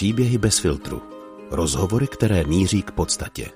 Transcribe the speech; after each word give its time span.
Příběhy 0.00 0.38
bez 0.38 0.58
filtru. 0.58 1.02
Rozhovory, 1.50 2.06
které 2.06 2.44
míří 2.44 2.82
k 2.82 2.90
podstatě. 2.90 3.50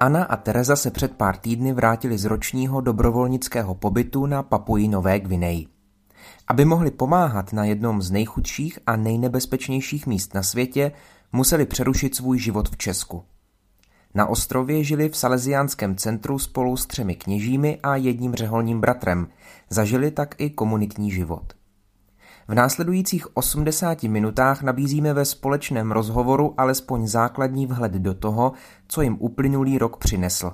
Anna 0.00 0.24
a 0.24 0.36
Tereza 0.36 0.76
se 0.76 0.90
před 0.90 1.12
pár 1.16 1.36
týdny 1.36 1.72
vrátili 1.72 2.18
z 2.18 2.24
ročního 2.24 2.80
dobrovolnického 2.80 3.74
pobytu 3.74 4.26
na 4.26 4.42
Papuji 4.42 4.88
Nové 4.88 5.20
Gvineji. 5.20 5.66
Aby 6.48 6.64
mohli 6.64 6.90
pomáhat 6.90 7.52
na 7.52 7.64
jednom 7.64 8.02
z 8.02 8.10
nejchudších 8.10 8.78
a 8.86 8.96
nejnebezpečnějších 8.96 10.06
míst 10.06 10.34
na 10.34 10.42
světě, 10.42 10.92
museli 11.32 11.66
přerušit 11.66 12.14
svůj 12.14 12.38
život 12.38 12.68
v 12.68 12.76
Česku. 12.76 13.24
Na 14.16 14.26
ostrově 14.26 14.84
žili 14.84 15.08
v 15.08 15.16
Salesiánském 15.16 15.96
centru 15.96 16.38
spolu 16.38 16.76
s 16.76 16.86
třemi 16.86 17.14
kněžími 17.14 17.78
a 17.82 17.96
jedním 17.96 18.34
řeholním 18.34 18.80
bratrem. 18.80 19.28
Zažili 19.70 20.10
tak 20.10 20.34
i 20.38 20.50
komunitní 20.50 21.10
život. 21.10 21.52
V 22.48 22.54
následujících 22.54 23.36
80 23.36 24.02
minutách 24.02 24.62
nabízíme 24.62 25.12
ve 25.12 25.24
společném 25.24 25.92
rozhovoru 25.92 26.54
alespoň 26.58 27.06
základní 27.06 27.66
vhled 27.66 27.92
do 27.92 28.14
toho, 28.14 28.52
co 28.88 29.02
jim 29.02 29.16
uplynulý 29.20 29.78
rok 29.78 29.96
přinesl. 29.96 30.52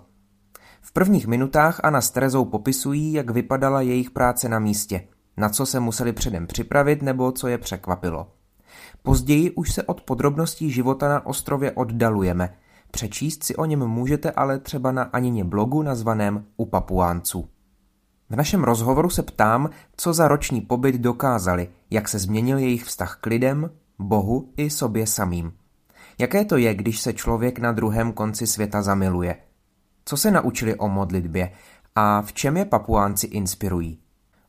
V 0.80 0.92
prvních 0.92 1.26
minutách 1.26 1.80
Anna 1.82 2.00
s 2.00 2.10
Terezou 2.10 2.44
popisují, 2.44 3.12
jak 3.12 3.30
vypadala 3.30 3.80
jejich 3.80 4.10
práce 4.10 4.48
na 4.48 4.58
místě, 4.58 5.08
na 5.36 5.48
co 5.48 5.66
se 5.66 5.80
museli 5.80 6.12
předem 6.12 6.46
připravit 6.46 7.02
nebo 7.02 7.32
co 7.32 7.48
je 7.48 7.58
překvapilo. 7.58 8.28
Později 9.02 9.50
už 9.50 9.72
se 9.72 9.82
od 9.82 10.00
podrobností 10.00 10.70
života 10.70 11.08
na 11.08 11.26
ostrově 11.26 11.72
oddalujeme. 11.72 12.54
Přečíst 12.92 13.44
si 13.44 13.56
o 13.56 13.64
něm 13.64 13.86
můžete 13.86 14.30
ale 14.30 14.58
třeba 14.58 14.92
na 14.92 15.02
Anině 15.02 15.44
blogu 15.44 15.82
nazvaném 15.82 16.44
U 16.56 16.66
Papuánců. 16.66 17.48
V 18.30 18.36
našem 18.36 18.64
rozhovoru 18.64 19.10
se 19.10 19.22
ptám, 19.22 19.70
co 19.96 20.12
za 20.12 20.28
roční 20.28 20.60
pobyt 20.60 20.94
dokázali, 20.94 21.68
jak 21.90 22.08
se 22.08 22.18
změnil 22.18 22.58
jejich 22.58 22.84
vztah 22.84 23.18
k 23.20 23.26
lidem, 23.26 23.70
Bohu 23.98 24.52
i 24.56 24.70
sobě 24.70 25.06
samým. 25.06 25.52
Jaké 26.18 26.44
to 26.44 26.56
je, 26.56 26.74
když 26.74 27.00
se 27.00 27.12
člověk 27.12 27.58
na 27.58 27.72
druhém 27.72 28.12
konci 28.12 28.46
světa 28.46 28.82
zamiluje? 28.82 29.36
Co 30.04 30.16
se 30.16 30.30
naučili 30.30 30.74
o 30.74 30.88
modlitbě 30.88 31.52
a 31.94 32.22
v 32.22 32.32
čem 32.32 32.56
je 32.56 32.64
Papuánci 32.64 33.26
inspirují? 33.26 33.98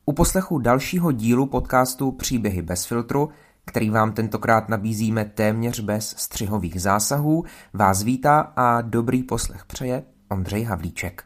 U 0.06 0.12
poslechu 0.12 0.58
dalšího 0.58 1.12
dílu 1.12 1.46
podcastu 1.46 2.12
Příběhy 2.12 2.62
bez 2.62 2.84
filtru, 2.84 3.28
který 3.64 3.90
vám 3.90 4.12
tentokrát 4.12 4.68
nabízíme 4.68 5.24
téměř 5.24 5.80
bez 5.80 6.14
střihových 6.18 6.82
zásahů, 6.82 7.44
vás 7.72 8.02
vítá 8.02 8.52
a 8.56 8.80
dobrý 8.80 9.22
poslech 9.22 9.64
přeje 9.64 10.02
Ondřej 10.28 10.62
Havlíček. 10.62 11.24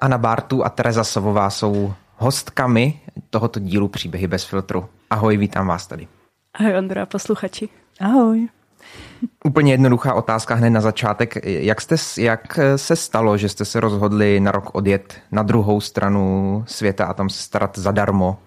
Anna 0.00 0.18
Bartu 0.18 0.64
a 0.64 0.68
Tereza 0.68 1.04
Sovová 1.04 1.50
jsou 1.50 1.94
hostkami 2.16 3.00
tohoto 3.30 3.60
dílu 3.60 3.88
Příběhy 3.88 4.26
bez 4.26 4.44
filtru. 4.44 4.86
Ahoj, 5.10 5.36
vítám 5.36 5.66
vás 5.66 5.86
tady. 5.86 6.08
Ahoj 6.54 6.78
Ondra 6.78 7.02
a 7.02 7.06
posluchači. 7.06 7.68
Ahoj. 8.00 8.48
Úplně 9.44 9.72
jednoduchá 9.72 10.14
otázka 10.14 10.54
hned 10.54 10.70
na 10.70 10.80
začátek. 10.80 11.34
Jak, 11.44 11.80
jste, 11.80 11.96
jak 12.18 12.58
se 12.76 12.96
stalo, 12.96 13.36
že 13.36 13.48
jste 13.48 13.64
se 13.64 13.80
rozhodli 13.80 14.40
na 14.40 14.52
rok 14.52 14.74
odjet 14.74 15.14
na 15.32 15.42
druhou 15.42 15.80
stranu 15.80 16.64
světa 16.66 17.06
a 17.06 17.14
tam 17.14 17.30
se 17.30 17.42
starat 17.42 17.78
zadarmo 17.78 18.38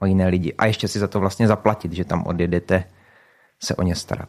o 0.00 0.06
jiné 0.06 0.28
lidi 0.28 0.54
a 0.58 0.66
ještě 0.66 0.88
si 0.88 0.98
za 0.98 1.08
to 1.08 1.20
vlastně 1.20 1.46
zaplatit, 1.46 1.92
že 1.92 2.04
tam 2.04 2.26
odjedete 2.26 2.84
se 3.62 3.76
o 3.76 3.82
ně 3.82 3.94
starat? 3.94 4.28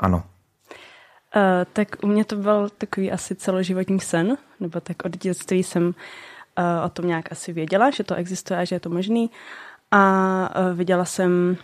Ano. 0.00 0.16
Uh, 1.36 1.42
tak 1.72 1.88
u 2.02 2.06
mě 2.06 2.24
to 2.24 2.36
byl 2.36 2.68
takový 2.68 3.12
asi 3.12 3.34
celoživotní 3.34 4.00
sen, 4.00 4.36
nebo 4.60 4.80
tak 4.80 4.96
od 5.04 5.16
dětství 5.16 5.62
jsem 5.62 5.86
uh, 5.86 5.94
o 6.84 6.88
tom 6.88 7.06
nějak 7.06 7.32
asi 7.32 7.52
věděla, 7.52 7.90
že 7.90 8.04
to 8.04 8.14
existuje 8.14 8.60
a 8.60 8.64
že 8.64 8.76
je 8.76 8.80
to 8.80 8.90
možný. 8.90 9.30
A 9.90 10.60
uh, 10.60 10.76
viděla 10.78 11.04
jsem 11.04 11.56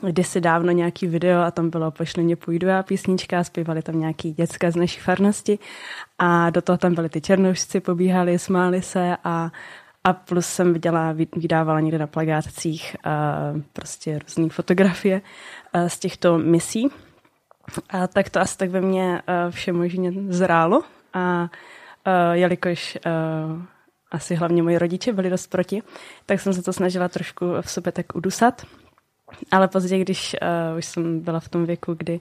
kdysi 0.00 0.40
dávno 0.40 0.72
nějaký 0.72 1.06
video 1.06 1.42
a 1.42 1.50
tam 1.50 1.70
bylo 1.70 1.90
Pošli 1.90 2.22
mě 2.22 2.36
půjdu 2.36 2.70
a 2.70 2.82
písnička, 2.82 3.44
zpívali 3.44 3.82
tam 3.82 4.00
nějaký 4.00 4.32
děcka 4.32 4.70
z 4.70 4.76
naší 4.76 5.00
farnosti 5.00 5.58
a 6.18 6.50
do 6.50 6.62
toho 6.62 6.78
tam 6.78 6.94
byly 6.94 7.08
ty 7.08 7.20
černoušci, 7.20 7.80
pobíhali, 7.80 8.38
smáli 8.38 8.82
se 8.82 9.16
a 9.24 9.50
a 10.04 10.12
plus 10.12 10.46
jsem 10.46 10.72
viděla, 10.72 11.14
vydávala 11.36 11.80
někde 11.80 11.98
na 11.98 12.06
plagátcích 12.06 12.96
uh, 13.06 13.60
prostě 13.72 14.18
různé 14.18 14.48
fotografie 14.48 15.20
uh, 15.74 15.86
z 15.86 15.98
těchto 15.98 16.38
misí. 16.38 16.88
A 17.90 18.06
tak 18.06 18.30
to 18.30 18.40
asi 18.40 18.58
tak 18.58 18.70
ve 18.70 18.80
mně 18.80 19.22
uh, 19.28 19.50
vše 19.50 19.72
možně 19.72 20.12
zrálo. 20.28 20.82
A 21.14 21.42
uh, 21.42 22.32
jelikož 22.32 22.98
uh, 23.06 23.62
asi 24.10 24.34
hlavně 24.34 24.62
moji 24.62 24.78
rodiče 24.78 25.12
byli 25.12 25.30
dost 25.30 25.46
proti, 25.46 25.82
tak 26.26 26.40
jsem 26.40 26.52
se 26.52 26.62
to 26.62 26.72
snažila 26.72 27.08
trošku 27.08 27.46
v 27.60 27.70
sobě 27.70 27.92
tak 27.92 28.16
udusat. 28.16 28.62
Ale 29.52 29.68
později, 29.68 30.04
když 30.04 30.36
uh, 30.72 30.78
už 30.78 30.84
jsem 30.84 31.20
byla 31.20 31.40
v 31.40 31.48
tom 31.48 31.66
věku, 31.66 31.94
kdy 31.94 32.20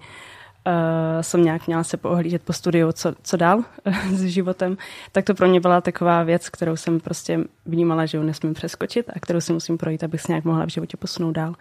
uh, 0.67 1.22
jsem 1.22 1.44
nějak 1.44 1.67
měla 1.67 1.83
se 1.83 1.97
poohlížet 1.97 2.44
po 2.44 2.53
studiu, 2.53 2.91
co, 2.91 3.13
co 3.23 3.38
dál 3.38 3.63
s 4.11 4.23
životem, 4.23 4.78
tak 5.11 5.25
to 5.25 5.33
pro 5.33 5.47
mě 5.47 5.59
byla 5.59 5.81
taková 5.81 6.23
věc, 6.23 6.50
kterou 6.50 6.75
jsem 6.75 7.00
prostě 7.00 7.39
vnímala, 7.66 8.05
že 8.05 8.17
ji 8.17 8.23
nesmím 8.23 8.53
přeskočit 8.53 9.09
a 9.09 9.19
kterou 9.19 9.41
si 9.41 9.53
musím 9.53 9.77
projít, 9.77 10.03
abych 10.03 10.22
se 10.22 10.31
nějak 10.31 10.45
mohla 10.45 10.66
v 10.66 10.69
životě 10.69 10.97
posunout 10.97 11.31
dál. 11.31 11.53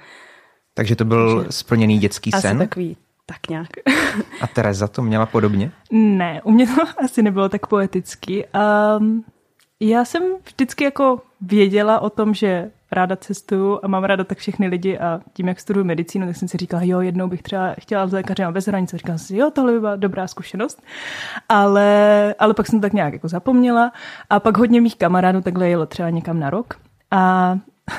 Takže 0.75 0.97
to 0.97 1.05
byl 1.05 1.37
Takže 1.39 1.53
splněný 1.53 1.99
dětský 1.99 2.33
asi 2.33 2.43
sen? 2.43 2.59
takový, 2.59 2.97
tak 3.27 3.49
nějak. 3.51 3.69
a 4.41 4.47
Tereza 4.47 4.89
to 4.89 5.03
měla 5.03 5.27
podobně? 5.27 5.71
Ne, 5.93 6.41
u 6.45 6.51
mě 6.51 6.67
to 6.67 6.83
asi 7.05 7.23
nebylo 7.23 7.49
tak 7.49 7.67
poetický. 7.67 8.45
Um, 8.99 9.25
já 9.81 10.05
jsem 10.05 10.23
vždycky 10.45 10.85
jako 10.85 11.23
věděla 11.41 12.01
o 12.01 12.11
tom, 12.11 12.35
že 12.35 12.71
ráda 12.93 13.17
cestuju 13.17 13.81
a 13.83 13.89
mám 13.89 14.05
ráda 14.05 14.25
tak 14.25 14.39
všechny 14.39 14.67
lidi 14.67 14.99
a 14.99 15.21
tím, 15.33 15.49
jak 15.49 15.61
studuju 15.61 15.87
medicínu, 15.87 16.27
tak 16.27 16.37
jsem 16.37 16.49
si 16.49 16.57
říkala, 16.57 16.83
jo, 16.85 17.01
jednou 17.01 17.29
bych 17.29 17.43
třeba 17.43 17.75
chtěla 17.81 18.07
z 18.07 18.13
lékaře 18.13 18.47
bez 18.51 18.67
hranice. 18.67 18.99
Říkala 18.99 19.19
jsem 19.19 19.27
si, 19.27 19.37
jo, 19.37 19.51
tohle 19.51 19.73
by 19.73 19.81
byla 19.81 19.97
dobrá 19.97 20.27
zkušenost. 20.27 20.83
Ale, 21.49 22.35
ale 22.39 22.55
pak 22.55 22.67
jsem 22.67 22.81
tak 22.81 22.93
nějak 22.93 23.13
jako 23.13 23.29
zapomněla 23.29 23.93
a 24.31 24.41
pak 24.41 24.59
hodně 24.59 24.81
mých 24.81 24.97
kamarádů 24.97 25.41
takhle 25.41 25.69
jelo 25.69 25.87
třeba 25.87 26.11
někam 26.11 26.41
na 26.41 26.51
rok. 26.51 26.75
A 27.11 27.59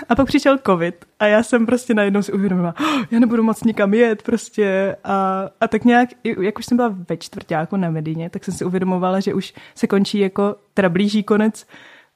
a 0.09 0.15
pak 0.15 0.27
přišel 0.27 0.57
covid 0.65 1.05
a 1.19 1.25
já 1.25 1.43
jsem 1.43 1.65
prostě 1.65 1.93
najednou 1.93 2.21
si 2.21 2.31
uvědomila, 2.31 2.73
oh, 2.79 3.03
já 3.11 3.19
nebudu 3.19 3.43
moc 3.43 3.63
nikam 3.63 3.93
jet 3.93 4.23
prostě 4.23 4.95
a, 5.03 5.49
a 5.61 5.67
tak 5.67 5.85
nějak, 5.85 6.09
jak 6.23 6.59
už 6.59 6.65
jsem 6.65 6.77
byla 6.77 6.95
ve 7.09 7.17
čtvrtáku 7.17 7.77
na 7.77 7.89
Medině, 7.89 8.29
tak 8.29 8.45
jsem 8.45 8.53
si 8.53 8.65
uvědomovala, 8.65 9.19
že 9.19 9.33
už 9.33 9.53
se 9.75 9.87
končí 9.87 10.19
jako, 10.19 10.55
teda 10.73 10.89
blíží 10.89 11.23
konec 11.23 11.65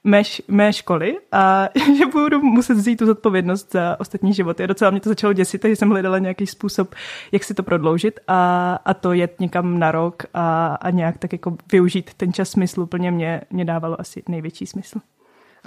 mé, 0.04 0.22
mé 0.48 0.72
školy 0.72 1.18
a 1.32 1.68
že 1.98 2.06
budu 2.06 2.42
muset 2.42 2.74
vzít 2.74 2.96
tu 2.96 3.06
zodpovědnost 3.06 3.72
za 3.72 3.96
ostatní 4.00 4.34
životy. 4.34 4.62
A 4.62 4.66
docela 4.66 4.90
mě 4.90 5.00
to 5.00 5.08
začalo 5.08 5.32
děsit, 5.32 5.58
takže 5.58 5.76
jsem 5.76 5.90
hledala 5.90 6.18
nějaký 6.18 6.46
způsob, 6.46 6.94
jak 7.32 7.44
si 7.44 7.54
to 7.54 7.62
prodloužit 7.62 8.20
a, 8.28 8.74
a 8.84 8.94
to 8.94 9.12
jet 9.12 9.40
někam 9.40 9.78
na 9.78 9.92
rok 9.92 10.22
a, 10.34 10.74
a 10.74 10.90
nějak 10.90 11.18
tak 11.18 11.32
jako 11.32 11.56
využít 11.72 12.14
ten 12.14 12.32
čas 12.32 12.50
smyslu 12.50 12.86
plně 12.86 13.10
mě, 13.10 13.40
mě 13.50 13.64
dávalo 13.64 14.00
asi 14.00 14.22
největší 14.28 14.66
smysl. 14.66 14.98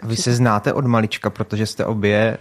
Vy 0.04 0.16
se 0.16 0.34
znáte 0.34 0.74
od 0.74 0.86
malička, 0.86 1.30
protože 1.30 1.66
jste 1.66 1.86
obě 1.86 2.38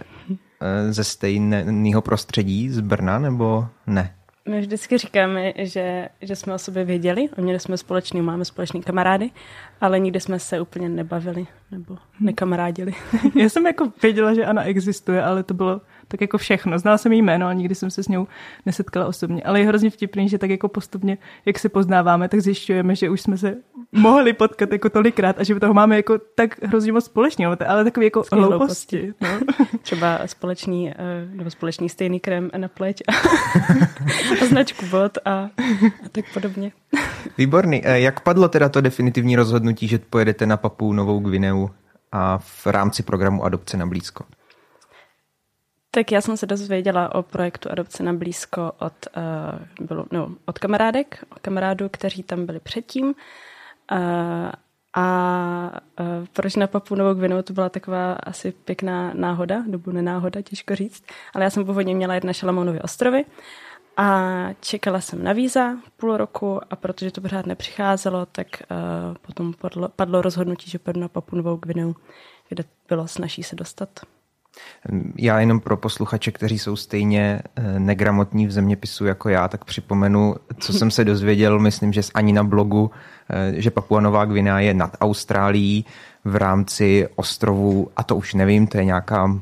eh, 0.61 0.93
ze 0.93 1.03
stejného 1.03 2.01
prostředí, 2.01 2.69
z 2.69 2.79
Brna, 2.79 3.19
nebo 3.19 3.67
ne? 3.87 4.15
My 4.49 4.61
vždycky 4.61 4.97
říkáme, 4.97 5.53
že, 5.57 6.09
že 6.21 6.35
jsme 6.35 6.53
o 6.53 6.57
sobě 6.57 6.83
věděli, 6.85 7.29
a 7.37 7.41
měli 7.41 7.59
jsme 7.59 7.77
společný, 7.77 8.21
máme 8.21 8.45
společný 8.45 8.81
kamarády, 8.81 9.31
ale 9.81 9.99
nikdy 9.99 10.19
jsme 10.19 10.39
se 10.39 10.61
úplně 10.61 10.89
nebavili 10.89 11.47
nebo 11.71 11.97
nekamarádili. 12.19 12.93
Já 13.35 13.49
jsem 13.49 13.65
jako 13.65 13.91
věděla, 14.01 14.33
že 14.33 14.45
Ana 14.45 14.63
existuje, 14.63 15.23
ale 15.23 15.43
to 15.43 15.53
bylo 15.53 15.81
tak 16.07 16.21
jako 16.21 16.37
všechno. 16.37 16.79
Znala 16.79 16.97
jsem 16.97 17.11
její 17.11 17.21
jméno, 17.21 17.45
ale 17.45 17.55
nikdy 17.55 17.75
jsem 17.75 17.91
se 17.91 18.03
s 18.03 18.07
ní 18.07 18.27
nesetkala 18.65 19.05
osobně. 19.05 19.43
Ale 19.43 19.59
je 19.59 19.67
hrozně 19.67 19.89
vtipný, 19.89 20.29
že 20.29 20.37
tak 20.37 20.49
jako 20.49 20.67
postupně, 20.67 21.17
jak 21.45 21.59
se 21.59 21.69
poznáváme, 21.69 22.29
tak 22.29 22.39
zjišťujeme, 22.39 22.95
že 22.95 23.09
už 23.09 23.21
jsme 23.21 23.37
se 23.37 23.55
mohli 23.91 24.33
potkat 24.33 24.71
jako 24.71 24.89
tolikrát 24.89 25.39
a 25.39 25.43
že 25.43 25.59
toho 25.59 25.73
máme 25.73 25.95
jako 25.95 26.17
tak 26.35 26.63
hrozně 26.63 26.91
moc 26.91 27.05
společného, 27.05 27.57
ale 27.67 27.83
takové 27.83 28.05
jako 28.05 28.23
hlouposti. 28.31 29.13
No. 29.21 29.29
Třeba 29.81 30.19
společný, 30.25 30.89
eh, 30.89 30.95
nebo 31.33 31.49
společný 31.49 31.89
stejný 31.89 32.19
krém 32.19 32.49
na 32.57 32.67
pleť 32.67 33.01
a, 33.07 33.11
a 34.41 34.45
značku 34.45 34.85
bot 34.85 35.17
a, 35.25 35.31
a 36.05 36.09
tak 36.11 36.25
podobně. 36.33 36.71
Výborný. 37.37 37.81
Eh, 37.85 37.99
jak 37.99 38.19
padlo 38.19 38.47
teda 38.47 38.69
to 38.69 38.81
definitivní 38.81 39.35
rozhodnutí, 39.35 39.87
že 39.87 39.99
pojedete 39.99 40.45
na 40.45 40.57
Papu 40.57 40.93
Novou 40.93 41.19
Gvineu 41.19 41.67
a 42.11 42.37
v 42.37 42.67
rámci 42.67 43.03
programu 43.03 43.43
Adopce 43.43 43.77
na 43.77 43.85
blízko? 43.85 44.25
Tak 45.95 46.11
já 46.11 46.21
jsem 46.21 46.37
se 46.37 46.45
dozvěděla 46.45 47.15
o 47.15 47.23
projektu 47.23 47.71
Adopce 47.71 48.03
na 48.03 48.13
blízko 48.13 48.71
od, 48.79 48.93
uh, 49.79 49.87
bylo, 49.87 50.05
no, 50.11 50.35
od 50.45 50.59
kamarádek, 50.59 51.23
od 51.29 51.39
kamarádů, 51.39 51.89
kteří 51.89 52.23
tam 52.23 52.45
byli 52.45 52.59
předtím. 52.59 53.05
Uh, 53.05 53.15
a 54.93 55.71
uh, 55.99 56.25
proč 56.33 56.55
na 56.55 56.67
Papu 56.67 56.95
Novou 56.95 57.13
Gvinu, 57.13 57.43
to 57.43 57.53
byla 57.53 57.69
taková 57.69 58.13
asi 58.13 58.51
pěkná 58.51 59.13
náhoda, 59.13 59.63
nebo 59.67 59.91
nenáhoda, 59.91 60.41
těžko 60.41 60.75
říct. 60.75 61.03
Ale 61.33 61.43
já 61.43 61.49
jsem 61.49 61.65
původně 61.65 61.95
měla 61.95 62.13
jet 62.13 62.23
na 62.23 62.33
Šalamonovy 62.33 62.81
ostrovy 62.81 63.25
A 63.97 64.29
čekala 64.61 65.01
jsem 65.01 65.23
na 65.23 65.33
víza 65.33 65.77
půl 65.97 66.17
roku 66.17 66.61
a 66.69 66.75
protože 66.75 67.11
to 67.11 67.21
pořád 67.21 67.45
nepřicházelo, 67.45 68.25
tak 68.25 68.47
uh, 68.47 69.17
potom 69.21 69.53
padlo, 69.53 69.89
padlo 69.89 70.21
rozhodnutí, 70.21 70.69
že 70.69 70.79
půjdu 70.79 70.99
na 70.99 71.07
Papu 71.07 71.35
Novou 71.35 71.55
Gvineu, 71.55 71.93
kde 72.49 72.63
bylo 72.89 73.07
snaží 73.07 73.43
se 73.43 73.55
dostat. 73.55 73.89
Já 75.17 75.39
jenom 75.39 75.59
pro 75.59 75.77
posluchače, 75.77 76.31
kteří 76.31 76.59
jsou 76.59 76.75
stejně 76.75 77.41
eh, 77.55 77.79
negramotní 77.79 78.47
v 78.47 78.51
zeměpisu 78.51 79.05
jako 79.05 79.29
já, 79.29 79.47
tak 79.47 79.65
připomenu, 79.65 80.35
co 80.59 80.73
jsem 80.73 80.91
se 80.91 81.05
dozvěděl, 81.05 81.59
myslím, 81.59 81.93
že 81.93 82.01
ani 82.13 82.33
na 82.33 82.43
blogu, 82.43 82.91
eh, 83.29 83.61
že 83.61 83.71
Papua 83.71 84.01
Nová 84.01 84.25
Gvinea 84.25 84.59
je 84.59 84.73
nad 84.73 84.97
Austrálií 85.01 85.85
v 86.25 86.35
rámci 86.35 87.07
ostrovů, 87.15 87.89
a 87.97 88.03
to 88.03 88.15
už 88.15 88.33
nevím, 88.33 88.67
to 88.67 88.77
je 88.77 88.85
nějaká 88.85 89.39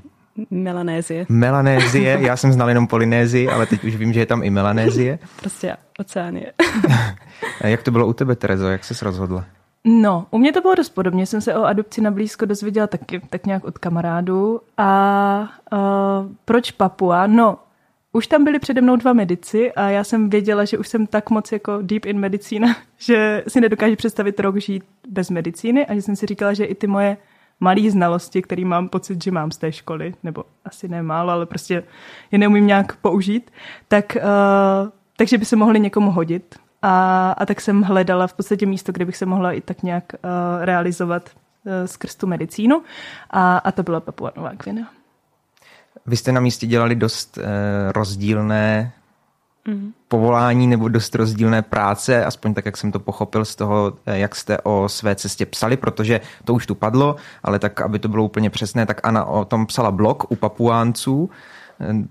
Melanézie. 0.51 1.25
Melanézie, 1.29 2.17
já 2.21 2.37
jsem 2.37 2.53
znal 2.53 2.69
jenom 2.69 2.87
Polynézii, 2.87 3.49
ale 3.49 3.65
teď 3.65 3.83
už 3.83 3.95
vím, 3.95 4.13
že 4.13 4.19
je 4.19 4.25
tam 4.25 4.43
i 4.43 4.49
Melanézie. 4.49 5.19
Prostě 5.39 5.75
oceánie. 5.99 6.53
Jak 7.63 7.83
to 7.83 7.91
bylo 7.91 8.07
u 8.07 8.13
tebe, 8.13 8.35
Terezo, 8.35 8.67
jak 8.67 8.83
jsi 8.85 9.05
rozhodla? 9.05 9.45
No, 9.85 10.25
u 10.31 10.37
mě 10.37 10.53
to 10.53 10.61
bylo 10.61 10.75
dost 10.75 10.89
podobně. 10.89 11.25
Jsem 11.25 11.41
se 11.41 11.55
o 11.55 11.63
adopci 11.63 12.01
na 12.01 12.11
blízko 12.11 12.45
dozvěděla 12.45 12.87
taky, 12.87 13.21
tak 13.29 13.45
nějak 13.45 13.63
od 13.63 13.77
kamarádů. 13.77 14.61
A 14.77 15.49
uh, 15.73 15.79
proč 16.45 16.71
Papua? 16.71 17.27
No, 17.27 17.57
už 18.11 18.27
tam 18.27 18.43
byli 18.43 18.59
přede 18.59 18.81
mnou 18.81 18.95
dva 18.95 19.13
medici 19.13 19.71
a 19.71 19.89
já 19.89 20.03
jsem 20.03 20.29
věděla, 20.29 20.65
že 20.65 20.77
už 20.77 20.87
jsem 20.87 21.07
tak 21.07 21.29
moc 21.29 21.51
jako 21.51 21.79
deep 21.81 22.05
in 22.05 22.19
medicína, 22.19 22.75
že 22.97 23.43
si 23.47 23.61
nedokážu 23.61 23.95
představit 23.95 24.39
rok 24.39 24.57
žít 24.57 24.83
bez 25.07 25.29
medicíny 25.29 25.85
a 25.85 25.95
že 25.95 26.01
jsem 26.01 26.15
si 26.15 26.25
říkala, 26.25 26.53
že 26.53 26.65
i 26.65 26.75
ty 26.75 26.87
moje 26.87 27.17
malé 27.59 27.91
znalosti, 27.91 28.41
které 28.41 28.65
mám 28.65 28.89
pocit, 28.89 29.23
že 29.23 29.31
mám 29.31 29.51
z 29.51 29.57
té 29.57 29.71
školy, 29.71 30.13
nebo 30.23 30.43
asi 30.65 30.87
ne 30.87 31.03
málo, 31.03 31.31
ale 31.31 31.45
prostě 31.45 31.83
je 32.31 32.39
neumím 32.39 32.67
nějak 32.67 32.95
použít, 32.95 33.51
tak, 33.87 34.17
uh, 34.19 34.89
takže 35.17 35.37
by 35.37 35.45
se 35.45 35.55
mohly 35.55 35.79
někomu 35.79 36.11
hodit. 36.11 36.55
A, 36.83 37.31
a 37.31 37.45
tak 37.45 37.61
jsem 37.61 37.81
hledala 37.81 38.27
v 38.27 38.33
podstatě 38.33 38.65
místo, 38.65 38.91
kde 38.91 39.05
bych 39.05 39.17
se 39.17 39.25
mohla 39.25 39.51
i 39.51 39.61
tak 39.61 39.83
nějak 39.83 40.03
uh, 40.13 40.65
realizovat 40.65 41.29
uh, 41.65 41.71
skrz 41.85 42.15
tu 42.15 42.27
medicínu. 42.27 42.83
A, 43.29 43.57
a 43.57 43.71
to 43.71 43.83
byla 43.83 43.99
Papua 43.99 44.31
Nová 44.35 44.51
Gvinea. 44.53 44.85
Vy 46.05 46.17
jste 46.17 46.31
na 46.31 46.41
místě 46.41 46.67
dělali 46.67 46.95
dost 46.95 47.37
uh, 47.37 47.43
rozdílné 47.91 48.91
mm. 49.67 49.93
povolání 50.07 50.67
nebo 50.67 50.87
dost 50.87 51.15
rozdílné 51.15 51.61
práce, 51.61 52.25
aspoň 52.25 52.53
tak, 52.53 52.65
jak 52.65 52.77
jsem 52.77 52.91
to 52.91 52.99
pochopil 52.99 53.45
z 53.45 53.55
toho, 53.55 53.93
jak 54.05 54.35
jste 54.35 54.57
o 54.63 54.89
své 54.89 55.15
cestě 55.15 55.45
psali, 55.45 55.77
protože 55.77 56.21
to 56.45 56.53
už 56.53 56.67
tu 56.67 56.75
padlo, 56.75 57.15
ale 57.43 57.59
tak, 57.59 57.81
aby 57.81 57.99
to 57.99 58.07
bylo 58.07 58.23
úplně 58.23 58.49
přesné, 58.49 58.85
tak 58.85 59.07
Ana 59.07 59.25
o 59.25 59.45
tom 59.45 59.65
psala 59.65 59.91
blog 59.91 60.31
u 60.31 60.35
Papuánců, 60.35 61.29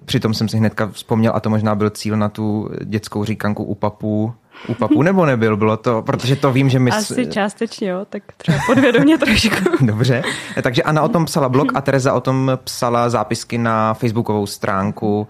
Přitom 0.04 0.34
jsem 0.34 0.48
si 0.48 0.56
hnedka 0.56 0.86
vzpomněl, 0.86 1.32
a 1.34 1.40
to 1.40 1.50
možná 1.50 1.74
byl 1.74 1.90
cíl 1.90 2.16
na 2.16 2.28
tu 2.28 2.70
dětskou 2.84 3.24
říkanku 3.24 3.64
u 3.64 3.74
papu, 3.74 4.34
u 4.69 4.75
papu 4.75 5.02
nebo 5.02 5.26
nebyl? 5.26 5.56
Bylo 5.56 5.76
to, 5.76 6.02
protože 6.02 6.37
to 6.37 6.52
vím, 6.52 6.69
že 6.69 6.78
my... 6.78 6.90
Asi 6.90 7.26
částečně, 7.26 7.88
jo, 7.88 8.04
tak 8.10 8.22
třeba 8.37 8.58
podvědomě 8.66 9.19
trošku. 9.25 9.84
Dobře, 9.87 10.22
takže 10.62 10.82
Anna 10.82 11.02
o 11.02 11.08
tom 11.08 11.25
psala 11.25 11.49
blog 11.49 11.72
a 11.75 11.81
Tereza 11.81 12.14
o 12.14 12.20
tom 12.20 12.52
psala 12.64 13.10
zápisky 13.10 13.58
na 13.58 13.94
facebookovou 13.94 14.46
stránku 14.46 15.28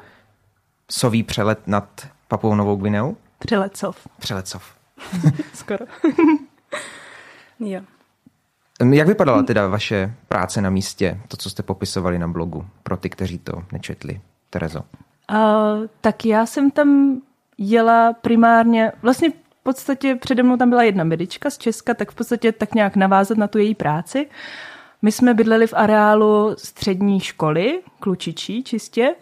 Sový 0.91 1.23
přelet 1.23 1.59
nad 1.67 2.07
Papou 2.29 2.55
Novou 2.55 2.77
Gvineou? 2.77 3.17
Přelecov. 3.39 3.97
Přelecov. 4.19 4.65
Skoro. 5.55 5.87
jo. 7.61 7.81
Jak 8.91 9.09
vypadala 9.09 9.43
teda 9.43 9.69
vaše 9.69 10.15
práce 10.29 10.61
na 10.61 10.71
místě, 10.71 11.21
to, 11.29 11.37
co 11.37 11.51
jste 11.51 11.63
popisovali 11.63 12.19
na 12.19 12.29
blogu, 12.29 12.67
pro 12.83 12.97
ty, 12.97 13.11
kteří 13.11 13.39
to 13.39 13.53
nečetli? 13.73 14.21
Terezo. 14.51 14.81
Uh, 15.33 15.87
tak 16.01 16.25
já 16.25 16.47
jsem 16.47 16.71
tam 16.71 17.21
jela 17.63 18.13
primárně, 18.13 18.93
vlastně 19.03 19.31
v 19.31 19.63
podstatě 19.63 20.15
přede 20.15 20.43
mnou 20.43 20.57
tam 20.57 20.71
byla 20.71 20.83
jedna 20.83 21.05
medička 21.05 21.51
z 21.51 21.59
Česka, 21.59 21.95
tak 21.95 22.11
v 22.11 22.15
podstatě 22.15 22.53
tak 22.53 22.75
nějak 22.75 22.97
navázat 22.97 23.39
na 23.39 23.49
tu 23.49 23.59
její 23.59 23.75
práci. 23.75 24.27
My 25.03 25.13
jsme 25.13 25.35
bydleli 25.35 25.67
v 25.67 25.75
areálu 25.77 26.55
střední 26.59 27.21
školy, 27.21 27.81
klučičí 28.01 28.65
čistě, 28.65 29.15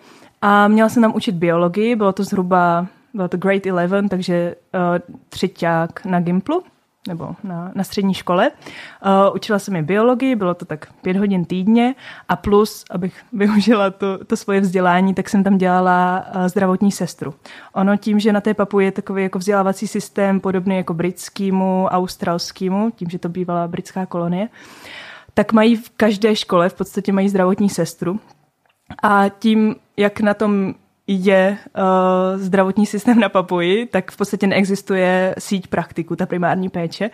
a 0.42 0.69
měla 0.69 0.88
jsem 0.88 1.02
tam 1.02 1.14
učit 1.14 1.34
biologii, 1.34 1.96
bylo 1.96 2.12
to 2.12 2.25
zhruba, 2.25 2.87
bylo 3.14 3.28
to 3.28 3.37
grade 3.37 3.60
11, 3.64 4.08
takže 4.08 4.54
uh, 4.75 5.16
třeťák 5.28 6.04
na 6.04 6.20
Gimplu 6.20 6.62
nebo 7.08 7.37
na, 7.44 7.73
na 7.75 7.85
střední 7.85 8.14
škole. 8.14 8.50
Uh, 8.50 9.35
učila 9.35 9.58
jsem 9.58 9.76
je 9.76 9.82
biologii, 9.82 10.37
bylo 10.37 10.55
to 10.55 10.64
tak 10.64 10.93
pět 11.02 11.17
hodin 11.17 11.44
týdně 11.44 11.94
a 12.29 12.37
plus, 12.37 12.85
abych 12.91 13.25
využila 13.32 13.91
to, 13.91 14.25
to 14.25 14.37
svoje 14.37 14.61
vzdělání, 14.61 15.14
tak 15.14 15.29
jsem 15.29 15.44
tam 15.44 15.58
dělala 15.58 16.25
uh, 16.37 16.47
zdravotní 16.47 16.93
sestru. 16.93 17.35
Ono 17.73 17.97
tím, 17.97 18.20
že 18.20 18.32
na 18.32 18.41
té 18.41 18.55
papu 18.55 18.81
je 18.81 18.93
takový 18.93 19.23
jako 19.23 19.38
vzdělávací 19.38 19.87
systém 19.87 20.41
podobný 20.41 20.76
jako 20.76 20.94
britskému, 20.94 21.87
australskému, 21.91 22.91
tím, 22.91 23.11
že 23.11 23.19
to 23.19 23.29
bývala 23.29 23.69
britská 23.69 24.06
kolonie, 24.06 24.49
tak 25.35 25.53
mají 25.53 25.76
v 25.76 25.91
každé 25.91 26.37
škole 26.37 26.69
v 26.69 26.75
podstatě 26.75 27.12
mají 27.12 27.29
zdravotní 27.29 27.69
sestru. 27.69 28.20
A 29.03 29.29
tím, 29.29 29.76
jak 29.96 30.20
na 30.20 30.35
tom 30.35 30.75
je 31.12 31.58
uh, 31.76 32.40
zdravotní 32.40 32.86
systém 32.86 33.20
na 33.20 33.28
Papuji, 33.28 33.86
tak 33.86 34.10
v 34.10 34.16
podstatě 34.16 34.46
neexistuje 34.46 35.34
síť 35.38 35.66
praktiku, 35.66 36.16
ta 36.16 36.26
primární 36.26 36.68
péče. 36.68 37.10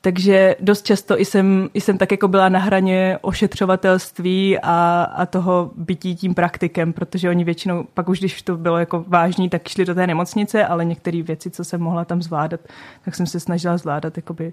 Takže 0.00 0.56
dost 0.60 0.82
často 0.86 1.16
jsem, 1.16 1.70
jsem 1.74 1.98
tak 1.98 2.10
jako 2.10 2.28
byla 2.28 2.48
na 2.48 2.58
hraně 2.58 3.18
ošetřovatelství 3.20 4.58
a, 4.58 5.02
a 5.02 5.26
toho 5.26 5.70
bytí 5.76 6.16
tím 6.16 6.34
praktikem, 6.34 6.92
protože 6.92 7.28
oni 7.28 7.44
většinou, 7.44 7.86
pak 7.94 8.08
už 8.08 8.18
když 8.18 8.42
to 8.42 8.56
bylo 8.56 8.78
jako 8.78 9.04
vážný, 9.08 9.48
tak 9.48 9.68
šli 9.68 9.84
do 9.84 9.94
té 9.94 10.06
nemocnice, 10.06 10.66
ale 10.66 10.84
některé 10.84 11.22
věci, 11.22 11.50
co 11.50 11.64
jsem 11.64 11.80
mohla 11.80 12.04
tam 12.04 12.22
zvládat, 12.22 12.60
tak 13.04 13.14
jsem 13.14 13.26
se 13.26 13.40
snažila 13.40 13.76
zvládat 13.76 14.16
jakoby, 14.16 14.46
uh, 14.46 14.52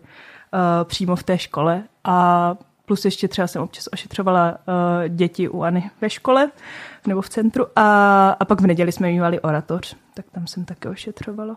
přímo 0.83 1.15
v 1.15 1.23
té 1.23 1.37
škole. 1.37 1.83
A 2.03 2.55
plus 2.85 3.05
ještě 3.05 3.27
třeba 3.27 3.47
jsem 3.47 3.61
občas 3.61 3.89
ošetřovala 3.91 4.51
uh, 4.51 5.15
děti 5.15 5.49
uAny 5.49 5.89
ve 6.01 6.09
škole 6.09 6.51
nebo 7.07 7.21
v 7.21 7.29
centru 7.29 7.65
a, 7.75 8.29
a 8.39 8.45
pak 8.45 8.61
v 8.61 8.67
neděli 8.67 8.91
jsme 8.91 9.07
mývali 9.07 9.39
oratoř, 9.39 9.95
tak 10.13 10.25
tam 10.31 10.47
jsem 10.47 10.65
také 10.65 10.89
ošetřovala. 10.89 11.55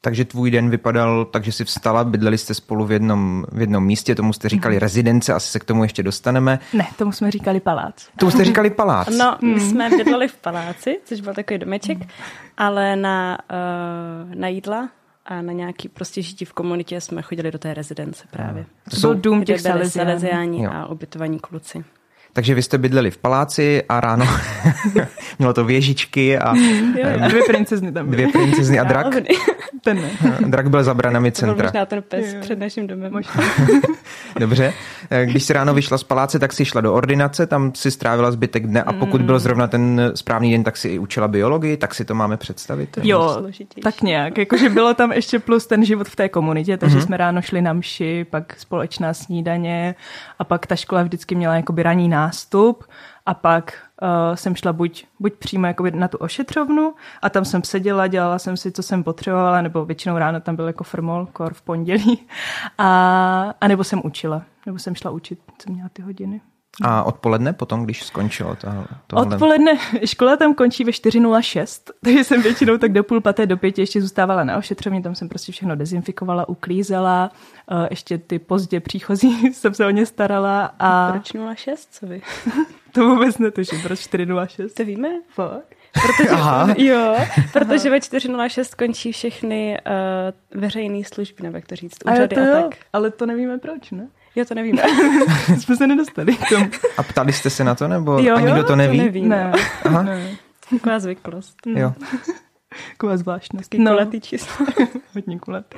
Takže 0.00 0.24
tvůj 0.24 0.50
den 0.50 0.70
vypadal 0.70 1.24
tak, 1.24 1.44
že 1.44 1.52
jsi 1.52 1.64
vstala, 1.64 2.04
bydleli 2.04 2.38
jste 2.38 2.54
spolu 2.54 2.86
v 2.86 2.92
jednom, 2.92 3.44
v 3.52 3.60
jednom 3.60 3.84
místě, 3.84 4.14
tomu 4.14 4.32
jste 4.32 4.48
říkali 4.48 4.74
mm. 4.74 4.78
rezidence, 4.78 5.34
asi 5.34 5.50
se 5.50 5.58
k 5.58 5.64
tomu 5.64 5.82
ještě 5.82 6.02
dostaneme. 6.02 6.58
Ne, 6.72 6.86
tomu 6.98 7.12
jsme 7.12 7.30
říkali 7.30 7.60
palác. 7.60 8.08
Tomu 8.18 8.30
jste 8.30 8.44
říkali 8.44 8.70
palác. 8.70 9.08
No, 9.18 9.38
my 9.42 9.54
mm. 9.54 9.60
jsme 9.60 9.90
bydleli 9.90 10.28
v 10.28 10.36
paláci, 10.36 11.00
což 11.04 11.20
byl 11.20 11.34
takový 11.34 11.58
domeček, 11.58 11.98
mm. 11.98 12.06
ale 12.56 12.96
na, 12.96 13.38
uh, 13.50 14.34
na 14.34 14.48
jídla 14.48 14.88
a 15.26 15.42
na 15.42 15.52
nějaký 15.52 15.88
prostě 15.88 16.22
žití 16.22 16.44
v 16.44 16.52
komunitě 16.52 17.00
jsme 17.00 17.22
chodili 17.22 17.50
do 17.50 17.58
té 17.58 17.74
rezidence 17.74 18.24
právě. 18.30 18.66
To 18.90 18.96
jsou 18.96 19.14
dům 19.14 19.44
těch 19.44 19.60
Salesiáni 19.60 20.66
a 20.66 20.86
ubytovaní 20.86 21.38
kluci. 21.38 21.84
Takže 22.36 22.54
vy 22.54 22.62
jste 22.62 22.78
bydleli 22.78 23.10
v 23.10 23.18
paláci 23.18 23.82
a 23.88 24.00
ráno 24.00 24.26
mělo 25.38 25.52
to 25.52 25.64
věžičky 25.64 26.38
a... 26.38 26.54
dvě 27.28 27.42
princezny 27.46 27.92
tam 27.92 28.06
byly. 28.06 28.16
Dvě 28.16 28.32
princezny 28.32 28.78
a 28.78 28.84
drak. 28.84 29.06
Ten 29.84 29.96
ne. 29.96 30.10
Drak 30.46 30.70
byl 30.70 30.84
za 30.84 30.94
branami 30.94 31.32
centra. 31.32 31.54
To 31.54 31.56
byl 31.56 31.66
možná 31.66 31.86
ten 31.86 32.02
pes 32.02 32.34
jo. 32.34 32.40
před 32.40 32.58
naším 32.58 32.86
domem. 32.86 33.12
Dobře. 34.38 34.72
Když 35.24 35.44
jsi 35.44 35.52
ráno 35.52 35.74
vyšla 35.74 35.98
z 35.98 36.02
paláce, 36.02 36.38
tak 36.38 36.52
si 36.52 36.64
šla 36.64 36.80
do 36.80 36.94
ordinace, 36.94 37.46
tam 37.46 37.72
si 37.74 37.90
strávila 37.90 38.30
zbytek 38.30 38.66
dne 38.66 38.82
a 38.82 38.92
pokud 38.92 39.22
byl 39.22 39.38
zrovna 39.38 39.66
ten 39.66 40.12
správný 40.14 40.52
den, 40.52 40.64
tak 40.64 40.76
si 40.76 40.88
i 40.88 40.98
učila 40.98 41.28
biologii, 41.28 41.76
tak 41.76 41.94
si 41.94 42.04
to 42.04 42.14
máme 42.14 42.36
představit. 42.36 42.98
Jo, 43.02 43.46
tak 43.82 44.02
nějak. 44.02 44.38
Jakože 44.38 44.68
bylo 44.68 44.94
tam 44.94 45.12
ještě 45.12 45.38
plus 45.38 45.66
ten 45.66 45.84
život 45.84 46.08
v 46.08 46.16
té 46.16 46.28
komunitě, 46.28 46.76
takže 46.76 46.98
mm-hmm. 46.98 47.04
jsme 47.04 47.16
ráno 47.16 47.42
šli 47.42 47.62
na 47.62 47.72
mši, 47.72 48.26
pak 48.30 48.56
společná 48.58 49.14
snídaně 49.14 49.94
a 50.38 50.44
pak 50.44 50.66
ta 50.66 50.76
škola 50.76 51.02
vždycky 51.02 51.34
měla 51.34 51.54
jakoby 51.54 51.82
raní 51.82 52.08
nástup 52.26 52.84
a 53.26 53.34
pak 53.34 53.88
uh, 54.02 54.34
jsem 54.34 54.54
šla 54.54 54.72
buď, 54.72 55.06
buď 55.20 55.34
přímo 55.34 55.66
jakoby 55.66 55.90
na 55.90 56.08
tu 56.08 56.18
ošetřovnu 56.18 56.94
a 57.22 57.30
tam 57.30 57.44
jsem 57.44 57.64
seděla, 57.64 58.06
dělala 58.06 58.38
jsem 58.38 58.56
si, 58.56 58.72
co 58.72 58.82
jsem 58.82 59.04
potřebovala, 59.04 59.62
nebo 59.62 59.84
většinou 59.84 60.18
ráno 60.18 60.40
tam 60.40 60.56
byl 60.56 60.66
jako 60.66 60.84
formol, 60.84 61.26
kor 61.32 61.54
v 61.54 61.62
pondělí, 61.62 62.26
a, 62.78 63.54
a 63.60 63.68
nebo 63.68 63.84
jsem 63.84 64.00
učila, 64.04 64.42
nebo 64.66 64.78
jsem 64.78 64.94
šla 64.94 65.10
učit, 65.10 65.38
co 65.58 65.72
měla 65.72 65.88
ty 65.92 66.02
hodiny. 66.02 66.40
A 66.82 67.02
odpoledne 67.02 67.52
potom, 67.52 67.84
když 67.84 68.02
skončilo 68.02 68.56
to, 68.56 68.68
tohle? 69.06 69.34
Odpoledne, 69.34 69.78
škola 70.04 70.36
tam 70.36 70.54
končí 70.54 70.84
ve 70.84 70.90
4.06, 70.90 71.92
takže 72.04 72.24
jsem 72.24 72.42
většinou 72.42 72.78
tak 72.78 72.92
do 72.92 73.04
půl 73.04 73.20
paté, 73.20 73.46
do 73.46 73.56
pěti 73.56 73.82
ještě 73.82 74.02
zůstávala 74.02 74.44
na 74.44 74.56
ošetřovně, 74.56 75.02
tam 75.02 75.14
jsem 75.14 75.28
prostě 75.28 75.52
všechno 75.52 75.76
dezinfikovala, 75.76 76.48
uklízela, 76.48 77.30
eh, 77.70 77.86
ještě 77.90 78.18
ty 78.18 78.38
pozdě 78.38 78.80
příchozí 78.80 79.52
jsem 79.54 79.74
se 79.74 79.86
o 79.86 79.90
ně 79.90 80.06
starala. 80.06 80.74
A... 80.78 81.12
Proč 81.12 81.32
06, 81.54 81.88
co 81.90 82.06
vy? 82.06 82.22
to 82.92 83.08
vůbec 83.08 83.38
netuším, 83.38 83.82
proč 83.82 84.00
4.06? 84.00 84.68
To 84.76 84.84
víme? 84.84 85.08
Fakt? 85.28 85.76
Protože, 85.92 86.28
Aha. 86.28 86.74
Jo, 86.78 87.16
protože 87.52 87.90
ve 87.90 87.98
4.06 87.98 88.76
končí 88.76 89.12
všechny 89.12 89.78
uh, 90.52 90.60
veřejné 90.60 91.04
služby, 91.04 91.42
nebo 91.42 91.56
jak 91.56 91.66
to 91.66 91.76
říct, 91.76 91.98
úřady 92.04 92.36
a, 92.36 92.44
to 92.44 92.58
a 92.58 92.62
tak. 92.62 92.76
Ale 92.92 93.10
to 93.10 93.26
nevíme 93.26 93.58
proč, 93.58 93.90
ne? 93.90 94.08
Jo, 94.36 94.44
to 94.44 94.54
nevíme. 94.54 94.82
Jsme 95.58 95.76
se 95.76 95.86
nedostali 95.86 96.36
k 96.36 96.48
tomu. 96.48 96.70
A 96.96 97.02
ptali 97.02 97.32
jste 97.32 97.50
se 97.50 97.64
na 97.64 97.74
to, 97.74 97.88
nebo 97.88 98.18
jo, 98.18 98.36
a 98.36 98.40
nikdo 98.40 98.64
to 98.64 98.76
neví? 98.76 98.98
To 98.98 99.04
nevíme. 99.04 99.28
Ne. 99.28 99.52
Aha. 99.84 100.02
ne. 100.02 100.36
Taková 100.70 100.98
zvyklost. 100.98 101.56
Jo. 101.66 101.92
Taková 102.90 103.16
zvláštnost. 103.16 103.74
No. 103.74 103.90
Kulatý 103.90 104.20
číslo. 104.20 104.66
Hodně 105.14 105.38
kulatý. 105.38 105.76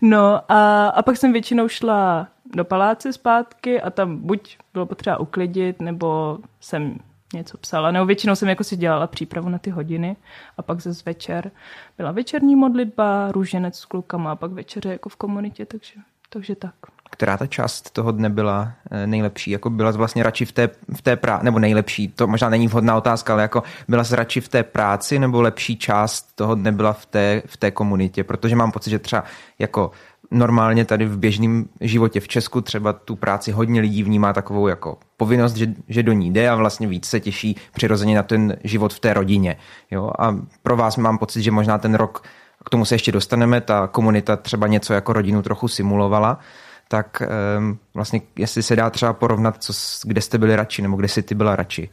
No 0.00 0.52
a, 0.52 0.88
a 0.88 1.02
pak 1.02 1.16
jsem 1.16 1.32
většinou 1.32 1.68
šla 1.68 2.28
do 2.54 2.64
paláce 2.64 3.12
zpátky 3.12 3.80
a 3.80 3.90
tam 3.90 4.16
buď 4.16 4.58
bylo 4.72 4.86
potřeba 4.86 5.20
uklidit, 5.20 5.80
nebo 5.80 6.38
jsem 6.60 6.98
něco 7.34 7.58
psala. 7.58 7.90
Nebo 7.90 8.06
většinou 8.06 8.34
jsem 8.34 8.48
jako 8.48 8.64
si 8.64 8.76
dělala 8.76 9.06
přípravu 9.06 9.48
na 9.48 9.58
ty 9.58 9.70
hodiny 9.70 10.16
a 10.56 10.62
pak 10.62 10.80
zase 10.80 11.02
večer 11.06 11.50
byla 11.98 12.12
večerní 12.12 12.56
modlitba, 12.56 13.32
růženec 13.32 13.78
s 13.78 13.84
klukama 13.84 14.32
a 14.32 14.36
pak 14.36 14.52
večeře 14.52 14.88
jako 14.88 15.08
v 15.08 15.16
komunitě, 15.16 15.66
takže, 15.66 15.94
takže 16.28 16.54
tak. 16.54 16.74
Která 17.16 17.36
ta 17.36 17.46
část 17.46 17.90
toho 17.90 18.12
dne 18.12 18.30
byla 18.30 18.72
eh, 18.90 19.06
nejlepší? 19.06 19.50
Jako 19.50 19.70
byla 19.70 19.90
vlastně 19.90 20.22
radši 20.22 20.44
v 20.44 20.52
té, 20.52 20.68
v 20.96 21.02
té 21.02 21.16
práci, 21.16 21.44
nebo 21.44 21.58
nejlepší, 21.58 22.08
to 22.08 22.26
možná 22.26 22.48
není 22.48 22.68
vhodná 22.68 22.96
otázka, 22.96 23.32
ale 23.32 23.42
jako 23.42 23.62
byla 23.88 24.04
jsi 24.04 24.16
radši 24.16 24.40
v 24.40 24.48
té 24.48 24.62
práci, 24.62 25.18
nebo 25.18 25.42
lepší 25.42 25.76
část 25.76 26.32
toho 26.34 26.54
dne 26.54 26.72
byla 26.72 26.92
v 26.92 27.06
té, 27.06 27.42
v 27.46 27.56
té 27.56 27.70
komunitě? 27.70 28.24
Protože 28.24 28.56
mám 28.56 28.72
pocit, 28.72 28.90
že 28.90 28.98
třeba 28.98 29.24
jako 29.58 29.90
normálně 30.30 30.84
tady 30.84 31.06
v 31.06 31.18
běžném 31.18 31.64
životě 31.80 32.20
v 32.20 32.28
Česku 32.28 32.60
třeba 32.60 32.92
tu 32.92 33.16
práci 33.16 33.52
hodně 33.52 33.80
lidí 33.80 34.02
vnímá 34.02 34.32
takovou 34.32 34.68
jako 34.68 34.98
povinnost, 35.16 35.56
že, 35.56 35.66
že 35.88 36.02
do 36.02 36.12
ní 36.12 36.32
jde 36.32 36.50
a 36.50 36.54
vlastně 36.54 36.86
víc 36.86 37.06
se 37.06 37.20
těší 37.20 37.56
přirozeně 37.74 38.16
na 38.16 38.22
ten 38.22 38.56
život 38.64 38.94
v 38.94 39.00
té 39.00 39.14
rodině. 39.14 39.56
Jo? 39.90 40.10
A 40.18 40.36
pro 40.62 40.76
vás 40.76 40.96
mám 40.96 41.18
pocit, 41.18 41.42
že 41.42 41.50
možná 41.50 41.78
ten 41.78 41.94
rok, 41.94 42.22
k 42.64 42.70
tomu 42.70 42.84
se 42.84 42.94
ještě 42.94 43.12
dostaneme, 43.12 43.60
ta 43.60 43.86
komunita 43.86 44.36
třeba 44.36 44.66
něco 44.66 44.92
jako 44.92 45.12
rodinu 45.12 45.42
trochu 45.42 45.68
simulovala, 45.68 46.38
tak 46.88 47.22
um, 47.58 47.78
vlastně 47.94 48.20
jestli 48.38 48.62
se 48.62 48.76
dá 48.76 48.90
třeba 48.90 49.12
porovnat, 49.12 49.62
co, 49.62 49.72
kde 50.04 50.20
jste 50.20 50.38
byli 50.38 50.56
radši 50.56 50.82
nebo 50.82 50.96
kde 50.96 51.08
jsi 51.08 51.22
ty 51.22 51.34
byla 51.34 51.56
radši. 51.56 51.90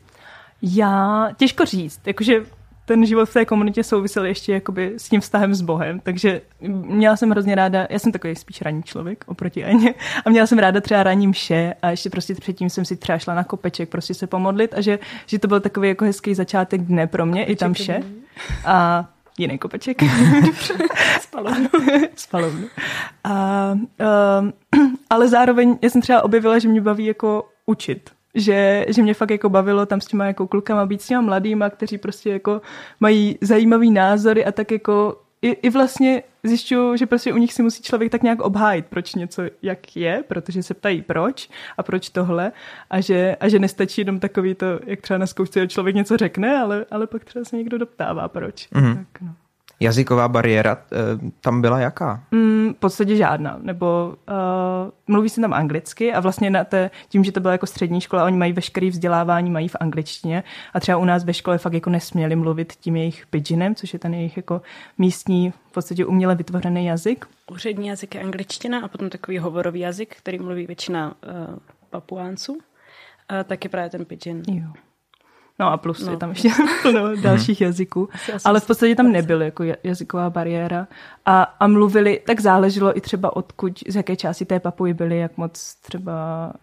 Já, 0.62 1.30
těžko 1.38 1.66
říct, 1.66 2.02
jakože 2.06 2.42
ten 2.86 3.06
život 3.06 3.30
v 3.30 3.34
té 3.34 3.46
komunitě 3.46 3.84
souvisel 3.84 4.26
ještě 4.26 4.54
jakoby 4.54 4.94
s 4.98 5.10
tím 5.10 5.22
vztahem 5.22 5.56
s 5.56 5.62
Bohem, 5.62 6.00
takže 6.00 6.42
měla 6.70 7.18
jsem 7.18 7.30
hrozně 7.30 7.56
ráda, 7.56 7.88
já 7.90 8.00
jsem 8.00 8.12
takový 8.12 8.36
spíš 8.36 8.62
ranní 8.62 8.84
člověk 8.84 9.24
oproti 9.28 9.66
Aně, 9.66 9.94
a 10.26 10.30
měla 10.30 10.48
jsem 10.48 10.60
ráda 10.60 10.82
třeba 10.82 11.04
ranní 11.04 11.28
mše 11.28 11.74
a 11.82 11.90
ještě 11.90 12.10
prostě 12.10 12.36
předtím 12.36 12.70
jsem 12.70 12.86
si 12.86 12.96
třeba 12.96 13.18
šla 13.18 13.34
na 13.34 13.44
kopeček 13.44 13.90
prostě 13.90 14.14
se 14.14 14.28
pomodlit 14.28 14.74
a 14.74 14.82
že, 14.82 15.00
že 15.26 15.40
to 15.40 15.48
byl 15.48 15.60
takový 15.60 15.88
jako 15.88 16.06
hezký 16.06 16.36
začátek 16.36 16.82
dne 16.82 17.08
pro 17.08 17.26
mě, 17.26 17.42
kopeček 17.42 17.54
i 17.54 17.56
tam 17.56 17.74
vše. 17.74 18.04
A 18.66 19.10
jiný 19.38 19.58
kopeček. 19.58 20.04
Spalovnu. 21.22 21.70
Spalovnu. 22.16 22.68
A, 23.24 23.72
um, 24.40 24.54
ale 25.10 25.28
zároveň 25.28 25.78
já 25.82 25.90
jsem 25.90 26.02
třeba 26.02 26.24
objevila, 26.24 26.60
že 26.60 26.68
mě 26.68 26.82
baví 26.82 27.06
jako 27.06 27.50
učit 27.66 28.10
že, 28.36 28.86
že 28.90 29.02
mě 29.02 29.14
fakt 29.14 29.32
jako 29.32 29.50
bavilo 29.50 29.86
tam 29.86 30.02
s 30.02 30.06
těma 30.06 30.26
jako 30.26 30.48
klukama 30.48 30.86
být 30.86 31.02
s 31.02 31.08
těma 31.08 31.22
mladýma, 31.22 31.70
kteří 31.70 31.98
prostě 31.98 32.30
jako 32.30 32.62
mají 33.00 33.38
zajímavý 33.42 33.92
názory 33.92 34.46
a 34.46 34.52
tak 34.52 34.72
jako 34.72 35.23
i, 35.44 35.50
i 35.50 35.70
vlastně 35.70 36.24
zjišťuju, 36.44 36.96
že 36.96 37.06
prostě 37.06 37.34
u 37.34 37.38
nich 37.38 37.54
si 37.54 37.64
musí 37.64 37.84
člověk 37.84 38.12
tak 38.12 38.24
nějak 38.24 38.40
obhájit, 38.40 38.86
proč 38.86 39.16
něco 39.16 39.44
jak 39.62 39.96
je, 39.96 40.24
protože 40.28 40.64
se 40.64 40.74
ptají 40.74 41.02
proč 41.02 41.50
a 41.78 41.84
proč 41.84 42.10
tohle 42.10 42.52
a 42.90 43.02
že, 43.02 43.36
a 43.40 43.50
že 43.50 43.60
nestačí 43.60 44.02
jenom 44.02 44.20
takový 44.20 44.56
to, 44.56 44.66
jak 44.86 45.02
třeba 45.02 45.18
na 45.18 45.28
zkoušce 45.28 45.68
člověk 45.68 45.96
něco 45.96 46.18
řekne, 46.18 46.58
ale, 46.58 46.86
ale 46.92 47.08
pak 47.08 47.26
třeba 47.26 47.46
se 47.46 47.58
někdo 47.58 47.78
doptává 47.78 48.28
proč. 48.28 48.70
Mm-hmm. 48.72 48.96
Tak, 48.98 49.22
no. 49.22 49.36
Jazyková 49.84 50.28
bariéra 50.28 50.78
eh, 50.78 51.32
tam 51.42 51.62
byla 51.62 51.80
jaká? 51.80 52.24
Mm, 52.32 52.74
v 52.74 52.80
podstatě 52.80 53.16
žádná. 53.16 53.60
Nebo 53.62 54.16
uh, 54.28 54.92
mluví 55.08 55.30
se 55.30 55.42
tam 55.42 55.54
anglicky 55.54 56.14
a 56.14 56.20
vlastně 56.20 56.50
na 56.50 56.64
té, 56.64 56.92
tím, 57.10 57.24
že 57.24 57.32
to 57.32 57.40
byla 57.40 57.52
jako 57.52 57.66
střední 57.66 58.02
škola, 58.02 58.26
oni 58.26 58.38
mají 58.38 58.54
veškerý 58.54 58.90
vzdělávání, 58.90 59.52
mají 59.52 59.68
v 59.68 59.76
angličtině 59.80 60.44
a 60.74 60.80
třeba 60.80 60.98
u 60.98 61.06
nás 61.06 61.24
ve 61.24 61.34
škole 61.34 61.58
fakt 61.58 61.74
jako 61.74 61.90
nesměli 61.90 62.36
mluvit 62.36 62.74
tím 62.74 62.96
jejich 62.96 63.28
pidginem, 63.28 63.76
což 63.76 63.94
je 63.94 64.00
ten 64.00 64.14
jejich 64.14 64.38
jako 64.38 64.62
místní, 64.98 65.52
v 65.52 65.72
podstatě 65.72 66.06
uměle 66.06 66.36
vytvořený 66.36 66.86
jazyk. 66.86 67.26
Úřední 67.52 67.88
jazyk 67.88 68.16
je 68.16 68.22
angličtina 68.22 68.80
a 68.80 68.88
potom 68.88 69.10
takový 69.10 69.38
hovorový 69.38 69.80
jazyk, 69.80 70.16
který 70.16 70.40
mluví 70.40 70.68
většina 70.68 71.08
uh, 71.08 71.58
papuánců, 71.90 72.54
uh, 72.54 72.60
tak 73.46 73.64
je 73.64 73.70
právě 73.70 73.90
ten 73.90 74.06
pidgin. 74.06 74.44
Jo. 74.48 74.68
No 75.60 75.72
a 75.72 75.78
plus 75.78 76.06
no. 76.06 76.12
je 76.12 76.18
tam 76.18 76.30
ještě 76.30 76.50
plno 76.82 77.16
dalších 77.16 77.62
jazyků. 77.62 78.10
Ale 78.46 78.60
v 78.60 78.68
podstatě 78.68 78.96
tam 78.96 79.12
nebyl 79.12 79.42
jako 79.42 79.64
jazyková 79.84 80.30
bariéra. 80.30 80.88
A, 81.26 81.44
a 81.44 81.68
mluvili, 81.68 82.22
tak 82.26 82.40
záleželo 82.40 82.98
i 82.98 83.02
třeba 83.02 83.36
odkud, 83.36 83.80
z 83.88 83.96
jaké 83.96 84.16
části 84.16 84.46
té 84.46 84.60
papuji 84.60 84.94
byli, 84.94 85.20
jak 85.20 85.38
moc 85.38 85.76
třeba 85.76 86.14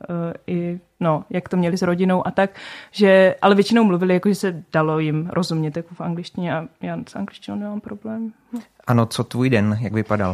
uh, 0.08 0.16
i, 0.46 0.80
no, 1.00 1.24
jak 1.30 1.48
to 1.48 1.56
měli 1.56 1.78
s 1.78 1.82
rodinou 1.82 2.26
a 2.26 2.30
tak, 2.30 2.50
že, 2.90 3.34
ale 3.42 3.54
většinou 3.54 3.84
mluvili, 3.84 4.14
jako 4.14 4.28
že 4.28 4.34
se 4.34 4.64
dalo 4.72 4.98
jim 4.98 5.30
rozumět 5.32 5.76
jako 5.76 5.94
v 5.94 6.00
angličtině 6.00 6.54
a 6.54 6.66
já 6.80 6.98
s 7.08 7.16
angličtinou 7.16 7.56
nemám 7.56 7.80
problém. 7.80 8.32
No. 8.52 8.60
Ano, 8.86 9.06
co 9.06 9.24
tvůj 9.24 9.50
den, 9.50 9.78
jak 9.80 9.92
vypadal? 9.92 10.30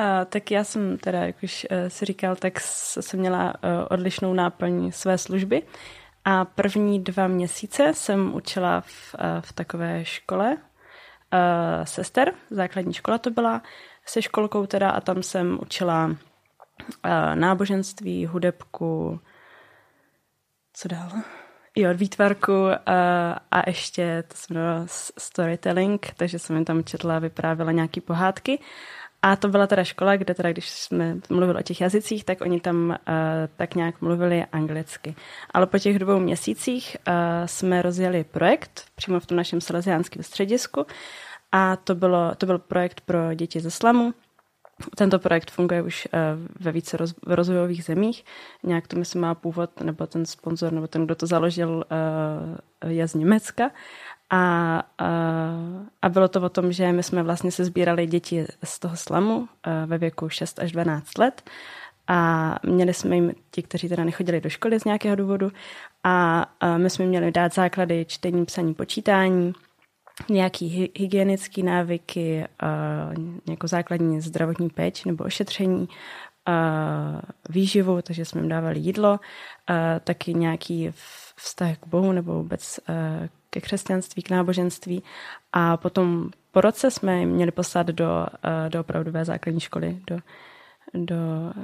Uh, 0.00 0.04
tak 0.28 0.50
já 0.50 0.64
jsem 0.64 0.98
teda, 0.98 1.18
jak 1.18 1.36
už 1.42 1.66
uh, 1.70 1.76
si 1.88 2.04
říkal, 2.04 2.36
tak 2.36 2.60
jsem 2.60 3.20
měla 3.20 3.44
uh, 3.44 3.70
odlišnou 3.90 4.34
náplň 4.34 4.90
své 4.92 5.18
služby. 5.18 5.62
A 6.24 6.44
první 6.44 7.00
dva 7.00 7.26
měsíce 7.26 7.94
jsem 7.94 8.34
učila 8.34 8.80
v, 8.80 9.14
eh, 9.18 9.40
v 9.40 9.52
takové 9.52 10.04
škole 10.04 10.56
uh, 10.56 11.84
sester, 11.84 12.32
základní 12.50 12.92
škola 12.92 13.18
to 13.18 13.30
byla, 13.30 13.62
se 14.06 14.22
školkou 14.22 14.66
teda 14.66 14.90
a 14.90 15.00
tam 15.00 15.22
jsem 15.22 15.58
učila 15.62 16.06
uh, 16.06 16.16
náboženství, 17.34 18.26
hudebku, 18.26 19.20
co 20.72 20.88
dál? 20.88 21.10
Jo, 21.76 21.94
výtvarku 21.94 22.66
a 23.50 23.62
ještě 23.66 24.24
to 24.28 24.36
jsem 24.36 24.56
storytelling, 25.18 26.10
takže 26.16 26.38
jsem 26.38 26.56
jim 26.56 26.64
tam 26.64 26.84
četla, 26.84 27.18
vyprávěla 27.18 27.72
nějaký 27.72 28.00
pohádky. 28.00 28.58
A 29.24 29.36
to 29.36 29.48
byla 29.48 29.66
teda 29.66 29.84
škola, 29.84 30.16
kde 30.16 30.34
teda, 30.34 30.52
když 30.52 30.70
jsme 30.70 31.16
mluvili 31.30 31.58
o 31.58 31.62
těch 31.62 31.80
jazycích, 31.80 32.24
tak 32.24 32.40
oni 32.40 32.60
tam 32.60 32.88
uh, 32.88 32.96
tak 33.56 33.74
nějak 33.74 34.00
mluvili 34.00 34.44
anglicky. 34.52 35.14
Ale 35.50 35.66
po 35.66 35.78
těch 35.78 35.98
dvou 35.98 36.18
měsících 36.18 36.96
uh, 37.08 37.14
jsme 37.46 37.82
rozjeli 37.82 38.24
projekt 38.24 38.84
přímo 38.94 39.20
v 39.20 39.26
tom 39.26 39.36
našem 39.36 39.60
salesiánském 39.60 40.22
středisku 40.22 40.86
a 41.52 41.76
to, 41.76 41.94
bylo, 41.94 42.34
to 42.34 42.46
byl 42.46 42.58
projekt 42.58 43.00
pro 43.00 43.34
děti 43.34 43.60
ze 43.60 43.70
slamu. 43.70 44.14
Tento 44.96 45.18
projekt 45.18 45.50
funguje 45.50 45.82
už 45.82 46.08
uh, 46.12 46.20
ve 46.60 46.72
více 46.72 46.96
v 47.26 47.32
rozvojových 47.32 47.84
zemích. 47.84 48.24
Nějak 48.62 48.86
to 48.86 48.96
myslím 48.96 49.22
má 49.22 49.34
původ, 49.34 49.80
nebo 49.80 50.06
ten 50.06 50.26
sponzor, 50.26 50.72
nebo 50.72 50.86
ten, 50.86 51.04
kdo 51.04 51.14
to 51.14 51.26
založil, 51.26 51.84
je 52.86 53.08
z 53.08 53.14
Německa. 53.14 53.70
A, 54.34 54.82
a, 56.02 56.08
bylo 56.08 56.28
to 56.28 56.40
o 56.42 56.48
tom, 56.48 56.72
že 56.72 56.92
my 56.92 57.02
jsme 57.02 57.22
vlastně 57.22 57.50
se 57.50 57.64
sbírali 57.64 58.06
děti 58.06 58.44
z 58.64 58.78
toho 58.78 58.96
slamu 58.96 59.48
ve 59.86 59.98
věku 59.98 60.28
6 60.28 60.58
až 60.58 60.72
12 60.72 61.18
let. 61.18 61.42
A 62.06 62.54
měli 62.66 62.94
jsme 62.94 63.14
jim, 63.14 63.32
ti, 63.50 63.62
kteří 63.62 63.88
teda 63.88 64.04
nechodili 64.04 64.40
do 64.40 64.50
školy 64.50 64.80
z 64.80 64.84
nějakého 64.84 65.16
důvodu, 65.16 65.52
a, 66.04 66.46
my 66.76 66.90
jsme 66.90 67.06
měli 67.06 67.32
dát 67.32 67.54
základy 67.54 68.04
čtení, 68.04 68.44
psaní, 68.44 68.74
počítání, 68.74 69.52
nějaký 70.30 70.90
hygienické 70.98 71.62
návyky, 71.62 72.44
a 72.60 72.66
nějakou 73.46 73.66
základní 73.66 74.20
zdravotní 74.20 74.70
péč 74.70 75.04
nebo 75.04 75.24
ošetření, 75.24 75.88
a 76.46 77.20
výživu, 77.48 78.02
takže 78.02 78.24
jsme 78.24 78.40
jim 78.40 78.48
dávali 78.48 78.80
jídlo, 78.80 79.20
taky 80.04 80.34
nějaký 80.34 80.90
vztah 81.36 81.78
k 81.78 81.86
Bohu 81.86 82.12
nebo 82.12 82.34
vůbec 82.34 82.80
ke 83.54 83.60
křesťanství, 83.60 84.22
k 84.22 84.30
náboženství 84.30 85.02
a 85.52 85.76
potom 85.76 86.30
po 86.52 86.60
roce 86.60 86.90
jsme 86.90 87.26
měli 87.26 87.50
poslat 87.50 87.86
do, 87.86 88.26
eh, 88.42 88.70
do 88.70 88.80
opravdové 88.80 89.24
základní 89.24 89.60
školy, 89.60 89.98
do, 90.06 90.18
do 90.94 91.16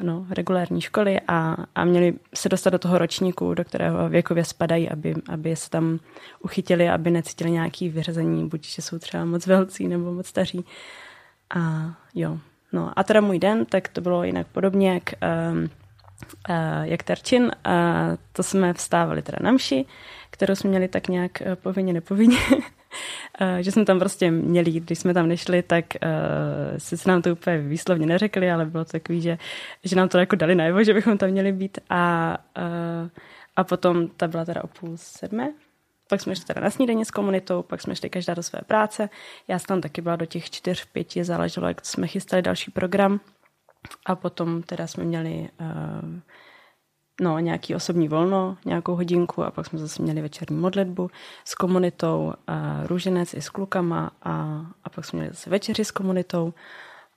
no, 0.02 0.26
regulární 0.30 0.80
školy 0.80 1.20
a, 1.28 1.56
a 1.75 1.85
měli 1.85 2.14
se 2.35 2.49
dostat 2.49 2.70
do 2.70 2.78
toho 2.78 2.99
ročníku, 2.99 3.54
do 3.54 3.64
kterého 3.64 4.09
věkově 4.09 4.44
spadají, 4.44 4.90
aby, 4.90 5.14
aby 5.28 5.56
se 5.56 5.70
tam 5.70 5.99
uchytili, 6.40 6.88
aby 6.88 7.11
necítili 7.11 7.50
nějaký 7.50 7.88
vyřazení, 7.88 8.49
buď 8.49 8.66
že 8.66 8.82
jsou 8.82 8.99
třeba 8.99 9.25
moc 9.25 9.47
velcí 9.47 9.88
nebo 9.88 10.12
moc 10.12 10.26
staří. 10.26 10.64
A 11.54 11.61
jo, 12.14 12.38
no 12.73 12.92
a 12.97 13.02
teda 13.02 13.20
můj 13.20 13.38
den, 13.38 13.66
tak 13.66 13.88
to 13.88 14.00
bylo 14.00 14.25
jinak 14.25 14.47
podobně, 14.47 14.92
jak, 14.94 15.02
um, 15.52 15.70
jak 16.83 17.03
terčin. 17.03 17.43
Uh, 17.43 17.50
to 18.33 18.43
jsme 18.43 18.73
vstávali 18.73 19.23
teda 19.23 19.39
na 19.41 19.53
mši, 19.53 19.87
kterou 20.31 20.55
jsme 20.55 20.71
měli 20.71 20.89
tak 20.89 21.09
nějak 21.09 21.43
eh, 21.43 21.57
povinně, 21.57 21.93
nepovinně. 21.93 22.39
Eh, 23.41 23.62
že 23.62 23.73
jsme 23.73 23.85
tam 23.85 23.99
prostě 23.99 24.31
měli, 24.31 24.71
když 24.71 24.99
jsme 24.99 25.15
tam 25.15 25.29
nešli, 25.29 25.62
tak 25.62 25.85
uh, 25.95 26.79
si 26.79 27.09
nám 27.09 27.23
to 27.23 27.33
úplně 27.33 27.59
výslovně 27.59 28.07
neřekli, 28.07 28.50
ale 28.50 28.67
bylo 28.67 28.85
to 28.85 28.93
takový, 28.93 29.21
že, 29.21 29.39
že 29.85 29.97
nám 29.97 30.09
to 30.09 30.19
jako 30.19 30.37
dali 30.37 30.55
najevo, 30.55 30.85
že 30.85 30.95
bychom 30.95 31.19
tam 31.19 31.31
měli 31.31 31.53
být 31.53 31.79
a, 31.91 32.37
uh, 32.59 33.09
a 33.57 33.65
potom 33.65 34.09
ta 34.09 34.29
byla 34.29 34.45
teda 34.45 34.65
o 34.65 34.67
půl 34.67 34.93
sedmé, 34.97 35.53
pak 36.09 36.21
jsme 36.21 36.37
šli 36.37 36.45
teda 36.45 36.61
na 36.61 36.71
snídaně 36.71 37.05
s 37.05 37.11
komunitou, 37.11 37.62
pak 37.62 37.81
jsme 37.81 37.97
šli 37.97 38.11
každá 38.11 38.35
do 38.35 38.43
své 38.43 38.61
práce. 38.67 39.09
Já 39.49 39.59
jsem 39.59 39.67
tam 39.67 39.81
taky 39.81 40.00
byla 40.00 40.17
do 40.17 40.27
těch 40.27 40.50
čtyř, 40.50 40.85
pěti, 40.85 41.25
záleželo, 41.25 41.69
jak 41.69 41.87
jsme 41.87 42.07
chystali 42.07 42.43
další 42.43 42.71
program. 42.71 43.21
A 44.06 44.16
potom 44.16 44.62
teda 44.62 44.87
jsme 44.87 45.04
měli 45.04 45.49
uh, 45.60 46.20
no, 47.20 47.38
nějaký 47.38 47.75
osobní 47.75 48.08
volno, 48.08 48.56
nějakou 48.64 48.96
hodinku 48.96 49.44
a 49.44 49.50
pak 49.50 49.66
jsme 49.66 49.78
zase 49.78 50.02
měli 50.02 50.22
večerní 50.22 50.56
modlitbu 50.56 51.10
s 51.44 51.54
komunitou, 51.54 52.32
a 52.46 52.80
růženec 52.87 53.34
i 53.34 53.42
s 53.42 53.49
klukama 53.49 54.10
a, 54.22 54.32
a 54.84 54.90
pak 54.90 55.04
jsme 55.04 55.16
měli 55.16 55.34
zase 55.34 55.50
večeři 55.50 55.84
s 55.84 55.90
komunitou 55.90 56.54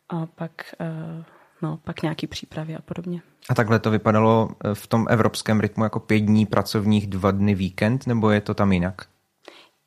a 0.09 0.25
pak, 0.25 0.51
uh, 0.79 1.23
no, 1.61 1.79
pak 1.83 2.01
nějaký 2.01 2.27
přípravy 2.27 2.75
a 2.75 2.81
podobně. 2.81 3.21
A 3.49 3.55
takhle 3.55 3.79
to 3.79 3.91
vypadalo 3.91 4.49
v 4.73 4.87
tom 4.87 5.07
evropském 5.09 5.59
rytmu 5.59 5.83
jako 5.83 5.99
pět 5.99 6.19
dní 6.19 6.45
pracovních, 6.45 7.07
dva 7.07 7.31
dny 7.31 7.55
víkend, 7.55 8.07
nebo 8.07 8.29
je 8.29 8.41
to 8.41 8.53
tam 8.53 8.71
jinak? 8.71 9.01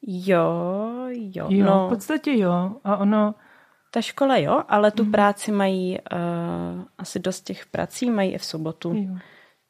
Jo, 0.02 0.42
jo. 1.10 1.46
Jo, 1.48 1.66
no, 1.66 1.86
v 1.86 1.90
podstatě 1.90 2.38
jo. 2.38 2.72
A 2.84 2.96
ono, 2.96 3.34
ta 3.96 4.02
škola 4.02 4.36
jo, 4.36 4.62
ale 4.68 4.90
tu 4.90 5.04
mm. 5.04 5.12
práci 5.12 5.52
mají, 5.52 5.98
uh, 6.12 6.84
asi 6.98 7.18
dost 7.18 7.40
těch 7.40 7.66
prací 7.66 8.10
mají 8.10 8.32
i 8.32 8.38
v 8.38 8.44
sobotu. 8.44 8.92
jo. 8.94 9.16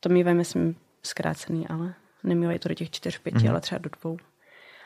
To 0.01 0.09
mývají, 0.09 0.37
myslím, 0.37 0.77
zkrácený, 1.03 1.69
ale 1.69 1.95
nemývají 2.25 2.59
to 2.59 2.69
do 2.69 2.75
těch 2.75 2.91
čtyř, 2.91 3.19
pěti, 3.19 3.39
Mhm. 3.39 3.51
ale 3.51 3.61
třeba 3.61 3.79
do 3.79 3.91
dvou. 4.01 4.17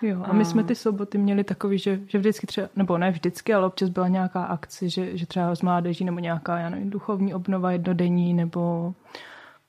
Jo, 0.02 0.23
a 0.25 0.32
my 0.32 0.44
jsme 0.44 0.64
ty 0.64 0.75
soboty 0.75 1.18
měli 1.18 1.44
takový, 1.44 1.78
že, 1.78 2.00
že 2.06 2.18
vždycky 2.18 2.47
třeba, 2.47 2.68
nebo 2.76 2.99
ne 2.99 3.11
vždycky, 3.11 3.54
ale 3.54 3.66
občas 3.66 3.88
byla 3.88 4.09
nějaká 4.09 4.44
akce, 4.44 4.88
že, 4.88 5.16
že 5.16 5.26
třeba 5.26 5.54
z 5.54 5.62
mládeží 5.62 6.04
nebo 6.04 6.18
nějaká, 6.18 6.59
já 6.59 6.70
nevím, 6.70 6.90
duchovní 6.90 7.35
obnova 7.35 7.73
jednodenní, 7.73 8.35
nebo 8.35 8.94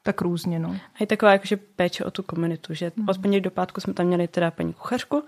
tak 0.03 0.21
různě, 0.21 0.59
no. 0.59 0.69
A 0.69 0.97
je 0.99 1.07
taková 1.07 1.31
jakože 1.31 1.57
péče 1.57 2.05
o 2.05 2.11
tu 2.11 2.23
komunitu, 2.23 2.73
že 2.73 2.91
od 3.09 3.17
pondělí 3.17 3.41
do 3.41 3.51
pátku 3.51 3.81
jsme 3.81 3.93
tam 3.93 4.05
měli 4.05 4.27
teda 4.27 4.51
paní 4.51 4.73
kuchařku, 4.73 5.17
uh, 5.17 5.23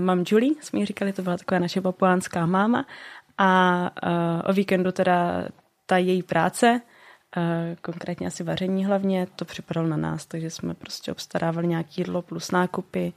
mám 0.00 0.24
Julie, 0.26 0.54
jsme 0.60 0.78
jí 0.78 0.86
říkali, 0.86 1.12
to 1.12 1.22
byla 1.22 1.36
taková 1.36 1.58
naše 1.58 1.80
papuánská 1.80 2.46
máma 2.46 2.86
a 3.38 3.80
uh, 4.06 4.50
o 4.50 4.52
víkendu 4.52 4.92
teda 4.92 5.48
ta 5.86 5.96
její 5.96 6.22
práce, 6.22 6.80
uh, 7.36 7.42
konkrétně 7.82 8.26
asi 8.26 8.44
vaření 8.44 8.84
hlavně, 8.84 9.26
to 9.36 9.44
připadalo 9.44 9.88
na 9.88 9.96
nás, 9.96 10.26
takže 10.26 10.50
jsme 10.50 10.74
prostě 10.74 11.12
obstarávali 11.12 11.66
nějaké 11.66 11.92
jídlo 11.96 12.22
plus 12.22 12.50
nákupy 12.50 13.12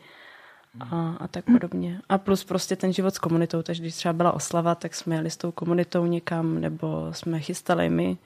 a, 0.80 1.16
a 1.20 1.28
tak 1.28 1.46
podobně. 1.46 2.02
A 2.10 2.18
plus 2.18 2.44
prostě 2.44 2.76
ten 2.76 2.94
život 2.94 3.16
s 3.16 3.20
komunitou, 3.20 3.62
takže 3.62 3.82
když 3.82 3.96
třeba 3.96 4.14
byla 4.14 4.32
oslava, 4.32 4.76
tak 4.76 4.96
jsme 4.96 5.16
jeli 5.16 5.30
s 5.30 5.38
tou 5.38 5.52
komunitou 5.52 6.06
někam, 6.06 6.62
nebo 6.62 7.14
jsme 7.14 7.40
chystali 7.40 7.90
my 7.90 8.18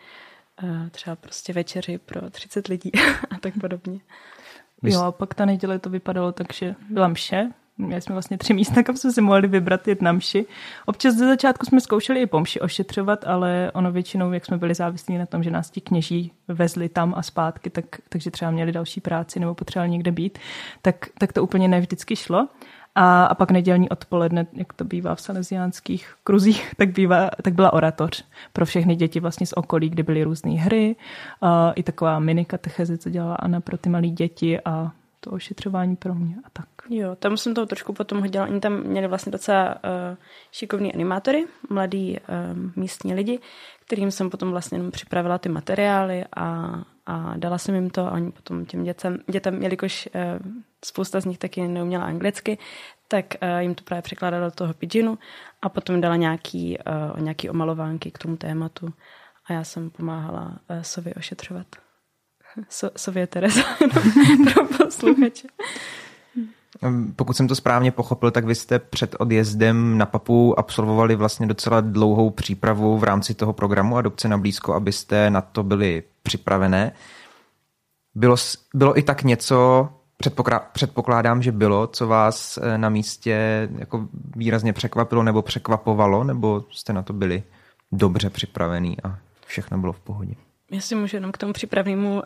uh, 0.64 0.90
třeba 0.92 1.16
prostě 1.16 1.54
večeři 1.54 1.98
pro 1.98 2.30
30 2.30 2.68
lidí 2.68 2.92
a 3.30 3.40
tak 3.40 3.54
podobně. 3.62 4.00
Jo, 4.84 5.02
a 5.02 5.12
pak 5.12 5.34
ta 5.34 5.46
neděle 5.46 5.80
to 5.80 5.90
vypadalo 5.90 6.32
tak, 6.32 6.54
že 6.54 6.76
byla 6.90 7.08
mše. 7.08 7.50
Měli 7.82 8.02
jsme 8.02 8.16
vlastně 8.16 8.38
tři 8.38 8.54
místa, 8.54 8.84
kam 8.84 8.98
jsme 8.98 9.12
si 9.12 9.22
mohli 9.22 9.48
vybrat 9.48 9.88
jet 9.88 10.02
na 10.02 10.12
mši. 10.12 10.46
Občas 10.86 11.16
ze 11.16 11.28
začátku 11.28 11.66
jsme 11.66 11.82
zkoušeli 11.82 12.22
i 12.22 12.26
po 12.26 12.40
mši 12.40 12.60
ošetřovat, 12.60 13.28
ale 13.28 13.72
ono 13.74 13.92
většinou, 13.92 14.32
jak 14.32 14.46
jsme 14.46 14.58
byli 14.58 14.74
závislí 14.74 15.18
na 15.18 15.26
tom, 15.26 15.44
že 15.44 15.52
nás 15.52 15.70
ti 15.70 15.82
kněží 15.82 16.32
vezli 16.48 16.90
tam 16.90 17.14
a 17.18 17.22
zpátky, 17.22 17.70
tak, 17.70 17.86
takže 18.10 18.32
třeba 18.32 18.52
měli 18.52 18.72
další 18.72 19.02
práci 19.02 19.40
nebo 19.40 19.56
potřebovali 19.56 19.90
někde 19.92 20.12
být, 20.12 20.40
tak, 20.82 20.96
tak 21.18 21.34
to 21.34 21.44
úplně 21.44 21.68
ne 21.68 21.80
vždycky 21.80 22.16
šlo. 22.16 22.48
A, 22.96 23.26
a 23.26 23.36
pak 23.36 23.52
nedělní 23.52 23.90
odpoledne, 23.90 24.48
jak 24.54 24.74
to 24.74 24.86
bývá 24.86 25.16
v 25.16 25.22
salesiánských 25.22 26.14
kruzích, 26.24 26.74
tak, 26.78 26.90
bývá, 26.90 27.30
tak 27.42 27.54
byla 27.54 27.74
oratoř 27.74 28.26
pro 28.54 28.66
všechny 28.66 28.96
děti 28.96 29.20
vlastně 29.20 29.48
z 29.48 29.54
okolí, 29.54 29.90
kde 29.90 30.04
byly 30.04 30.24
různé 30.24 30.52
hry, 30.52 30.96
a 31.42 31.72
i 31.72 31.84
taková 31.84 32.20
mini 32.20 32.46
katecheze, 32.46 32.98
co 32.98 33.10
dělala 33.10 33.36
Anna 33.36 33.62
pro 33.62 33.78
ty 33.78 33.90
malé 33.90 34.08
děti 34.08 34.60
a 34.60 34.92
to 35.20 35.32
ošetřování 35.32 35.96
pro 35.96 36.16
mě 36.16 36.36
a 36.44 36.50
tak. 36.54 36.68
Jo, 36.94 37.16
tam 37.16 37.38
jsem 37.38 37.54
to 37.54 37.66
trošku 37.66 37.94
potom 37.94 38.20
hodila. 38.20 38.46
Oni 38.46 38.60
tam 38.60 38.84
měli 38.84 39.08
vlastně 39.08 39.32
docela 39.32 39.76
uh, 39.76 40.18
šikovní 40.52 40.94
animátory, 40.94 41.46
mladí 41.70 42.18
uh, 42.20 42.58
místní 42.76 43.14
lidi, 43.14 43.40
kterým 43.86 44.12
jsem 44.12 44.30
potom 44.30 44.52
vlastně 44.52 44.78
jenom 44.78 44.92
připravila 44.92 45.38
ty 45.38 45.50
materiály 45.50 46.26
a, 46.36 46.76
a 47.06 47.34
dala 47.38 47.58
jsem 47.58 47.76
jim 47.76 47.90
to 47.90 48.08
a 48.08 48.12
oni 48.12 48.32
potom 48.32 48.66
těm 48.66 48.84
dětem, 48.84 49.20
dětem 49.30 49.64
jelikož 49.64 50.10
uh, 50.16 50.22
spousta 50.86 51.20
z 51.20 51.26
nich 51.26 51.38
taky 51.38 51.68
neuměla 51.68 52.06
anglicky, 52.06 52.58
tak 53.08 53.26
uh, 53.42 53.60
jim 53.60 53.76
to 53.76 53.84
právě 53.84 54.02
překládala 54.02 54.46
do 54.46 54.52
toho 54.52 54.74
pidžinu 54.74 55.18
a 55.62 55.70
potom 55.70 56.02
dala 56.02 56.16
nějaký, 56.16 56.78
uh, 57.14 57.22
nějaký 57.22 57.50
omalovánky 57.50 58.12
k 58.12 58.18
tomu 58.18 58.38
tématu 58.38 58.94
a 59.46 59.54
já 59.54 59.64
jsem 59.64 59.90
pomáhala 59.90 60.60
uh, 60.70 60.82
Sovi 60.82 61.14
ošetřovat. 61.14 61.68
So, 62.70 63.00
Sově 63.00 63.28
Tereza, 63.28 63.62
pro 64.54 64.66
posluchače. 64.78 65.48
Pokud 67.16 67.34
jsem 67.34 67.48
to 67.48 67.56
správně 67.56 67.92
pochopil, 67.92 68.32
tak 68.32 68.46
vy 68.46 68.56
jste 68.56 68.80
před 68.80 69.16
odjezdem 69.20 69.98
na 69.98 70.06
Papu 70.06 70.60
absolvovali 70.60 71.16
vlastně 71.16 71.48
docela 71.48 71.82
dlouhou 71.82 72.30
přípravu 72.30 72.98
v 72.98 73.04
rámci 73.04 73.34
toho 73.34 73.54
programu 73.54 73.98
Adopce 73.98 74.28
na 74.28 74.38
blízko, 74.38 74.74
abyste 74.74 75.30
na 75.30 75.42
to 75.42 75.64
byli 75.64 76.04
připravené. 76.24 76.92
Bylo, 78.16 78.36
bylo 78.76 78.98
i 78.98 79.02
tak 79.02 79.24
něco, 79.24 79.90
předpokládám, 80.74 81.42
že 81.42 81.52
bylo, 81.52 81.88
co 81.88 82.08
vás 82.08 82.58
eh, 82.58 82.78
na 82.78 82.90
místě 82.90 83.70
jako 83.78 84.08
výrazně 84.36 84.74
překvapilo 84.74 85.24
nebo 85.24 85.42
překvapovalo, 85.42 86.24
nebo 86.24 86.64
jste 86.72 86.94
na 86.94 87.02
to 87.02 87.14
byli 87.14 87.44
dobře 87.92 88.30
připravený 88.30 88.98
a 89.04 89.18
všechno 89.46 89.78
bylo 89.78 89.94
v 89.94 90.00
pohodě? 90.00 90.36
Jestli 90.72 90.96
můžu 90.96 91.18
jenom 91.18 91.32
k 91.32 91.38
tomu 91.38 91.54
přípravnému 91.54 92.14
uh, 92.16 92.22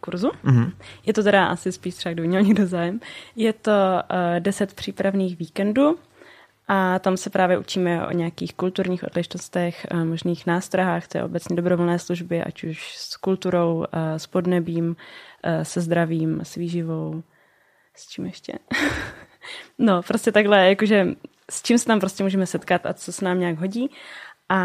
kurzu. 0.00 0.30
Mhm. 0.42 0.72
Je 1.06 1.12
to 1.12 1.22
teda 1.22 1.46
asi 1.46 1.72
spíš 1.72 1.94
třeba, 1.94 2.12
kdo 2.12 2.22
měl 2.22 2.42
někdo 2.42 2.66
zájem. 2.66 3.00
Je 3.36 3.52
to 3.52 3.70
uh, 3.70 4.40
10 4.40 4.74
přípravných 4.74 5.38
víkendů 5.38 5.98
a 6.68 6.98
tam 6.98 7.16
se 7.16 7.30
právě 7.30 7.58
učíme 7.58 8.06
o 8.06 8.12
nějakých 8.12 8.54
kulturních 8.54 9.04
odlišnostech, 9.04 9.86
uh, 9.92 10.04
možných 10.04 10.46
nástrahách 10.46 11.08
té 11.08 11.24
obecně 11.24 11.56
dobrovolné 11.56 11.98
služby, 11.98 12.42
ať 12.42 12.64
už 12.64 12.96
s 12.96 13.16
kulturou, 13.16 13.76
uh, 13.76 13.84
s 14.16 14.26
podnebím, 14.26 14.88
uh, 14.88 15.62
se 15.62 15.80
zdravím, 15.80 16.40
s 16.42 16.54
výživou, 16.54 17.22
s 17.94 18.08
čím 18.08 18.26
ještě? 18.26 18.52
no, 19.78 20.02
prostě 20.02 20.32
takhle, 20.32 20.68
jakože 20.68 21.06
s 21.50 21.62
čím 21.62 21.78
se 21.78 21.86
tam 21.86 22.00
prostě 22.00 22.22
můžeme 22.22 22.46
setkat 22.46 22.86
a 22.86 22.94
co 22.94 23.12
se 23.12 23.24
nám 23.24 23.40
nějak 23.40 23.58
hodí. 23.58 23.90
A, 24.48 24.58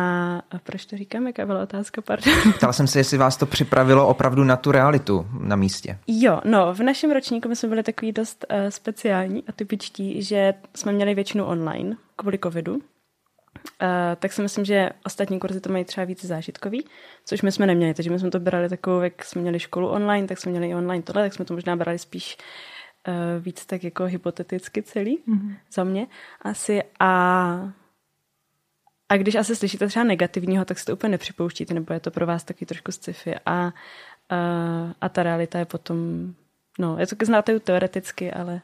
a 0.51 0.59
proč 0.63 0.85
to 0.85 0.97
říkám? 0.97 1.27
Jaká 1.27 1.45
byla 1.45 1.63
otázka? 1.63 2.01
Pardon. 2.01 2.33
Ptal 2.57 2.73
jsem 2.73 2.87
se, 2.87 2.99
jestli 2.99 3.17
vás 3.17 3.37
to 3.37 3.45
připravilo 3.45 4.07
opravdu 4.07 4.43
na 4.43 4.55
tu 4.55 4.71
realitu 4.71 5.27
na 5.39 5.55
místě. 5.55 5.97
Jo, 6.07 6.41
no, 6.45 6.73
v 6.73 6.79
našem 6.79 7.11
ročníku 7.11 7.49
my 7.49 7.55
jsme 7.55 7.69
byli 7.69 7.83
takový 7.83 8.11
dost 8.11 8.45
uh, 8.49 8.57
speciální 8.69 9.43
a 9.47 9.51
typičtí, 9.51 10.23
že 10.23 10.53
jsme 10.75 10.91
měli 10.91 11.15
většinu 11.15 11.45
online 11.45 11.95
kvůli 12.15 12.39
covidu. 12.43 12.73
Uh, 12.73 12.79
tak 14.19 14.33
si 14.33 14.41
myslím, 14.41 14.65
že 14.65 14.89
ostatní 15.05 15.39
kurzy 15.39 15.61
to 15.61 15.71
mají 15.71 15.85
třeba 15.85 16.05
víc 16.05 16.25
zážitkový, 16.25 16.85
což 17.25 17.41
my 17.41 17.51
jsme 17.51 17.67
neměli, 17.67 17.93
takže 17.93 18.09
my 18.09 18.19
jsme 18.19 18.31
to 18.31 18.39
brali 18.39 18.69
takovou, 18.69 19.01
jak 19.01 19.25
jsme 19.25 19.41
měli 19.41 19.59
školu 19.59 19.87
online, 19.87 20.27
tak 20.27 20.37
jsme 20.37 20.51
měli 20.51 20.69
i 20.69 20.75
online 20.75 21.03
tohle, 21.03 21.23
tak 21.23 21.33
jsme 21.33 21.45
to 21.45 21.53
možná 21.53 21.75
brali 21.75 21.99
spíš 21.99 22.37
uh, 23.07 23.43
víc 23.43 23.65
tak 23.65 23.83
jako 23.83 24.03
hypoteticky 24.03 24.83
celý, 24.83 25.17
mm-hmm. 25.27 25.55
za 25.73 25.83
mě 25.83 26.07
asi. 26.41 26.83
A 26.99 27.71
a 29.11 29.17
když 29.17 29.35
asi 29.35 29.55
slyšíte 29.55 29.87
třeba 29.87 30.05
negativního, 30.05 30.65
tak 30.65 30.79
si 30.79 30.85
to 30.85 30.93
úplně 30.93 31.11
nepřipouštíte, 31.11 31.73
nebo 31.73 31.93
je 31.93 31.99
to 31.99 32.11
pro 32.11 32.25
vás 32.25 32.43
taky 32.43 32.65
trošku 32.65 32.91
sci-fi. 32.91 33.35
A, 33.35 33.51
a, 33.55 33.73
a 35.01 35.09
ta 35.09 35.23
realita 35.23 35.59
je 35.59 35.65
potom, 35.65 35.97
no, 36.79 36.97
je 36.99 37.07
to 37.07 37.25
znáte 37.25 37.59
teoreticky, 37.59 38.31
ale, 38.31 38.61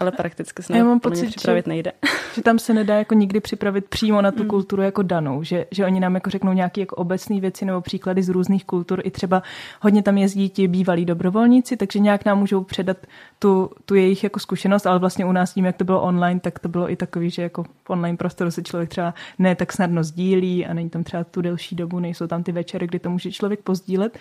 ale 0.00 0.12
prakticky 0.12 0.62
se 0.62 0.72
já 0.72 0.78
na 0.78 0.84
mám 0.84 1.00
pocit, 1.00 1.26
připravit 1.26 1.64
že- 1.64 1.68
nejde. 1.68 1.92
Že 2.34 2.42
tam 2.42 2.58
se 2.58 2.74
nedá 2.74 2.94
jako 2.98 3.14
nikdy 3.14 3.40
připravit 3.40 3.84
přímo 3.88 4.18
Mm. 4.18 4.24
na 4.24 4.30
tu 4.32 4.44
kulturu 4.44 4.82
jako 4.82 5.02
danou, 5.02 5.42
že, 5.42 5.66
že 5.70 5.86
oni 5.86 6.00
nám 6.00 6.14
jako 6.14 6.30
řeknou 6.30 6.52
nějaké 6.52 6.80
jako 6.80 6.96
obecné 6.96 7.40
věci 7.40 7.64
nebo 7.64 7.80
příklady 7.80 8.22
z 8.22 8.28
různých 8.28 8.64
kultur. 8.64 9.00
I 9.04 9.10
třeba 9.10 9.42
hodně 9.80 10.02
tam 10.02 10.18
jezdí 10.18 10.48
ti 10.50 10.68
bývalí 10.68 11.04
dobrovolníci, 11.04 11.76
takže 11.76 11.98
nějak 11.98 12.24
nám 12.24 12.38
můžou 12.38 12.64
předat 12.64 12.96
tu, 13.38 13.70
tu 13.84 13.94
jejich 13.94 14.24
jako 14.24 14.40
zkušenost, 14.40 14.86
ale 14.86 14.98
vlastně 14.98 15.24
u 15.24 15.32
nás 15.32 15.54
tím, 15.54 15.64
jak 15.64 15.76
to 15.76 15.84
bylo 15.84 16.02
online, 16.02 16.40
tak 16.40 16.58
to 16.58 16.68
bylo 16.68 16.90
i 16.90 16.96
takový, 16.96 17.30
že 17.30 17.42
jako 17.42 17.62
v 17.62 17.90
online 17.90 18.16
prostoru 18.16 18.50
se 18.50 18.62
člověk 18.62 18.88
třeba 18.90 19.14
ne 19.38 19.54
tak 19.54 19.72
snadno 19.72 20.04
sdílí 20.04 20.66
a 20.66 20.74
není 20.74 20.90
tam 20.90 21.04
třeba 21.04 21.24
tu 21.24 21.42
delší 21.42 21.76
dobu, 21.76 21.98
nejsou 22.00 22.26
tam 22.26 22.42
ty 22.42 22.52
večery, 22.52 22.86
kdy 22.86 22.98
to 22.98 23.10
může 23.10 23.32
člověk 23.32 23.60
pozdílet. 23.60 24.18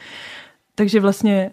Takže 0.75 0.99
vlastně 0.99 1.51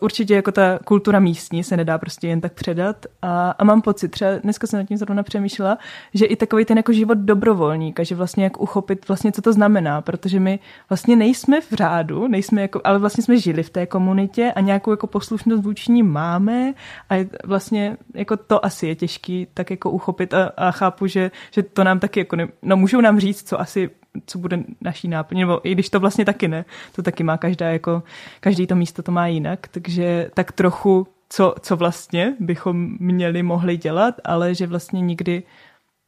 určitě 0.00 0.34
jako 0.34 0.52
ta 0.52 0.78
kultura 0.84 1.20
místní 1.20 1.64
se 1.64 1.76
nedá 1.76 1.98
prostě 1.98 2.28
jen 2.28 2.40
tak 2.40 2.52
předat. 2.52 3.06
A, 3.22 3.50
a 3.50 3.64
mám 3.64 3.82
pocit, 3.82 4.08
třeba 4.08 4.30
dneska 4.42 4.66
jsem 4.66 4.78
nad 4.78 4.84
tím 4.84 4.96
zrovna 4.96 5.22
přemýšlela, 5.22 5.78
že 6.14 6.26
i 6.26 6.36
takový 6.36 6.64
ten 6.64 6.76
jako 6.76 6.92
život 6.92 7.18
dobrovolníka, 7.18 8.02
že 8.02 8.14
vlastně 8.14 8.44
jak 8.44 8.60
uchopit 8.60 9.08
vlastně, 9.08 9.32
co 9.32 9.42
to 9.42 9.52
znamená, 9.52 10.00
protože 10.00 10.40
my 10.40 10.58
vlastně 10.88 11.16
nejsme 11.16 11.60
v 11.60 11.72
řádu, 11.72 12.28
nejsme 12.28 12.62
jako, 12.62 12.80
ale 12.84 12.98
vlastně 12.98 13.24
jsme 13.24 13.38
žili 13.38 13.62
v 13.62 13.70
té 13.70 13.86
komunitě 13.86 14.52
a 14.56 14.60
nějakou 14.60 14.90
jako 14.90 15.06
poslušnost 15.06 15.64
vůči 15.64 15.92
ní 15.92 16.02
máme. 16.02 16.74
A 17.10 17.26
vlastně 17.44 17.96
jako 18.14 18.36
to 18.36 18.64
asi 18.64 18.86
je 18.86 18.94
těžký 18.94 19.46
tak 19.54 19.70
jako 19.70 19.90
uchopit. 19.90 20.34
A, 20.34 20.52
a 20.56 20.70
chápu, 20.70 21.06
že, 21.06 21.30
že 21.50 21.62
to 21.62 21.84
nám 21.84 22.00
taky 22.00 22.20
jako, 22.20 22.36
ne, 22.36 22.48
no 22.62 22.76
můžou 22.76 23.00
nám 23.00 23.20
říct, 23.20 23.48
co 23.48 23.60
asi 23.60 23.90
co 24.26 24.38
bude 24.38 24.64
naší 24.80 25.08
náplň, 25.08 25.40
nebo 25.40 25.68
i 25.68 25.72
když 25.72 25.90
to 25.90 26.00
vlastně 26.00 26.24
taky 26.24 26.48
ne, 26.48 26.64
to 26.96 27.02
taky 27.02 27.24
má 27.24 27.38
každá 27.38 27.68
jako, 27.68 28.02
každý 28.40 28.66
to 28.66 28.76
místo 28.76 29.02
to 29.02 29.12
má 29.12 29.26
jinak, 29.26 29.68
takže 29.68 30.30
tak 30.34 30.52
trochu, 30.52 31.06
co, 31.28 31.54
co 31.60 31.76
vlastně 31.76 32.36
bychom 32.40 32.96
měli, 33.00 33.42
mohli 33.42 33.76
dělat, 33.76 34.14
ale 34.24 34.54
že 34.54 34.66
vlastně 34.66 35.00
nikdy, 35.00 35.42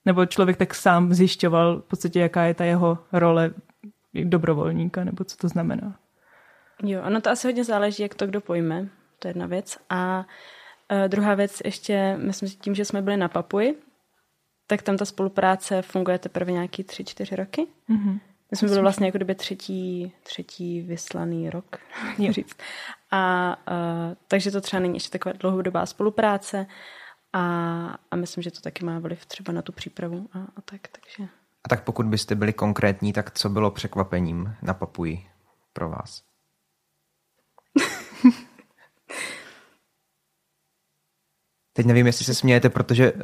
nebo 0.05 0.27
člověk 0.27 0.57
tak 0.57 0.75
sám 0.75 1.15
zjišťoval 1.15 1.81
v 1.81 1.85
podstatě, 1.85 2.21
jaká 2.21 2.45
je 2.45 2.55
ta 2.55 2.65
jeho 2.65 2.99
role 3.13 3.51
dobrovolníka, 4.25 5.05
nebo 5.05 5.25
co 5.25 5.37
to 5.37 5.49
znamená. 5.49 5.97
Jo, 6.83 7.03
ono 7.07 7.21
to 7.21 7.31
asi 7.31 7.49
hodně 7.49 7.65
záleží, 7.65 8.03
jak 8.03 8.15
to 8.15 8.27
kdo 8.27 8.41
pojme, 8.41 8.89
to 9.19 9.29
je 9.29 9.31
jedna 9.31 9.47
věc. 9.47 9.79
A 9.91 10.19
uh, 10.19 11.09
druhá 11.09 11.35
věc 11.35 11.63
ještě, 11.65 12.17
myslím 12.21 12.49
si 12.49 12.57
tím, 12.57 12.75
že 12.75 12.85
jsme 12.85 13.03
byli 13.03 13.17
na 13.17 13.29
Papuji, 13.29 13.83
tak 14.71 14.83
tam 14.83 14.97
ta 14.97 15.05
spolupráce 15.05 15.83
funguje 15.83 16.19
teprve 16.19 16.53
nějaký 16.53 16.85
tři, 16.85 17.05
čtyři 17.05 17.37
roky. 17.37 17.67
Mm-hmm. 17.91 18.21
My 18.51 18.57
jsme 18.57 18.69
byli 18.69 18.81
vlastně 18.81 19.07
jako 19.07 19.19
kdyby 19.19 19.35
třetí, 19.35 20.13
třetí 20.23 20.81
vyslaný 20.81 21.51
rok, 21.51 21.77
říct. 22.31 22.57
A 23.11 23.57
uh, 23.71 24.15
takže 24.29 24.51
to 24.51 24.61
třeba 24.61 24.81
není 24.81 24.97
ještě 24.97 25.19
taková 25.19 25.33
dlouhodobá 25.33 25.87
spolupráce 25.87 26.67
a, 27.33 27.43
a 28.11 28.17
myslím, 28.17 28.43
že 28.43 28.51
to 28.51 28.61
taky 28.61 28.85
má 28.85 28.99
vliv 28.99 29.27
třeba 29.27 29.53
na 29.53 29.63
tu 29.63 29.73
přípravu 29.73 30.29
a, 30.33 30.39
a 30.39 30.61
tak, 30.65 30.81
takže... 30.89 31.31
A 31.65 31.69
tak 31.69 31.85
pokud 31.85 32.07
byste 32.07 32.35
byli 32.35 32.53
konkrétní, 32.53 33.13
tak 33.13 33.31
co 33.31 33.49
bylo 33.49 33.71
překvapením 33.71 34.55
na 34.63 34.75
Papuji 34.75 35.27
pro 35.73 35.89
vás? 35.89 36.28
Teď 41.79 41.87
nevím, 41.87 42.07
jestli 42.07 42.25
se 42.25 42.35
smějete, 42.35 42.69
protože 42.69 43.13
uh, 43.13 43.21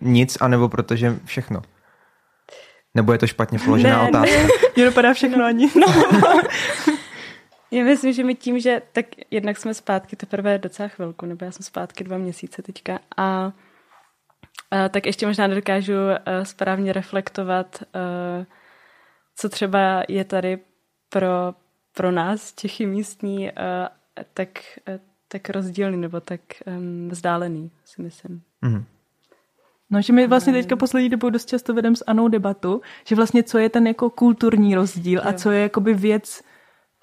nic, 0.00 0.38
anebo 0.40 0.68
protože 0.68 1.16
všechno. 1.24 1.62
Nebo 2.94 3.12
je 3.12 3.18
to 3.18 3.26
špatně 3.26 3.58
položená 3.58 4.02
ne, 4.02 4.08
otázka? 4.08 4.36
Ne. 4.36 4.48
Mně 4.76 4.84
dopadá 4.84 5.14
všechno 5.14 5.44
ani. 5.44 5.68
No. 5.76 5.86
Já 7.70 7.84
myslím, 7.84 8.12
že 8.12 8.24
my 8.24 8.34
tím, 8.34 8.60
že 8.60 8.82
tak 8.92 9.06
jednak 9.30 9.56
jsme 9.58 9.74
zpátky 9.74 10.16
teprve 10.16 10.58
docela 10.58 10.88
chvilku, 10.88 11.26
nebo 11.26 11.44
já 11.44 11.50
jsem 11.50 11.62
zpátky 11.62 12.04
dva 12.04 12.18
měsíce 12.18 12.62
teďka 12.62 12.98
a, 13.16 13.52
a 14.70 14.88
tak 14.88 15.06
ještě 15.06 15.26
možná 15.26 15.48
dokážu 15.48 15.92
uh, 15.92 16.44
správně 16.44 16.92
reflektovat, 16.92 17.82
uh, 17.82 18.44
co 19.36 19.48
třeba 19.48 20.02
je 20.08 20.24
tady 20.24 20.58
pro, 21.08 21.54
pro 21.96 22.10
nás, 22.10 22.54
Čechy 22.54 22.86
místní, 22.86 23.50
uh, 23.50 23.52
tak, 24.34 24.48
uh, 24.88 24.98
tak 25.28 25.50
rozdílný 25.50 25.96
nebo 25.96 26.20
tak 26.20 26.40
um, 26.66 27.08
vzdálený, 27.08 27.70
si 27.84 28.02
myslím. 28.02 28.42
Mm-hmm. 28.62 28.84
No, 29.90 30.02
že 30.02 30.12
my 30.12 30.26
vlastně 30.26 30.52
teďka 30.52 30.76
poslední 30.76 31.08
dobou 31.08 31.30
dost 31.30 31.48
často 31.48 31.74
vedeme 31.74 31.96
s 31.96 32.04
Anou 32.06 32.28
debatu, 32.28 32.80
že 33.06 33.14
vlastně 33.14 33.42
co 33.42 33.58
je 33.58 33.68
ten 33.68 33.86
jako 33.86 34.10
kulturní 34.10 34.74
rozdíl 34.74 35.20
a 35.24 35.32
co 35.32 35.50
je 35.50 35.62
jakoby 35.62 35.94
věc 35.94 36.42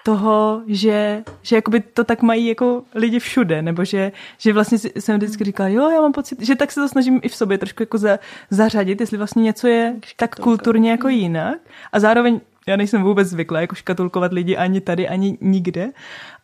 toho, 0.04 0.62
že, 0.66 1.24
že 1.42 1.56
jakoby 1.56 1.80
to 1.80 2.04
tak 2.04 2.22
mají 2.22 2.46
jako 2.46 2.82
lidi 2.94 3.18
všude, 3.18 3.62
nebo 3.62 3.84
že, 3.84 4.12
že 4.38 4.52
vlastně 4.52 4.78
jsem 4.78 5.16
vždycky 5.16 5.44
říkala, 5.44 5.68
jo, 5.68 5.90
já 5.90 6.00
mám 6.00 6.12
pocit, 6.12 6.42
že 6.42 6.54
tak 6.54 6.72
se 6.72 6.80
to 6.80 6.88
snažím 6.88 7.20
i 7.22 7.28
v 7.28 7.34
sobě 7.34 7.58
trošku 7.58 7.82
jako 7.82 7.98
za, 7.98 8.18
zařadit, 8.50 9.00
jestli 9.00 9.18
vlastně 9.18 9.42
něco 9.42 9.66
je 9.66 9.96
tak 10.16 10.34
kulturně 10.34 10.90
jako 10.90 11.08
jinak 11.08 11.58
a 11.92 12.00
zároveň 12.00 12.40
já 12.68 12.76
nejsem 12.76 13.02
vůbec 13.02 13.28
zvyklá 13.28 13.60
jako 13.60 13.74
škatulkovat 13.74 14.32
lidi 14.32 14.56
ani 14.56 14.80
tady, 14.80 15.08
ani 15.08 15.38
nikde, 15.40 15.92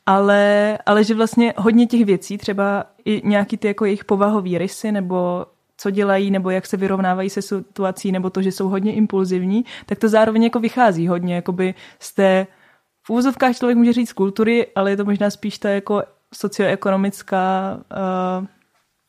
ale, 0.06 0.78
ale 0.86 1.04
že 1.04 1.14
vlastně 1.14 1.54
hodně 1.56 1.86
těch 1.86 2.04
věcí, 2.04 2.38
třeba 2.38 2.84
i 3.04 3.28
nějaký 3.28 3.56
ty 3.56 3.68
jako 3.68 3.84
jejich 3.84 4.04
povahový 4.04 4.58
rysy 4.58 4.92
nebo 4.92 5.46
co 5.76 5.90
dělají, 5.90 6.30
nebo 6.30 6.50
jak 6.50 6.66
se 6.66 6.76
vyrovnávají 6.76 7.30
se 7.30 7.42
situací, 7.42 8.12
nebo 8.12 8.30
to, 8.30 8.42
že 8.42 8.52
jsou 8.52 8.68
hodně 8.68 8.94
impulzivní, 8.94 9.64
tak 9.86 9.98
to 9.98 10.08
zároveň 10.08 10.42
jako 10.42 10.60
vychází 10.60 11.08
hodně 11.08 11.34
jakoby 11.34 11.74
z 11.98 12.14
té 12.14 12.46
v 13.02 13.10
úvozovkách 13.10 13.56
člověk 13.56 13.78
může 13.78 13.92
říct 13.92 14.12
kultury, 14.12 14.66
ale 14.74 14.90
je 14.90 14.96
to 14.96 15.04
možná 15.04 15.30
spíš 15.30 15.58
ta 15.58 15.68
jako 15.68 16.02
socioekonomická, 16.34 17.76
uh, 18.40 18.46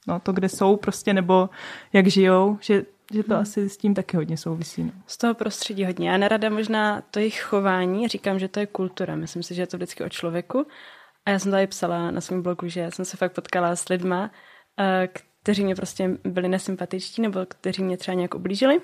no 0.07 0.19
to, 0.19 0.33
kde 0.33 0.49
jsou 0.49 0.75
prostě, 0.75 1.13
nebo 1.13 1.49
jak 1.93 2.07
žijou, 2.07 2.57
že, 2.61 2.85
že 3.11 3.23
to 3.23 3.33
hmm. 3.33 3.41
asi 3.41 3.69
s 3.69 3.77
tím 3.77 3.93
taky 3.93 4.17
hodně 4.17 4.37
souvisí. 4.37 4.83
No. 4.83 4.91
Z 5.07 5.17
toho 5.17 5.33
prostředí 5.33 5.85
hodně. 5.85 6.09
Já 6.09 6.17
nerada 6.17 6.49
možná 6.49 7.01
to 7.01 7.19
jejich 7.19 7.41
chování, 7.41 8.07
říkám, 8.07 8.39
že 8.39 8.47
to 8.47 8.59
je 8.59 8.65
kultura. 8.65 9.15
Myslím 9.15 9.43
si, 9.43 9.55
že 9.55 9.61
je 9.61 9.67
to 9.67 9.77
vždycky 9.77 10.03
o 10.03 10.09
člověku. 10.09 10.67
A 11.25 11.29
já 11.29 11.39
jsem 11.39 11.51
tady 11.51 11.67
psala 11.67 12.11
na 12.11 12.21
svém 12.21 12.41
blogu, 12.41 12.67
že 12.67 12.91
jsem 12.91 13.05
se 13.05 13.17
fakt 13.17 13.33
potkala 13.33 13.75
s 13.75 13.89
lidma, 13.89 14.23
uh, 14.23 14.85
kteří 15.43 15.63
mě 15.63 15.75
prostě 15.75 16.17
byli 16.23 16.47
nesympatičtí 16.47 17.21
nebo 17.21 17.45
kteří 17.45 17.83
mě 17.83 17.97
třeba 17.97 18.15
nějak 18.15 18.35
ublížili. 18.35 18.81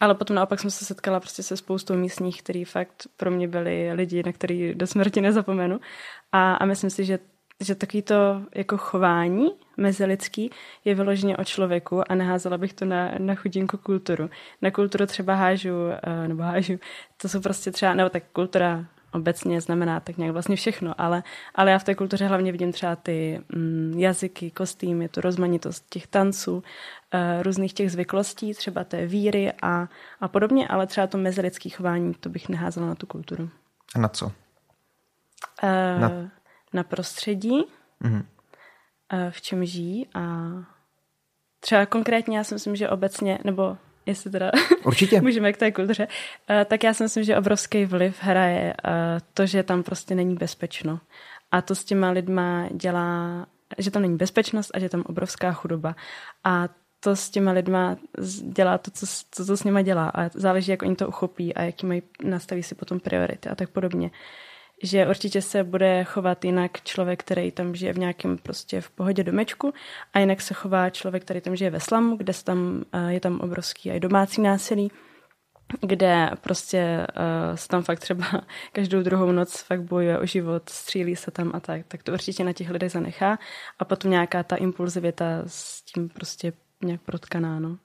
Ale 0.00 0.14
potom 0.14 0.36
naopak 0.36 0.60
jsem 0.60 0.70
se 0.70 0.84
setkala 0.84 1.20
prostě 1.20 1.42
se 1.42 1.56
spoustou 1.56 1.94
místních, 1.94 2.42
který 2.42 2.64
fakt 2.64 3.06
pro 3.16 3.30
mě 3.30 3.48
byli 3.48 3.92
lidi, 3.92 4.22
na 4.26 4.32
který 4.32 4.74
do 4.74 4.86
smrti 4.86 5.20
nezapomenu. 5.20 5.80
A, 6.32 6.54
a 6.54 6.64
myslím 6.64 6.90
si, 6.90 7.04
že, 7.04 7.18
že 7.60 7.74
takový 7.74 8.02
to 8.02 8.42
jako 8.54 8.78
chování 8.78 9.50
mezilidský 9.76 10.50
je 10.84 10.94
vyloženě 10.94 11.36
o 11.36 11.44
člověku 11.44 12.12
a 12.12 12.14
neházela 12.14 12.58
bych 12.58 12.72
to 12.72 12.84
na, 12.84 13.10
na 13.18 13.34
chudinku 13.34 13.76
kulturu. 13.76 14.30
Na 14.62 14.70
kulturu 14.70 15.06
třeba 15.06 15.34
hážu, 15.34 15.74
uh, 15.74 16.28
nebo 16.28 16.42
hážu, 16.42 16.78
to 17.16 17.28
jsou 17.28 17.40
prostě 17.40 17.70
třeba, 17.70 17.94
nebo 17.94 18.10
tak 18.10 18.22
kultura 18.32 18.84
obecně 19.12 19.60
znamená 19.60 20.00
tak 20.00 20.16
nějak 20.16 20.32
vlastně 20.32 20.56
všechno, 20.56 20.94
ale, 20.98 21.22
ale 21.54 21.70
já 21.70 21.78
v 21.78 21.84
té 21.84 21.94
kultuře 21.94 22.26
hlavně 22.26 22.52
vidím 22.52 22.72
třeba 22.72 22.96
ty 22.96 23.40
mm, 23.54 23.94
jazyky, 23.98 24.50
kostýmy, 24.50 25.08
tu 25.08 25.20
rozmanitost 25.20 25.86
těch 25.88 26.06
tanců, 26.06 26.56
uh, 26.56 26.62
různých 27.42 27.72
těch 27.72 27.92
zvyklostí, 27.92 28.54
třeba 28.54 28.84
té 28.84 29.06
víry 29.06 29.52
a, 29.62 29.88
a 30.20 30.28
podobně, 30.28 30.68
ale 30.68 30.86
třeba 30.86 31.06
to 31.06 31.18
mezilidské 31.18 31.70
chování, 31.70 32.14
to 32.14 32.28
bych 32.28 32.48
neházela 32.48 32.86
na 32.86 32.94
tu 32.94 33.06
kulturu. 33.06 33.50
A 33.94 33.98
na 33.98 34.08
co? 34.08 34.26
Uh, 34.26 34.32
na... 36.00 36.30
na 36.74 36.82
prostředí, 36.82 37.64
mm-hmm. 38.02 38.24
v 39.30 39.40
čem 39.42 39.64
žijí 39.64 40.08
a 40.14 40.52
třeba 41.60 41.86
konkrétně 41.86 42.36
já 42.36 42.44
si 42.44 42.54
myslím, 42.54 42.76
že 42.76 42.88
obecně, 42.88 43.38
nebo 43.44 43.76
jestli 44.06 44.30
teda 44.30 44.50
Určitě. 44.84 45.20
můžeme 45.22 45.52
k 45.52 45.56
té 45.56 45.72
kultuře, 45.72 46.06
uh, 46.06 46.64
tak 46.64 46.84
já 46.84 46.94
si 46.94 47.02
myslím, 47.02 47.24
že 47.24 47.38
obrovský 47.38 47.84
vliv 47.84 48.16
hraje 48.20 48.74
uh, 48.84 48.92
to, 49.34 49.46
že 49.46 49.62
tam 49.62 49.82
prostě 49.82 50.14
není 50.14 50.34
bezpečno. 50.34 51.00
A 51.50 51.62
to 51.62 51.74
s 51.74 51.84
těma 51.84 52.10
lidma 52.10 52.68
dělá, 52.72 53.46
že 53.78 53.90
tam 53.90 54.02
není 54.02 54.16
bezpečnost 54.16 54.70
a 54.74 54.78
že 54.78 54.88
tam 54.88 55.02
obrovská 55.06 55.52
chudoba. 55.52 55.96
A 56.44 56.68
to 57.00 57.16
s 57.16 57.30
těma 57.30 57.52
lidma 57.52 57.96
dělá 58.42 58.78
to, 58.78 58.90
co, 58.90 59.06
co 59.30 59.46
to 59.46 59.56
s 59.56 59.64
nima 59.64 59.82
dělá. 59.82 60.08
A 60.08 60.28
záleží, 60.34 60.70
jak 60.70 60.82
oni 60.82 60.96
to 60.96 61.08
uchopí 61.08 61.54
a 61.54 61.62
jaký 61.62 61.86
mají, 61.86 62.02
nastaví 62.22 62.62
si 62.62 62.74
potom 62.74 63.00
priority 63.00 63.48
a 63.48 63.54
tak 63.54 63.70
podobně. 63.70 64.10
Že 64.82 65.06
určitě 65.06 65.42
se 65.42 65.64
bude 65.64 66.04
chovat 66.04 66.44
jinak 66.44 66.82
člověk, 66.82 67.20
který 67.20 67.52
tam 67.52 67.74
žije 67.74 67.92
v 67.92 67.98
nějakém 67.98 68.38
prostě 68.38 68.80
v 68.80 68.90
pohodě 68.90 69.24
domečku 69.24 69.72
a 70.12 70.18
jinak 70.18 70.40
se 70.40 70.54
chová 70.54 70.90
člověk, 70.90 71.24
který 71.24 71.40
tam 71.40 71.56
žije 71.56 71.70
ve 71.70 71.80
slamu, 71.80 72.16
kde 72.16 72.32
tam, 72.44 72.84
eh, 72.92 73.12
je 73.12 73.20
tam 73.20 73.40
obrovský 73.40 73.90
i 73.90 74.00
domácí 74.00 74.40
násilí, 74.40 74.90
kde 75.80 76.30
prostě 76.40 77.06
uh, 77.16 77.56
se 77.56 77.68
tam 77.68 77.82
fakt 77.82 77.98
třeba 77.98 78.26
každou 78.72 79.02
druhou 79.02 79.32
noc 79.32 79.62
fakt 79.62 79.82
bojuje 79.82 80.18
o 80.18 80.26
život, 80.26 80.68
střílí 80.68 81.16
se 81.16 81.30
tam 81.30 81.50
a 81.54 81.60
tak, 81.60 81.86
tak 81.88 82.02
to 82.02 82.12
určitě 82.12 82.44
na 82.44 82.52
těch 82.52 82.70
lidech 82.70 82.92
zanechá 82.92 83.38
a 83.78 83.84
potom 83.84 84.10
nějaká 84.10 84.42
ta 84.42 84.56
impulzivita 84.56 85.42
s 85.46 85.82
tím 85.82 86.08
prostě 86.08 86.52
nějak 86.82 87.00
protkaná, 87.00 87.60
no. 87.60 87.78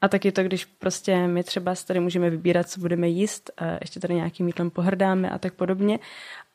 A 0.00 0.08
taky 0.08 0.32
to, 0.32 0.42
když 0.42 0.64
prostě 0.64 1.26
my 1.26 1.44
třeba 1.44 1.74
tady 1.86 2.00
můžeme 2.00 2.30
vybírat, 2.30 2.68
co 2.68 2.80
budeme 2.80 3.08
jíst, 3.08 3.50
ještě 3.80 4.00
tady 4.00 4.14
nějakým 4.14 4.46
jídlem 4.46 4.70
pohrdáme 4.70 5.30
a 5.30 5.38
tak 5.38 5.54
podobně. 5.54 5.98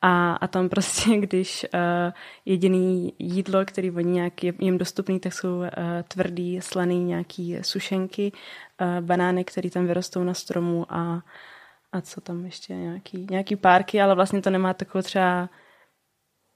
A, 0.02 0.32
a 0.32 0.46
tam 0.46 0.68
prostě, 0.68 1.16
když 1.20 1.66
uh, 1.74 2.12
jediný 2.44 3.12
jídlo, 3.18 3.64
který 3.64 3.90
oni 3.90 4.12
nějak 4.12 4.44
je 4.44 4.52
jim 4.58 4.78
dostupný, 4.78 5.20
tak 5.20 5.32
jsou 5.32 5.58
uh, 5.58 5.66
tvrdý, 6.08 6.60
slaný 6.60 7.04
nějaký 7.04 7.58
sušenky, 7.62 8.32
uh, 8.80 9.06
banány, 9.06 9.44
které 9.44 9.70
tam 9.70 9.86
vyrostou 9.86 10.24
na 10.24 10.34
stromu 10.34 10.86
a, 10.88 11.22
a 11.92 12.00
co 12.00 12.20
tam 12.20 12.44
ještě, 12.44 12.74
nějaký, 12.74 13.26
nějaký 13.30 13.56
párky, 13.56 14.02
ale 14.02 14.14
vlastně 14.14 14.42
to 14.42 14.50
nemá 14.50 14.74
takovou 14.74 15.02
třeba, 15.02 15.48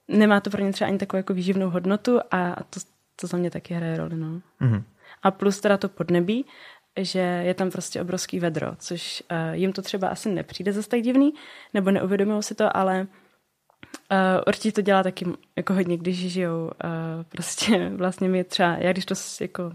nemá 0.09 0.41
to 0.41 0.51
pro 0.51 0.63
ně 0.63 0.73
třeba 0.73 0.89
ani 0.89 0.99
takovou 0.99 1.19
jako 1.19 1.35
výživnou 1.35 1.71
hodnotu 1.71 2.21
a, 2.31 2.53
a 2.53 2.63
to, 2.63 2.81
to 3.21 3.27
za 3.27 3.37
mě 3.37 3.51
taky 3.51 3.75
hraje 3.75 3.97
roli, 3.97 4.17
no. 4.17 4.41
Mm-hmm. 4.61 4.83
A 5.23 5.31
plus 5.31 5.61
teda 5.61 5.77
to 5.77 5.89
podnebí, 5.89 6.45
že 6.97 7.19
je 7.19 7.55
tam 7.55 7.71
prostě 7.71 8.01
obrovský 8.01 8.41
vedro, 8.41 8.73
což 8.79 9.23
uh, 9.31 9.55
jim 9.55 9.73
to 9.73 9.83
třeba 9.83 10.09
asi 10.09 10.29
nepřijde 10.29 10.73
zase 10.73 10.89
tak 10.89 11.01
divný, 11.01 11.35
nebo 11.75 11.91
neuvědomují 11.91 12.43
si 12.43 12.55
to, 12.55 12.77
ale 12.77 13.07
Uh, 14.13 14.43
určitě 14.47 14.73
to 14.73 14.81
dělá 14.81 15.03
taky 15.03 15.27
jako 15.57 15.75
hodně, 15.75 15.97
když 15.97 16.33
žijou. 16.33 16.65
Uh, 16.65 16.71
prostě 17.29 17.89
vlastně 17.97 18.29
mi 18.29 18.45
třeba, 18.45 18.77
já 18.79 18.93
když 18.93 19.05
to 19.05 19.15
jako 19.41 19.73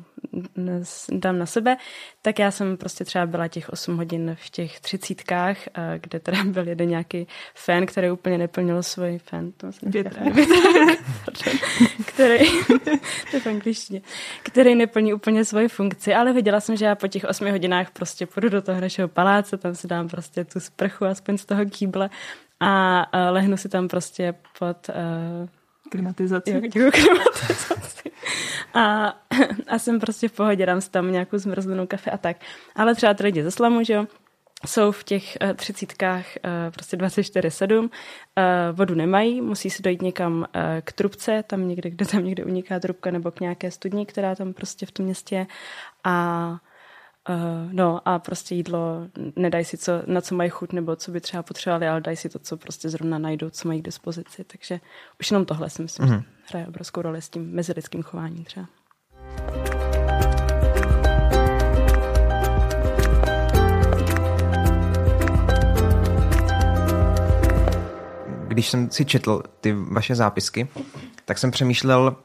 dám 1.09 1.37
na 1.37 1.45
sebe, 1.45 1.77
tak 2.21 2.39
já 2.39 2.51
jsem 2.51 2.77
prostě 2.77 3.05
třeba 3.05 3.25
byla 3.25 3.47
těch 3.47 3.69
8 3.69 3.97
hodin 3.97 4.37
v 4.41 4.49
těch 4.49 4.79
třicítkách, 4.79 5.57
uh, 5.57 5.83
kde 6.01 6.19
teda 6.19 6.43
byl 6.45 6.67
jeden 6.67 6.89
nějaký 6.89 7.27
fan, 7.55 7.85
který 7.85 8.11
úplně 8.11 8.37
neplnil 8.37 8.83
svůj 8.83 9.17
fan, 9.17 9.51
to 9.51 9.67
který, 12.05 12.45
to 13.31 13.35
je 13.35 13.39
v 13.39 13.47
angličtině, 13.47 14.01
který 14.43 14.75
neplní 14.75 15.13
úplně 15.13 15.45
svoji 15.45 15.67
funkci, 15.67 16.13
ale 16.13 16.33
viděla 16.33 16.59
jsem, 16.59 16.75
že 16.75 16.85
já 16.85 16.95
po 16.95 17.07
těch 17.07 17.23
8 17.23 17.51
hodinách 17.51 17.91
prostě 17.91 18.25
půjdu 18.25 18.49
do 18.49 18.61
toho 18.61 18.81
našeho 18.81 19.07
paláce, 19.07 19.57
tam 19.57 19.75
si 19.75 19.87
dám 19.87 20.09
prostě 20.09 20.45
tu 20.45 20.59
sprchu 20.59 21.05
aspoň 21.05 21.37
z 21.37 21.45
toho 21.45 21.65
kýble 21.65 22.09
a 22.61 23.05
uh, 23.13 23.33
lehnu 23.33 23.57
si 23.57 23.69
tam 23.69 23.87
prostě 23.87 24.33
pod 24.59 24.89
uh, 24.89 25.49
klimatizaci. 25.91 26.51
Jo, 26.75 26.91
klimatizaci. 26.91 28.11
A, 28.73 29.15
a 29.67 29.79
jsem 29.79 29.99
prostě 29.99 30.27
v 30.27 30.31
pohodě, 30.31 30.65
dám 30.65 30.81
si 30.81 30.91
tam 30.91 31.11
nějakou 31.11 31.37
zmrzlenou 31.37 31.87
kafe 31.87 32.11
a 32.11 32.17
tak. 32.17 32.37
Ale 32.75 32.95
třeba 32.95 33.13
ty 33.13 33.23
lidi 33.23 33.43
ze 33.43 33.51
slamu, 33.51 33.83
že 33.83 33.93
jo, 33.93 34.05
jsou 34.65 34.91
v 34.91 35.03
těch 35.03 35.37
uh, 35.43 35.53
třicítkách 35.53 36.25
uh, 36.25 36.73
prostě 36.73 36.97
24-7, 36.97 37.79
uh, 37.79 37.89
vodu 38.71 38.95
nemají, 38.95 39.41
musí 39.41 39.69
se 39.69 39.83
dojít 39.83 40.01
někam 40.01 40.37
uh, 40.39 40.45
k 40.81 40.93
trubce, 40.93 41.43
tam 41.47 41.67
někde, 41.67 41.89
kde 41.89 42.05
tam 42.05 42.25
někde 42.25 42.45
uniká 42.45 42.79
trubka, 42.79 43.11
nebo 43.11 43.31
k 43.31 43.39
nějaké 43.39 43.71
studni, 43.71 44.05
která 44.05 44.35
tam 44.35 44.53
prostě 44.53 44.85
v 44.85 44.91
tom 44.91 45.05
městě 45.05 45.35
je. 45.35 45.47
A 46.03 46.57
Uh, 47.29 47.73
no 47.73 48.07
a 48.07 48.19
prostě 48.19 48.55
jídlo, 48.55 49.07
nedají 49.35 49.65
si, 49.65 49.77
co, 49.77 49.91
na 50.05 50.21
co 50.21 50.35
mají 50.35 50.49
chuť, 50.49 50.73
nebo 50.73 50.95
co 50.95 51.11
by 51.11 51.21
třeba 51.21 51.43
potřebovali, 51.43 51.87
ale 51.87 52.01
dají 52.01 52.17
si 52.17 52.29
to, 52.29 52.39
co 52.39 52.57
prostě 52.57 52.89
zrovna 52.89 53.17
najdou, 53.17 53.49
co 53.49 53.67
mají 53.67 53.81
k 53.81 53.85
dispozici. 53.85 54.43
Takže 54.43 54.79
už 55.19 55.31
jenom 55.31 55.45
tohle 55.45 55.69
si 55.69 55.81
myslím, 55.81 56.07
mm-hmm. 56.07 56.19
že 56.19 56.25
hraje 56.49 56.67
obrovskou 56.67 57.01
roli 57.01 57.21
s 57.21 57.29
tím 57.29 57.51
mezilidským 57.51 58.03
chováním 58.03 58.43
třeba. 58.43 58.67
Když 68.47 68.69
jsem 68.69 68.91
si 68.91 69.05
četl 69.05 69.43
ty 69.61 69.73
vaše 69.73 70.15
zápisky, 70.15 70.67
tak 71.25 71.37
jsem 71.37 71.51
přemýšlel, 71.51 72.15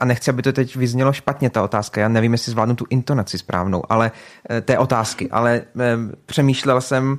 a 0.00 0.04
nechci, 0.04 0.30
aby 0.30 0.42
to 0.42 0.52
teď 0.52 0.76
vyznělo 0.76 1.12
špatně, 1.12 1.50
ta 1.50 1.62
otázka, 1.62 2.00
já 2.00 2.08
nevím, 2.08 2.32
jestli 2.32 2.52
zvládnu 2.52 2.74
tu 2.74 2.86
intonaci 2.90 3.38
správnou, 3.38 3.82
ale 3.88 4.12
eh, 4.50 4.60
té 4.60 4.78
otázky, 4.78 5.30
ale 5.30 5.62
eh, 5.80 5.96
přemýšlel 6.26 6.80
jsem, 6.80 7.18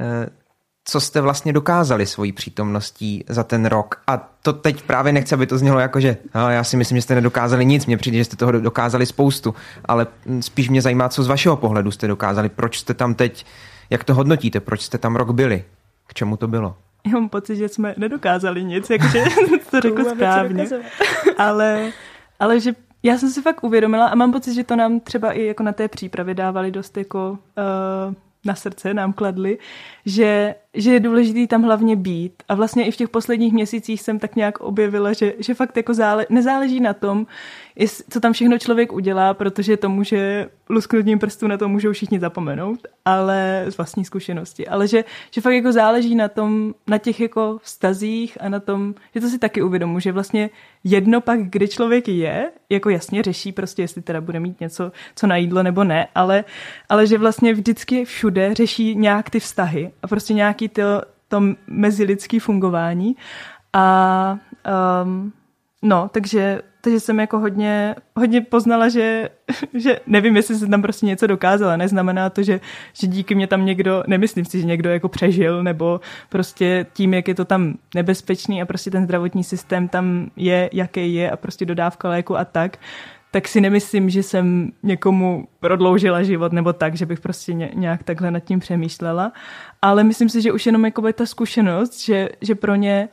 eh, 0.00 0.26
co 0.84 1.00
jste 1.00 1.20
vlastně 1.20 1.52
dokázali 1.52 2.06
svojí 2.06 2.32
přítomností 2.32 3.24
za 3.28 3.44
ten 3.44 3.66
rok. 3.66 4.00
A 4.06 4.16
to 4.42 4.52
teď 4.52 4.82
právě 4.82 5.12
nechci, 5.12 5.34
aby 5.34 5.46
to 5.46 5.58
znělo 5.58 5.78
jako, 5.78 6.00
že 6.00 6.16
já 6.48 6.64
si 6.64 6.76
myslím, 6.76 6.98
že 6.98 7.02
jste 7.02 7.14
nedokázali 7.14 7.64
nic, 7.64 7.86
mně 7.86 7.96
přijde, 7.96 8.18
že 8.18 8.24
jste 8.24 8.36
toho 8.36 8.52
dokázali 8.52 9.06
spoustu, 9.06 9.54
ale 9.84 10.06
hm, 10.26 10.42
spíš 10.42 10.68
mě 10.68 10.82
zajímá, 10.82 11.08
co 11.08 11.22
z 11.22 11.28
vašeho 11.28 11.56
pohledu 11.56 11.90
jste 11.90 12.06
dokázali, 12.06 12.48
proč 12.48 12.78
jste 12.78 12.94
tam 12.94 13.14
teď, 13.14 13.46
jak 13.90 14.04
to 14.04 14.14
hodnotíte, 14.14 14.60
proč 14.60 14.82
jste 14.82 14.98
tam 14.98 15.16
rok 15.16 15.30
byli, 15.30 15.64
k 16.06 16.14
čemu 16.14 16.36
to 16.36 16.48
bylo? 16.48 16.76
Já 17.06 17.12
mám 17.12 17.28
pocit, 17.28 17.56
že 17.56 17.68
jsme 17.68 17.94
nedokázali 17.96 18.64
nic, 18.64 18.90
jakože 18.90 19.24
to 19.70 19.80
řekl 19.80 20.04
správně. 20.04 20.66
Ale, 21.38 21.92
ale 22.40 22.60
že 22.60 22.74
já 23.02 23.18
jsem 23.18 23.30
si 23.30 23.42
fakt 23.42 23.64
uvědomila 23.64 24.06
a 24.06 24.14
mám 24.14 24.32
pocit, 24.32 24.54
že 24.54 24.64
to 24.64 24.76
nám 24.76 25.00
třeba 25.00 25.32
i 25.32 25.44
jako 25.44 25.62
na 25.62 25.72
té 25.72 25.88
přípravě 25.88 26.34
dávali 26.34 26.70
dost 26.70 26.96
jako 26.96 27.30
uh, 27.30 28.14
na 28.44 28.54
srdce, 28.54 28.94
nám 28.94 29.12
kladli, 29.12 29.58
že 30.06 30.54
že 30.76 30.92
je 30.92 31.00
důležité 31.00 31.46
tam 31.46 31.62
hlavně 31.62 31.96
být. 31.96 32.42
A 32.48 32.54
vlastně 32.54 32.86
i 32.86 32.90
v 32.90 32.96
těch 32.96 33.08
posledních 33.08 33.52
měsících 33.52 34.02
jsem 34.02 34.18
tak 34.18 34.36
nějak 34.36 34.60
objevila, 34.60 35.12
že, 35.12 35.34
že 35.38 35.54
fakt 35.54 35.76
jako 35.76 35.94
zále, 35.94 36.26
nezáleží 36.30 36.80
na 36.80 36.94
tom, 36.94 37.26
jest, 37.76 38.04
co 38.10 38.20
tam 38.20 38.32
všechno 38.32 38.58
člověk 38.58 38.92
udělá, 38.92 39.34
protože 39.34 39.76
to 39.76 39.88
může 39.88 40.48
lusknutím 40.70 41.18
prstů 41.18 41.46
na 41.46 41.58
to 41.58 41.68
můžou 41.68 41.92
všichni 41.92 42.20
zapomenout, 42.20 42.80
ale 43.04 43.64
z 43.68 43.76
vlastní 43.76 44.04
zkušenosti. 44.04 44.68
Ale 44.68 44.88
že, 44.88 45.04
že 45.30 45.40
fakt 45.40 45.54
jako 45.54 45.72
záleží 45.72 46.14
na 46.14 46.28
tom, 46.28 46.74
na 46.86 46.98
těch 46.98 47.20
jako 47.20 47.58
vztazích 47.62 48.38
a 48.40 48.48
na 48.48 48.60
tom, 48.60 48.94
že 49.14 49.20
to 49.20 49.28
si 49.28 49.38
taky 49.38 49.62
uvědomu, 49.62 50.00
že 50.00 50.12
vlastně 50.12 50.50
jedno 50.84 51.20
pak, 51.20 51.40
kde 51.40 51.68
člověk 51.68 52.08
je, 52.08 52.50
jako 52.70 52.90
jasně 52.90 53.22
řeší 53.22 53.52
prostě, 53.52 53.82
jestli 53.82 54.02
teda 54.02 54.20
bude 54.20 54.40
mít 54.40 54.60
něco, 54.60 54.92
co 55.16 55.26
na 55.26 55.36
jídlo 55.36 55.62
nebo 55.62 55.84
ne, 55.84 56.08
ale, 56.14 56.44
ale 56.88 57.06
že 57.06 57.18
vlastně 57.18 57.54
vždycky 57.54 58.04
všude 58.04 58.54
řeší 58.54 58.94
nějak 58.94 59.30
ty 59.30 59.40
vztahy 59.40 59.90
a 60.02 60.08
prostě 60.08 60.34
nějaký 60.34 60.65
to, 60.68 61.02
to 61.28 61.42
mezilidské 61.66 62.40
fungování. 62.40 63.16
A 63.72 64.38
um, 65.02 65.32
no, 65.82 66.10
takže, 66.12 66.60
takže 66.80 67.00
jsem 67.00 67.20
jako 67.20 67.38
hodně, 67.38 67.94
hodně 68.16 68.40
poznala, 68.40 68.88
že, 68.88 69.28
že 69.74 70.00
nevím, 70.06 70.36
jestli 70.36 70.54
jsem 70.54 70.70
tam 70.70 70.82
prostě 70.82 71.06
něco 71.06 71.26
dokázala. 71.26 71.76
Neznamená 71.76 72.30
to, 72.30 72.42
že, 72.42 72.60
že 72.92 73.06
díky 73.06 73.34
mě 73.34 73.46
tam 73.46 73.64
někdo, 73.64 74.04
nemyslím 74.06 74.44
si, 74.44 74.60
že 74.60 74.66
někdo 74.66 74.90
jako 74.90 75.08
přežil, 75.08 75.62
nebo 75.62 76.00
prostě 76.28 76.86
tím, 76.92 77.14
jak 77.14 77.28
je 77.28 77.34
to 77.34 77.44
tam 77.44 77.74
nebezpečný 77.94 78.62
a 78.62 78.66
prostě 78.66 78.90
ten 78.90 79.04
zdravotní 79.04 79.44
systém 79.44 79.88
tam 79.88 80.30
je, 80.36 80.70
jaký 80.72 81.14
je 81.14 81.30
a 81.30 81.36
prostě 81.36 81.66
dodávka 81.66 82.08
léku 82.08 82.38
a 82.38 82.44
tak, 82.44 82.78
tak 83.36 83.48
si 83.48 83.60
nemyslím, 83.60 84.10
že 84.10 84.22
jsem 84.22 84.72
někomu 84.82 85.48
prodloužila 85.60 86.22
život 86.22 86.52
nebo 86.52 86.72
tak, 86.72 86.96
že 86.96 87.06
bych 87.06 87.20
prostě 87.20 87.52
nějak 87.54 88.02
takhle 88.02 88.30
nad 88.30 88.40
tím 88.40 88.60
přemýšlela. 88.60 89.32
Ale 89.82 90.04
myslím 90.04 90.28
si, 90.28 90.42
že 90.42 90.52
už 90.52 90.66
jenom 90.66 90.84
jako 90.84 91.12
ta 91.12 91.26
zkušenost, 91.26 92.00
že, 92.00 92.28
že 92.40 92.54
pro 92.54 92.74
ně 92.74 93.08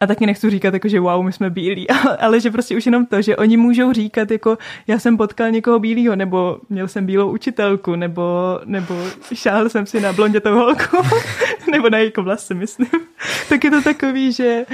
a 0.00 0.06
taky 0.06 0.26
nechci 0.26 0.50
říkat, 0.50 0.74
jako, 0.74 0.88
že 0.88 1.00
wow, 1.00 1.24
my 1.24 1.32
jsme 1.32 1.50
bílí, 1.50 1.90
ale, 2.18 2.40
že 2.40 2.50
prostě 2.50 2.76
už 2.76 2.86
jenom 2.86 3.06
to, 3.06 3.22
že 3.22 3.36
oni 3.36 3.56
můžou 3.56 3.92
říkat, 3.92 4.30
jako 4.30 4.58
já 4.86 4.98
jsem 4.98 5.16
potkal 5.16 5.50
někoho 5.50 5.78
bílého, 5.78 6.16
nebo 6.16 6.60
měl 6.68 6.88
jsem 6.88 7.06
bílou 7.06 7.30
učitelku, 7.30 7.96
nebo, 7.96 8.60
nebo 8.64 8.94
šáhl 9.34 9.68
jsem 9.68 9.86
si 9.86 10.00
na 10.00 10.12
blondětou 10.12 10.54
holku, 10.54 10.96
nebo 11.70 11.90
na 11.90 11.98
její 11.98 12.12
vlasy, 12.16 12.54
myslím. 12.54 12.88
tak 13.48 13.64
je 13.64 13.70
to 13.70 13.82
takový, 13.82 14.32
že 14.32 14.64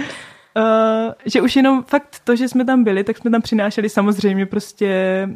Uh, 0.56 1.12
že 1.24 1.42
už 1.42 1.56
jenom 1.56 1.82
fakt 1.82 2.20
to, 2.24 2.36
že 2.36 2.48
jsme 2.48 2.64
tam 2.64 2.84
byli, 2.84 3.04
tak 3.04 3.18
jsme 3.18 3.30
tam 3.30 3.42
přinášeli 3.42 3.88
samozřejmě 3.88 4.46
prostě 4.46 5.28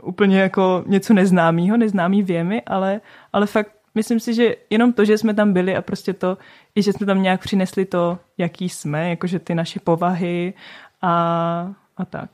úplně 0.00 0.40
jako 0.40 0.84
něco 0.86 1.14
neznámého, 1.14 1.76
neznámý 1.76 2.22
věmy, 2.22 2.62
ale, 2.66 3.00
ale 3.32 3.46
fakt 3.46 3.72
myslím 3.94 4.20
si, 4.20 4.34
že 4.34 4.56
jenom 4.70 4.92
to, 4.92 5.04
že 5.04 5.18
jsme 5.18 5.34
tam 5.34 5.52
byli 5.52 5.76
a 5.76 5.82
prostě 5.82 6.12
to, 6.12 6.38
i 6.74 6.82
že 6.82 6.92
jsme 6.92 7.06
tam 7.06 7.22
nějak 7.22 7.40
přinesli 7.40 7.84
to, 7.84 8.18
jaký 8.38 8.68
jsme, 8.68 9.10
jakože 9.10 9.38
ty 9.38 9.54
naše 9.54 9.80
povahy 9.80 10.54
a, 11.02 11.74
a 11.96 12.04
tak. 12.04 12.30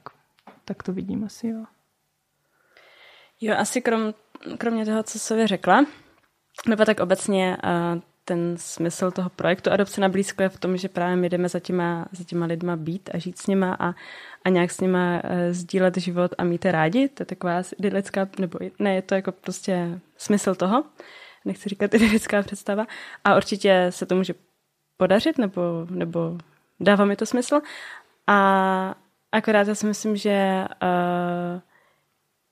Tak 0.64 0.82
to 0.82 0.92
vidím 0.92 1.24
asi, 1.24 1.48
jo. 1.48 1.64
Jo, 3.40 3.54
asi 3.58 3.80
krom, 3.80 4.14
kromě 4.58 4.84
toho, 4.84 5.02
co 5.02 5.18
Sově 5.18 5.46
řekla, 5.46 5.84
nebo 6.68 6.84
tak 6.84 7.00
obecně 7.00 7.56
uh, 7.64 8.00
ten 8.24 8.56
smysl 8.56 9.10
toho 9.10 9.30
projektu 9.30 9.72
Adopce 9.72 10.00
na 10.00 10.08
blízko 10.08 10.42
je 10.42 10.48
v 10.48 10.58
tom, 10.58 10.76
že 10.76 10.88
právě 10.88 11.16
my 11.16 11.28
jdeme 11.28 11.48
za 11.48 11.60
těma, 11.60 12.06
za 12.12 12.24
těma 12.24 12.46
lidma 12.46 12.76
být 12.76 13.10
a 13.14 13.18
žít 13.18 13.38
s 13.38 13.46
nima 13.46 13.76
a, 13.80 13.94
a 14.44 14.48
nějak 14.48 14.70
s 14.70 14.80
nima 14.80 15.22
uh, 15.24 15.30
sdílet 15.50 15.96
život 15.96 16.34
a 16.38 16.44
mít 16.44 16.64
je 16.64 16.72
rádi. 16.72 17.08
To 17.08 17.22
je 17.22 17.26
taková 17.26 17.62
idylická, 17.78 18.28
nebo 18.38 18.58
ne, 18.78 18.94
je 18.94 19.02
to 19.02 19.14
jako 19.14 19.32
prostě 19.32 20.00
smysl 20.16 20.54
toho. 20.54 20.84
Nechci 21.44 21.68
říkat 21.68 21.94
idylická 21.94 22.42
představa. 22.42 22.86
A 23.24 23.36
určitě 23.36 23.86
se 23.90 24.06
to 24.06 24.14
může 24.14 24.34
podařit, 24.96 25.38
nebo, 25.38 25.86
nebo 25.90 26.38
dává 26.80 27.04
mi 27.04 27.16
to 27.16 27.26
smysl. 27.26 27.60
A 28.26 28.94
akorát 29.32 29.68
já 29.68 29.74
si 29.74 29.86
myslím, 29.86 30.16
že, 30.16 30.64
uh, 30.82 31.60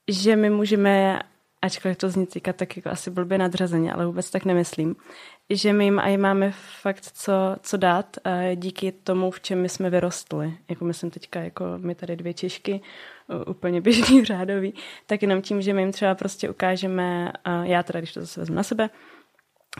že 0.08 0.36
my 0.36 0.50
můžeme 0.50 1.20
ačkoliv 1.62 1.98
to 1.98 2.10
zní 2.10 2.26
týkat 2.26 2.56
tak 2.56 2.76
jako 2.76 2.90
asi 2.90 3.10
blbě 3.10 3.38
nadřazeně, 3.38 3.92
ale 3.92 4.06
vůbec 4.06 4.30
tak 4.30 4.44
nemyslím, 4.44 4.96
že 5.50 5.72
my 5.72 5.84
jim 5.84 5.98
aj 5.98 6.16
máme 6.16 6.52
fakt 6.80 7.04
co, 7.04 7.32
co 7.62 7.76
dát 7.76 8.16
díky 8.54 8.92
tomu, 8.92 9.30
v 9.30 9.40
čem 9.40 9.62
my 9.62 9.68
jsme 9.68 9.90
vyrostli. 9.90 10.54
Jako 10.68 10.84
myslím 10.84 11.10
teďka, 11.10 11.40
jako 11.40 11.64
my 11.76 11.94
tady 11.94 12.16
dvě 12.16 12.34
Češky, 12.34 12.80
úplně 13.46 13.80
běžný 13.80 14.24
řádový, 14.24 14.74
tak 15.06 15.22
jenom 15.22 15.42
tím, 15.42 15.62
že 15.62 15.72
my 15.72 15.82
jim 15.82 15.92
třeba 15.92 16.14
prostě 16.14 16.50
ukážeme, 16.50 17.32
já 17.62 17.82
teda, 17.82 18.00
když 18.00 18.12
to 18.12 18.20
zase 18.20 18.40
vezmu 18.40 18.56
na 18.56 18.62
sebe, 18.62 18.90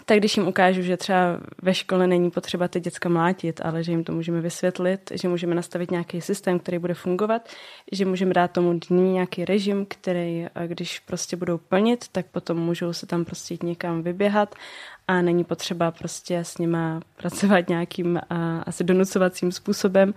tak 0.04 0.18
když 0.18 0.36
jim 0.36 0.48
ukážu, 0.48 0.82
že 0.82 0.96
třeba 0.96 1.40
ve 1.62 1.74
škole 1.74 2.06
není 2.06 2.30
potřeba 2.30 2.68
ty 2.68 2.80
děcka 2.80 3.08
mlátit, 3.08 3.60
ale 3.64 3.84
že 3.84 3.92
jim 3.92 4.04
to 4.04 4.12
můžeme 4.12 4.40
vysvětlit, 4.40 5.12
že 5.14 5.28
můžeme 5.28 5.54
nastavit 5.54 5.90
nějaký 5.90 6.20
systém, 6.20 6.58
který 6.58 6.78
bude 6.78 6.94
fungovat, 6.94 7.48
že 7.92 8.04
můžeme 8.04 8.34
dát 8.34 8.52
tomu 8.52 8.78
dní 8.88 9.12
nějaký 9.12 9.44
režim, 9.44 9.86
který, 9.88 10.46
když 10.66 10.98
prostě 10.98 11.36
budou 11.36 11.58
plnit, 11.58 12.04
tak 12.12 12.26
potom 12.26 12.58
můžou 12.58 12.92
se 12.92 13.06
tam 13.06 13.24
prostě 13.24 13.54
jít 13.54 13.62
někam 13.62 14.02
vyběhat 14.02 14.54
a 15.08 15.22
není 15.22 15.44
potřeba 15.44 15.90
prostě 15.90 16.38
s 16.38 16.58
nima 16.58 17.00
pracovat 17.16 17.68
nějakým 17.68 18.20
a, 18.30 18.58
asi 18.66 18.84
donucovacím 18.84 19.52
způsobem. 19.52 20.14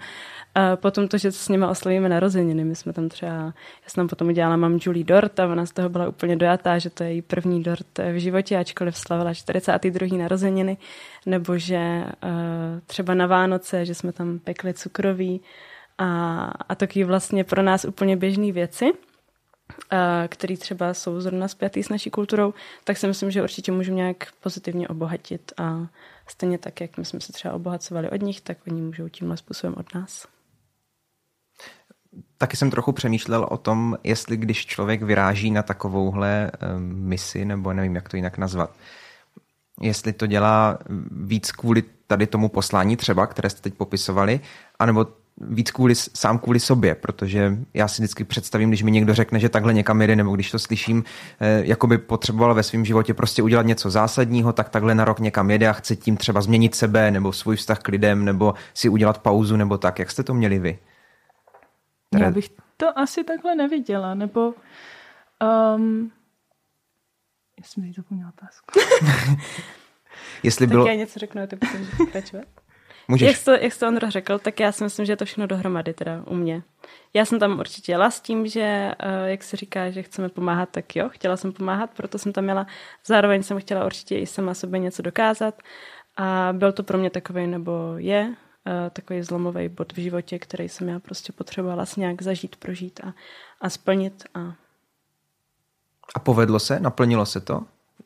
A 0.55 0.75
potom 0.75 1.07
to, 1.07 1.17
že 1.17 1.31
s 1.31 1.49
nima 1.49 1.69
oslavíme 1.69 2.09
narozeniny. 2.09 2.63
My 2.63 2.75
jsme 2.75 2.93
tam 2.93 3.09
třeba, 3.09 3.31
já 3.33 3.87
jsem 3.87 4.01
tam 4.01 4.07
potom 4.07 4.27
udělala 4.27 4.55
mám 4.55 4.79
Julie 4.81 5.05
Dort 5.05 5.39
a 5.39 5.47
ona 5.47 5.65
z 5.65 5.71
toho 5.71 5.89
byla 5.89 6.07
úplně 6.07 6.35
dojatá, 6.35 6.79
že 6.79 6.89
to 6.89 7.03
je 7.03 7.09
její 7.09 7.21
první 7.21 7.63
Dort 7.63 7.99
v 8.13 8.19
životě, 8.19 8.57
ačkoliv 8.57 8.97
slavila 8.97 9.33
42. 9.33 10.17
narozeniny, 10.17 10.77
nebo 11.25 11.57
že 11.57 12.03
uh, 12.23 12.29
třeba 12.85 13.13
na 13.13 13.27
Vánoce, 13.27 13.85
že 13.85 13.95
jsme 13.95 14.11
tam 14.11 14.39
pekli 14.39 14.73
cukroví 14.73 15.41
a, 15.97 16.43
a 16.69 16.75
taky 16.75 17.03
vlastně 17.03 17.43
pro 17.43 17.61
nás 17.61 17.85
úplně 17.85 18.17
běžné 18.17 18.51
věci 18.51 18.91
který 20.27 20.57
třeba 20.57 20.93
jsou 20.93 21.21
zrovna 21.21 21.47
zpětý 21.47 21.83
s 21.83 21.89
naší 21.89 22.09
kulturou, 22.09 22.53
tak 22.83 22.97
si 22.97 23.07
myslím, 23.07 23.31
že 23.31 23.43
určitě 23.43 23.71
můžu 23.71 23.93
nějak 23.93 24.31
pozitivně 24.43 24.87
obohatit 24.87 25.51
a 25.57 25.87
stejně 26.27 26.57
tak, 26.57 26.81
jak 26.81 26.97
my 26.97 27.05
jsme 27.05 27.19
se 27.19 27.33
třeba 27.33 27.53
obohacovali 27.53 28.09
od 28.09 28.21
nich, 28.21 28.41
tak 28.41 28.57
oni 28.67 28.81
můžou 28.81 29.09
tímhle 29.09 29.37
způsobem 29.37 29.75
od 29.77 29.95
nás. 29.95 30.27
Taky 32.37 32.57
jsem 32.57 32.71
trochu 32.71 32.91
přemýšlel 32.91 33.47
o 33.49 33.57
tom, 33.57 33.97
jestli 34.03 34.37
když 34.37 34.65
člověk 34.65 35.01
vyráží 35.01 35.51
na 35.51 35.63
takovouhle 35.63 36.51
misi, 36.77 37.45
nebo 37.45 37.73
nevím, 37.73 37.95
jak 37.95 38.09
to 38.09 38.15
jinak 38.15 38.37
nazvat, 38.37 38.75
jestli 39.81 40.13
to 40.13 40.27
dělá 40.27 40.79
víc 41.11 41.51
kvůli 41.51 41.83
tady 42.07 42.27
tomu 42.27 42.49
poslání 42.49 42.97
třeba, 42.97 43.27
které 43.27 43.49
jste 43.49 43.61
teď 43.61 43.73
popisovali, 43.73 44.39
anebo 44.79 45.07
víc 45.43 45.71
kvůli, 45.71 45.95
sám 45.95 46.39
kvůli 46.39 46.59
sobě, 46.59 46.95
protože 46.95 47.57
já 47.73 47.87
si 47.87 48.01
vždycky 48.01 48.23
představím, 48.23 48.69
když 48.69 48.83
mi 48.83 48.91
někdo 48.91 49.13
řekne, 49.13 49.39
že 49.39 49.49
takhle 49.49 49.73
někam 49.73 50.01
jede, 50.01 50.15
nebo 50.15 50.35
když 50.35 50.51
to 50.51 50.59
slyším, 50.59 51.03
eh, 51.39 51.61
jako 51.65 51.87
by 51.87 51.97
potřeboval 51.97 52.53
ve 52.53 52.63
svém 52.63 52.85
životě 52.85 53.13
prostě 53.13 53.43
udělat 53.43 53.65
něco 53.65 53.89
zásadního, 53.89 54.53
tak 54.53 54.69
takhle 54.69 54.95
na 54.95 55.05
rok 55.05 55.19
někam 55.19 55.51
jede 55.51 55.67
a 55.67 55.73
chce 55.73 55.95
tím 55.95 56.17
třeba 56.17 56.41
změnit 56.41 56.75
sebe, 56.75 57.11
nebo 57.11 57.33
svůj 57.33 57.55
vztah 57.55 57.79
k 57.79 57.87
lidem, 57.87 58.25
nebo 58.25 58.53
si 58.73 58.89
udělat 58.89 59.17
pauzu, 59.17 59.57
nebo 59.57 59.77
tak. 59.77 59.99
Jak 59.99 60.11
jste 60.11 60.23
to 60.23 60.33
měli 60.33 60.59
vy? 60.59 60.79
Které... 62.09 62.25
Já 62.25 62.31
bych 62.31 62.49
to 62.77 62.99
asi 62.99 63.23
takhle 63.23 63.55
neviděla, 63.55 64.13
nebo 64.13 64.53
um, 65.75 66.11
já 67.59 67.65
jsem 67.65 67.83
teď 67.83 67.95
zapomněla 67.95 68.31
otázku. 68.37 68.79
Jestli 70.43 70.67
bylo... 70.67 70.85
Tak 70.85 70.93
já 70.93 70.99
něco 70.99 71.19
řeknu 71.19 71.41
a 71.41 71.47
ty 71.47 71.55
potom 71.55 71.79
pokračovat. 71.97 72.60
Můžeš. 73.11 73.27
Jak 73.27 73.43
to, 73.43 73.51
jak 73.51 73.77
to 73.77 73.87
Ondra 73.87 74.09
řekl, 74.09 74.39
tak 74.39 74.59
já 74.59 74.71
si 74.71 74.83
myslím, 74.83 75.05
že 75.05 75.11
je 75.11 75.17
to 75.17 75.25
všechno 75.25 75.47
dohromady 75.47 75.93
teda 75.93 76.23
u 76.27 76.35
mě. 76.35 76.63
Já 77.13 77.25
jsem 77.25 77.39
tam 77.39 77.59
určitě 77.59 77.91
jela 77.91 78.11
s 78.11 78.21
tím, 78.21 78.47
že 78.47 78.61
eh, 78.61 79.29
jak 79.29 79.43
se 79.43 79.57
říká, 79.57 79.89
že 79.89 80.03
chceme 80.03 80.29
pomáhat, 80.29 80.69
tak 80.69 80.95
jo, 80.95 81.09
chtěla 81.09 81.37
jsem 81.37 81.53
pomáhat, 81.53 81.89
proto 81.97 82.17
jsem 82.17 82.33
tam 82.33 82.47
jela. 82.47 82.67
Zároveň 83.05 83.43
jsem 83.43 83.59
chtěla 83.59 83.85
určitě 83.85 84.19
i 84.19 84.27
sama 84.27 84.53
sobě 84.53 84.79
něco 84.79 85.01
dokázat 85.01 85.61
a 86.17 86.49
byl 86.51 86.71
to 86.71 86.83
pro 86.83 86.97
mě 86.97 87.09
takový, 87.09 87.47
nebo 87.47 87.93
je, 87.97 88.35
eh, 88.67 88.89
takový 88.89 89.21
zlomový 89.21 89.69
bod 89.69 89.93
v 89.93 89.97
životě, 89.97 90.39
který 90.39 90.69
jsem 90.69 90.89
já 90.89 90.99
prostě 90.99 91.33
potřebovala 91.33 91.85
si 91.85 91.99
nějak 91.99 92.21
zažít, 92.21 92.55
prožít 92.55 92.99
a, 93.03 93.13
a 93.61 93.69
splnit. 93.69 94.23
A... 94.33 94.55
a 96.15 96.19
povedlo 96.19 96.59
se? 96.59 96.79
Naplnilo 96.79 97.25
se 97.25 97.41
to? 97.41 97.63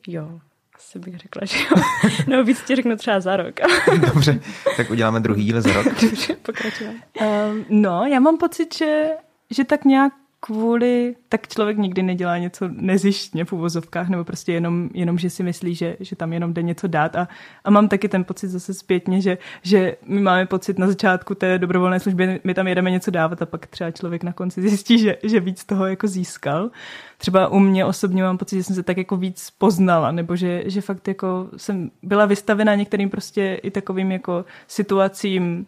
Jo, 0.08 0.39
asi 0.75 0.99
bych 0.99 1.17
řekla, 1.17 1.41
že 1.45 1.57
jo. 1.57 1.83
Nebo 2.27 2.43
víc 2.43 2.61
ti 2.61 2.75
řeknu 2.75 2.97
třeba 2.97 3.19
za 3.19 3.38
rok. 3.38 3.55
Dobře, 4.13 4.39
tak 4.77 4.89
uděláme 4.89 5.19
druhý 5.19 5.43
díl 5.45 5.61
za 5.61 5.73
rok. 5.73 5.85
Dobře, 6.01 6.35
pokračujeme. 6.35 6.99
Um, 7.21 7.65
no, 7.69 8.05
já 8.05 8.19
mám 8.19 8.38
pocit, 8.38 8.77
že, 8.77 9.09
že 9.49 9.63
tak 9.63 9.85
nějak 9.85 10.13
kvůli, 10.45 11.15
tak 11.29 11.47
člověk 11.47 11.77
nikdy 11.77 12.03
nedělá 12.03 12.38
něco 12.38 12.69
nezištně 12.71 13.45
v 13.45 13.53
uvozovkách, 13.53 14.10
nebo 14.10 14.23
prostě 14.23 14.53
jenom, 14.53 14.89
jenom 14.93 15.17
že 15.17 15.29
si 15.29 15.43
myslí, 15.43 15.75
že, 15.75 15.97
že 15.99 16.15
tam 16.15 16.34
jenom 16.34 16.53
jde 16.53 16.62
něco 16.62 16.88
dát. 16.88 17.15
A, 17.15 17.27
a 17.63 17.69
mám 17.69 17.88
taky 17.88 18.10
ten 18.10 18.23
pocit 18.23 18.47
zase 18.47 18.73
zpětně, 18.73 19.21
že, 19.21 19.38
že 19.63 19.95
my 20.05 20.21
máme 20.21 20.45
pocit 20.45 20.79
na 20.79 20.88
začátku 20.88 21.36
té 21.36 21.60
dobrovolné 21.60 21.99
služby, 21.99 22.39
my 22.43 22.53
tam 22.53 22.67
jedeme 22.67 22.91
něco 22.91 23.12
dávat 23.12 23.41
a 23.41 23.45
pak 23.45 23.67
třeba 23.67 23.91
člověk 23.91 24.23
na 24.23 24.34
konci 24.34 24.62
zjistí, 24.62 24.99
že, 24.99 25.17
že 25.23 25.39
víc 25.39 25.65
toho 25.65 25.86
jako 25.86 26.08
získal. 26.08 26.71
Třeba 27.17 27.47
u 27.47 27.60
mě 27.60 27.86
osobně 27.86 28.23
mám 28.23 28.38
pocit, 28.38 28.55
že 28.55 28.63
jsem 28.63 28.75
se 28.75 28.84
tak 28.84 28.97
jako 28.97 29.17
víc 29.17 29.49
poznala, 29.58 30.12
nebo 30.12 30.36
že, 30.36 30.63
že 30.65 30.81
fakt 30.81 31.08
jako 31.08 31.47
jsem 31.58 31.91
byla 32.03 32.25
vystavena 32.25 32.75
některým 32.75 33.10
prostě 33.10 33.60
i 33.63 33.71
takovým 33.71 34.12
jako 34.12 34.45
situacím, 34.67 35.65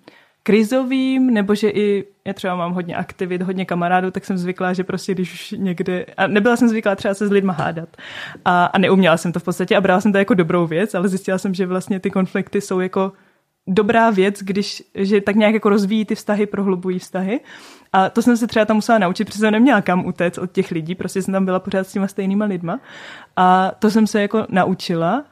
krizovým, 0.48 1.34
nebo 1.34 1.56
že 1.56 1.70
i 1.70 2.06
já 2.26 2.34
třeba 2.34 2.56
mám 2.56 2.74
hodně 2.74 2.96
aktivit, 2.96 3.42
hodně 3.42 3.66
kamarádů, 3.66 4.12
tak 4.12 4.26
jsem 4.26 4.38
zvyklá, 4.38 4.74
že 4.74 4.84
prostě 4.84 5.14
když 5.14 5.34
už 5.34 5.56
někde, 5.58 6.06
a 6.18 6.28
nebyla 6.28 6.56
jsem 6.56 6.70
zvyklá 6.70 6.96
třeba 6.96 7.14
se 7.14 7.28
s 7.28 7.32
lidma 7.32 7.54
hádat 7.54 7.90
a, 8.46 8.66
a 8.66 8.78
neuměla 8.78 9.18
jsem 9.18 9.32
to 9.32 9.40
v 9.40 9.44
podstatě 9.44 9.76
a 9.76 9.82
brala 9.82 10.02
jsem 10.02 10.12
to 10.12 10.18
jako 10.18 10.34
dobrou 10.34 10.68
věc, 10.68 10.96
ale 10.96 11.08
zjistila 11.08 11.38
jsem, 11.38 11.54
že 11.54 11.66
vlastně 11.66 12.00
ty 12.00 12.10
konflikty 12.12 12.62
jsou 12.62 12.80
jako 12.80 13.12
dobrá 13.68 14.10
věc, 14.10 14.40
když, 14.40 14.84
že 14.96 15.22
tak 15.22 15.36
nějak 15.36 15.54
jako 15.54 15.70
rozvíjí 15.70 16.06
ty 16.06 16.16
vztahy, 16.16 16.46
prohlubují 16.46 17.00
vztahy. 17.00 17.40
A 17.94 18.10
to 18.10 18.22
jsem 18.22 18.38
se 18.38 18.48
třeba 18.48 18.66
tam 18.66 18.78
musela 18.78 18.98
naučit, 18.98 19.26
protože 19.26 19.40
jsem 19.40 19.52
neměla 19.52 19.82
kam 19.82 20.06
utéct 20.06 20.38
od 20.38 20.52
těch 20.52 20.72
lidí, 20.72 20.96
prostě 20.96 21.22
jsem 21.22 21.34
tam 21.34 21.46
byla 21.46 21.60
pořád 21.60 21.88
s 21.88 21.92
těma 21.92 22.08
stejnýma 22.08 22.46
lidma. 22.46 22.80
A 23.36 23.72
to 23.80 23.92
jsem 23.92 24.08
se 24.08 24.22
jako 24.22 24.46
naučila. 24.50 25.24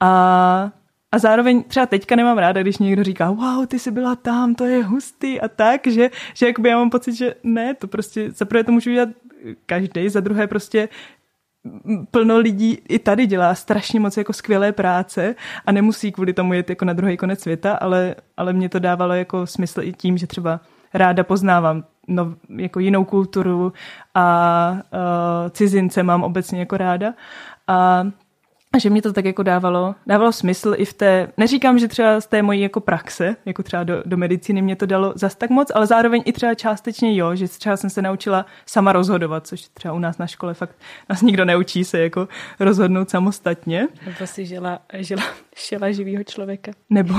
A 0.00 0.70
a 1.12 1.18
zároveň 1.18 1.62
třeba 1.62 1.86
teďka 1.86 2.16
nemám 2.16 2.38
ráda, 2.38 2.62
když 2.62 2.78
někdo 2.78 3.04
říká, 3.04 3.30
wow, 3.30 3.66
ty 3.66 3.78
jsi 3.78 3.90
byla 3.90 4.16
tam, 4.16 4.54
to 4.54 4.64
je 4.64 4.84
hustý 4.84 5.40
a 5.40 5.48
tak, 5.48 5.86
že, 5.86 6.10
že 6.34 6.46
jakoby 6.46 6.68
já 6.68 6.78
mám 6.78 6.90
pocit, 6.90 7.14
že 7.14 7.34
ne, 7.42 7.74
to 7.74 7.88
prostě, 7.88 8.30
za 8.30 8.44
prvé 8.44 8.64
to 8.64 8.72
můžu 8.72 8.90
dělat 8.90 9.08
každý, 9.66 10.08
za 10.08 10.20
druhé 10.20 10.46
prostě 10.46 10.88
plno 12.10 12.38
lidí 12.38 12.78
i 12.88 12.98
tady 12.98 13.26
dělá 13.26 13.54
strašně 13.54 14.00
moc 14.00 14.16
jako 14.16 14.32
skvělé 14.32 14.72
práce 14.72 15.34
a 15.66 15.72
nemusí 15.72 16.12
kvůli 16.12 16.32
tomu 16.32 16.52
jet 16.52 16.70
jako 16.70 16.84
na 16.84 16.92
druhý 16.92 17.16
konec 17.16 17.40
světa, 17.40 17.74
ale, 17.74 18.14
ale 18.36 18.52
mě 18.52 18.68
to 18.68 18.78
dávalo 18.78 19.14
jako 19.14 19.46
smysl 19.46 19.82
i 19.82 19.92
tím, 19.92 20.18
že 20.18 20.26
třeba 20.26 20.60
ráda 20.94 21.24
poznávám 21.24 21.84
no, 22.08 22.34
jako 22.56 22.80
jinou 22.80 23.04
kulturu 23.04 23.72
a 24.14 24.70
uh, 24.72 25.50
cizince 25.50 26.02
mám 26.02 26.22
obecně 26.22 26.60
jako 26.60 26.76
ráda. 26.76 27.14
A 27.66 28.06
a 28.72 28.78
že 28.78 28.90
mě 28.90 29.02
to 29.02 29.12
tak 29.12 29.24
jako 29.24 29.42
dávalo, 29.42 29.94
dávalo 30.06 30.32
smysl 30.32 30.74
i 30.76 30.84
v 30.84 30.92
té, 30.94 31.32
neříkám, 31.36 31.78
že 31.78 31.88
třeba 31.88 32.20
z 32.20 32.26
té 32.26 32.42
mojí 32.42 32.60
jako 32.60 32.80
praxe, 32.80 33.36
jako 33.44 33.62
třeba 33.62 33.84
do, 33.84 34.02
do 34.06 34.16
medicíny 34.16 34.62
mě 34.62 34.76
to 34.76 34.86
dalo 34.86 35.12
zas 35.16 35.34
tak 35.34 35.50
moc, 35.50 35.72
ale 35.74 35.86
zároveň 35.86 36.22
i 36.24 36.32
třeba 36.32 36.54
částečně 36.54 37.16
jo, 37.16 37.34
že 37.34 37.48
třeba 37.48 37.76
jsem 37.76 37.90
se 37.90 38.02
naučila 38.02 38.46
sama 38.66 38.92
rozhodovat, 38.92 39.46
což 39.46 39.68
třeba 39.74 39.94
u 39.94 39.98
nás 39.98 40.18
na 40.18 40.26
škole 40.26 40.54
fakt 40.54 40.76
nás 41.08 41.22
nikdo 41.22 41.44
neučí 41.44 41.84
se 41.84 42.00
jako 42.00 42.28
rozhodnout 42.60 43.10
samostatně. 43.10 43.88
Nebo 44.06 44.26
si 44.26 44.46
žila, 44.46 44.78
žila, 44.98 45.22
šila 45.56 45.90
živýho 45.90 46.24
člověka. 46.24 46.72
Nebo, 46.90 47.14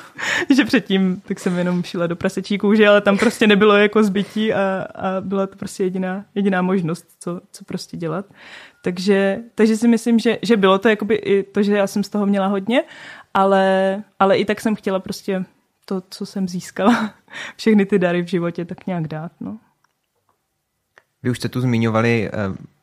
že 0.56 0.64
předtím 0.64 1.22
tak 1.26 1.40
jsem 1.40 1.58
jenom 1.58 1.82
šila 1.82 2.06
do 2.06 2.16
prasečí 2.16 2.58
kůže, 2.58 2.88
ale 2.88 3.00
tam 3.00 3.18
prostě 3.18 3.46
nebylo 3.46 3.76
jako 3.76 4.04
zbytí 4.04 4.52
a, 4.52 4.86
a 4.94 5.20
byla 5.20 5.46
to 5.46 5.56
prostě 5.56 5.84
jediná, 5.84 6.24
jediná 6.34 6.62
možnost, 6.62 7.06
co, 7.20 7.40
co 7.52 7.64
prostě 7.64 7.96
dělat. 7.96 8.26
Takže, 8.84 9.38
takže 9.54 9.76
si 9.76 9.88
myslím, 9.88 10.18
že, 10.18 10.38
že 10.42 10.56
bylo 10.56 10.78
to 10.78 10.88
jakoby 10.88 11.14
i 11.14 11.42
to, 11.42 11.62
že 11.62 11.76
já 11.76 11.86
jsem 11.86 12.04
z 12.04 12.08
toho 12.08 12.26
měla 12.26 12.46
hodně, 12.46 12.82
ale, 13.34 14.02
ale 14.18 14.36
i 14.36 14.44
tak 14.44 14.60
jsem 14.60 14.74
chtěla 14.74 15.00
prostě 15.00 15.44
to, 15.84 16.02
co 16.10 16.26
jsem 16.26 16.48
získala, 16.48 17.14
všechny 17.56 17.86
ty 17.86 17.98
dary 17.98 18.22
v 18.22 18.26
životě, 18.26 18.64
tak 18.64 18.86
nějak 18.86 19.08
dát. 19.08 19.32
No. 19.40 19.58
Vy 21.22 21.30
už 21.30 21.38
jste 21.38 21.48
tu 21.48 21.60
zmiňovali 21.60 22.28
eh, 22.28 22.30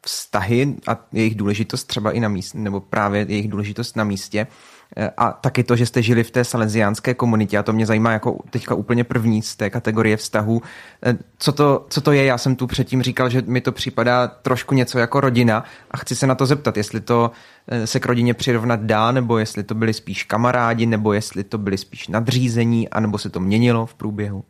vztahy 0.06 0.76
a 0.88 1.06
jejich 1.12 1.36
důležitost 1.36 1.84
třeba 1.84 2.12
i 2.12 2.20
na 2.20 2.30
místě, 2.30 2.58
nebo 2.58 2.80
právě 2.82 3.26
jejich 3.30 3.48
důležitost 3.48 3.96
na 3.96 4.04
místě. 4.04 4.48
Eh, 4.97 5.12
a 5.17 5.32
taky 5.32 5.63
to, 5.63 5.75
že 5.75 5.86
jste 5.86 6.01
žili 6.01 6.23
v 6.23 6.32
té 6.32 6.43
salesiánské 6.43 7.13
komunitě 7.13 7.58
a 7.58 7.63
to 7.63 7.73
mě 7.73 7.86
zajímá 7.86 8.12
jako 8.12 8.39
teďka 8.49 8.75
úplně 8.75 9.04
první 9.04 9.41
z 9.41 9.56
té 9.56 9.69
kategorie 9.69 10.17
vztahu. 10.17 10.62
Eh, 11.06 11.17
co 11.38 11.51
to, 11.51 11.86
co 11.89 12.01
to 12.01 12.12
je? 12.12 12.25
Já 12.25 12.38
jsem 12.38 12.56
tu 12.56 12.67
předtím 12.67 13.01
říkal, 13.01 13.30
že 13.30 13.43
mi 13.45 13.62
to 13.62 13.71
připadá 13.71 14.27
trošku 14.27 14.75
něco 14.75 14.99
jako 14.99 15.21
rodina 15.21 15.63
a 15.91 15.97
chci 15.97 16.15
se 16.15 16.27
na 16.27 16.36
to 16.36 16.45
zeptat, 16.45 16.77
jestli 16.77 17.01
to 17.01 17.32
eh, 17.67 17.88
se 17.88 17.99
k 17.99 18.06
rodině 18.06 18.34
přirovnat 18.34 18.80
dá, 18.80 19.12
nebo 19.12 19.38
jestli 19.38 19.63
to 19.63 19.75
byli 19.75 19.93
spíš 19.93 20.23
kamarádi, 20.23 20.86
nebo 20.86 21.13
jestli 21.13 21.43
to 21.43 21.58
byli 21.58 21.77
spíš 21.77 22.08
nadřízení, 22.08 22.89
anebo 22.89 23.17
se 23.17 23.30
to 23.30 23.39
měnilo 23.39 23.86
v 23.86 23.93
průběhu. 23.93 24.43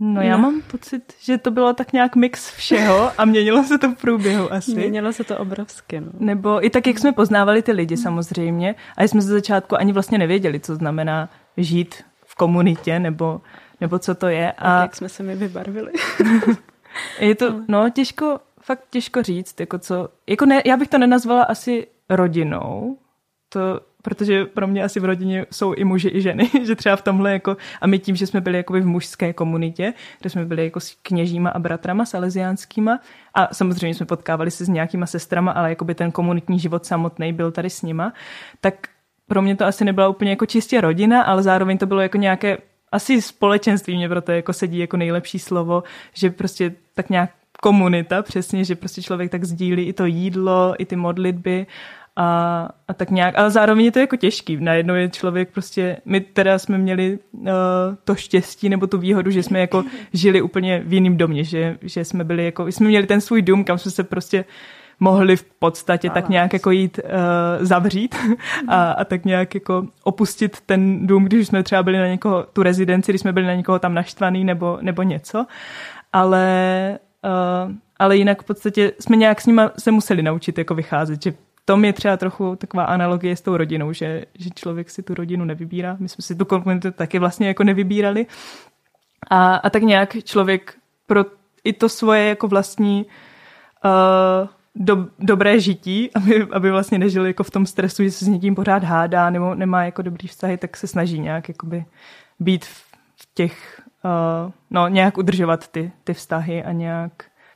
No 0.00 0.22
já 0.22 0.36
no. 0.36 0.42
mám 0.42 0.62
pocit, 0.62 1.12
že 1.20 1.38
to 1.38 1.50
bylo 1.50 1.72
tak 1.72 1.92
nějak 1.92 2.16
mix 2.16 2.50
všeho 2.50 3.10
a 3.18 3.24
měnilo 3.24 3.64
se 3.64 3.78
to 3.78 3.90
v 3.90 3.96
průběhu 3.96 4.52
asi. 4.52 4.74
Měnilo 4.74 5.12
se 5.12 5.24
to 5.24 5.38
obrovsky. 5.38 6.00
No. 6.00 6.06
Nebo 6.18 6.66
i 6.66 6.70
tak, 6.70 6.86
jak 6.86 6.98
jsme 6.98 7.12
poznávali 7.12 7.62
ty 7.62 7.72
lidi 7.72 7.96
samozřejmě 7.96 8.74
a 8.96 9.04
jsme 9.04 9.20
ze 9.20 9.32
začátku 9.32 9.76
ani 9.76 9.92
vlastně 9.92 10.18
nevěděli, 10.18 10.60
co 10.60 10.74
znamená 10.74 11.28
žít 11.56 12.04
v 12.26 12.34
komunitě 12.34 12.98
nebo, 12.98 13.40
nebo 13.80 13.98
co 13.98 14.14
to 14.14 14.26
je. 14.26 14.52
A 14.52 14.82
jak 14.82 14.96
jsme 14.96 15.08
se 15.08 15.22
mi 15.22 15.36
vybarvili. 15.36 15.92
je 17.20 17.34
to, 17.34 17.54
no 17.68 17.90
těžko, 17.90 18.40
fakt 18.60 18.84
těžko 18.90 19.22
říct, 19.22 19.60
jako 19.60 19.78
co, 19.78 20.08
jako 20.26 20.46
ne, 20.46 20.62
já 20.64 20.76
bych 20.76 20.88
to 20.88 20.98
nenazvala 20.98 21.42
asi 21.42 21.86
rodinou, 22.10 22.96
to 23.48 23.80
protože 24.02 24.44
pro 24.44 24.66
mě 24.66 24.84
asi 24.84 25.00
v 25.00 25.04
rodině 25.04 25.46
jsou 25.50 25.72
i 25.72 25.84
muži, 25.84 26.10
i 26.12 26.22
ženy, 26.22 26.50
že 26.64 26.76
třeba 26.76 26.96
v 26.96 27.02
tomhle 27.02 27.32
jako, 27.32 27.56
a 27.80 27.86
my 27.86 27.98
tím, 27.98 28.16
že 28.16 28.26
jsme 28.26 28.40
byli 28.40 28.56
jakoby 28.56 28.80
v 28.80 28.86
mužské 28.86 29.32
komunitě, 29.32 29.94
kde 30.20 30.30
jsme 30.30 30.44
byli 30.44 30.64
jako 30.64 30.80
s 30.80 30.96
kněžíma 31.02 31.50
a 31.50 31.58
bratrama 31.58 32.04
salesiánskýma 32.04 33.00
a 33.34 33.54
samozřejmě 33.54 33.94
jsme 33.94 34.06
potkávali 34.06 34.50
se 34.50 34.64
s 34.64 34.68
nějakýma 34.68 35.06
sestrama, 35.06 35.52
ale 35.52 35.68
jakoby 35.68 35.94
ten 35.94 36.10
komunitní 36.12 36.58
život 36.58 36.86
samotný 36.86 37.32
byl 37.32 37.50
tady 37.50 37.70
s 37.70 37.82
nima, 37.82 38.12
tak 38.60 38.74
pro 39.26 39.42
mě 39.42 39.56
to 39.56 39.64
asi 39.64 39.84
nebyla 39.84 40.08
úplně 40.08 40.30
jako 40.30 40.46
čistě 40.46 40.80
rodina, 40.80 41.22
ale 41.22 41.42
zároveň 41.42 41.78
to 41.78 41.86
bylo 41.86 42.00
jako 42.00 42.16
nějaké 42.16 42.58
asi 42.92 43.22
společenství 43.22 43.96
mě 43.96 44.08
proto 44.08 44.32
jako 44.32 44.52
sedí 44.52 44.78
jako 44.78 44.96
nejlepší 44.96 45.38
slovo, 45.38 45.82
že 46.14 46.30
prostě 46.30 46.74
tak 46.94 47.10
nějak 47.10 47.30
komunita, 47.62 48.22
přesně, 48.22 48.64
že 48.64 48.76
prostě 48.76 49.02
člověk 49.02 49.30
tak 49.30 49.44
sdílí 49.44 49.82
i 49.82 49.92
to 49.92 50.06
jídlo, 50.06 50.74
i 50.78 50.84
ty 50.84 50.96
modlitby 50.96 51.66
a, 52.20 52.68
a 52.88 52.94
tak 52.94 53.10
nějak, 53.10 53.38
ale 53.38 53.50
zároveň 53.50 53.84
je 53.84 53.92
to 53.92 53.98
jako 53.98 54.16
těžký. 54.16 54.56
Najednou 54.56 54.94
je 54.94 55.08
člověk 55.08 55.50
prostě, 55.52 55.96
my 56.04 56.20
teda 56.20 56.58
jsme 56.58 56.78
měli 56.78 57.18
uh, 57.32 57.48
to 58.04 58.14
štěstí 58.14 58.68
nebo 58.68 58.86
tu 58.86 58.98
výhodu, 58.98 59.30
že 59.30 59.42
jsme 59.42 59.60
jako 59.60 59.84
žili 60.12 60.42
úplně 60.42 60.82
v 60.84 60.92
jiném 60.92 61.16
domě, 61.16 61.44
že, 61.44 61.78
že 61.82 62.04
jsme 62.04 62.24
byli 62.24 62.44
jako, 62.44 62.66
jsme 62.66 62.86
měli 62.86 63.06
ten 63.06 63.20
svůj 63.20 63.42
dům, 63.42 63.64
kam 63.64 63.78
jsme 63.78 63.90
se 63.90 64.04
prostě 64.04 64.44
mohli 65.00 65.36
v 65.36 65.44
podstatě 65.44 66.10
tak 66.10 66.28
nějak 66.28 66.52
jako 66.52 66.70
jít 66.70 67.00
uh, 67.04 67.10
zavřít 67.66 68.16
a, 68.68 68.92
a 68.92 69.04
tak 69.04 69.24
nějak 69.24 69.54
jako 69.54 69.86
opustit 70.04 70.60
ten 70.60 71.06
dům, 71.06 71.24
když 71.24 71.46
jsme 71.46 71.62
třeba 71.62 71.82
byli 71.82 71.98
na 71.98 72.06
někoho, 72.06 72.46
tu 72.52 72.62
rezidenci, 72.62 73.12
když 73.12 73.20
jsme 73.20 73.32
byli 73.32 73.46
na 73.46 73.54
někoho 73.54 73.78
tam 73.78 73.94
naštvaný 73.94 74.44
nebo, 74.44 74.78
nebo 74.80 75.02
něco. 75.02 75.46
Ale, 76.12 76.98
uh, 77.24 77.72
ale 77.98 78.16
jinak 78.16 78.42
v 78.42 78.46
podstatě 78.46 78.92
jsme 79.00 79.16
nějak 79.16 79.40
s 79.40 79.46
nima 79.46 79.70
se 79.78 79.90
museli 79.90 80.22
naučit 80.22 80.58
jako 80.58 80.74
vycházet, 80.74 81.22
že 81.22 81.32
tom 81.68 81.84
je 81.84 81.92
třeba 81.92 82.16
trochu 82.16 82.56
taková 82.56 82.84
analogie 82.84 83.36
s 83.36 83.40
tou 83.40 83.56
rodinou, 83.56 83.92
že, 83.92 84.24
že 84.38 84.50
člověk 84.50 84.90
si 84.90 85.02
tu 85.02 85.14
rodinu 85.14 85.44
nevybírá. 85.44 85.96
My 86.00 86.08
jsme 86.08 86.22
si 86.22 86.34
tu 86.34 86.44
komunitu 86.44 86.90
taky 86.90 87.18
vlastně 87.18 87.48
jako 87.48 87.64
nevybírali. 87.64 88.26
A, 89.30 89.54
a 89.54 89.70
tak 89.70 89.82
nějak 89.82 90.24
člověk 90.24 90.74
pro 91.06 91.24
i 91.64 91.72
to 91.72 91.88
svoje 91.88 92.28
jako 92.28 92.48
vlastní 92.48 93.06
uh, 93.84 94.48
do, 94.74 95.08
dobré 95.18 95.60
žití, 95.60 96.10
aby, 96.14 96.46
aby 96.52 96.70
vlastně 96.70 96.98
nežil 96.98 97.26
jako 97.26 97.42
v 97.42 97.50
tom 97.50 97.66
stresu, 97.66 98.04
že 98.04 98.10
se 98.10 98.24
s 98.24 98.28
někým 98.28 98.54
pořád 98.54 98.84
hádá 98.84 99.30
nebo 99.30 99.54
nemá 99.54 99.84
jako 99.84 100.02
dobrý 100.02 100.28
vztahy, 100.28 100.56
tak 100.56 100.76
se 100.76 100.86
snaží 100.86 101.20
nějak 101.20 101.48
jakoby 101.48 101.84
být 102.40 102.64
v, 102.64 102.84
v 103.16 103.34
těch, 103.34 103.82
uh, 104.04 104.52
no 104.70 104.88
nějak 104.88 105.18
udržovat 105.18 105.68
ty, 105.68 105.92
ty 106.04 106.14
vztahy 106.14 106.64
a 106.64 106.72
nějak, 106.72 107.12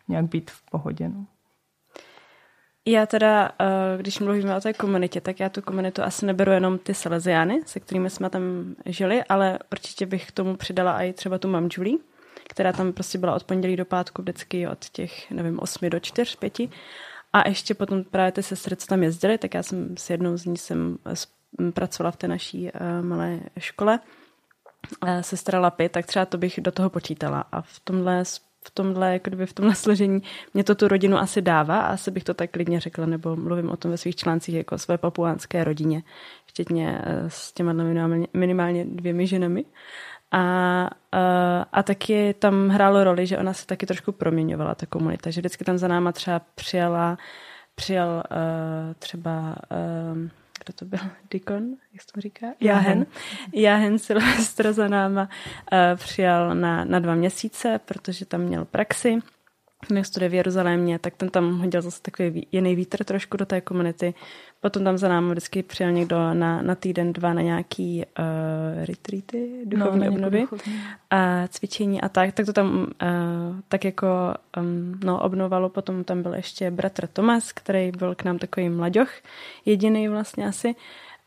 nějak 0.08 0.24
být 0.28 0.50
v 0.50 0.70
pohodě. 0.70 1.08
No. 1.08 1.26
Já 2.86 3.06
teda, 3.06 3.50
uh, 3.60 4.00
když 4.00 4.18
mluvíme 4.18 4.56
o 4.56 4.60
té 4.60 4.72
komunitě, 4.72 5.20
tak 5.20 5.40
já 5.40 5.48
tu 5.48 5.62
komunitu 5.62 6.02
asi 6.02 6.26
neberu 6.26 6.52
jenom 6.52 6.78
ty 6.78 6.94
Salesiány, 6.94 7.60
se 7.66 7.80
kterými 7.80 8.10
jsme 8.10 8.30
tam 8.30 8.42
žili, 8.86 9.24
ale 9.24 9.58
určitě 9.72 10.06
bych 10.06 10.26
k 10.26 10.32
tomu 10.32 10.56
přidala 10.56 11.02
i 11.02 11.12
třeba 11.12 11.38
tu 11.38 11.48
mam 11.48 11.68
Julie, 11.72 11.98
která 12.48 12.72
tam 12.72 12.92
prostě 12.92 13.18
byla 13.18 13.34
od 13.34 13.44
pondělí 13.44 13.76
do 13.76 13.84
pátku 13.84 14.22
vždycky 14.22 14.68
od 14.68 14.88
těch, 14.88 15.30
nevím, 15.30 15.58
8 15.60 15.90
do 15.90 16.00
4, 16.00 16.36
5. 16.36 16.58
A 17.32 17.48
ještě 17.48 17.74
potom 17.74 18.04
právě 18.04 18.32
ty 18.32 18.42
sestry, 18.42 18.76
co 18.76 18.86
tam 18.86 19.02
jezdily, 19.02 19.38
tak 19.38 19.54
já 19.54 19.62
jsem 19.62 19.96
s 19.96 20.10
jednou 20.10 20.36
z 20.36 20.44
ní 20.44 20.56
jsem 20.56 20.98
pracovala 21.74 22.10
v 22.10 22.16
té 22.16 22.28
naší 22.28 22.70
uh, 22.72 23.04
malé 23.04 23.40
škole, 23.58 23.98
sestra 25.20 25.60
Lapy, 25.60 25.88
tak 25.88 26.06
třeba 26.06 26.26
to 26.26 26.38
bych 26.38 26.60
do 26.60 26.72
toho 26.72 26.90
počítala. 26.90 27.44
A 27.52 27.62
v 27.62 27.80
tomhle 27.84 28.24
v 28.64 28.70
tomhle, 28.70 29.12
jako 29.12 29.30
v 29.46 29.52
tomhle 29.52 29.74
složení 29.74 30.22
mě 30.54 30.64
to 30.64 30.74
tu 30.74 30.88
rodinu 30.88 31.18
asi 31.18 31.42
dává 31.42 31.80
a 31.80 31.92
asi 31.92 32.10
bych 32.10 32.24
to 32.24 32.34
tak 32.34 32.50
klidně 32.50 32.80
řekla, 32.80 33.06
nebo 33.06 33.36
mluvím 33.36 33.70
o 33.70 33.76
tom 33.76 33.90
ve 33.90 33.96
svých 33.96 34.16
článcích 34.16 34.54
jako 34.54 34.78
své 34.78 34.98
papuánské 34.98 35.64
rodině, 35.64 36.02
včetně 36.46 37.02
s 37.28 37.52
těma 37.52 37.72
minimálně, 37.72 38.26
minimálně 38.34 38.84
dvěmi 38.84 39.26
ženami. 39.26 39.64
A, 40.32 40.40
a, 41.12 41.62
a 41.72 41.82
taky 41.82 42.34
tam 42.38 42.68
hrálo 42.68 43.04
roli, 43.04 43.26
že 43.26 43.38
ona 43.38 43.52
se 43.52 43.66
taky 43.66 43.86
trošku 43.86 44.12
proměňovala, 44.12 44.74
ta 44.74 44.86
komunita, 44.86 45.30
že 45.30 45.40
vždycky 45.40 45.64
tam 45.64 45.78
za 45.78 45.88
náma 45.88 46.12
třeba 46.12 46.40
přijela, 46.54 47.18
přijel 47.74 48.22
uh, 48.30 48.94
třeba 48.98 49.56
uh, 49.70 50.28
kdo 50.64 50.72
to 50.72 50.84
byl, 50.84 50.98
Dikon, 51.30 51.64
jak 51.92 52.02
se 52.02 52.08
to 52.14 52.20
říká? 52.20 52.46
Jahen. 52.60 53.06
Jahen 53.52 53.98
Silvestra 53.98 54.72
za 54.72 54.88
náma 54.88 55.22
uh, 55.72 55.78
přijal 55.96 56.54
na, 56.54 56.84
na 56.84 56.98
dva 56.98 57.14
měsíce, 57.14 57.80
protože 57.84 58.26
tam 58.26 58.40
měl 58.40 58.64
praxi 58.64 59.18
město 59.88 60.28
v 60.28 60.34
Jeruzalémě, 60.34 60.98
tak 60.98 61.16
ten 61.16 61.28
tam 61.28 61.58
hodil 61.58 61.82
zase 61.82 62.02
takový 62.02 62.46
jiný 62.52 62.76
vítr 62.76 63.04
trošku 63.04 63.36
do 63.36 63.46
té 63.46 63.60
komunity. 63.60 64.14
Potom 64.62 64.84
tam 64.84 64.98
za 64.98 65.08
námi 65.08 65.30
vždycky 65.30 65.62
přijel 65.62 65.92
někdo 65.92 66.34
na, 66.34 66.62
na 66.62 66.74
týden, 66.74 67.12
dva 67.12 67.32
na 67.32 67.42
nějaký 67.42 68.04
uh, 68.18 68.84
retreaty, 68.84 69.50
duchovní 69.64 70.06
no, 70.06 70.12
obnovy 70.12 70.44
a 71.10 71.48
cvičení 71.48 72.00
a 72.00 72.08
tak. 72.08 72.34
Tak 72.34 72.46
to 72.46 72.52
tam 72.52 72.78
uh, 72.78 72.86
tak 73.68 73.84
jako 73.84 74.06
um, 74.56 75.00
no, 75.04 75.22
obnovalo. 75.22 75.68
Potom 75.68 76.04
tam 76.04 76.22
byl 76.22 76.34
ještě 76.34 76.70
bratr 76.70 77.06
Tomas, 77.06 77.52
který 77.52 77.90
byl 77.90 78.14
k 78.14 78.24
nám 78.24 78.38
takový 78.38 78.68
mlaďoch, 78.68 79.10
jediný 79.64 80.08
vlastně 80.08 80.46
asi. 80.46 80.74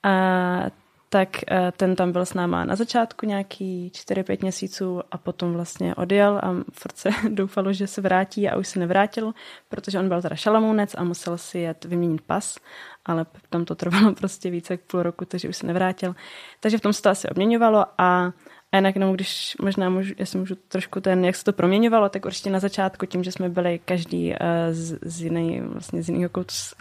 A 0.04 0.85
tak 1.10 1.30
eh, 1.52 1.72
ten 1.78 1.96
tam 1.96 2.12
byl 2.12 2.26
s 2.26 2.34
náma 2.34 2.66
na 2.66 2.76
začátku 2.76 3.26
nějaký 3.26 3.92
4-5 3.94 4.38
měsíců 4.42 5.02
a 5.12 5.18
potom 5.18 5.54
vlastně 5.54 5.96
odjel 5.96 6.38
a 6.44 6.56
furt 6.74 6.98
se 6.98 7.10
doufalo, 7.30 7.74
že 7.74 7.88
se 7.88 8.02
vrátí 8.02 8.50
a 8.50 8.58
už 8.58 8.68
se 8.68 8.80
nevrátil, 8.80 9.34
protože 9.70 10.00
on 10.00 10.08
byl 10.08 10.22
teda 10.22 10.36
šalamounec 10.36 10.96
a 10.98 11.04
musel 11.04 11.38
si 11.38 11.60
jet 11.60 11.86
vyměnit 11.86 12.22
pas, 12.22 12.58
ale 13.06 13.26
tam 13.50 13.66
to 13.66 13.76
trvalo 13.76 14.14
prostě 14.20 14.50
více 14.50 14.74
jak 14.74 14.82
půl 14.82 15.04
roku, 15.04 15.26
takže 15.26 15.50
už 15.50 15.58
se 15.58 15.68
nevrátil. 15.68 16.16
Takže 16.60 16.78
v 16.78 16.82
tom 16.82 16.94
se 16.94 17.02
to 17.02 17.10
asi 17.10 17.30
obměňovalo 17.30 17.86
a 17.98 18.32
a 18.72 18.78
jinak 18.78 18.96
jenom, 18.96 19.14
když 19.14 19.56
možná 19.62 19.90
můžu, 19.90 20.14
jestli 20.18 20.40
můžu 20.40 20.56
trošku 20.56 21.02
ten, 21.02 21.26
jak 21.26 21.36
se 21.36 21.44
to 21.44 21.54
proměňovalo, 21.54 22.10
tak 22.10 22.26
určitě 22.26 22.50
na 22.50 22.60
začátku 22.60 23.06
tím, 23.06 23.24
že 23.24 23.32
jsme 23.32 23.50
byli 23.50 23.80
každý 23.86 24.30
uh, 24.30 24.38
z, 24.72 25.00
z, 25.02 25.22
jiný, 25.22 25.62
vlastně 25.62 26.04
z, 26.04 26.10
jiného 26.10 26.30
koutu, 26.30 26.54
z, 26.54 26.74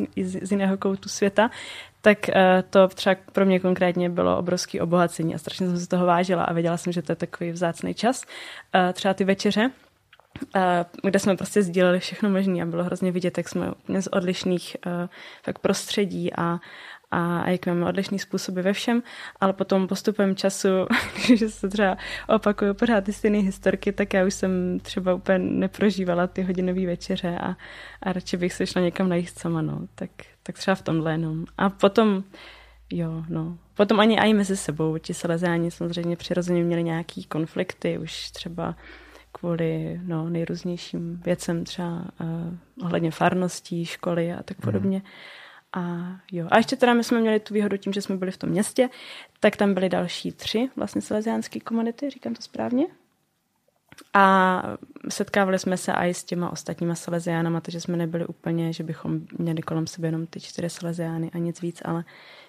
z 0.42 0.50
jiného 0.50 0.76
koutu 0.76 1.08
světa, 1.08 1.50
tak 2.05 2.18
uh, 2.28 2.34
to 2.70 2.88
třeba 2.88 3.16
pro 3.32 3.46
mě 3.46 3.61
konkrétně 3.61 4.11
bylo 4.11 4.38
obrovské 4.38 4.80
obohacení 4.80 5.34
a 5.34 5.38
strašně 5.38 5.66
jsem 5.66 5.78
se 5.78 5.88
toho 5.88 6.07
vážila 6.07 6.44
a 6.44 6.52
věděla 6.52 6.76
jsem, 6.76 6.92
že 6.92 7.02
to 7.02 7.12
je 7.12 7.16
takový 7.16 7.50
vzácný 7.50 7.94
čas. 7.94 8.24
Uh, 8.74 8.92
třeba 8.92 9.14
ty 9.14 9.24
večeře, 9.24 9.70
Uh, 10.57 10.62
kde 11.02 11.18
jsme 11.18 11.36
prostě 11.36 11.62
sdíleli 11.62 12.00
všechno 12.00 12.30
možné 12.30 12.62
a 12.62 12.66
bylo 12.66 12.84
hrozně 12.84 13.12
vidět, 13.12 13.38
jak 13.38 13.48
jsme 13.48 13.72
úplně 13.72 14.02
z 14.02 14.07
odlišných 14.07 14.76
tak 15.42 15.59
prostředí 15.59 16.34
a, 16.34 16.59
a, 17.11 17.50
jak 17.50 17.66
máme 17.66 17.86
odlišný 17.86 18.18
způsoby 18.18 18.61
ve 18.61 18.72
všem, 18.72 19.02
ale 19.40 19.52
potom 19.52 19.88
postupem 19.88 20.36
času, 20.36 20.68
když 21.26 21.44
se 21.48 21.68
třeba 21.68 21.96
opakuju 22.28 22.74
pořád 22.74 23.05
ty 23.05 23.12
stejné 23.12 23.38
historky, 23.38 23.92
tak 23.92 24.14
já 24.14 24.24
už 24.24 24.34
jsem 24.34 24.80
třeba 24.80 25.14
úplně 25.14 25.38
neprožívala 25.38 26.26
ty 26.26 26.42
hodinové 26.42 26.86
večeře 26.86 27.38
a, 27.40 27.57
a 28.02 28.12
radši 28.12 28.36
bych 28.36 28.52
se 28.52 28.66
šla 28.66 28.82
někam 28.82 29.09
najíst 29.09 29.38
sama, 29.38 29.62
no. 29.62 29.80
Tak, 29.94 30.11
tak 30.47 30.59
třeba 30.59 30.74
v 30.74 30.82
tomhle 30.82 31.12
jenom. 31.12 31.45
A 31.59 31.70
potom, 31.70 32.24
jo, 32.92 33.24
no. 33.28 33.59
Potom 33.74 34.01
ani 34.01 34.18
i 34.18 34.34
mezi 34.34 34.57
sebou, 34.57 34.99
ti 34.99 35.14
selezáni 35.14 35.70
samozřejmě 35.70 36.16
přirozeně 36.16 36.64
měli 36.64 36.82
nějaký 36.82 37.24
konflikty, 37.24 37.99
už 37.99 38.30
třeba 38.30 38.76
kvůli 39.32 40.01
no, 40.03 40.30
nejrůznějším 40.30 41.20
věcem, 41.24 41.64
třeba 41.64 42.05
uh, 42.20 42.84
ohledně 42.86 43.11
farností, 43.11 43.84
školy 43.84 44.32
a 44.32 44.42
tak 44.42 44.59
mhm. 44.59 44.64
podobně. 44.64 44.99
Hmm. 44.99 45.07
A 45.76 46.16
jo, 46.32 46.49
a 46.51 46.57
ještě 46.57 46.76
teda 46.76 46.95
my 46.95 47.05
jsme 47.05 47.20
měli 47.20 47.40
tu 47.40 47.55
výhodu 47.55 47.76
tím, 47.76 47.92
že 47.92 48.03
jsme 48.03 48.16
byli 48.16 48.30
v 48.30 48.36
tom 48.36 48.51
městě, 48.51 48.88
tak 49.40 49.57
tam 49.57 49.74
byly 49.74 49.88
další 49.88 50.32
tři 50.32 50.68
vlastně 50.76 51.03
salesiánské 51.03 51.61
komunity, 51.61 52.11
říkám 52.11 52.34
to 52.34 52.42
správně. 52.42 52.86
A 54.14 54.62
setkávali 55.09 55.59
jsme 55.59 55.76
se 55.76 55.92
i 55.92 56.14
s 56.14 56.24
těma 56.24 56.51
ostatníma 56.51 56.95
salesiánama, 56.95 57.61
takže 57.61 57.80
jsme 57.80 57.97
nebyli 57.97 58.26
úplně, 58.26 58.72
že 58.72 58.84
bychom 58.84 59.20
měli 59.38 59.62
kolem 59.62 59.86
sebe 59.86 60.09
jenom 60.09 60.26
ty 60.26 60.40
čtyři 60.40 60.70
salesiány 60.70 61.30
a 61.34 61.38
nic 61.38 61.61
víc, 61.61 61.82
ale 61.84 62.05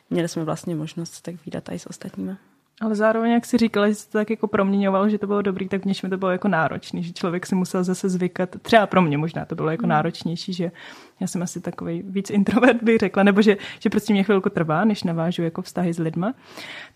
měli 0.10 0.28
jsme 0.28 0.44
vlastně 0.44 0.76
možnost 0.76 1.22
tak 1.22 1.46
výdat 1.46 1.70
i 1.70 1.80
s 1.80 1.88
ostatníma. 1.88 2.38
Ale 2.82 2.96
zároveň, 2.96 3.32
jak 3.32 3.46
si 3.46 3.58
říkala, 3.58 3.88
že 3.88 3.96
se 3.96 4.12
to 4.12 4.18
tak 4.18 4.30
jako 4.30 4.48
proměňovalo, 4.48 5.10
že 5.10 5.18
to 5.18 5.28
bylo 5.28 5.42
dobrý, 5.42 5.68
tak 5.68 5.82
v 5.82 5.86
něčem 5.86 6.10
to 6.10 6.18
bylo 6.18 6.32
jako 6.32 6.48
náročný, 6.48 7.04
že 7.04 7.14
člověk 7.14 7.46
si 7.46 7.56
musel 7.56 7.84
zase 7.84 8.10
zvykat. 8.10 8.50
Třeba 8.62 8.88
pro 8.88 9.02
mě 9.02 9.18
možná 9.18 9.46
to 9.46 9.56
bylo 9.56 9.70
jako 9.70 9.84
hmm. 9.84 9.90
náročnější, 9.90 10.54
že 10.54 10.72
já 11.20 11.28
jsem 11.28 11.42
asi 11.42 11.62
takový 11.62 12.04
víc 12.06 12.30
introvert, 12.30 12.84
bych 12.84 12.98
řekla, 12.98 13.24
nebo 13.24 13.42
že, 13.42 13.58
že 13.80 13.90
prostě 13.90 14.14
mě 14.14 14.24
chvilku 14.24 14.50
trvá, 14.50 14.86
než 14.86 15.04
navážu 15.04 15.44
jako 15.44 15.62
vztahy 15.62 15.94
s 15.94 16.00
lidma. 16.00 16.34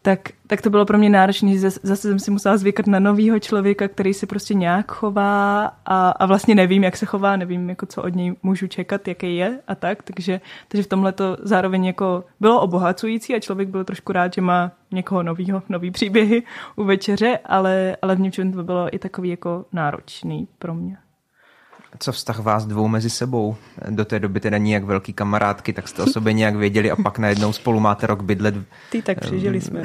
Tak, 0.01 0.29
tak 0.47 0.61
to 0.61 0.69
bylo 0.69 0.85
pro 0.85 0.97
mě 0.97 1.09
náročné, 1.09 1.57
že 1.57 1.69
zase 1.69 1.95
jsem 1.95 2.19
si 2.19 2.31
musela 2.31 2.57
zvykat 2.57 2.87
na 2.87 2.99
novýho 2.99 3.39
člověka, 3.39 3.87
který 3.87 4.13
se 4.13 4.25
prostě 4.25 4.53
nějak 4.53 4.91
chová 4.91 5.65
a, 5.85 6.09
a 6.09 6.25
vlastně 6.25 6.55
nevím, 6.55 6.83
jak 6.83 6.97
se 6.97 7.05
chová, 7.05 7.35
nevím, 7.35 7.69
jako 7.69 7.85
co 7.85 8.03
od 8.03 8.15
něj 8.15 8.35
můžu 8.43 8.67
čekat, 8.67 9.07
jaký 9.07 9.35
je 9.35 9.59
a 9.67 9.75
tak. 9.75 10.03
Takže, 10.03 10.41
takže 10.67 10.83
v 10.83 10.87
tomhle 10.87 11.11
to 11.11 11.37
zároveň 11.41 11.85
jako 11.85 12.23
bylo 12.39 12.61
obohacující 12.61 13.35
a 13.35 13.39
člověk 13.39 13.69
byl 13.69 13.83
trošku 13.83 14.11
rád, 14.11 14.33
že 14.33 14.41
má 14.41 14.71
někoho 14.91 15.23
novýho, 15.23 15.63
nový 15.69 15.91
příběhy 15.91 16.43
u 16.75 16.83
večeře, 16.83 17.39
ale, 17.45 17.97
ale 18.01 18.15
v 18.15 18.19
něčem 18.19 18.53
to 18.53 18.63
bylo 18.63 18.95
i 18.95 18.99
takový 18.99 19.29
jako 19.29 19.65
náročný 19.71 20.47
pro 20.59 20.73
mě. 20.73 20.97
Co 21.97 22.11
vztah 22.11 22.39
vás 22.39 22.65
dvou 22.65 22.87
mezi 22.87 23.09
sebou? 23.09 23.55
Do 23.89 24.05
té 24.05 24.19
doby 24.19 24.39
teda 24.39 24.57
nijak 24.57 24.83
velký 24.83 25.13
kamarádky, 25.13 25.73
tak 25.73 25.87
jste 25.87 26.03
o 26.03 26.07
sobě 26.07 26.33
nějak 26.33 26.55
věděli 26.55 26.91
a 26.91 26.95
pak 26.95 27.19
najednou 27.19 27.53
spolu 27.53 27.79
máte 27.79 28.07
rok 28.07 28.21
bydlet. 28.23 28.55
Ty 28.89 29.01
tak 29.01 29.19
přežili 29.19 29.61
jsme. 29.61 29.83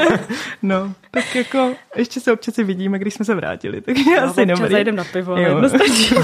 no, 0.62 0.92
tak 1.10 1.34
jako 1.34 1.74
ještě 1.96 2.20
se 2.20 2.32
občas 2.32 2.56
vidíme, 2.56 2.98
když 2.98 3.14
jsme 3.14 3.24
se 3.24 3.34
vrátili, 3.34 3.80
tak 3.80 3.96
no, 3.96 4.22
asi 4.22 4.46
dobrý. 4.46 4.70
zajdem 4.70 4.96
na 4.96 5.04
pivo, 5.04 5.32
ale 5.32 5.42
jedno 5.42 5.68
stačí. 5.68 6.14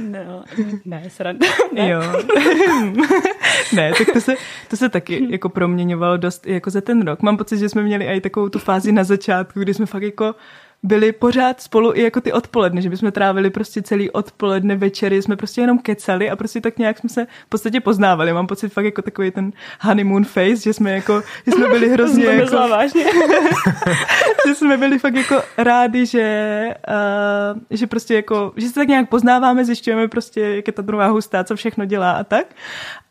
no, 0.00 0.44
ne, 0.84 1.02
sranda. 1.10 1.46
Ne. 1.72 1.90
Jo. 1.90 2.02
ne, 3.72 3.92
tak 3.98 4.12
to 4.12 4.20
se, 4.20 4.34
to 4.68 4.76
se 4.76 4.88
taky 4.88 5.26
jako 5.30 5.48
proměňovalo 5.48 6.16
dost 6.16 6.46
jako 6.46 6.70
za 6.70 6.80
ten 6.80 7.06
rok. 7.06 7.22
Mám 7.22 7.36
pocit, 7.36 7.58
že 7.58 7.68
jsme 7.68 7.82
měli 7.82 8.06
i 8.06 8.20
takovou 8.20 8.48
tu 8.48 8.58
fázi 8.58 8.92
na 8.92 9.04
začátku, 9.04 9.60
kdy 9.60 9.74
jsme 9.74 9.86
fakt 9.86 10.02
jako 10.02 10.34
byli 10.86 11.12
pořád 11.12 11.60
spolu 11.60 11.94
i 11.94 12.02
jako 12.02 12.20
ty 12.20 12.32
odpoledne, 12.32 12.82
že 12.82 12.90
bychom 12.90 13.12
trávili 13.12 13.50
prostě 13.50 13.82
celý 13.82 14.10
odpoledne, 14.10 14.76
večery, 14.76 15.22
jsme 15.22 15.36
prostě 15.36 15.60
jenom 15.60 15.78
kecali 15.78 16.30
a 16.30 16.36
prostě 16.36 16.60
tak 16.60 16.78
nějak 16.78 16.98
jsme 16.98 17.08
se 17.08 17.26
v 17.46 17.48
podstatě 17.48 17.80
poznávali. 17.80 18.32
Mám 18.32 18.46
pocit 18.46 18.68
fakt 18.68 18.84
jako 18.84 19.02
takový 19.02 19.30
ten 19.30 19.52
honeymoon 19.80 20.24
face, 20.24 20.56
že 20.56 20.72
jsme 20.72 20.92
jako, 20.92 21.22
že 21.46 21.52
jsme 21.52 21.68
byli 21.68 21.88
hrozně 21.92 22.24
jako, 22.24 22.56
vážně. 22.56 23.04
že 24.46 24.54
jsme 24.54 24.76
byli 24.76 24.98
fakt 24.98 25.14
jako 25.14 25.42
rádi, 25.58 26.06
že, 26.06 26.74
uh, 26.88 27.60
že 27.70 27.86
prostě 27.86 28.14
jako, 28.14 28.52
že 28.56 28.68
se 28.68 28.74
tak 28.74 28.88
nějak 28.88 29.08
poznáváme, 29.08 29.64
zjišťujeme 29.64 30.08
prostě, 30.08 30.40
jak 30.40 30.66
je 30.66 30.72
ta 30.72 30.82
druhá 30.82 31.06
hustá, 31.06 31.44
co 31.44 31.56
všechno 31.56 31.84
dělá 31.84 32.12
a 32.12 32.24
tak. 32.24 32.46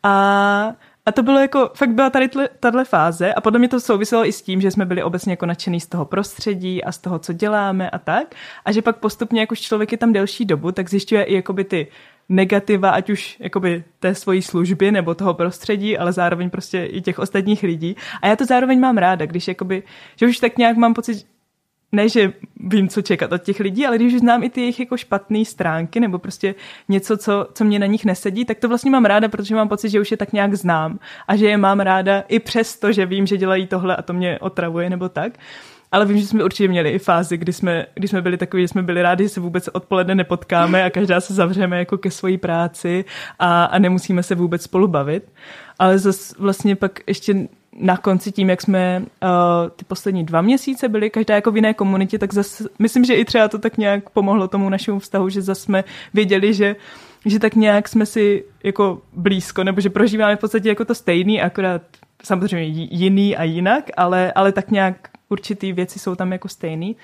A 0.02 0.72
a 1.06 1.12
to 1.12 1.22
bylo 1.22 1.38
jako, 1.38 1.70
fakt 1.74 1.90
byla 1.90 2.10
tady 2.10 2.28
tahle 2.60 2.84
fáze 2.84 3.34
a 3.34 3.40
podle 3.40 3.58
mě 3.58 3.68
to 3.68 3.80
souviselo 3.80 4.26
i 4.26 4.32
s 4.32 4.42
tím, 4.42 4.60
že 4.60 4.70
jsme 4.70 4.84
byli 4.84 5.02
obecně 5.02 5.32
jako 5.32 5.46
nadšený 5.46 5.80
z 5.80 5.86
toho 5.86 6.04
prostředí 6.04 6.84
a 6.84 6.92
z 6.92 6.98
toho, 6.98 7.18
co 7.18 7.32
děláme 7.32 7.90
a 7.90 7.98
tak. 7.98 8.34
A 8.64 8.72
že 8.72 8.82
pak 8.82 8.96
postupně, 8.96 9.40
jak 9.40 9.52
už 9.52 9.60
člověk 9.60 9.92
je 9.92 9.98
tam 9.98 10.12
delší 10.12 10.44
dobu, 10.44 10.72
tak 10.72 10.90
zjišťuje 10.90 11.22
i 11.22 11.34
jakoby 11.34 11.64
ty 11.64 11.86
negativa, 12.28 12.90
ať 12.90 13.10
už 13.10 13.36
jakoby 13.40 13.84
té 13.98 14.14
svojí 14.14 14.42
služby 14.42 14.92
nebo 14.92 15.14
toho 15.14 15.34
prostředí, 15.34 15.98
ale 15.98 16.12
zároveň 16.12 16.50
prostě 16.50 16.84
i 16.84 17.00
těch 17.00 17.18
ostatních 17.18 17.62
lidí. 17.62 17.96
A 18.22 18.26
já 18.26 18.36
to 18.36 18.44
zároveň 18.44 18.80
mám 18.80 18.98
ráda, 18.98 19.26
když 19.26 19.48
jakoby, 19.48 19.82
že 20.16 20.26
už 20.26 20.38
tak 20.38 20.58
nějak 20.58 20.76
mám 20.76 20.94
pocit, 20.94 21.26
ne, 21.96 22.08
že 22.08 22.32
vím, 22.60 22.88
co 22.88 23.02
čekat 23.02 23.32
od 23.32 23.42
těch 23.42 23.60
lidí, 23.60 23.86
ale 23.86 23.96
když 23.96 24.14
už 24.14 24.20
znám 24.20 24.42
i 24.42 24.50
ty 24.50 24.60
jejich 24.60 24.80
jako 24.80 24.96
špatné 24.96 25.44
stránky 25.44 26.00
nebo 26.00 26.18
prostě 26.18 26.54
něco, 26.88 27.16
co, 27.16 27.46
co 27.52 27.64
mě 27.64 27.78
na 27.78 27.86
nich 27.86 28.04
nesedí, 28.04 28.44
tak 28.44 28.58
to 28.58 28.68
vlastně 28.68 28.90
mám 28.90 29.04
ráda, 29.04 29.28
protože 29.28 29.54
mám 29.54 29.68
pocit, 29.68 29.88
že 29.88 30.00
už 30.00 30.10
je 30.10 30.16
tak 30.16 30.32
nějak 30.32 30.54
znám 30.54 30.98
a 31.28 31.36
že 31.36 31.46
je 31.46 31.56
mám 31.56 31.80
ráda 31.80 32.24
i 32.28 32.38
přesto, 32.38 32.92
že 32.92 33.06
vím, 33.06 33.26
že 33.26 33.36
dělají 33.36 33.66
tohle 33.66 33.96
a 33.96 34.02
to 34.02 34.12
mě 34.12 34.38
otravuje 34.38 34.90
nebo 34.90 35.08
tak. 35.08 35.32
Ale 35.92 36.06
vím, 36.06 36.18
že 36.18 36.26
jsme 36.26 36.44
určitě 36.44 36.68
měli 36.68 36.90
i 36.90 36.98
fázi, 36.98 37.36
kdy 37.36 37.52
jsme, 37.52 37.86
kdy 37.94 38.08
jsme 38.08 38.22
byli 38.22 38.36
takový, 38.36 38.62
že 38.62 38.68
jsme 38.68 38.82
byli 38.82 39.02
rádi, 39.02 39.24
že 39.24 39.28
se 39.28 39.40
vůbec 39.40 39.68
odpoledne 39.72 40.14
nepotkáme 40.14 40.84
a 40.84 40.90
každá 40.90 41.20
se 41.20 41.34
zavřeme 41.34 41.78
jako 41.78 41.98
ke 41.98 42.10
své 42.10 42.38
práci 42.38 43.04
a, 43.38 43.64
a 43.64 43.78
nemusíme 43.78 44.22
se 44.22 44.34
vůbec 44.34 44.62
spolu 44.62 44.88
bavit. 44.88 45.32
Ale 45.78 45.98
zase 45.98 46.34
vlastně 46.38 46.76
pak 46.76 47.00
ještě 47.06 47.48
na 47.78 47.96
konci 47.96 48.32
tím, 48.32 48.50
jak 48.50 48.62
jsme 48.62 49.00
uh, 49.00 49.28
ty 49.76 49.84
poslední 49.84 50.24
dva 50.24 50.42
měsíce 50.42 50.88
byli 50.88 51.10
každá 51.10 51.34
jako 51.34 51.50
v 51.50 51.56
jiné 51.56 51.74
komunitě, 51.74 52.18
tak 52.18 52.34
zase 52.34 52.68
myslím, 52.78 53.04
že 53.04 53.14
i 53.14 53.24
třeba 53.24 53.48
to 53.48 53.58
tak 53.58 53.78
nějak 53.78 54.10
pomohlo 54.10 54.48
tomu 54.48 54.68
našemu 54.68 54.98
vztahu, 54.98 55.28
že 55.28 55.42
zase 55.42 55.60
jsme 55.60 55.84
věděli, 56.14 56.54
že 56.54 56.76
že 57.26 57.38
tak 57.38 57.54
nějak 57.54 57.88
jsme 57.88 58.06
si 58.06 58.44
jako 58.64 59.02
blízko, 59.12 59.64
nebo 59.64 59.80
že 59.80 59.90
prožíváme 59.90 60.36
v 60.36 60.40
podstatě 60.40 60.68
jako 60.68 60.84
to 60.84 60.94
stejný, 60.94 61.42
akorát 61.42 61.82
samozřejmě 62.24 62.86
jiný 62.90 63.36
a 63.36 63.42
jinak, 63.42 63.84
ale, 63.96 64.32
ale 64.32 64.52
tak 64.52 64.70
nějak 64.70 65.08
určitý 65.28 65.72
věci 65.72 65.98
jsou 65.98 66.14
tam 66.14 66.32
jako 66.32 66.48
stejný. 66.48 66.96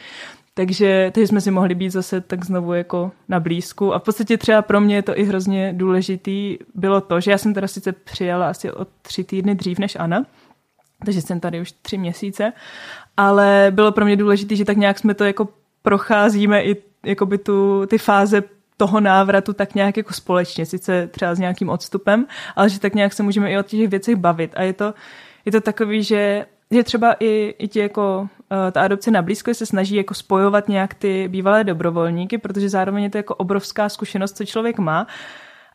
Takže, 0.54 1.10
takže 1.14 1.26
jsme 1.26 1.40
si 1.40 1.50
mohli 1.50 1.74
být 1.74 1.90
zase 1.90 2.20
tak 2.20 2.44
znovu 2.44 2.72
jako 2.72 3.12
na 3.28 3.40
blízku. 3.40 3.94
A 3.94 3.98
v 3.98 4.02
podstatě 4.02 4.38
třeba 4.38 4.62
pro 4.62 4.80
mě 4.80 4.94
je 4.94 5.02
to 5.02 5.18
i 5.18 5.24
hrozně 5.24 5.72
důležitý 5.76 6.58
bylo 6.74 7.00
to, 7.00 7.20
že 7.20 7.30
já 7.30 7.38
jsem 7.38 7.54
teda 7.54 7.66
sice 7.66 7.92
přijala 7.92 8.50
asi 8.50 8.72
o 8.72 8.86
tři 9.02 9.24
týdny 9.24 9.54
dřív 9.54 9.78
než 9.78 9.96
Ana, 9.96 10.26
takže 11.04 11.22
jsem 11.22 11.40
tady 11.40 11.60
už 11.60 11.72
tři 11.72 11.98
měsíce, 11.98 12.52
ale 13.16 13.66
bylo 13.70 13.92
pro 13.92 14.04
mě 14.04 14.16
důležité, 14.16 14.56
že 14.56 14.64
tak 14.64 14.76
nějak 14.76 14.98
jsme 14.98 15.14
to 15.14 15.24
jako 15.24 15.48
procházíme 15.82 16.64
i 16.64 16.76
jakoby 17.06 17.38
tu, 17.38 17.86
ty 17.86 17.98
fáze 17.98 18.42
toho 18.76 19.00
návratu 19.00 19.52
tak 19.52 19.74
nějak 19.74 19.96
jako 19.96 20.12
společně, 20.12 20.66
sice 20.66 21.06
třeba 21.06 21.34
s 21.34 21.38
nějakým 21.38 21.68
odstupem, 21.68 22.26
ale 22.56 22.68
že 22.68 22.80
tak 22.80 22.94
nějak 22.94 23.12
se 23.12 23.22
můžeme 23.22 23.52
i 23.52 23.58
o 23.58 23.62
těch 23.62 23.88
věcech 23.88 24.16
bavit. 24.16 24.50
A 24.56 24.62
je 24.62 24.72
to, 24.72 24.94
je 25.44 25.52
to 25.52 25.60
takový, 25.60 26.02
že 26.02 26.46
že 26.72 26.82
třeba 26.82 27.16
i, 27.20 27.54
i 27.58 27.68
ti 27.68 27.78
jako 27.78 28.20
uh, 28.20 28.70
ta 28.72 28.80
adopce 28.80 29.10
na 29.10 29.22
blízko 29.22 29.54
se 29.54 29.66
snaží 29.66 29.96
jako 29.96 30.14
spojovat 30.14 30.68
nějak 30.68 30.94
ty 30.94 31.28
bývalé 31.28 31.64
dobrovolníky, 31.64 32.38
protože 32.38 32.68
zároveň 32.68 33.04
je 33.04 33.10
to 33.10 33.16
jako 33.16 33.34
obrovská 33.34 33.88
zkušenost, 33.88 34.36
co 34.36 34.44
člověk 34.44 34.78
má. 34.78 35.06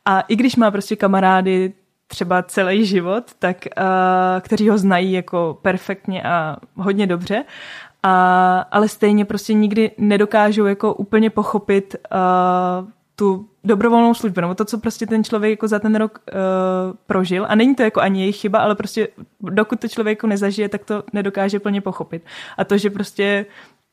A 0.05 0.21
i 0.21 0.35
když 0.35 0.55
má 0.55 0.71
prostě 0.71 0.95
kamarády 0.95 1.73
třeba 2.07 2.43
celý 2.43 2.85
život, 2.85 3.23
tak 3.39 3.57
uh, 3.77 3.83
kteří 4.41 4.69
ho 4.69 4.77
znají 4.77 5.11
jako 5.11 5.57
perfektně 5.61 6.23
a 6.23 6.57
hodně 6.75 7.07
dobře, 7.07 7.43
a, 8.03 8.59
ale 8.71 8.87
stejně 8.87 9.25
prostě 9.25 9.53
nikdy 9.53 9.91
nedokážou 9.97 10.65
jako 10.65 10.93
úplně 10.93 11.29
pochopit 11.29 11.95
uh, 12.11 12.89
tu 13.15 13.49
dobrovolnou 13.63 14.13
službu, 14.13 14.41
nebo 14.41 14.55
to, 14.55 14.65
co 14.65 14.77
prostě 14.77 15.07
ten 15.07 15.23
člověk 15.23 15.51
jako 15.51 15.67
za 15.67 15.79
ten 15.79 15.95
rok 15.95 16.19
uh, 16.19 16.37
prožil. 17.07 17.45
A 17.49 17.55
není 17.55 17.75
to 17.75 17.83
jako 17.83 18.01
ani 18.01 18.19
jejich 18.19 18.37
chyba, 18.37 18.59
ale 18.59 18.75
prostě 18.75 19.07
dokud 19.41 19.79
to 19.79 19.87
člověk 19.87 20.17
jako 20.17 20.27
nezažije, 20.27 20.69
tak 20.69 20.85
to 20.85 21.03
nedokáže 21.13 21.59
plně 21.59 21.81
pochopit. 21.81 22.25
A 22.57 22.63
to, 22.63 22.77
že 22.77 22.89
prostě 22.89 23.45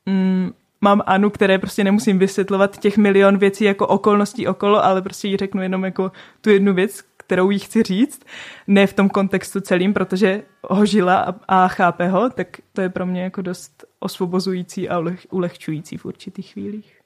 mm, 0.05 0.51
mám 0.81 1.01
Anu, 1.05 1.29
které 1.29 1.57
prostě 1.57 1.83
nemusím 1.83 2.19
vysvětlovat 2.19 2.77
těch 2.77 2.97
milion 2.97 3.37
věcí 3.37 3.63
jako 3.63 3.87
okolností 3.87 4.47
okolo, 4.47 4.85
ale 4.85 5.01
prostě 5.01 5.27
jí 5.27 5.37
řeknu 5.37 5.61
jenom 5.61 5.85
jako 5.85 6.11
tu 6.41 6.49
jednu 6.49 6.73
věc, 6.73 7.01
kterou 7.25 7.49
jí 7.49 7.59
chci 7.59 7.83
říct, 7.83 8.25
ne 8.67 8.87
v 8.87 8.93
tom 8.93 9.09
kontextu 9.09 9.61
celým, 9.61 9.93
protože 9.93 10.43
ho 10.69 10.85
žila 10.85 11.17
a, 11.17 11.35
a 11.47 11.67
chápe 11.67 12.07
ho, 12.07 12.29
tak 12.29 12.47
to 12.73 12.81
je 12.81 12.89
pro 12.89 13.05
mě 13.05 13.23
jako 13.23 13.41
dost 13.41 13.85
osvobozující 13.99 14.89
a 14.89 15.03
ulehčující 15.29 15.97
v 15.97 16.05
určitých 16.05 16.53
chvílích. 16.53 16.99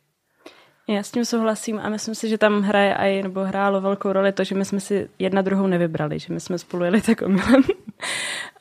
Já 0.89 1.03
s 1.03 1.11
tím 1.11 1.25
souhlasím 1.25 1.79
a 1.83 1.89
myslím 1.89 2.15
si, 2.15 2.29
že 2.29 2.37
tam 2.37 2.61
hraje 2.61 2.95
aj, 2.95 3.23
nebo 3.23 3.43
hrálo 3.43 3.81
velkou 3.81 4.11
roli 4.11 4.31
to, 4.31 4.43
že 4.43 4.55
my 4.55 4.65
jsme 4.65 4.79
si 4.79 5.09
jedna 5.19 5.41
druhou 5.41 5.67
nevybrali, 5.67 6.19
že 6.19 6.33
my 6.33 6.39
jsme 6.39 6.57
spolu 6.57 6.83
jeli 6.83 7.01
tak 7.01 7.21
omylem. 7.21 7.63
uh, 7.63 7.69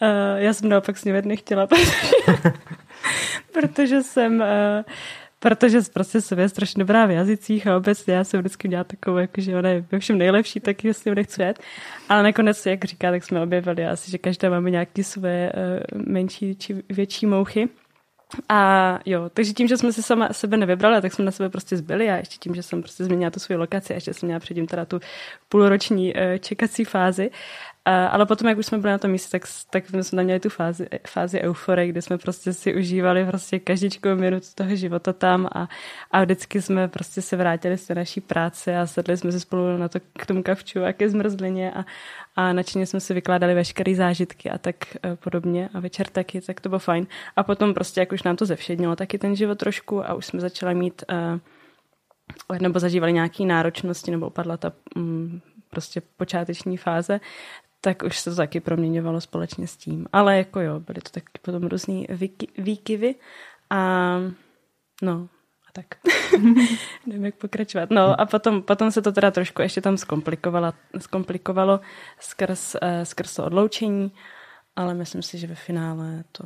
já 0.37 0.53
jsem 0.53 0.69
naopak 0.69 0.99
s 0.99 1.05
ní 1.05 1.13
nechtěla, 1.13 1.67
protože, 1.67 2.53
protože 3.53 4.03
jsem 4.03 4.41
uh, 4.41 4.47
protože 5.41 5.79
prostě 5.93 6.21
jsem 6.21 6.39
je 6.39 6.49
strašně 6.49 6.79
dobrá 6.79 7.07
v 7.07 7.11
jazycích 7.11 7.67
a 7.67 7.77
obecně 7.77 8.15
já 8.15 8.25
jsem 8.25 8.41
vždycky 8.41 8.69
měla 8.69 8.85
takovou, 8.85 9.17
jako, 9.17 9.41
že 9.41 9.57
ona 9.57 9.69
je 9.69 9.85
ve 9.93 9.99
všem 9.99 10.19
nejlepší, 10.19 10.61
tak 10.61 10.85
s 10.85 11.05
ním 11.05 11.15
nechci 11.15 11.43
jet. 11.43 11.59
Ale 12.09 12.23
nakonec, 12.23 12.67
jak 12.67 12.85
říká, 12.85 13.11
tak 13.11 13.25
jsme 13.25 13.43
objevili 13.43 13.87
asi, 13.87 14.11
že 14.11 14.19
každá 14.19 14.51
máme 14.51 14.71
nějaké 14.71 15.05
své 15.05 15.53
uh, 15.53 16.03
menší 16.07 16.57
či 16.57 16.83
větší 16.89 17.27
mouchy. 17.27 17.69
A 18.49 18.99
jo, 19.07 19.31
takže 19.35 19.53
tím, 19.53 19.69
že 19.69 19.77
jsme 19.77 19.93
si 19.93 20.03
sama 20.03 20.29
sebe 20.33 20.57
nevybrali, 20.57 21.03
tak 21.03 21.13
jsme 21.13 21.25
na 21.25 21.31
sebe 21.31 21.49
prostě 21.49 21.77
zbyli 21.77 22.11
a 22.11 22.17
ještě 22.17 22.37
tím, 22.41 22.55
že 22.55 22.63
jsem 22.63 22.83
prostě 22.83 23.05
změnila 23.05 23.31
tu 23.31 23.41
svoji 23.41 23.57
lokaci 23.57 23.93
a 23.93 23.97
ještě 23.97 24.15
jsem 24.15 24.27
měla 24.27 24.41
předtím 24.41 24.67
teda 24.67 24.85
tu 24.85 25.01
půlroční 25.49 26.15
uh, 26.15 26.21
čekací 26.41 26.85
fázi, 26.85 27.31
ale 27.91 28.27
potom, 28.27 28.49
jak 28.49 28.59
už 28.59 28.67
jsme 28.67 28.79
byli 28.79 28.91
na 28.91 28.99
tom 28.99 29.11
místě, 29.11 29.39
tak, 29.39 29.49
tak 29.71 29.89
jsme 29.89 30.05
tam 30.05 30.25
měli 30.25 30.41
tu 30.41 30.49
fázi, 30.49 30.89
fázi 31.07 31.41
euforie, 31.41 31.89
kdy 31.89 32.03
jsme 32.03 32.19
prostě 32.19 32.53
si 32.53 32.75
užívali 32.75 33.25
prostě 33.25 33.59
každičkou 33.59 34.15
minutu 34.15 34.47
toho 34.55 34.77
života 34.77 35.13
tam 35.13 35.49
a, 35.55 35.69
a 36.11 36.25
vždycky 36.25 36.63
jsme 36.63 36.89
prostě 36.89 37.23
se 37.23 37.37
vrátili 37.37 37.79
z 37.79 37.87
té 37.87 37.95
naší 37.95 38.21
práce 38.21 38.79
a 38.79 38.87
sedli 38.87 39.17
jsme 39.17 39.33
si 39.33 39.41
spolu 39.41 39.77
na 39.77 39.89
to 39.89 39.99
k 40.19 40.27
tomu 40.27 40.43
kavču 40.43 40.85
a 40.85 40.93
ke 40.93 41.09
zmrzlině 41.09 41.73
a, 41.73 41.85
a 42.37 42.53
nadšeně 42.53 42.87
jsme 42.87 43.01
si 43.01 43.15
vykládali 43.15 43.55
veškeré 43.55 43.95
zážitky 43.95 44.51
a 44.51 44.59
tak 44.59 44.77
uh, 45.05 45.17
podobně 45.17 45.69
a 45.75 45.81
večer 45.81 46.07
taky, 46.07 46.41
tak 46.41 46.61
to 46.61 46.69
bylo 46.69 46.79
fajn. 46.79 47.07
A 47.37 47.43
potom 47.43 47.75
prostě, 47.75 48.01
jak 48.01 48.13
už 48.13 48.23
nám 48.23 48.37
to 48.37 48.47
zevšednilo 48.47 48.97
taky 48.97 49.19
ten 49.19 49.37
život 49.37 49.59
trošku 49.59 50.07
a 50.07 50.15
už 50.15 50.27
jsme 50.27 50.41
začali 50.41 50.75
mít 50.75 51.05
uh, 52.51 52.59
nebo 52.61 52.79
zažívali 52.79 53.13
nějaké 53.13 53.45
náročnosti, 53.45 54.11
nebo 54.11 54.27
upadla 54.27 54.57
ta 54.57 54.73
um, 54.97 55.41
prostě 55.71 56.03
počáteční 56.17 56.77
fáze, 56.77 57.21
tak 57.81 58.03
už 58.03 58.19
se 58.19 58.31
to 58.31 58.37
taky 58.37 58.61
proměňovalo 58.61 59.21
společně 59.21 59.67
s 59.67 59.77
tím. 59.77 60.07
Ale 60.13 60.39
jako 60.39 60.61
jo, 60.61 60.81
byly 60.81 61.01
to 61.01 61.11
taky 61.11 61.27
potom 61.43 61.63
různý 61.63 62.07
výky, 62.11 62.49
výkyvy 62.59 63.15
a 63.71 64.19
no, 65.03 65.29
a 65.69 65.73
tak. 65.73 65.87
Nevím, 67.07 67.25
jak 67.25 67.35
pokračovat. 67.35 67.91
No 67.91 68.21
a 68.21 68.27
potom, 68.27 68.63
potom 68.63 68.91
se 68.91 69.03
to 69.03 69.13
teda 69.13 69.31
trošku 69.31 69.63
ještě 69.63 69.81
tam 69.81 69.97
zkomplikovalo, 69.97 70.73
zkomplikovalo 70.99 71.81
skrz, 72.21 72.75
uh, 72.75 72.81
skrz 73.03 73.35
to 73.35 73.45
odloučení, 73.45 74.13
ale 74.77 74.95
myslím 74.95 75.23
si, 75.23 75.39
že 75.39 75.47
ve 75.47 75.55
finále 75.55 76.25
to... 76.33 76.45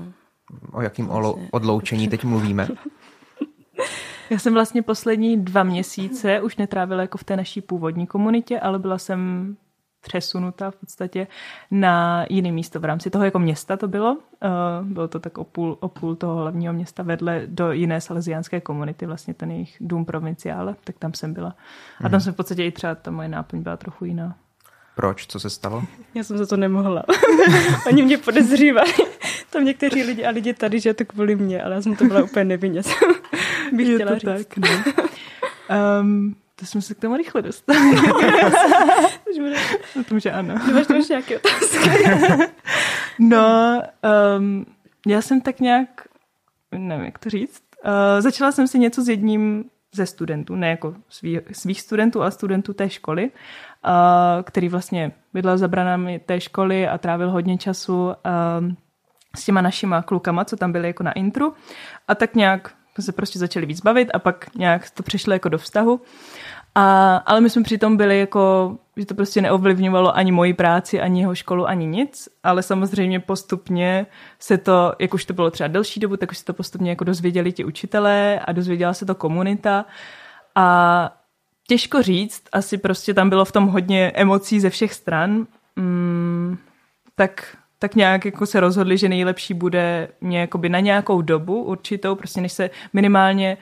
O 0.72 0.82
jakým 0.82 1.06
vlastně 1.06 1.48
odloučení 1.50 2.08
teď 2.08 2.24
mluvíme? 2.24 2.68
Já 4.30 4.38
jsem 4.38 4.54
vlastně 4.54 4.82
poslední 4.82 5.44
dva 5.44 5.62
měsíce 5.62 6.40
už 6.40 6.56
netrávila 6.56 7.00
jako 7.00 7.18
v 7.18 7.24
té 7.24 7.36
naší 7.36 7.60
původní 7.60 8.06
komunitě, 8.06 8.60
ale 8.60 8.78
byla 8.78 8.98
jsem 8.98 9.56
přesunuta 10.02 10.70
v 10.70 10.76
podstatě 10.76 11.26
na 11.70 12.26
jiné 12.30 12.52
místo 12.52 12.80
v 12.80 12.84
rámci 12.84 13.10
toho 13.10 13.24
jako 13.24 13.38
města 13.38 13.76
to 13.76 13.88
bylo. 13.88 14.12
Uh, 14.12 14.86
bylo 14.86 15.08
to 15.08 15.20
tak 15.20 15.38
o 15.38 15.44
půl, 15.44 15.76
o 15.80 15.88
půl 15.88 16.16
toho 16.16 16.36
hlavního 16.36 16.72
města 16.72 17.02
vedle 17.02 17.42
do 17.46 17.72
jiné 17.72 18.00
salesiánské 18.00 18.60
komunity, 18.60 19.06
vlastně 19.06 19.34
ten 19.34 19.50
jejich 19.50 19.76
dům 19.80 20.04
provinciále, 20.04 20.76
tak 20.84 20.98
tam 20.98 21.14
jsem 21.14 21.34
byla. 21.34 21.54
A 21.98 22.02
tam 22.02 22.12
hmm. 22.12 22.20
jsem 22.20 22.32
v 22.32 22.36
podstatě 22.36 22.64
i 22.64 22.72
třeba 22.72 22.94
ta 22.94 23.10
moje 23.10 23.28
náplň 23.28 23.62
byla 23.62 23.76
trochu 23.76 24.04
jiná. 24.04 24.36
Proč? 24.94 25.26
Co 25.26 25.40
se 25.40 25.50
stalo? 25.50 25.84
Já 26.14 26.24
jsem 26.24 26.38
za 26.38 26.46
to 26.46 26.56
nemohla. 26.56 27.04
Oni 27.86 28.02
mě 28.02 28.18
podezřívali. 28.18 28.92
Tam 29.50 29.64
někteří 29.64 30.02
lidi 30.02 30.24
a 30.24 30.30
lidi 30.30 30.54
tady, 30.54 30.80
že 30.80 30.94
to 30.94 31.04
kvůli 31.04 31.36
mě, 31.36 31.62
ale 31.62 31.74
já 31.74 31.82
jsem 31.82 31.96
to 31.96 32.04
byla 32.04 32.22
úplně 32.22 32.44
nevinně. 32.44 32.82
Bych 33.72 33.88
Je 33.88 33.94
chtěla 33.94 34.10
to 34.10 34.18
říct. 34.18 34.46
tak, 34.48 34.56
ne? 34.56 34.84
Um, 36.00 36.34
to 36.62 36.66
jsme 36.66 36.82
se 36.82 36.94
k 36.94 37.00
tomu 37.00 37.16
rychle 37.16 37.42
dostali. 37.42 37.78
to 40.08 40.18
že 40.18 40.32
ano. 40.32 40.54
Ty 40.66 40.72
máš 40.72 40.86
ještě 40.94 41.12
nějaké 41.12 41.38
otázky? 41.38 41.90
no, 43.18 43.82
um, 44.38 44.66
já 45.06 45.22
jsem 45.22 45.40
tak 45.40 45.60
nějak, 45.60 45.88
nevím, 46.72 47.04
jak 47.04 47.18
to 47.18 47.30
říct, 47.30 47.62
uh, 47.84 47.90
začala 48.20 48.52
jsem 48.52 48.68
si 48.68 48.78
něco 48.78 49.02
s 49.02 49.08
jedním 49.08 49.64
ze 49.94 50.06
studentů, 50.06 50.54
ne 50.54 50.70
jako 50.70 50.94
svý, 51.08 51.40
svých 51.52 51.80
studentů, 51.80 52.22
ale 52.22 52.30
studentů 52.30 52.74
té 52.74 52.90
školy, 52.90 53.30
uh, 53.30 53.32
který 54.42 54.68
vlastně 54.68 55.12
bydlel 55.32 55.58
za 55.58 55.68
branami 55.68 56.18
té 56.18 56.40
školy 56.40 56.88
a 56.88 56.98
trávil 56.98 57.30
hodně 57.30 57.58
času 57.58 58.06
um, 58.06 58.14
s 59.36 59.44
těma 59.44 59.60
našima 59.60 60.02
klukama, 60.02 60.44
co 60.44 60.56
tam 60.56 60.72
byli 60.72 60.86
jako 60.86 61.02
na 61.02 61.12
intru. 61.12 61.54
A 62.08 62.14
tak 62.14 62.34
nějak 62.34 62.74
se 63.00 63.12
prostě 63.12 63.38
začali 63.38 63.66
víc 63.66 63.80
bavit 63.80 64.10
a 64.14 64.18
pak 64.18 64.54
nějak 64.54 64.90
to 64.90 65.02
přešlo 65.02 65.32
jako 65.32 65.48
do 65.48 65.58
vztahu. 65.58 66.00
A, 66.74 67.16
ale 67.16 67.40
my 67.40 67.50
jsme 67.50 67.62
přitom 67.62 67.96
byli 67.96 68.18
jako, 68.18 68.76
že 68.96 69.06
to 69.06 69.14
prostě 69.14 69.42
neovlivňovalo 69.42 70.16
ani 70.16 70.32
moji 70.32 70.54
práci, 70.54 71.00
ani 71.00 71.20
jeho 71.20 71.34
školu, 71.34 71.68
ani 71.68 71.86
nic, 71.86 72.28
ale 72.42 72.62
samozřejmě 72.62 73.20
postupně 73.20 74.06
se 74.38 74.58
to, 74.58 74.92
jak 74.98 75.14
už 75.14 75.24
to 75.24 75.32
bylo 75.32 75.50
třeba 75.50 75.68
delší 75.68 76.00
dobu, 76.00 76.16
tak 76.16 76.30
už 76.30 76.38
se 76.38 76.44
to 76.44 76.52
postupně 76.52 76.90
jako 76.90 77.04
dozvěděli 77.04 77.52
ti 77.52 77.64
učitelé 77.64 78.40
a 78.44 78.52
dozvěděla 78.52 78.94
se 78.94 79.06
to 79.06 79.14
komunita 79.14 79.84
a 80.54 81.18
těžko 81.68 82.02
říct, 82.02 82.42
asi 82.52 82.78
prostě 82.78 83.14
tam 83.14 83.28
bylo 83.28 83.44
v 83.44 83.52
tom 83.52 83.66
hodně 83.66 84.12
emocí 84.14 84.60
ze 84.60 84.70
všech 84.70 84.94
stran, 84.94 85.46
mm, 85.76 86.58
tak, 87.14 87.56
tak 87.82 87.94
nějak 87.94 88.24
jako 88.24 88.46
se 88.46 88.60
rozhodli, 88.60 88.98
že 88.98 89.08
nejlepší 89.08 89.54
bude 89.54 90.08
mě 90.20 90.40
jakoby 90.40 90.68
na 90.68 90.80
nějakou 90.80 91.22
dobu 91.22 91.62
určitou, 91.62 92.14
prostě 92.14 92.40
než 92.40 92.52
se 92.52 92.70
minimálně 92.92 93.56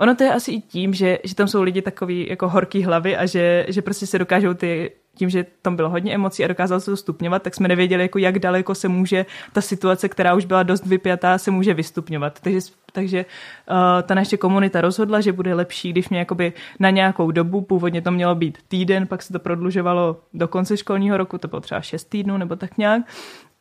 Ono 0.00 0.14
to 0.14 0.24
je 0.24 0.34
asi 0.34 0.52
i 0.52 0.60
tím, 0.60 0.94
že, 0.94 1.18
že 1.24 1.34
tam 1.34 1.48
jsou 1.48 1.62
lidi 1.62 1.82
takový 1.82 2.26
jako 2.30 2.48
horký 2.48 2.82
hlavy 2.82 3.16
a 3.16 3.26
že, 3.26 3.66
že 3.68 3.82
prostě 3.82 4.06
se 4.06 4.18
dokážou 4.18 4.54
ty 4.54 4.90
tím, 5.14 5.30
že 5.30 5.46
tam 5.62 5.76
bylo 5.76 5.90
hodně 5.90 6.14
emocí 6.14 6.44
a 6.44 6.48
dokázal 6.48 6.80
se 6.80 6.90
to 6.90 6.96
stupňovat, 6.96 7.42
tak 7.42 7.54
jsme 7.54 7.68
nevěděli, 7.68 8.02
jako 8.02 8.18
jak 8.18 8.38
daleko 8.38 8.74
se 8.74 8.88
může 8.88 9.26
ta 9.52 9.60
situace, 9.60 10.08
která 10.08 10.34
už 10.34 10.44
byla 10.44 10.62
dost 10.62 10.86
vypjatá, 10.86 11.38
se 11.38 11.50
může 11.50 11.74
vystupňovat. 11.74 12.40
Takže, 12.40 12.60
takže 12.92 13.24
uh, 13.70 13.76
ta 14.02 14.14
naše 14.14 14.36
komunita 14.36 14.80
rozhodla, 14.80 15.20
že 15.20 15.32
bude 15.32 15.54
lepší, 15.54 15.92
když 15.92 16.08
mě 16.08 16.18
jakoby 16.18 16.52
na 16.78 16.90
nějakou 16.90 17.30
dobu, 17.30 17.60
původně 17.60 18.02
to 18.02 18.10
mělo 18.10 18.34
být 18.34 18.58
týden, 18.68 19.06
pak 19.06 19.22
se 19.22 19.32
to 19.32 19.38
prodlužovalo 19.38 20.20
do 20.34 20.48
konce 20.48 20.76
školního 20.76 21.16
roku, 21.16 21.38
to 21.38 21.48
bylo 21.48 21.60
třeba 21.60 21.80
šest 21.80 22.04
týdnů 22.04 22.38
nebo 22.38 22.56
tak 22.56 22.78
nějak. 22.78 23.02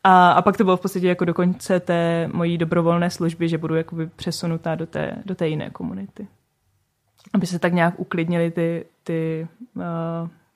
A, 0.03 0.31
a 0.31 0.41
pak 0.41 0.57
to 0.57 0.63
bylo 0.63 0.77
v 0.77 0.81
podstatě 0.81 1.07
jako 1.07 1.25
do 1.25 1.33
konce 1.33 1.79
té 1.79 2.29
mojí 2.33 2.57
dobrovolné 2.57 3.09
služby, 3.09 3.49
že 3.49 3.57
budu 3.57 3.75
jakoby 3.75 4.07
přesunutá 4.07 4.75
do 4.75 4.85
té, 4.85 5.15
do 5.25 5.35
té 5.35 5.47
jiné 5.47 5.69
komunity. 5.69 6.27
Aby 7.33 7.45
se 7.47 7.59
tak 7.59 7.73
nějak 7.73 7.99
uklidnili 7.99 8.51
ty, 8.51 8.85
ty 9.03 9.47
uh, 9.75 9.83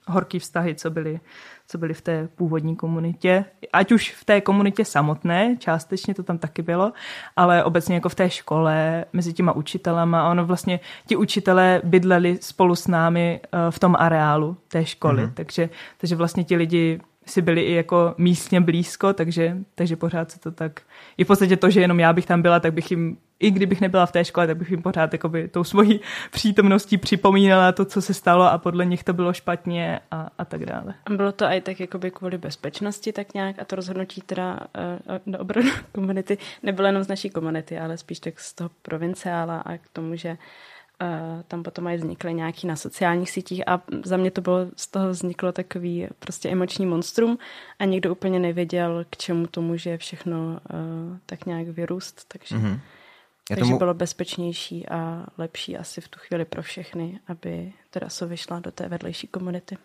horký 0.08 0.40
vztahy, 0.40 0.76
co 0.76 0.90
byly, 0.90 1.20
co 1.68 1.78
byly 1.78 1.94
v 1.94 2.02
té 2.02 2.28
původní 2.36 2.76
komunitě. 2.76 3.46
Ať 3.74 3.92
už 3.92 4.14
v 4.14 4.26
té 4.26 4.42
komunitě 4.42 4.86
samotné, 4.86 5.56
částečně 5.60 6.14
to 6.14 6.24
tam 6.24 6.38
taky 6.38 6.62
bylo, 6.62 6.94
ale 7.36 7.64
obecně 7.64 7.96
jako 7.96 8.10
v 8.10 8.16
té 8.16 8.30
škole, 8.30 9.06
mezi 9.14 9.34
těma 9.34 9.52
učitelama. 9.52 10.30
Ono 10.30 10.46
vlastně, 10.46 10.80
ti 11.08 11.16
učitelé 11.16 11.82
bydleli 11.84 12.38
spolu 12.42 12.76
s 12.76 12.88
námi 12.88 13.42
uh, 13.44 13.60
v 13.72 13.80
tom 13.80 13.96
areálu 14.00 14.58
té 14.68 14.86
školy, 14.86 15.24
mm-hmm. 15.24 15.34
takže, 15.34 15.70
takže 15.98 16.16
vlastně 16.16 16.44
ti 16.44 16.56
lidi 16.56 17.00
si 17.26 17.42
byli 17.42 17.62
i 17.62 17.74
jako 17.74 18.16
místně 18.18 18.62
blízko, 18.62 19.14
takže, 19.14 19.58
takže 19.76 19.96
pořád 19.96 20.32
se 20.32 20.40
to 20.40 20.52
tak... 20.52 20.82
I 21.18 21.24
v 21.24 21.28
podstatě 21.28 21.58
to, 21.58 21.70
že 21.70 21.82
jenom 21.82 22.00
já 22.00 22.14
bych 22.14 22.26
tam 22.26 22.42
byla, 22.42 22.60
tak 22.60 22.74
bych 22.74 22.92
jim, 22.92 23.18
i 23.40 23.52
kdybych 23.52 23.82
nebyla 23.82 24.06
v 24.06 24.12
té 24.12 24.26
škole, 24.26 24.48
tak 24.48 24.58
bych 24.58 24.72
jim 24.72 24.82
pořád 24.82 25.14
jakoby, 25.14 25.48
tou 25.48 25.64
svojí 25.64 26.00
přítomností 26.32 26.98
připomínala 26.98 27.72
to, 27.72 27.86
co 27.86 28.02
se 28.02 28.14
stalo 28.14 28.44
a 28.44 28.58
podle 28.58 28.86
nich 28.86 29.04
to 29.04 29.14
bylo 29.14 29.34
špatně 29.34 30.00
a, 30.12 30.30
a 30.38 30.46
tak 30.46 30.66
dále. 30.66 30.94
Bylo 31.10 31.32
to 31.32 31.46
i 31.46 31.62
tak 31.62 31.80
jakoby 31.80 32.12
kvůli 32.12 32.38
bezpečnosti 32.38 33.14
tak 33.14 33.34
nějak 33.34 33.60
a 33.60 33.66
to 33.66 33.76
rozhodnutí 33.76 34.22
teda 34.22 34.54
uh, 34.54 35.34
do 35.34 35.40
obranu 35.40 35.70
komunity 35.92 36.38
nebylo 36.64 36.88
jenom 36.88 37.04
z 37.04 37.08
naší 37.08 37.30
komunity, 37.30 37.80
ale 37.80 37.98
spíš 37.98 38.20
tak 38.20 38.40
z 38.40 38.54
toho 38.54 38.70
provinciála 38.82 39.60
a 39.60 39.78
k 39.78 39.88
tomu, 39.94 40.16
že 40.16 40.38
tam 41.48 41.64
potom 41.64 41.84
mají 41.84 41.98
vznikly 41.98 42.34
nějaký 42.34 42.68
na 42.68 42.76
sociálních 42.76 43.32
sítích 43.32 43.68
a 43.68 43.82
za 44.06 44.18
mě 44.18 44.32
to 44.32 44.42
bylo, 44.42 44.58
z 44.76 44.88
toho 44.88 45.10
vzniklo 45.10 45.52
takový 45.52 46.08
prostě 46.20 46.50
emoční 46.50 46.86
monstrum 46.86 47.38
a 47.80 47.86
někdo 47.86 48.12
úplně 48.12 48.40
nevěděl, 48.40 49.06
k 49.10 49.18
čemu 49.18 49.48
to 49.48 49.62
může 49.62 49.98
všechno 49.98 50.38
uh, 50.40 51.18
tak 51.26 51.46
nějak 51.46 51.68
vyrůst, 51.68 52.26
takže, 52.28 52.56
mm-hmm. 52.56 52.80
takže 53.48 53.64
tomu... 53.64 53.78
bylo 53.78 53.94
bezpečnější 53.94 54.90
a 54.90 55.26
lepší 55.38 55.78
asi 55.78 56.02
v 56.02 56.08
tu 56.08 56.20
chvíli 56.20 56.46
pro 56.46 56.62
všechny, 56.62 57.20
aby 57.28 57.74
teda 57.90 58.10
so 58.10 58.30
vyšla 58.30 58.60
do 58.60 58.72
té 58.72 58.90
vedlejší 58.90 59.28
komunity. 59.28 59.78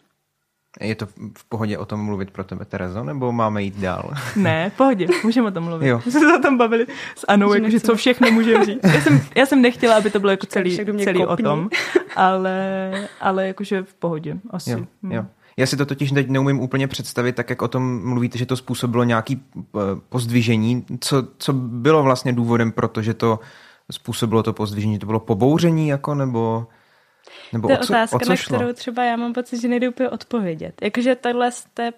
Je 0.80 0.94
to 0.94 1.06
v 1.38 1.44
pohodě 1.48 1.78
o 1.78 1.84
tom 1.84 2.00
mluvit 2.00 2.30
pro 2.30 2.44
tebe, 2.44 2.64
Terezo, 2.64 3.04
nebo 3.04 3.32
máme 3.32 3.62
jít 3.62 3.76
dál? 3.76 4.10
Ne, 4.36 4.70
v 4.70 4.76
pohodě, 4.76 5.06
můžeme 5.24 5.48
o 5.48 5.50
tom 5.50 5.64
mluvit. 5.64 5.88
Jo. 5.88 6.00
Jsme 6.00 6.20
se 6.20 6.38
o 6.38 6.42
tom 6.42 6.58
bavili 6.58 6.86
s 7.16 7.24
Anou, 7.28 7.54
jako, 7.54 7.70
že 7.70 7.80
co 7.80 7.94
všechno 7.96 8.30
můžeme 8.30 8.64
říct. 8.64 8.80
Já 8.94 9.00
jsem, 9.00 9.20
já 9.34 9.46
jsem 9.46 9.62
nechtěla, 9.62 9.96
aby 9.96 10.10
to 10.10 10.20
bylo 10.20 10.30
jako 10.30 10.46
celý, 10.46 10.76
celý 11.04 11.26
o 11.26 11.36
tom, 11.36 11.68
ale, 12.16 12.92
ale 13.20 13.46
jakože 13.46 13.82
v 13.82 13.94
pohodě 13.94 14.36
asi. 14.50 14.70
Jo, 14.70 14.78
hmm. 15.02 15.12
jo. 15.12 15.24
Já 15.56 15.66
si 15.66 15.76
to 15.76 15.86
totiž 15.86 16.10
teď 16.10 16.28
neumím 16.28 16.60
úplně 16.60 16.88
představit, 16.88 17.32
tak 17.32 17.50
jak 17.50 17.62
o 17.62 17.68
tom 17.68 18.08
mluvíte, 18.08 18.38
že 18.38 18.46
to 18.46 18.56
způsobilo 18.56 19.04
nějaký 19.04 19.42
eh, 19.58 19.80
pozdvižení. 20.08 20.86
Co, 21.00 21.28
co 21.38 21.52
bylo 21.52 22.02
vlastně 22.02 22.32
důvodem, 22.32 22.72
protože 22.72 23.14
to 23.14 23.40
způsobilo 23.92 24.42
to 24.42 24.52
pozdvižení? 24.52 24.98
To 24.98 25.06
bylo 25.06 25.20
pobouření 25.20 25.88
jako, 25.88 26.14
nebo... 26.14 26.66
Nebo 27.52 27.68
to 27.68 27.72
je 27.72 27.78
otázka, 27.78 28.18
co 28.18 28.30
na 28.30 28.36
šlo? 28.36 28.58
kterou 28.58 28.72
třeba 28.72 29.04
já 29.04 29.16
mám 29.16 29.32
pocit, 29.32 29.60
že 29.60 29.68
nejde 29.68 29.88
úplně 29.88 30.08
odpovědět. 30.10 30.74
Jakože 30.82 31.14
takhle 31.14 31.52
z 31.52 31.64
té 31.74 31.92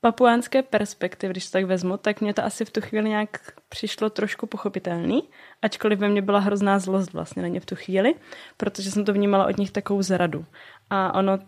papuánské 0.00 0.62
perspektivy, 0.62 1.32
když 1.32 1.46
to 1.46 1.52
tak 1.52 1.64
vezmu, 1.64 1.96
tak 1.96 2.20
mě 2.20 2.34
to 2.34 2.44
asi 2.44 2.64
v 2.64 2.70
tu 2.70 2.80
chvíli 2.80 3.08
nějak 3.08 3.52
přišlo 3.68 4.10
trošku 4.10 4.46
pochopitelný, 4.46 5.22
ačkoliv 5.62 5.98
ve 5.98 6.08
mně 6.08 6.22
byla 6.22 6.38
hrozná 6.38 6.78
zlost 6.78 7.12
vlastně 7.12 7.42
na 7.42 7.48
ně 7.48 7.60
v 7.60 7.66
tu 7.66 7.74
chvíli, 7.74 8.14
protože 8.56 8.90
jsem 8.90 9.04
to 9.04 9.12
vnímala 9.12 9.46
od 9.46 9.58
nich 9.58 9.70
takovou 9.70 10.02
zradu. 10.02 10.44
A 10.90 11.14
ono, 11.14 11.38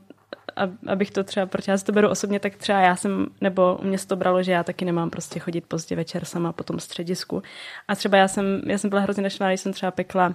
abych 0.87 1.11
to 1.11 1.25
třeba, 1.25 1.47
protože 1.47 1.73
já 1.73 1.79
si 1.79 1.85
to 1.85 1.93
beru 1.93 2.09
osobně, 2.09 2.41
tak 2.41 2.57
třeba 2.57 2.81
já 2.81 2.97
jsem, 2.97 3.27
nebo 3.41 3.79
u 3.83 3.85
mě 3.85 3.99
se 3.99 4.07
to 4.07 4.17
bralo, 4.17 4.43
že 4.43 4.53
já 4.53 4.63
taky 4.63 4.85
nemám 4.85 5.11
prostě 5.11 5.41
chodit 5.41 5.67
pozdě 5.69 5.97
večer 5.97 6.25
sama 6.25 6.53
po 6.53 6.65
tom 6.65 6.81
středisku. 6.81 7.43
A 7.89 7.95
třeba 7.95 8.19
já 8.19 8.29
jsem, 8.29 8.63
já 8.67 8.79
jsem 8.79 8.91
byla 8.91 9.03
hrozně 9.03 9.23
naštvaná, 9.23 9.51
když 9.51 9.61
jsem 9.61 9.73
třeba 9.73 9.91
pekla 9.91 10.35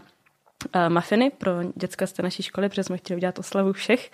uh, 0.75 0.89
mafiny 0.89 1.31
pro 1.37 1.51
děcka 1.75 2.07
z 2.07 2.13
té 2.13 2.23
naší 2.23 2.43
školy, 2.43 2.69
protože 2.69 2.83
jsme 2.83 2.97
chtěli 2.97 3.17
udělat 3.17 3.39
oslavu 3.39 3.73
všech. 3.73 4.11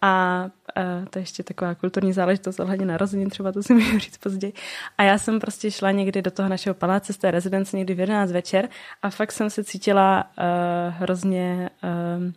A 0.00 0.44
uh, 0.76 1.06
to 1.10 1.18
je 1.18 1.22
ještě 1.22 1.42
taková 1.42 1.74
kulturní 1.74 2.12
záležitost 2.12 2.60
ohledně 2.60 2.86
narozenin, 2.86 3.30
třeba 3.30 3.52
to 3.52 3.62
si 3.62 3.74
můžu 3.74 3.98
říct 3.98 4.18
později. 4.18 4.52
A 4.98 5.02
já 5.02 5.18
jsem 5.18 5.40
prostě 5.40 5.70
šla 5.70 5.90
někdy 5.90 6.22
do 6.22 6.30
toho 6.30 6.48
našeho 6.48 6.74
paláce 6.74 7.12
z 7.12 7.16
té 7.16 7.30
rezidence 7.30 7.76
někdy 7.76 7.94
v 7.94 8.00
11 8.00 8.32
večer 8.32 8.68
a 9.02 9.10
fakt 9.10 9.32
jsem 9.32 9.50
se 9.50 9.64
cítila 9.64 10.24
uh, 10.24 10.94
hrozně 10.94 11.70
uh, 11.82 12.32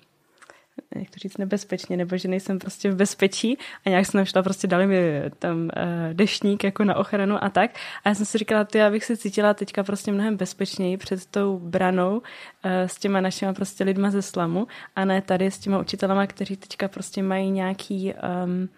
jak 0.95 1.09
to 1.09 1.15
říct, 1.17 1.37
nebezpečně, 1.37 1.97
nebo 1.97 2.17
že 2.17 2.27
nejsem 2.27 2.59
prostě 2.59 2.91
v 2.91 2.95
bezpečí 2.95 3.57
a 3.85 3.89
nějak 3.89 4.05
jsem 4.05 4.25
šla, 4.25 4.43
prostě 4.43 4.67
dali 4.67 4.87
mi 4.87 5.21
tam 5.39 5.57
uh, 5.61 5.69
deštník 6.13 6.63
jako 6.63 6.83
na 6.83 6.95
ochranu 6.95 7.43
a 7.43 7.49
tak. 7.49 7.71
A 8.03 8.09
já 8.09 8.15
jsem 8.15 8.25
si 8.25 8.37
říkala, 8.37 8.63
ty, 8.63 8.77
já 8.77 8.89
bych 8.89 9.05
se 9.05 9.17
cítila 9.17 9.53
teďka 9.53 9.83
prostě 9.83 10.11
mnohem 10.11 10.37
bezpečněji 10.37 10.97
před 10.97 11.25
tou 11.25 11.59
branou 11.59 12.17
uh, 12.17 12.21
s 12.65 12.97
těma 12.97 13.21
našima 13.21 13.53
prostě 13.53 13.83
lidma 13.83 14.11
ze 14.11 14.21
slamu 14.21 14.67
a 14.95 15.05
ne 15.05 15.21
tady 15.21 15.51
s 15.51 15.59
těma 15.59 15.79
učitelama, 15.79 16.27
kteří 16.27 16.57
teďka 16.57 16.87
prostě 16.87 17.23
mají 17.23 17.51
nějaký, 17.51 18.13
um, 18.43 18.69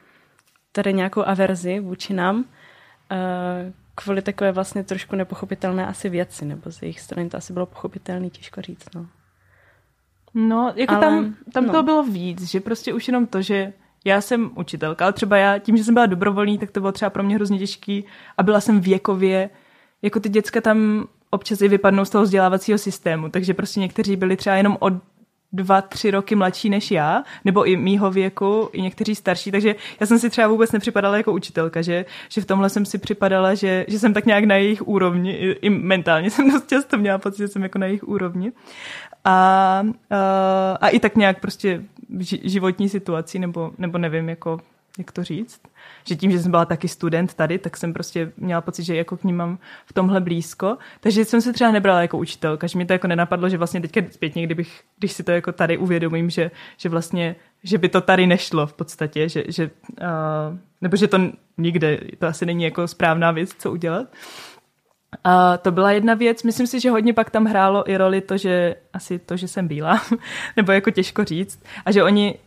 tady 0.71 0.93
nějakou 0.93 1.23
averzi 1.27 1.79
vůči 1.79 2.13
nám, 2.13 2.37
uh, 2.37 2.45
kvůli 3.95 4.21
takové 4.21 4.51
vlastně 4.51 4.83
trošku 4.83 5.15
nepochopitelné 5.15 5.87
asi 5.87 6.09
věci, 6.09 6.45
nebo 6.45 6.71
z 6.71 6.81
jejich 6.81 6.99
strany 6.99 7.29
to 7.29 7.37
asi 7.37 7.53
bylo 7.53 7.65
pochopitelné, 7.65 8.29
těžko 8.29 8.61
říct, 8.61 8.95
no. 8.95 9.07
No, 10.33 10.73
jako 10.75 10.93
ale, 10.93 11.01
tam, 11.01 11.35
tam 11.53 11.65
no. 11.65 11.73
to 11.73 11.83
bylo 11.83 12.03
víc, 12.03 12.43
že 12.43 12.59
prostě 12.59 12.93
už 12.93 13.07
jenom 13.07 13.27
to, 13.27 13.41
že 13.41 13.73
já 14.05 14.21
jsem 14.21 14.51
učitelka, 14.55 15.05
ale 15.05 15.13
třeba 15.13 15.37
já, 15.37 15.57
tím, 15.57 15.77
že 15.77 15.83
jsem 15.83 15.93
byla 15.93 16.05
dobrovolný, 16.05 16.57
tak 16.57 16.71
to 16.71 16.79
bylo 16.79 16.91
třeba 16.91 17.09
pro 17.09 17.23
mě 17.23 17.35
hrozně 17.35 17.59
těžký 17.59 18.05
a 18.37 18.43
byla 18.43 18.61
jsem 18.61 18.79
věkově, 18.79 19.49
jako 20.01 20.19
ty 20.19 20.29
děcka 20.29 20.61
tam 20.61 21.07
občas 21.29 21.61
i 21.61 21.67
vypadnou 21.67 22.05
z 22.05 22.09
toho 22.09 22.23
vzdělávacího 22.23 22.77
systému, 22.77 23.29
takže 23.29 23.53
prostě 23.53 23.79
někteří 23.79 24.15
byli 24.15 24.37
třeba 24.37 24.55
jenom 24.55 24.77
od 24.79 24.93
dva, 25.53 25.81
tři 25.81 26.11
roky 26.11 26.35
mladší 26.35 26.69
než 26.69 26.91
já, 26.91 27.23
nebo 27.45 27.65
i 27.65 27.75
mýho 27.75 28.11
věku, 28.11 28.69
i 28.73 28.81
někteří 28.81 29.15
starší, 29.15 29.51
takže 29.51 29.75
já 29.99 30.05
jsem 30.05 30.19
si 30.19 30.29
třeba 30.29 30.47
vůbec 30.47 30.71
nepřipadala 30.71 31.17
jako 31.17 31.33
učitelka, 31.33 31.81
že, 31.81 32.05
že 32.29 32.41
v 32.41 32.45
tomhle 32.45 32.69
jsem 32.69 32.85
si 32.85 32.97
připadala, 32.97 33.53
že, 33.53 33.85
že 33.87 33.99
jsem 33.99 34.13
tak 34.13 34.25
nějak 34.25 34.43
na 34.43 34.55
jejich 34.55 34.87
úrovni, 34.87 35.31
i, 35.31 35.51
i 35.51 35.69
mentálně 35.69 36.29
jsem 36.31 36.51
dost 36.51 36.69
často 36.69 36.97
měla 36.97 37.17
pocit, 37.17 37.37
že 37.37 37.47
jsem 37.47 37.63
jako 37.63 37.79
na 37.79 37.85
jejich 37.85 38.03
úrovni. 38.03 38.51
A, 39.25 39.83
a, 40.09 40.77
a 40.81 40.87
i 40.87 40.99
tak 40.99 41.15
nějak 41.15 41.39
prostě 41.39 41.83
životní 42.43 42.89
situací, 42.89 43.39
nebo, 43.39 43.71
nebo 43.77 43.97
nevím, 43.97 44.29
jako, 44.29 44.59
jak 44.97 45.11
to 45.11 45.23
říct 45.23 45.61
že 46.03 46.15
tím, 46.15 46.31
že 46.31 46.39
jsem 46.39 46.51
byla 46.51 46.65
taky 46.65 46.87
student 46.87 47.33
tady, 47.33 47.59
tak 47.59 47.77
jsem 47.77 47.93
prostě 47.93 48.31
měla 48.37 48.61
pocit, 48.61 48.83
že 48.83 48.95
jako 48.95 49.17
k 49.17 49.23
ním 49.23 49.37
mám 49.37 49.59
v 49.85 49.93
tomhle 49.93 50.21
blízko. 50.21 50.77
Takže 50.99 51.25
jsem 51.25 51.41
se 51.41 51.53
třeba 51.53 51.71
nebrala 51.71 52.01
jako 52.01 52.17
učitelka, 52.17 52.67
že 52.67 52.77
mi 52.77 52.85
to 52.85 52.93
jako 52.93 53.07
nenapadlo, 53.07 53.49
že 53.49 53.57
vlastně 53.57 53.81
teďka 53.81 54.01
zpětně, 54.11 54.43
kdybych, 54.43 54.81
když 54.99 55.11
si 55.11 55.23
to 55.23 55.31
jako 55.31 55.51
tady 55.51 55.77
uvědomím, 55.77 56.29
že, 56.29 56.51
že 56.77 56.89
vlastně, 56.89 57.35
že 57.63 57.77
by 57.77 57.89
to 57.89 58.01
tady 58.01 58.27
nešlo 58.27 58.67
v 58.67 58.73
podstatě, 58.73 59.29
že, 59.29 59.43
že 59.47 59.69
uh, 60.01 60.57
nebo 60.81 60.97
že 60.97 61.07
to 61.07 61.17
nikde, 61.57 61.99
to 62.19 62.27
asi 62.27 62.45
není 62.45 62.63
jako 62.63 62.87
správná 62.87 63.31
věc, 63.31 63.49
co 63.57 63.71
udělat. 63.71 64.07
A 65.23 65.57
to 65.57 65.71
byla 65.71 65.91
jedna 65.91 66.13
věc. 66.13 66.43
Myslím 66.43 66.67
si, 66.67 66.79
že 66.79 66.91
hodně 66.91 67.13
pak 67.13 67.29
tam 67.29 67.45
hrálo 67.45 67.89
i 67.89 67.97
roli 67.97 68.21
to, 68.21 68.37
že 68.37 68.75
asi 68.93 69.19
to, 69.19 69.37
že 69.37 69.47
jsem 69.47 69.67
bílá, 69.67 70.01
nebo 70.57 70.71
jako 70.71 70.91
těžko 70.91 71.23
říct. 71.23 71.63
A 71.85 71.91
že 71.91 72.03
oni, 72.03 72.39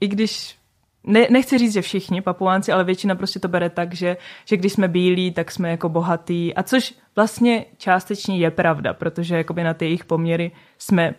i 0.00 0.08
když 0.08 0.56
ne, 1.04 1.26
nechci 1.30 1.58
říct, 1.58 1.72
že 1.72 1.82
všichni 1.82 2.22
papuánci, 2.22 2.72
ale 2.72 2.84
většina 2.84 3.14
prostě 3.14 3.38
to 3.40 3.48
bere 3.48 3.70
tak, 3.70 3.94
že, 3.94 4.16
že 4.44 4.56
když 4.56 4.72
jsme 4.72 4.88
bílí, 4.88 5.32
tak 5.32 5.50
jsme 5.50 5.70
jako 5.70 5.88
bohatý. 5.88 6.54
A 6.54 6.62
což 6.62 6.94
vlastně 7.16 7.64
částečně 7.76 8.38
je 8.38 8.50
pravda, 8.50 8.94
protože 8.94 9.36
jakoby 9.36 9.64
na 9.64 9.74
ty 9.74 9.84
jejich 9.84 10.04
poměry 10.04 10.50
jsme 10.78 11.14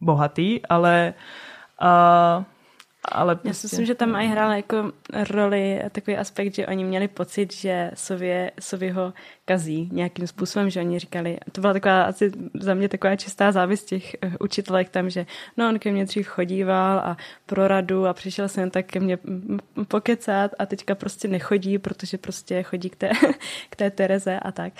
bohatý, 0.00 0.66
ale, 0.66 1.14
uh, 1.82 2.44
ale 3.04 3.34
prostě... 3.34 3.48
Já 3.48 3.54
si 3.54 3.60
prostě- 3.60 3.74
myslím, 3.74 3.86
že 3.86 3.94
tam 3.94 4.16
i 4.16 4.26
hrála 4.26 4.56
jako 4.56 4.92
roli 5.30 5.82
takový 5.92 6.16
aspekt, 6.16 6.54
že 6.54 6.66
oni 6.66 6.84
měli 6.84 7.08
pocit, 7.08 7.52
že 7.52 7.90
Sově, 7.94 8.52
Sově 8.60 8.92
ho 8.92 9.12
kazí 9.44 9.88
nějakým 9.92 10.26
způsobem, 10.26 10.70
že 10.70 10.80
oni 10.80 10.98
říkali, 10.98 11.38
to 11.52 11.60
byla 11.60 11.72
taková 11.72 12.02
asi 12.02 12.32
za 12.60 12.74
mě 12.74 12.88
taková 12.88 13.16
čistá 13.16 13.52
závist 13.52 13.84
těch 13.84 14.16
uh, 14.26 14.32
učitelek 14.40 14.88
tam, 14.88 15.10
že 15.10 15.26
no 15.56 15.68
on 15.68 15.78
ke 15.78 15.92
mně 15.92 16.04
dřív 16.04 16.28
chodíval 16.28 16.98
a 16.98 17.16
pro 17.46 17.68
radu 17.68 18.06
a 18.06 18.12
přišel 18.12 18.48
jsem 18.48 18.70
tak 18.70 18.86
ke 18.86 19.00
mně 19.00 19.18
pokecat 19.88 20.50
a 20.58 20.66
teďka 20.66 20.94
prostě 20.94 21.28
nechodí, 21.28 21.78
protože 21.78 22.18
prostě 22.18 22.62
chodí 22.62 22.90
k 22.90 22.96
té, 22.96 23.10
k 23.70 23.76
té 23.76 23.90
Tereze 23.90 24.40
a 24.40 24.52
tak. 24.52 24.72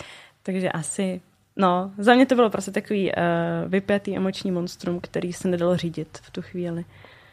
Takže 0.43 0.69
asi 0.69 1.21
No, 1.61 1.93
za 1.99 2.15
mě 2.15 2.27
to 2.27 2.35
bylo 2.35 2.51
prostě 2.51 2.71
takový 2.71 3.13
uh, 3.13 3.71
vypjatý 3.71 4.17
emoční 4.17 4.51
monstrum, 4.51 5.01
který 5.01 5.33
se 5.33 5.49
nedalo 5.49 5.77
řídit 5.77 6.19
v 6.23 6.31
tu 6.31 6.43
chvíli. 6.43 6.85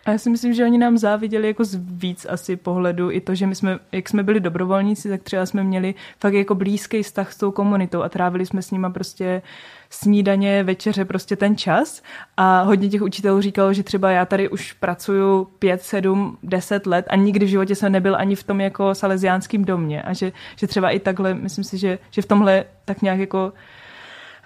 A 0.06 0.12
já 0.12 0.18
si 0.18 0.30
myslím, 0.30 0.54
že 0.54 0.66
oni 0.66 0.78
nám 0.78 0.98
záviděli 0.98 1.48
jako 1.48 1.64
z 1.64 1.80
víc 1.82 2.26
asi 2.30 2.56
pohledu 2.56 3.12
i 3.12 3.22
to, 3.22 3.36
že 3.36 3.48
my 3.48 3.56
jsme, 3.56 3.80
jak 3.92 4.10
jsme 4.10 4.24
byli 4.24 4.40
dobrovolníci, 4.40 5.10
tak 5.10 5.24
třeba 5.24 5.46
jsme 5.46 5.64
měli 5.64 5.96
fakt 6.20 6.34
jako 6.34 6.56
blízký 6.56 7.04
vztah 7.04 7.34
s 7.34 7.38
tou 7.38 7.52
komunitou 7.52 8.02
a 8.02 8.10
trávili 8.10 8.46
jsme 8.46 8.62
s 8.62 8.72
nima 8.72 8.90
prostě 8.90 9.42
snídaně, 9.90 10.64
večeře, 10.64 11.06
prostě 11.06 11.36
ten 11.36 11.58
čas. 11.58 12.02
A 12.38 12.62
hodně 12.62 12.90
těch 12.90 13.02
učitelů 13.02 13.42
říkalo, 13.42 13.74
že 13.74 13.84
třeba 13.84 14.12
já 14.12 14.26
tady 14.26 14.50
už 14.50 14.74
pracuju 14.74 15.48
pět, 15.60 15.82
sedm, 15.82 16.38
deset 16.44 16.86
let 16.86 17.06
a 17.10 17.16
nikdy 17.16 17.46
v 17.46 17.50
životě 17.50 17.76
jsem 17.76 17.92
nebyl 17.92 18.16
ani 18.16 18.36
v 18.36 18.44
tom 18.44 18.62
jako 18.62 18.96
salesiánském 18.96 19.66
domě. 19.66 20.02
A 20.02 20.14
že, 20.14 20.32
že 20.56 20.68
třeba 20.68 20.90
i 20.90 21.00
takhle, 21.00 21.34
myslím 21.34 21.64
si, 21.64 21.78
že, 21.78 22.00
že 22.12 22.22
v 22.22 22.26
tomhle 22.26 22.66
tak 22.86 23.02
nějak 23.02 23.20
jako 23.20 23.54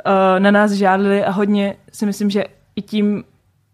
uh, 0.05 0.39
na 0.39 0.51
nás 0.51 0.71
žádali 0.71 1.23
a 1.23 1.31
hodně 1.31 1.75
si 1.93 2.05
myslím, 2.05 2.29
že 2.29 2.43
i 2.75 2.81
tím 2.81 3.23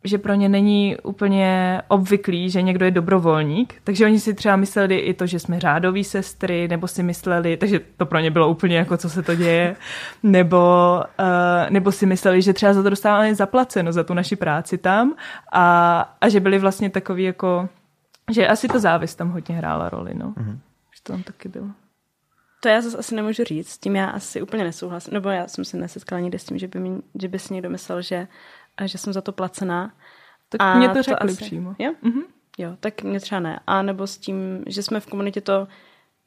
že 0.05 0.17
pro 0.17 0.33
ně 0.33 0.49
není 0.49 0.97
úplně 1.03 1.81
obvyklý, 1.87 2.49
že 2.49 2.61
někdo 2.61 2.85
je 2.85 2.91
dobrovolník, 2.91 3.73
takže 3.83 4.05
oni 4.05 4.19
si 4.19 4.33
třeba 4.33 4.55
mysleli 4.55 4.97
i 4.97 5.13
to, 5.13 5.25
že 5.25 5.39
jsme 5.39 5.59
řádoví 5.59 6.03
sestry, 6.03 6.67
nebo 6.67 6.87
si 6.87 7.03
mysleli, 7.03 7.57
takže 7.57 7.79
to 7.97 8.05
pro 8.05 8.19
ně 8.19 8.31
bylo 8.31 8.49
úplně 8.49 8.77
jako, 8.77 8.97
co 8.97 9.09
se 9.09 9.23
to 9.23 9.35
děje, 9.35 9.75
nebo, 10.23 11.03
uh, 11.19 11.69
nebo 11.69 11.91
si 11.91 12.05
mysleli, 12.05 12.41
že 12.41 12.53
třeba 12.53 12.73
za 12.73 12.83
to 12.83 12.89
dostáváme 12.89 13.35
zaplaceno, 13.35 13.91
za 13.91 14.03
tu 14.03 14.13
naši 14.13 14.35
práci 14.35 14.77
tam 14.77 15.15
a, 15.51 16.17
a 16.21 16.29
že 16.29 16.39
byli 16.39 16.59
vlastně 16.59 16.89
takový 16.89 17.23
jako, 17.23 17.69
že 18.31 18.47
asi 18.47 18.67
to 18.67 18.79
závist 18.79 19.15
tam 19.15 19.29
hodně 19.29 19.55
hrála 19.55 19.89
roli, 19.89 20.13
no. 20.13 20.33
Mm-hmm. 20.37 20.57
Že 20.95 21.03
to 21.03 21.13
tam 21.13 21.23
taky 21.23 21.49
bylo. 21.49 21.67
To 22.59 22.69
já 22.69 22.81
zase 22.81 22.97
asi 22.97 23.15
nemůžu 23.15 23.43
říct, 23.43 23.69
s 23.69 23.77
tím 23.77 23.95
já 23.95 24.05
asi 24.05 24.41
úplně 24.41 24.63
nesouhlasím, 24.63 25.13
nebo 25.13 25.29
já 25.29 25.47
jsem 25.47 25.65
se 25.65 25.77
nesetkala 25.77 26.19
nikdy 26.19 26.39
s 26.39 26.45
tím, 26.45 26.57
že 26.57 26.67
by, 26.67 26.79
mi, 26.79 27.01
že 27.21 27.27
by 27.27 27.39
si 27.39 27.53
někdo 27.53 27.69
myslel, 27.69 28.01
že 28.01 28.27
a 28.77 28.87
že 28.87 28.97
jsem 28.97 29.13
za 29.13 29.21
to 29.21 29.31
placená. 29.31 29.93
Tak 30.49 30.61
a 30.61 30.77
mě 30.77 30.89
to 30.89 31.03
řekli 31.03 31.27
to 31.27 31.33
asi, 31.33 31.45
přímo. 31.45 31.75
Jo? 31.79 31.93
Mm-hmm. 32.03 32.23
jo, 32.57 32.77
tak 32.79 33.03
mě 33.03 33.19
třeba 33.19 33.41
ne. 33.41 33.59
A 33.67 33.81
nebo 33.81 34.07
s 34.07 34.17
tím, 34.17 34.63
že 34.67 34.83
jsme 34.83 34.99
v 34.99 35.05
komunitě 35.05 35.41
to, 35.41 35.67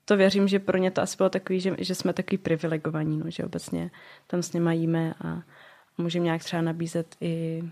to 0.05 0.17
věřím, 0.17 0.49
že 0.49 0.59
pro 0.59 0.79
ně 0.79 0.91
to 0.91 1.03
asi 1.03 1.17
bylo 1.17 1.31
takový, 1.31 1.61
že, 1.61 1.77
že 1.79 1.95
jsme 1.95 2.13
takový 2.13 2.39
privilegovaní, 2.39 3.19
no, 3.19 3.31
že 3.31 3.45
obecně 3.45 3.91
tam 4.27 4.43
s 4.43 4.53
nimi 4.53 4.77
jíme 4.77 5.15
a 5.25 5.43
můžeme 5.99 6.25
nějak 6.25 6.45
třeba 6.45 6.63
nabízet 6.63 7.17
i 7.21 7.63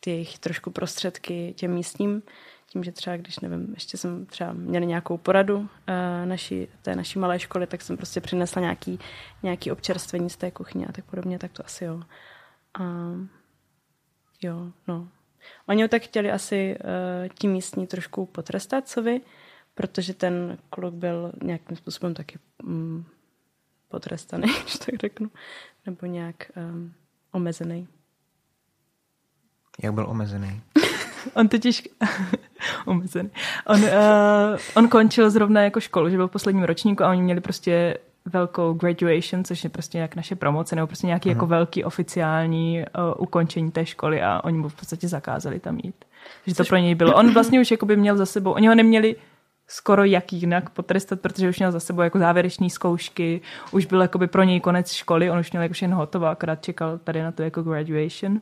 ty 0.00 0.10
jejich 0.10 0.38
trošku 0.38 0.70
prostředky 0.70 1.54
těm 1.56 1.74
místním, 1.74 2.22
tím, 2.70 2.84
že 2.84 2.92
třeba, 2.92 3.16
když 3.16 3.40
nevím, 3.40 3.70
ještě 3.74 3.96
jsem 3.96 4.26
třeba 4.26 4.52
měla 4.52 4.84
nějakou 4.84 5.18
poradu 5.18 5.56
uh, 5.58 5.66
naší, 6.24 6.68
té 6.82 6.96
naší 6.96 7.18
malé 7.18 7.38
školy, 7.38 7.66
tak 7.66 7.82
jsem 7.82 7.96
prostě 7.96 8.20
přinesla 8.20 8.62
nějaký, 8.62 8.98
nějaký 9.42 9.70
občerstvení 9.70 10.30
z 10.30 10.36
té 10.36 10.50
kuchyně 10.50 10.86
a 10.86 10.92
tak 10.92 11.04
podobně, 11.04 11.38
tak 11.38 11.52
to 11.52 11.64
asi 11.64 11.84
jo. 11.84 12.02
A 12.80 13.12
Jo, 14.42 14.72
no. 14.88 15.08
Oni 15.66 15.82
ho 15.82 15.88
tak 15.88 16.02
chtěli 16.02 16.30
asi 16.30 16.76
uh, 16.78 17.28
tím 17.38 17.52
místní 17.52 17.86
trošku 17.86 18.26
potrestat, 18.26 18.88
co 18.88 19.02
vy, 19.02 19.20
protože 19.74 20.14
ten 20.14 20.58
kluk 20.70 20.94
byl 20.94 21.32
nějakým 21.42 21.76
způsobem 21.76 22.14
taky 22.14 22.38
um, 22.64 23.06
potrestaný, 23.88 24.48
když 24.62 24.74
tak 24.74 24.94
řeknu, 25.00 25.30
nebo 25.86 26.06
nějak 26.06 26.50
um, 26.56 26.92
omezený. 27.32 27.88
Jak 29.82 29.94
byl 29.94 30.06
omezený? 30.08 30.62
on 31.34 31.48
totiž 31.48 31.88
omezený. 32.86 33.30
On, 33.66 33.80
uh, 33.80 33.88
on 34.74 34.88
končil 34.88 35.30
zrovna 35.30 35.62
jako 35.62 35.80
školu, 35.80 36.10
že 36.10 36.16
byl 36.16 36.28
v 36.28 36.32
posledním 36.32 36.64
ročníku 36.64 37.04
a 37.04 37.10
oni 37.10 37.22
měli 37.22 37.40
prostě 37.40 37.98
velkou 38.28 38.72
graduation, 38.72 39.44
což 39.44 39.64
je 39.64 39.70
prostě 39.70 39.98
jak 39.98 40.16
naše 40.16 40.36
promoce, 40.36 40.76
nebo 40.76 40.86
prostě 40.86 41.06
nějaký 41.06 41.28
uh-huh. 41.28 41.32
jako 41.32 41.46
velký 41.46 41.84
oficiální 41.84 42.78
uh, 42.78 43.22
ukončení 43.22 43.70
té 43.70 43.86
školy 43.86 44.22
a 44.22 44.40
oni 44.44 44.58
mu 44.58 44.68
v 44.68 44.74
podstatě 44.74 45.08
zakázali 45.08 45.60
tam 45.60 45.78
jít. 45.82 46.04
Že 46.46 46.54
to 46.54 46.64
pro 46.64 46.76
něj 46.76 46.94
bylo. 46.94 47.14
On 47.14 47.34
vlastně 47.34 47.60
už 47.60 47.70
jakoby 47.70 47.96
měl 47.96 48.16
za 48.16 48.26
sebou, 48.26 48.52
oni 48.52 48.68
ho 48.68 48.74
neměli 48.74 49.16
skoro 49.68 50.04
jak 50.04 50.32
jinak 50.32 50.70
potrestat, 50.70 51.20
protože 51.20 51.48
už 51.48 51.58
měl 51.58 51.72
za 51.72 51.80
sebou 51.80 52.00
jako 52.00 52.18
závěreční 52.18 52.70
zkoušky, 52.70 53.40
už 53.70 53.86
byl 53.86 54.00
jakoby 54.02 54.26
pro 54.26 54.42
něj 54.42 54.60
konec 54.60 54.92
školy, 54.92 55.30
on 55.30 55.38
už 55.38 55.52
měl 55.52 55.62
jako 55.62 55.74
všechno 55.74 55.96
hotovo, 55.96 56.26
akorát 56.26 56.62
čekal 56.62 56.98
tady 56.98 57.22
na 57.22 57.32
to 57.32 57.42
jako 57.42 57.62
graduation. 57.62 58.40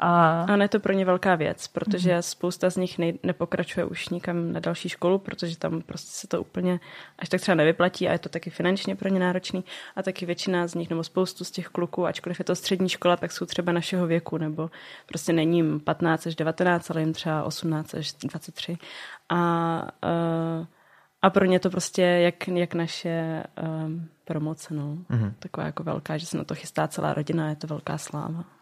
A... 0.00 0.42
a 0.42 0.56
je 0.56 0.68
to 0.68 0.80
pro 0.80 0.92
ně 0.92 1.04
velká 1.04 1.34
věc, 1.34 1.68
protože 1.68 2.14
mm. 2.14 2.22
spousta 2.22 2.70
z 2.70 2.76
nich 2.76 2.98
nej, 2.98 3.18
nepokračuje 3.22 3.84
už 3.84 4.08
nikam 4.08 4.52
na 4.52 4.60
další 4.60 4.88
školu, 4.88 5.18
protože 5.18 5.58
tam 5.58 5.82
prostě 5.82 6.10
se 6.10 6.28
to 6.28 6.40
úplně 6.40 6.80
až 7.18 7.28
tak 7.28 7.40
třeba 7.40 7.54
nevyplatí 7.54 8.08
a 8.08 8.12
je 8.12 8.18
to 8.18 8.28
taky 8.28 8.50
finančně 8.50 8.96
pro 8.96 9.08
ně 9.08 9.20
náročný. 9.20 9.64
A 9.96 10.02
taky 10.02 10.26
většina 10.26 10.66
z 10.66 10.74
nich, 10.74 10.90
nebo 10.90 11.04
spoustu 11.04 11.44
z 11.44 11.50
těch 11.50 11.68
kluků, 11.68 12.06
ačkoliv 12.06 12.38
je 12.38 12.44
to 12.44 12.54
střední 12.54 12.88
škola, 12.88 13.16
tak 13.16 13.32
jsou 13.32 13.46
třeba 13.46 13.72
našeho 13.72 14.06
věku, 14.06 14.38
nebo 14.38 14.70
prostě 15.06 15.32
není 15.32 15.58
jim 15.58 15.80
15 15.80 16.26
až 16.26 16.34
19, 16.34 16.90
ale 16.90 17.00
jim 17.00 17.12
třeba 17.12 17.42
18 17.42 17.94
až 17.94 18.12
23. 18.12 18.78
A, 19.28 19.82
uh, 20.04 20.66
a 21.22 21.30
pro 21.30 21.44
ně 21.44 21.60
to 21.60 21.70
prostě 21.70 22.02
jak, 22.02 22.48
jak 22.48 22.74
naše 22.74 23.44
um, 23.84 24.08
promoce, 24.24 24.74
no. 24.74 24.98
Mm-hmm. 25.10 25.32
Taková 25.38 25.66
jako 25.66 25.82
velká, 25.82 26.18
že 26.18 26.26
se 26.26 26.38
na 26.38 26.44
to 26.44 26.54
chystá 26.54 26.88
celá 26.88 27.14
rodina, 27.14 27.48
je 27.48 27.56
to 27.56 27.66
velká 27.66 27.98
sláva. 27.98 28.57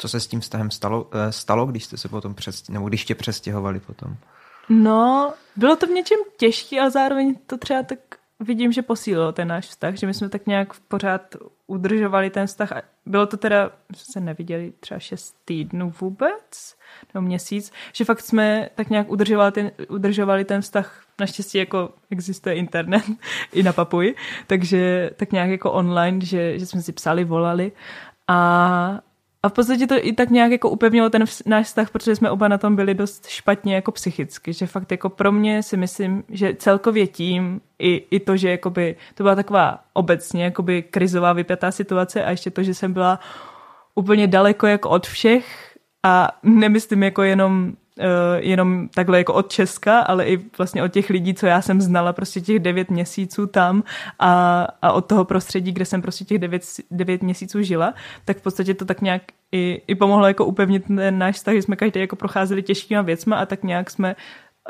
Co 0.00 0.08
se 0.08 0.20
s 0.20 0.26
tím 0.26 0.40
vztahem 0.40 0.70
stalo, 0.70 1.10
eh, 1.12 1.32
stalo 1.32 1.66
když 1.66 1.84
jste 1.84 1.96
se 1.96 2.08
potom 2.08 2.34
přes, 2.34 2.68
nebo 2.68 2.88
když 2.88 3.04
tě 3.04 3.14
přestěhovali 3.14 3.80
potom? 3.80 4.16
No, 4.68 5.32
bylo 5.56 5.76
to 5.76 5.86
v 5.86 5.90
něčem 5.90 6.18
těžké, 6.36 6.80
ale 6.80 6.90
zároveň 6.90 7.34
to 7.46 7.58
třeba 7.58 7.82
tak 7.82 7.98
vidím, 8.40 8.72
že 8.72 8.82
posílilo 8.82 9.32
ten 9.32 9.48
náš 9.48 9.66
vztah, 9.66 9.94
že 9.94 10.06
my 10.06 10.14
jsme 10.14 10.28
tak 10.28 10.46
nějak 10.46 10.80
pořád 10.88 11.36
udržovali 11.66 12.30
ten 12.30 12.46
vztah. 12.46 12.72
Bylo 13.06 13.26
to 13.26 13.36
teda, 13.36 13.70
jsme 13.96 14.12
se 14.12 14.20
neviděli 14.20 14.72
třeba 14.80 15.00
šest 15.00 15.36
týdnů 15.44 15.92
vůbec, 16.00 16.76
nebo 17.14 17.26
měsíc, 17.26 17.72
že 17.92 18.04
fakt 18.04 18.20
jsme 18.20 18.68
tak 18.74 18.90
nějak 18.90 19.10
udržovali 19.10 19.52
ten, 19.52 19.70
udržovali 19.88 20.44
ten 20.44 20.60
vztah. 20.60 21.02
Naštěstí 21.20 21.58
jako 21.58 21.90
existuje 22.10 22.54
internet 22.54 23.04
i 23.52 23.62
na 23.62 23.72
Papuji, 23.72 24.14
takže 24.46 25.10
tak 25.16 25.32
nějak 25.32 25.50
jako 25.50 25.72
online, 25.72 26.20
že, 26.24 26.58
že 26.58 26.66
jsme 26.66 26.82
si 26.82 26.92
psali, 26.92 27.24
volali 27.24 27.72
a, 28.28 29.00
a 29.42 29.48
v 29.48 29.52
podstatě 29.52 29.86
to 29.86 29.94
i 29.98 30.12
tak 30.12 30.30
nějak 30.30 30.52
jako 30.52 30.70
upevnilo 30.70 31.10
ten 31.10 31.24
náš 31.46 31.66
vztah, 31.66 31.90
protože 31.90 32.16
jsme 32.16 32.30
oba 32.30 32.48
na 32.48 32.58
tom 32.58 32.76
byli 32.76 32.94
dost 32.94 33.26
špatně 33.26 33.74
jako 33.74 33.92
psychicky, 33.92 34.52
že 34.52 34.66
fakt 34.66 34.92
jako 34.92 35.08
pro 35.08 35.32
mě 35.32 35.62
si 35.62 35.76
myslím, 35.76 36.24
že 36.28 36.54
celkově 36.54 37.06
tím 37.06 37.60
i, 37.78 38.06
i 38.10 38.20
to, 38.20 38.36
že 38.36 38.50
jakoby, 38.50 38.96
to 39.14 39.22
byla 39.22 39.34
taková 39.34 39.80
obecně 39.92 40.44
jakoby 40.44 40.82
krizová 40.82 41.32
vypjatá 41.32 41.70
situace 41.70 42.24
a 42.24 42.30
ještě 42.30 42.50
to, 42.50 42.62
že 42.62 42.74
jsem 42.74 42.92
byla 42.92 43.20
úplně 43.94 44.26
daleko 44.26 44.66
jako 44.66 44.88
od 44.90 45.06
všech 45.06 45.76
a 46.02 46.28
nemyslím 46.42 47.02
jako 47.02 47.22
jenom 47.22 47.72
jenom 48.38 48.88
takhle 48.88 49.18
jako 49.18 49.34
od 49.34 49.52
Česka, 49.52 50.00
ale 50.00 50.26
i 50.26 50.38
vlastně 50.58 50.82
od 50.82 50.92
těch 50.92 51.10
lidí, 51.10 51.34
co 51.34 51.46
já 51.46 51.62
jsem 51.62 51.80
znala 51.80 52.12
prostě 52.12 52.40
těch 52.40 52.58
devět 52.58 52.90
měsíců 52.90 53.46
tam 53.46 53.82
a, 54.18 54.66
a 54.82 54.92
od 54.92 55.06
toho 55.06 55.24
prostředí, 55.24 55.72
kde 55.72 55.84
jsem 55.84 56.02
prostě 56.02 56.24
těch 56.24 56.38
devět, 56.38 56.62
devět 56.90 57.22
měsíců 57.22 57.62
žila, 57.62 57.94
tak 58.24 58.36
v 58.38 58.42
podstatě 58.42 58.74
to 58.74 58.84
tak 58.84 59.00
nějak 59.00 59.22
i, 59.52 59.82
i 59.86 59.94
pomohlo 59.94 60.26
jako 60.26 60.44
upevnit 60.44 60.84
ten 60.86 61.18
náš 61.18 61.34
vztah, 61.34 61.54
že 61.54 61.62
jsme 61.62 61.76
každý 61.76 62.00
jako 62.00 62.16
procházeli 62.16 62.62
těžkýma 62.62 63.02
věcma 63.02 63.36
a 63.36 63.46
tak 63.46 63.64
nějak 63.64 63.90
jsme 63.90 64.16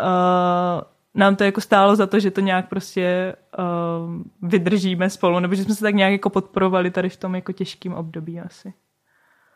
uh, 0.00 0.82
nám 1.14 1.36
to 1.36 1.44
jako 1.44 1.60
stálo 1.60 1.96
za 1.96 2.06
to, 2.06 2.20
že 2.20 2.30
to 2.30 2.40
nějak 2.40 2.68
prostě 2.68 3.34
uh, 3.58 4.22
vydržíme 4.42 5.10
spolu, 5.10 5.40
nebo 5.40 5.54
že 5.54 5.64
jsme 5.64 5.74
se 5.74 5.80
tak 5.80 5.94
nějak 5.94 6.12
jako 6.12 6.30
podporovali 6.30 6.90
tady 6.90 7.08
v 7.08 7.16
tom 7.16 7.34
jako 7.34 7.52
těžkém 7.52 7.94
období 7.94 8.40
asi. 8.40 8.72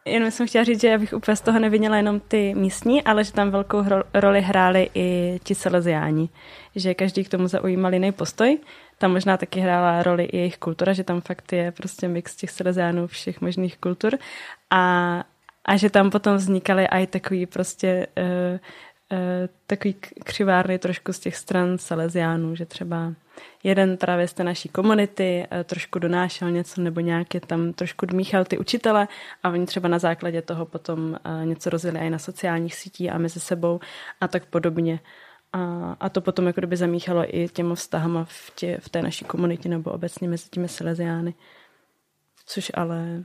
Jenom 0.07 0.31
jsem 0.31 0.47
chtěla 0.47 0.65
říct, 0.65 0.81
že 0.81 0.89
já 0.89 0.99
bych 0.99 1.13
úplně 1.13 1.37
z 1.37 1.41
toho 1.41 1.59
nevinila 1.59 1.97
jenom 1.97 2.21
ty 2.21 2.55
místní, 2.55 3.03
ale 3.03 3.25
že 3.25 3.33
tam 3.33 3.51
velkou 3.51 3.85
roli 4.15 4.41
hráli 4.41 4.91
i 4.95 5.41
ti 5.45 5.55
seleziáni. 5.55 6.29
Že 6.77 6.95
každý 6.95 7.25
k 7.25 7.29
tomu 7.29 7.49
zaujímal 7.49 7.95
jiný 7.95 8.13
postoj. 8.13 8.59
Tam 8.99 9.13
možná 9.13 9.37
taky 9.37 9.61
hrála 9.61 10.03
roli 10.03 10.25
i 10.25 10.37
jejich 10.37 10.59
kultura, 10.59 10.93
že 10.93 11.05
tam 11.05 11.21
fakt 11.21 11.53
je 11.53 11.73
prostě 11.73 12.09
mix 12.09 12.37
těch 12.37 12.51
seleziánů 12.51 13.07
všech 13.07 13.41
možných 13.41 13.79
kultur. 13.79 14.19
A, 14.71 15.25
a 15.65 15.77
že 15.77 15.91
tam 15.91 16.11
potom 16.11 16.37
vznikaly 16.37 16.87
i 16.87 17.07
takový 17.07 17.47
prostě 17.47 18.07
uh, 18.19 18.59
uh, 19.13 19.19
takový 19.67 19.95
křivárny 20.25 20.79
trošku 20.79 21.13
z 21.13 21.19
těch 21.19 21.37
stran 21.37 21.79
seleziánů, 21.79 22.57
že 22.57 22.67
třeba 22.67 23.13
jeden 23.63 23.97
právě 23.97 24.29
z 24.29 24.33
té 24.33 24.45
naší 24.45 24.69
komunity 24.69 25.47
eh, 25.51 25.65
trošku 25.65 25.99
donášel 25.99 26.51
něco 26.51 26.81
nebo 26.81 27.01
nějak 27.01 27.35
je 27.35 27.41
tam 27.41 27.73
trošku 27.73 28.07
dmíchal 28.07 28.45
ty 28.45 28.59
učitele 28.59 29.09
a 29.43 29.51
oni 29.51 29.67
třeba 29.67 29.89
na 29.89 29.99
základě 29.99 30.43
toho 30.43 30.67
potom 30.67 31.17
eh, 31.25 31.47
něco 31.47 31.71
rozjeli 31.71 31.99
i 31.99 32.11
na 32.11 32.19
sociálních 32.19 32.75
sítích 32.75 33.13
a 33.13 33.19
mezi 33.19 33.41
sebou 33.41 33.81
a 34.21 34.29
tak 34.29 34.47
podobně. 34.47 35.01
A, 35.53 35.97
a 36.01 36.09
to 36.09 36.21
potom 36.21 36.47
jako 36.47 36.61
kdyby 36.61 36.77
zamíchalo 36.77 37.37
i 37.37 37.49
těma 37.49 37.75
vztahama 37.75 38.25
v, 38.25 38.53
tě, 38.55 38.79
v 38.81 38.89
té 38.89 39.03
naší 39.03 39.25
komunitě 39.25 39.69
nebo 39.69 39.91
obecně 39.91 40.29
mezi 40.29 40.49
těmi 40.51 40.69
Silesiány. 40.69 41.35
Což 42.47 42.73
ale 42.75 43.25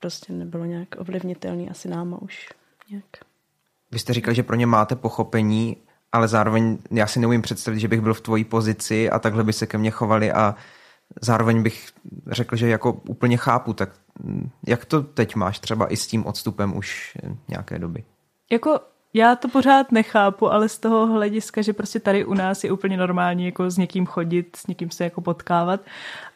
prostě 0.00 0.32
nebylo 0.32 0.64
nějak 0.64 0.88
ovlivnitelný 0.98 1.70
asi 1.70 1.88
náma 1.88 2.22
už 2.22 2.48
nějak. 2.90 3.04
Vy 3.90 3.98
jste 3.98 4.12
říkal, 4.12 4.34
že 4.34 4.42
pro 4.42 4.56
ně 4.56 4.66
máte 4.66 4.96
pochopení, 4.96 5.76
ale 6.12 6.28
zároveň 6.28 6.78
já 6.90 7.06
si 7.06 7.20
neumím 7.20 7.42
představit, 7.42 7.78
že 7.78 7.88
bych 7.88 8.00
byl 8.00 8.14
v 8.14 8.20
tvojí 8.20 8.44
pozici 8.44 9.10
a 9.10 9.18
takhle 9.18 9.44
by 9.44 9.52
se 9.52 9.66
ke 9.66 9.78
mně 9.78 9.90
chovali 9.90 10.32
a 10.32 10.54
zároveň 11.20 11.62
bych 11.62 11.88
řekl, 12.26 12.56
že 12.56 12.68
jako 12.68 12.92
úplně 12.92 13.36
chápu, 13.36 13.72
tak 13.72 13.90
jak 14.66 14.84
to 14.84 15.02
teď 15.02 15.34
máš 15.34 15.58
třeba 15.58 15.92
i 15.92 15.96
s 15.96 16.06
tím 16.06 16.26
odstupem 16.26 16.76
už 16.76 17.16
nějaké 17.48 17.78
doby? 17.78 18.04
Jako 18.50 18.80
já 19.14 19.36
to 19.36 19.48
pořád 19.48 19.92
nechápu, 19.92 20.52
ale 20.52 20.68
z 20.68 20.78
toho 20.78 21.06
hlediska, 21.06 21.62
že 21.62 21.72
prostě 21.72 22.00
tady 22.00 22.24
u 22.24 22.34
nás 22.34 22.64
je 22.64 22.72
úplně 22.72 22.96
normální 22.96 23.46
jako 23.46 23.70
s 23.70 23.78
někým 23.78 24.06
chodit, 24.06 24.56
s 24.56 24.66
někým 24.66 24.90
se 24.90 25.04
jako 25.04 25.20
potkávat 25.20 25.80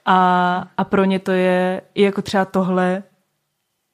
a, 0.07 0.69
a 0.77 0.85
pro 0.85 1.05
ně 1.05 1.19
to 1.19 1.31
je 1.31 1.83
i 1.95 2.03
jako 2.03 2.23
třeba 2.23 2.45
tohle 2.45 3.03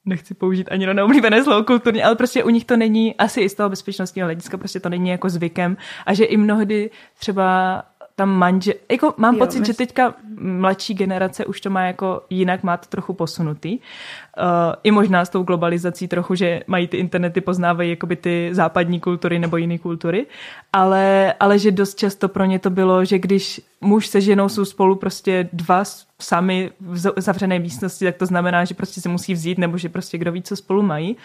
nechci 0.05 0.35
použít 0.35 0.69
ani 0.71 0.87
na 0.87 0.93
neoblíbené 0.93 1.45
slovo 1.45 1.65
kulturně, 1.65 2.05
ale 2.05 2.17
prostě 2.17 2.45
u 2.45 2.51
nich 2.51 2.65
to 2.65 2.77
není, 2.77 3.17
asi 3.17 3.41
i 3.41 3.49
z 3.49 3.55
toho 3.55 3.69
bezpečnostního 3.69 4.27
hlediska, 4.27 4.59
prostě 4.59 4.81
to 4.81 4.89
není 4.89 5.11
jako 5.11 5.29
zvykem. 5.29 5.77
A 6.07 6.15
že 6.15 6.25
i 6.25 6.37
mnohdy 6.37 6.91
třeba 7.19 7.83
tam 8.21 8.31
manžel, 8.31 8.75
jako 8.91 9.15
mám 9.17 9.35
jo, 9.35 9.39
pocit, 9.39 9.61
my... 9.61 9.67
že 9.67 9.75
teďka 9.75 10.15
mladší 10.41 10.95
generace 10.95 11.45
už 11.45 11.61
to 11.61 11.71
má 11.71 11.83
jako 11.87 12.23
jinak, 12.31 12.63
má 12.63 12.77
to 12.77 12.87
trochu 12.89 13.13
posunutý. 13.13 13.79
Uh, 13.79 14.75
I 14.83 14.91
možná 14.91 15.25
s 15.25 15.29
tou 15.29 15.43
globalizací 15.43 16.09
trochu, 16.09 16.35
že 16.35 16.61
mají 16.67 16.89
ty 16.89 16.97
internety, 16.97 17.41
poznávají 17.41 17.91
jakoby 17.91 18.17
ty 18.17 18.51
západní 18.53 19.01
kultury 19.01 19.39
nebo 19.39 19.57
jiné 19.57 19.79
kultury, 19.79 20.27
ale, 20.73 21.35
ale 21.41 21.59
že 21.59 21.71
dost 21.71 21.95
často 21.95 22.29
pro 22.29 22.45
ně 22.45 22.59
to 22.59 22.71
bylo, 22.71 23.05
že 23.05 23.19
když 23.19 23.61
muž 23.81 24.07
se 24.07 24.21
ženou 24.21 24.49
jsou 24.49 24.65
spolu 24.65 24.97
prostě 24.97 25.49
dva 25.53 25.83
sami 26.19 26.71
v 26.81 27.21
zavřené 27.21 27.59
místnosti, 27.59 28.05
tak 28.05 28.17
to 28.17 28.27
znamená, 28.27 28.65
že 28.65 28.75
prostě 28.75 29.01
se 29.01 29.09
musí 29.09 29.33
vzít, 29.33 29.59
nebo 29.59 29.79
že 29.79 29.89
prostě 29.89 30.19
kdo 30.19 30.33
ví, 30.33 30.43
co 30.43 30.57
spolu 30.57 30.83
mají. 30.83 31.17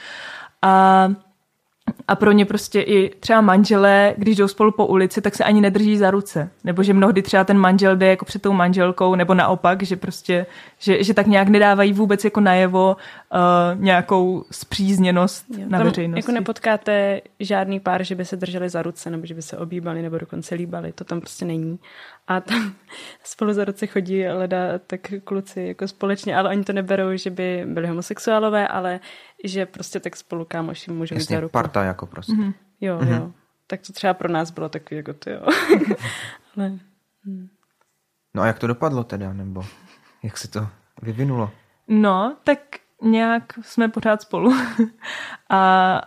A 0.61 1.09
a 2.07 2.15
pro 2.15 2.31
ně 2.31 2.45
prostě 2.45 2.81
i 2.81 3.15
třeba 3.19 3.41
manželé, 3.41 4.13
když 4.17 4.35
jdou 4.37 4.47
spolu 4.47 4.71
po 4.71 4.85
ulici, 4.85 5.21
tak 5.21 5.35
se 5.35 5.43
ani 5.43 5.61
nedrží 5.61 5.97
za 5.97 6.11
ruce. 6.11 6.49
Nebo 6.63 6.83
že 6.83 6.93
mnohdy 6.93 7.21
třeba 7.21 7.43
ten 7.43 7.57
manžel 7.57 7.95
jde 7.95 8.07
jako 8.07 8.25
před 8.25 8.41
tou 8.41 8.53
manželkou, 8.53 9.15
nebo 9.15 9.33
naopak, 9.33 9.83
že 9.83 9.95
prostě, 9.95 10.45
že, 10.79 11.03
že 11.03 11.13
tak 11.13 11.27
nějak 11.27 11.47
nedávají 11.47 11.93
vůbec 11.93 12.23
jako 12.23 12.39
najevo 12.39 12.97
uh, 13.33 13.81
nějakou 13.81 14.45
zpřízněnost 14.51 15.45
jo, 15.57 15.65
na 15.67 15.83
veřejnosti. 15.83 16.19
Jako 16.19 16.31
nepotkáte 16.31 17.21
žádný 17.39 17.79
pár, 17.79 18.03
že 18.03 18.15
by 18.15 18.25
se 18.25 18.35
drželi 18.35 18.69
za 18.69 18.81
ruce, 18.81 19.09
nebo 19.09 19.25
že 19.25 19.33
by 19.33 19.41
se 19.41 19.57
obývali, 19.57 20.01
nebo 20.01 20.17
dokonce 20.17 20.55
líbali. 20.55 20.91
To 20.91 21.03
tam 21.03 21.19
prostě 21.19 21.45
není 21.45 21.79
a 22.27 22.39
tam 22.39 22.73
spolu 23.23 23.53
za 23.53 23.65
roce 23.65 23.87
chodí 23.87 24.27
leda 24.27 24.79
tak 24.87 25.13
kluci 25.23 25.61
jako 25.61 25.87
společně, 25.87 26.37
ale 26.37 26.49
oni 26.49 26.63
to 26.63 26.73
neberou, 26.73 27.15
že 27.15 27.29
by 27.29 27.63
byli 27.65 27.87
homosexuálové, 27.87 28.67
ale 28.67 28.99
že 29.47 29.65
prostě 29.65 29.99
tak 29.99 30.15
spolu 30.15 30.45
kámoši 30.45 30.91
můžou 30.91 31.15
Jasně, 31.15 31.35
za 31.35 31.39
ruku. 31.39 31.51
parta 31.51 31.83
jako 31.83 32.05
prostě. 32.05 32.33
Mm-hmm. 32.33 32.53
Jo, 32.81 32.97
mm-hmm. 32.97 33.15
jo. 33.15 33.31
Tak 33.67 33.81
to 33.87 33.93
třeba 33.93 34.13
pro 34.13 34.31
nás 34.31 34.51
bylo 34.51 34.69
takový 34.69 34.97
jako 34.97 35.13
ty 35.13 35.31
jo. 35.31 35.41
ale, 36.57 36.71
hm. 37.25 37.47
No 38.33 38.41
a 38.41 38.47
jak 38.47 38.59
to 38.59 38.67
dopadlo 38.67 39.03
teda, 39.03 39.33
nebo 39.33 39.65
jak 40.23 40.37
se 40.37 40.47
to 40.47 40.67
vyvinulo? 41.01 41.51
No, 41.87 42.37
tak 42.43 42.59
nějak 43.01 43.43
jsme 43.61 43.89
pořád 43.89 44.21
spolu 44.21 44.53
a 45.49 46.01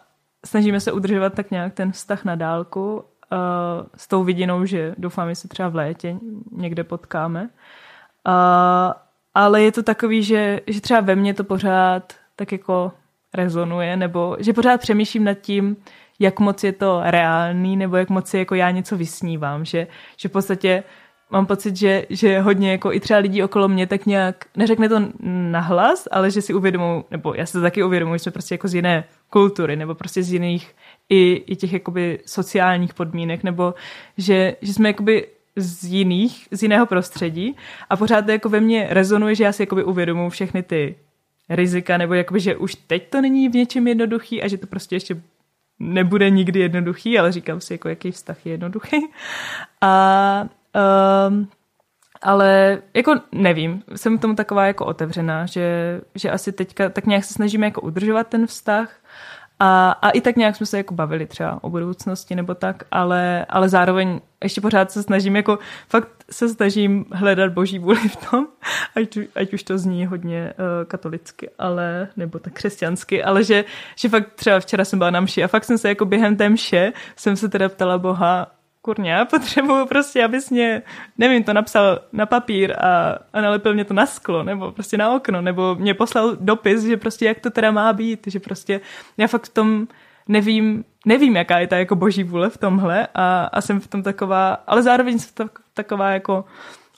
snažíme 0.46 0.80
se 0.80 0.92
udržovat 0.92 1.34
tak 1.34 1.50
nějak 1.50 1.74
ten 1.74 1.92
vztah 1.92 2.24
na 2.24 2.34
dálku 2.34 2.94
uh, 2.96 3.00
s 3.96 4.08
tou 4.08 4.24
vidinou, 4.24 4.64
že 4.64 4.94
doufám, 4.98 5.28
že 5.28 5.34
se 5.34 5.48
třeba 5.48 5.68
v 5.68 5.74
létě 5.74 6.16
někde 6.52 6.84
potkáme. 6.84 7.42
Uh, 7.42 8.92
ale 9.34 9.62
je 9.62 9.72
to 9.72 9.82
takový, 9.82 10.22
že, 10.22 10.60
že 10.66 10.80
třeba 10.80 11.00
ve 11.00 11.16
mně 11.16 11.34
to 11.34 11.44
pořád 11.44 12.12
tak 12.36 12.52
jako 12.52 12.92
rezonuje, 13.34 13.96
nebo 13.96 14.36
že 14.40 14.52
pořád 14.52 14.80
přemýšlím 14.80 15.24
nad 15.24 15.34
tím, 15.34 15.76
jak 16.18 16.40
moc 16.40 16.64
je 16.64 16.72
to 16.72 17.00
reálný, 17.04 17.76
nebo 17.76 17.96
jak 17.96 18.10
moc 18.10 18.34
je 18.34 18.38
jako 18.38 18.54
já 18.54 18.70
něco 18.70 18.96
vysnívám, 18.96 19.64
že, 19.64 19.86
že 20.16 20.28
v 20.28 20.32
podstatě 20.32 20.82
mám 21.30 21.46
pocit, 21.46 21.76
že, 21.76 22.06
že 22.10 22.40
hodně 22.40 22.70
jako 22.70 22.92
i 22.92 23.00
třeba 23.00 23.20
lidí 23.20 23.42
okolo 23.42 23.68
mě 23.68 23.86
tak 23.86 24.06
nějak, 24.06 24.44
neřekne 24.56 24.88
to 24.88 25.02
nahlas, 25.50 26.08
ale 26.10 26.30
že 26.30 26.42
si 26.42 26.54
uvědomují, 26.54 27.04
nebo 27.10 27.34
já 27.34 27.46
se 27.46 27.60
taky 27.60 27.82
uvědomuji, 27.82 28.14
že 28.14 28.22
jsme 28.22 28.32
prostě 28.32 28.54
jako 28.54 28.68
z 28.68 28.74
jiné 28.74 29.04
kultury, 29.30 29.76
nebo 29.76 29.94
prostě 29.94 30.22
z 30.22 30.32
jiných 30.32 30.74
i, 31.08 31.44
i 31.46 31.56
těch 31.56 31.72
jakoby 31.72 32.20
sociálních 32.26 32.94
podmínek, 32.94 33.42
nebo 33.44 33.74
že, 34.18 34.56
že 34.62 34.74
jsme 34.74 34.88
jakoby 34.88 35.26
z 35.56 35.84
jiných, 35.84 36.48
z 36.50 36.62
jiného 36.62 36.86
prostředí. 36.86 37.56
A 37.90 37.96
pořád 37.96 38.24
to 38.24 38.30
jako 38.30 38.48
ve 38.48 38.60
mně 38.60 38.86
rezonuje, 38.90 39.34
že 39.34 39.44
já 39.44 39.52
si 39.52 39.62
jakoby 39.62 39.84
uvědomuji 39.84 40.30
všechny 40.30 40.62
ty 40.62 40.94
rizika, 41.48 41.96
nebo 41.96 42.14
jakoby, 42.14 42.40
že 42.40 42.56
už 42.56 42.74
teď 42.74 43.10
to 43.10 43.20
není 43.20 43.48
v 43.48 43.54
něčem 43.54 43.88
jednoduchý 43.88 44.42
a 44.42 44.48
že 44.48 44.58
to 44.58 44.66
prostě 44.66 44.96
ještě 44.96 45.22
nebude 45.78 46.30
nikdy 46.30 46.60
jednoduchý, 46.60 47.18
ale 47.18 47.32
říkám 47.32 47.60
si, 47.60 47.74
jako 47.74 47.88
jaký 47.88 48.10
vztah 48.10 48.46
je 48.46 48.52
jednoduchý. 48.52 48.96
A 49.80 50.48
um, 51.28 51.48
ale 52.22 52.82
jako 52.94 53.14
nevím, 53.32 53.82
jsem 53.96 54.18
tomu 54.18 54.34
taková 54.34 54.66
jako 54.66 54.86
otevřená, 54.86 55.46
že, 55.46 56.00
že 56.14 56.30
asi 56.30 56.52
teďka 56.52 56.88
tak 56.88 57.06
nějak 57.06 57.24
se 57.24 57.34
snažíme 57.34 57.66
jako 57.66 57.80
udržovat 57.80 58.26
ten 58.26 58.46
vztah 58.46 58.92
a, 59.60 59.90
a 59.90 60.10
i 60.10 60.20
tak 60.20 60.36
nějak 60.36 60.56
jsme 60.56 60.66
se 60.66 60.76
jako 60.76 60.94
bavili 60.94 61.26
třeba 61.26 61.64
o 61.64 61.70
budoucnosti 61.70 62.34
nebo 62.34 62.54
tak, 62.54 62.84
ale, 62.90 63.46
ale 63.48 63.68
zároveň 63.68 64.20
ještě 64.42 64.60
pořád 64.60 64.90
se 64.90 65.02
snažím 65.02 65.36
jako, 65.36 65.58
fakt 65.88 66.08
se 66.30 66.48
snažím 66.48 67.04
hledat 67.12 67.52
boží 67.52 67.78
vůli 67.78 68.08
v 68.08 68.16
tom, 68.16 68.46
ať, 68.96 69.18
ať 69.34 69.54
už 69.54 69.62
to 69.62 69.78
zní 69.78 70.06
hodně 70.06 70.52
uh, 70.58 70.88
katolicky, 70.88 71.50
ale, 71.58 72.08
nebo 72.16 72.38
tak 72.38 72.52
křesťansky, 72.52 73.24
ale 73.24 73.44
že, 73.44 73.64
že 73.96 74.08
fakt 74.08 74.32
třeba 74.34 74.60
včera 74.60 74.84
jsem 74.84 74.98
byla 74.98 75.10
na 75.10 75.20
mši 75.20 75.44
a 75.44 75.48
fakt 75.48 75.64
jsem 75.64 75.78
se 75.78 75.88
jako 75.88 76.04
během 76.04 76.36
té 76.36 76.48
mše 76.48 76.92
jsem 77.16 77.36
se 77.36 77.48
teda 77.48 77.68
ptala 77.68 77.98
Boha, 77.98 78.57
já 79.02 79.24
potřebuju 79.30 79.86
prostě, 79.86 80.24
abys 80.24 80.50
mě, 80.50 80.82
nevím, 81.18 81.44
to 81.44 81.52
napsal 81.52 81.98
na 82.12 82.26
papír 82.26 82.72
a, 82.72 83.18
a 83.32 83.40
nalepil 83.40 83.74
mě 83.74 83.84
to 83.84 83.94
na 83.94 84.06
sklo, 84.06 84.42
nebo 84.42 84.72
prostě 84.72 84.96
na 84.96 85.14
okno, 85.14 85.42
nebo 85.42 85.74
mě 85.74 85.94
poslal 85.94 86.36
dopis, 86.40 86.82
že 86.82 86.96
prostě 86.96 87.26
jak 87.26 87.40
to 87.40 87.50
teda 87.50 87.70
má 87.70 87.92
být, 87.92 88.26
že 88.26 88.40
prostě 88.40 88.80
já 89.16 89.26
fakt 89.26 89.46
v 89.46 89.54
tom 89.54 89.86
nevím, 90.28 90.84
nevím, 91.06 91.36
jaká 91.36 91.58
je 91.58 91.66
ta 91.66 91.76
jako 91.76 91.96
boží 91.96 92.24
vůle 92.24 92.50
v 92.50 92.58
tomhle 92.58 93.08
a, 93.14 93.44
a 93.52 93.60
jsem 93.60 93.80
v 93.80 93.86
tom 93.86 94.02
taková, 94.02 94.52
ale 94.66 94.82
zároveň 94.82 95.18
jsem 95.18 95.48
taková 95.74 96.10
jako 96.10 96.44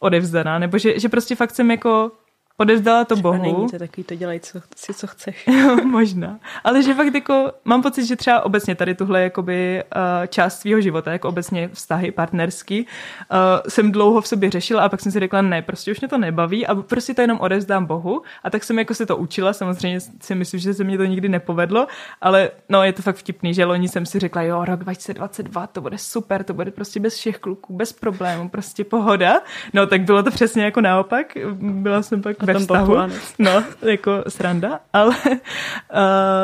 odevzdaná, 0.01 0.59
nebo 0.59 0.78
že, 0.78 1.01
že 1.01 1.09
prostě 1.09 1.37
fakt 1.37 1.51
jsem 1.51 1.70
jako 1.70 2.12
odevzdala 2.61 3.05
to 3.05 3.17
Bohu. 3.17 3.43
Není 3.43 3.69
to 3.69 3.79
takový, 3.79 4.05
to 4.05 4.15
dělej 4.15 4.41
co, 4.41 4.61
si, 4.77 4.95
co 4.95 5.07
chceš. 5.07 5.47
možná. 5.85 6.39
Ale 6.65 6.83
že 6.83 6.95
fakt 6.95 7.15
jako, 7.15 7.53
mám 7.65 7.83
pocit, 7.83 8.07
že 8.07 8.17
třeba 8.17 8.45
obecně 8.45 8.75
tady 8.75 8.95
tuhle 8.95 9.23
jakoby 9.23 9.83
uh, 9.97 10.27
část 10.27 10.61
svého 10.61 10.81
života, 10.81 11.13
jako 11.13 11.29
obecně 11.29 11.69
vztahy 11.73 12.11
partnerský, 12.11 12.81
uh, 12.81 13.37
jsem 13.69 13.93
dlouho 13.93 14.21
v 14.21 14.29
sobě 14.29 14.51
řešila 14.51 14.83
a 14.83 14.89
pak 14.89 15.01
jsem 15.01 15.13
si 15.13 15.21
řekla, 15.21 15.43
ne, 15.43 15.63
prostě 15.63 15.91
už 15.91 16.01
mě 16.01 16.09
to 16.09 16.19
nebaví 16.19 16.67
a 16.67 16.75
prostě 16.75 17.15
to 17.15 17.21
jenom 17.21 17.41
odevzdám 17.41 17.87
Bohu. 17.87 18.23
A 18.45 18.51
tak 18.51 18.65
jsem 18.65 18.79
jako 18.79 18.95
se 18.95 19.07
to 19.07 19.17
učila, 19.17 19.53
samozřejmě 19.53 20.01
si 20.01 20.35
myslím, 20.35 20.61
že 20.61 20.75
se 20.75 20.85
mě 20.85 20.99
to 20.99 21.05
nikdy 21.05 21.29
nepovedlo, 21.29 21.87
ale 22.21 22.51
no 22.69 22.85
je 22.85 22.93
to 22.93 23.03
fakt 23.03 23.17
vtipný, 23.17 23.55
že 23.55 23.65
loni 23.65 23.89
jsem 23.89 24.07
si 24.07 24.19
řekla, 24.19 24.43
jo, 24.43 24.65
rok 24.65 24.81
2022, 24.81 25.67
to 25.67 25.81
bude 25.81 25.99
super, 25.99 26.45
to 26.45 26.55
bude 26.55 26.71
prostě 26.71 27.01
bez 27.01 27.15
všech 27.15 27.39
kluků, 27.39 27.77
bez 27.77 27.93
problémů, 27.93 28.49
prostě 28.49 28.85
pohoda. 28.85 29.41
No 29.75 29.87
tak 29.87 30.03
bylo 30.03 30.23
to 30.23 30.31
přesně 30.31 30.65
jako 30.65 30.81
naopak, 30.81 31.27
byla 31.61 32.03
jsem 32.03 32.23
pak 32.23 32.50
ve 32.53 32.61
vztahu. 32.61 32.97
No, 33.39 33.65
jako 33.83 34.25
sranda, 34.29 34.81
ale 34.93 35.17
uh, 35.27 35.39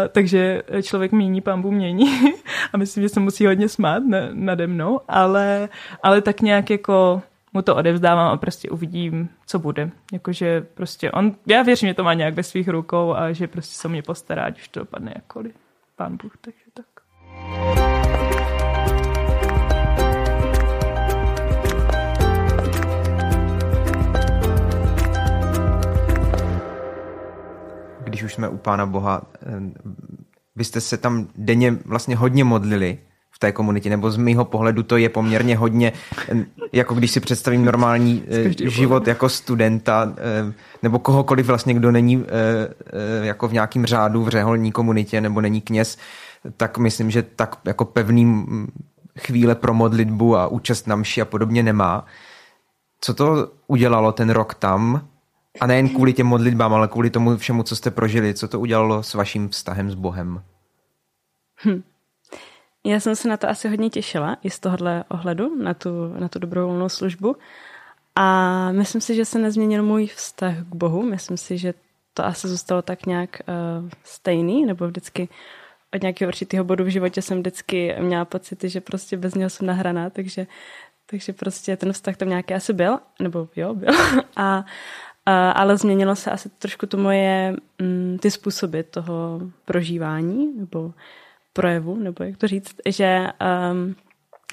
takže 0.08 0.62
člověk 0.82 1.12
mění, 1.12 1.40
pambu 1.40 1.70
mění 1.70 2.32
a 2.72 2.76
myslím, 2.76 3.02
že 3.02 3.08
se 3.08 3.20
musí 3.20 3.46
hodně 3.46 3.68
smát 3.68 3.98
na, 3.98 4.18
nade 4.32 4.66
mnou, 4.66 5.00
ale, 5.08 5.68
ale 6.02 6.22
tak 6.22 6.40
nějak 6.40 6.70
jako 6.70 7.22
mu 7.52 7.62
to 7.62 7.76
odevzdávám 7.76 8.32
a 8.32 8.36
prostě 8.36 8.70
uvidím, 8.70 9.28
co 9.46 9.58
bude. 9.58 9.90
Jakože 10.12 10.66
prostě 10.74 11.10
on, 11.10 11.34
já 11.46 11.62
věřím, 11.62 11.88
že 11.88 11.94
to 11.94 12.04
má 12.04 12.14
nějak 12.14 12.34
ve 12.34 12.42
svých 12.42 12.68
rukou 12.68 13.14
a 13.14 13.32
že 13.32 13.46
prostě 13.46 13.74
se 13.74 13.88
mě 13.88 14.02
postará, 14.02 14.42
ať 14.44 14.58
už 14.58 14.68
to 14.68 14.80
dopadne 14.80 15.12
jakkoliv. 15.14 15.54
Pán 15.96 16.16
Bůh, 16.22 16.32
takže 16.40 16.65
když 28.16 28.24
už 28.24 28.34
jsme 28.34 28.48
u 28.48 28.56
Pána 28.56 28.86
Boha, 28.86 29.22
eh, 29.42 29.60
vy 30.56 30.64
jste 30.64 30.80
se 30.80 30.96
tam 30.96 31.28
denně 31.36 31.76
vlastně 31.84 32.16
hodně 32.16 32.44
modlili 32.44 32.98
v 33.30 33.38
té 33.38 33.52
komunitě, 33.52 33.90
nebo 33.90 34.10
z 34.10 34.16
mýho 34.16 34.44
pohledu 34.44 34.82
to 34.82 34.96
je 34.96 35.08
poměrně 35.08 35.56
hodně, 35.56 35.92
eh, 36.28 36.44
jako 36.72 36.94
když 36.94 37.10
si 37.10 37.20
představím 37.20 37.64
normální 37.64 38.24
eh, 38.28 38.70
život 38.70 39.06
jako 39.06 39.28
studenta, 39.28 40.14
nebo 40.82 40.98
kohokoliv 40.98 41.46
vlastně, 41.46 41.74
kdo 41.74 41.92
není 41.92 42.24
jako 43.22 43.48
v 43.48 43.52
nějakým 43.52 43.86
řádu 43.86 44.24
v 44.24 44.28
řeholní 44.28 44.72
komunitě, 44.72 45.20
nebo 45.20 45.40
není 45.40 45.60
kněz, 45.60 45.98
tak 46.56 46.78
myslím, 46.78 47.10
že 47.10 47.22
tak 47.22 47.56
jako 47.64 47.84
pevný 47.84 48.46
chvíle 49.18 49.54
pro 49.54 49.74
modlitbu 49.74 50.36
a 50.36 50.46
účast 50.46 50.86
na 50.86 50.96
mši 50.96 51.20
a 51.20 51.24
podobně 51.24 51.62
nemá. 51.62 52.04
Co 53.00 53.14
to 53.14 53.50
udělalo 53.66 54.12
ten 54.12 54.30
rok 54.30 54.54
tam? 54.54 55.08
A 55.60 55.66
nejen 55.66 55.88
kvůli 55.88 56.12
těm 56.12 56.26
modlitbám, 56.26 56.74
ale 56.74 56.88
kvůli 56.88 57.10
tomu 57.10 57.36
všemu, 57.36 57.62
co 57.62 57.76
jste 57.76 57.90
prožili. 57.90 58.34
Co 58.34 58.48
to 58.48 58.60
udělalo 58.60 59.02
s 59.02 59.14
vaším 59.14 59.48
vztahem 59.48 59.90
s 59.90 59.94
Bohem? 59.94 60.42
Hm. 61.64 61.82
Já 62.84 63.00
jsem 63.00 63.16
se 63.16 63.28
na 63.28 63.36
to 63.36 63.48
asi 63.48 63.68
hodně 63.68 63.90
těšila, 63.90 64.36
i 64.42 64.50
z 64.50 64.60
tohohle 64.60 65.04
ohledu, 65.08 65.62
na 65.62 65.74
tu, 65.74 65.90
na 66.18 66.28
tu 66.28 66.38
dobrovolnou 66.38 66.88
službu. 66.88 67.36
A 68.14 68.72
myslím 68.72 69.00
si, 69.00 69.14
že 69.14 69.24
se 69.24 69.38
nezměnil 69.38 69.82
můj 69.82 70.06
vztah 70.06 70.54
k 70.58 70.74
Bohu. 70.74 71.02
Myslím 71.02 71.36
si, 71.36 71.58
že 71.58 71.74
to 72.14 72.24
asi 72.24 72.48
zůstalo 72.48 72.82
tak 72.82 73.06
nějak 73.06 73.30
uh, 73.48 73.88
stejný, 74.04 74.66
nebo 74.66 74.86
vždycky 74.86 75.28
od 75.94 76.02
nějakého 76.02 76.28
určitého 76.28 76.64
bodu 76.64 76.84
v 76.84 76.88
životě 76.88 77.22
jsem 77.22 77.38
vždycky 77.38 77.94
měla 78.00 78.24
pocity, 78.24 78.68
že 78.68 78.80
prostě 78.80 79.16
bez 79.16 79.34
něho 79.34 79.50
jsem 79.50 79.66
nahraná, 79.66 80.10
takže, 80.10 80.46
takže 81.06 81.32
prostě 81.32 81.76
ten 81.76 81.92
vztah 81.92 82.16
tam 82.16 82.28
nějaký 82.28 82.54
asi 82.54 82.72
byl, 82.72 82.98
nebo 83.20 83.48
jo, 83.56 83.74
byl. 83.74 83.94
A, 84.36 84.64
ale 85.32 85.76
změnilo 85.76 86.16
se 86.16 86.30
asi 86.30 86.48
trošku 86.48 86.86
to 86.86 86.96
moje, 86.96 87.56
mm, 87.78 88.18
ty 88.20 88.30
způsoby 88.30 88.80
toho 88.80 89.40
prožívání, 89.64 90.56
nebo 90.56 90.92
projevu, 91.52 91.96
nebo 91.96 92.24
jak 92.24 92.36
to 92.36 92.48
říct, 92.48 92.76
že 92.86 93.26
um, 93.72 93.96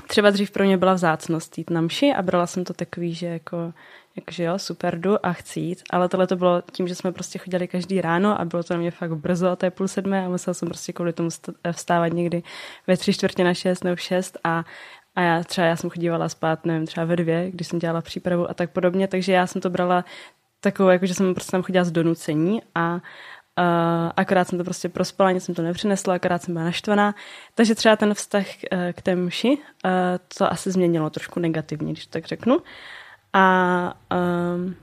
třeba 0.07 0.29
dřív 0.29 0.51
pro 0.51 0.63
mě 0.63 0.77
byla 0.77 0.93
vzácnost 0.93 1.57
jít 1.57 1.69
na 1.69 1.81
mši 1.81 2.13
a 2.13 2.21
brala 2.21 2.47
jsem 2.47 2.63
to 2.63 2.73
takový, 2.73 3.13
že 3.13 3.27
jako, 3.27 3.73
jakože 4.15 4.43
jo, 4.43 4.59
super, 4.59 4.99
jdu 4.99 5.25
a 5.25 5.33
chci 5.33 5.59
jít, 5.59 5.83
ale 5.89 6.09
tohle 6.09 6.27
to 6.27 6.35
bylo 6.35 6.63
tím, 6.71 6.87
že 6.87 6.95
jsme 6.95 7.11
prostě 7.11 7.39
chodili 7.39 7.67
každý 7.67 8.01
ráno 8.01 8.41
a 8.41 8.45
bylo 8.45 8.63
to 8.63 8.73
na 8.73 8.79
mě 8.79 8.91
fakt 8.91 9.15
brzo 9.17 9.47
a 9.47 9.55
to 9.55 9.65
je 9.65 9.71
půl 9.71 9.87
sedmé 9.87 10.25
a 10.25 10.29
musela 10.29 10.53
jsem 10.53 10.67
prostě 10.67 10.93
kvůli 10.93 11.13
tomu 11.13 11.29
vstávat 11.71 12.13
někdy 12.13 12.43
ve 12.87 12.97
tři 12.97 13.13
čtvrtě 13.13 13.43
na 13.43 13.53
šest 13.53 13.83
nebo 13.83 13.95
šest 13.95 14.37
a, 14.43 14.65
a 15.15 15.21
já 15.21 15.43
třeba 15.43 15.67
já 15.67 15.75
jsem 15.75 15.89
chodívala 15.89 16.29
spát, 16.29 16.65
nevím, 16.65 16.87
třeba 16.87 17.05
ve 17.05 17.15
dvě, 17.15 17.51
když 17.51 17.67
jsem 17.67 17.79
dělala 17.79 18.01
přípravu 18.01 18.49
a 18.49 18.53
tak 18.53 18.71
podobně, 18.71 19.07
takže 19.07 19.31
já 19.31 19.47
jsem 19.47 19.61
to 19.61 19.69
brala 19.69 20.05
takovou, 20.63 20.89
jako 20.89 21.05
že 21.05 21.13
jsem 21.13 21.33
prostě 21.33 21.51
tam 21.51 21.63
chodila 21.63 21.83
z 21.83 21.91
donucení 21.91 22.61
a 22.75 22.99
Uh, 23.59 24.11
akorát 24.17 24.47
jsem 24.47 24.57
to 24.59 24.63
prostě 24.63 24.89
prospala, 24.89 25.31
nic 25.31 25.43
jsem 25.43 25.55
to 25.55 25.61
nepřinesla, 25.61 26.13
akorát 26.13 26.43
jsem 26.43 26.53
byla 26.53 26.65
naštvaná. 26.65 27.15
Takže 27.55 27.75
třeba 27.75 27.95
ten 27.95 28.13
vztah 28.13 28.45
uh, 28.45 28.79
k 28.93 29.01
té 29.01 29.15
mši, 29.15 29.49
uh, 29.49 29.91
to 30.37 30.51
asi 30.51 30.71
změnilo 30.71 31.09
trošku 31.09 31.39
negativně, 31.39 31.91
když 31.91 32.05
tak 32.05 32.25
řeknu. 32.25 32.57
A 33.33 33.93
um, 34.55 34.75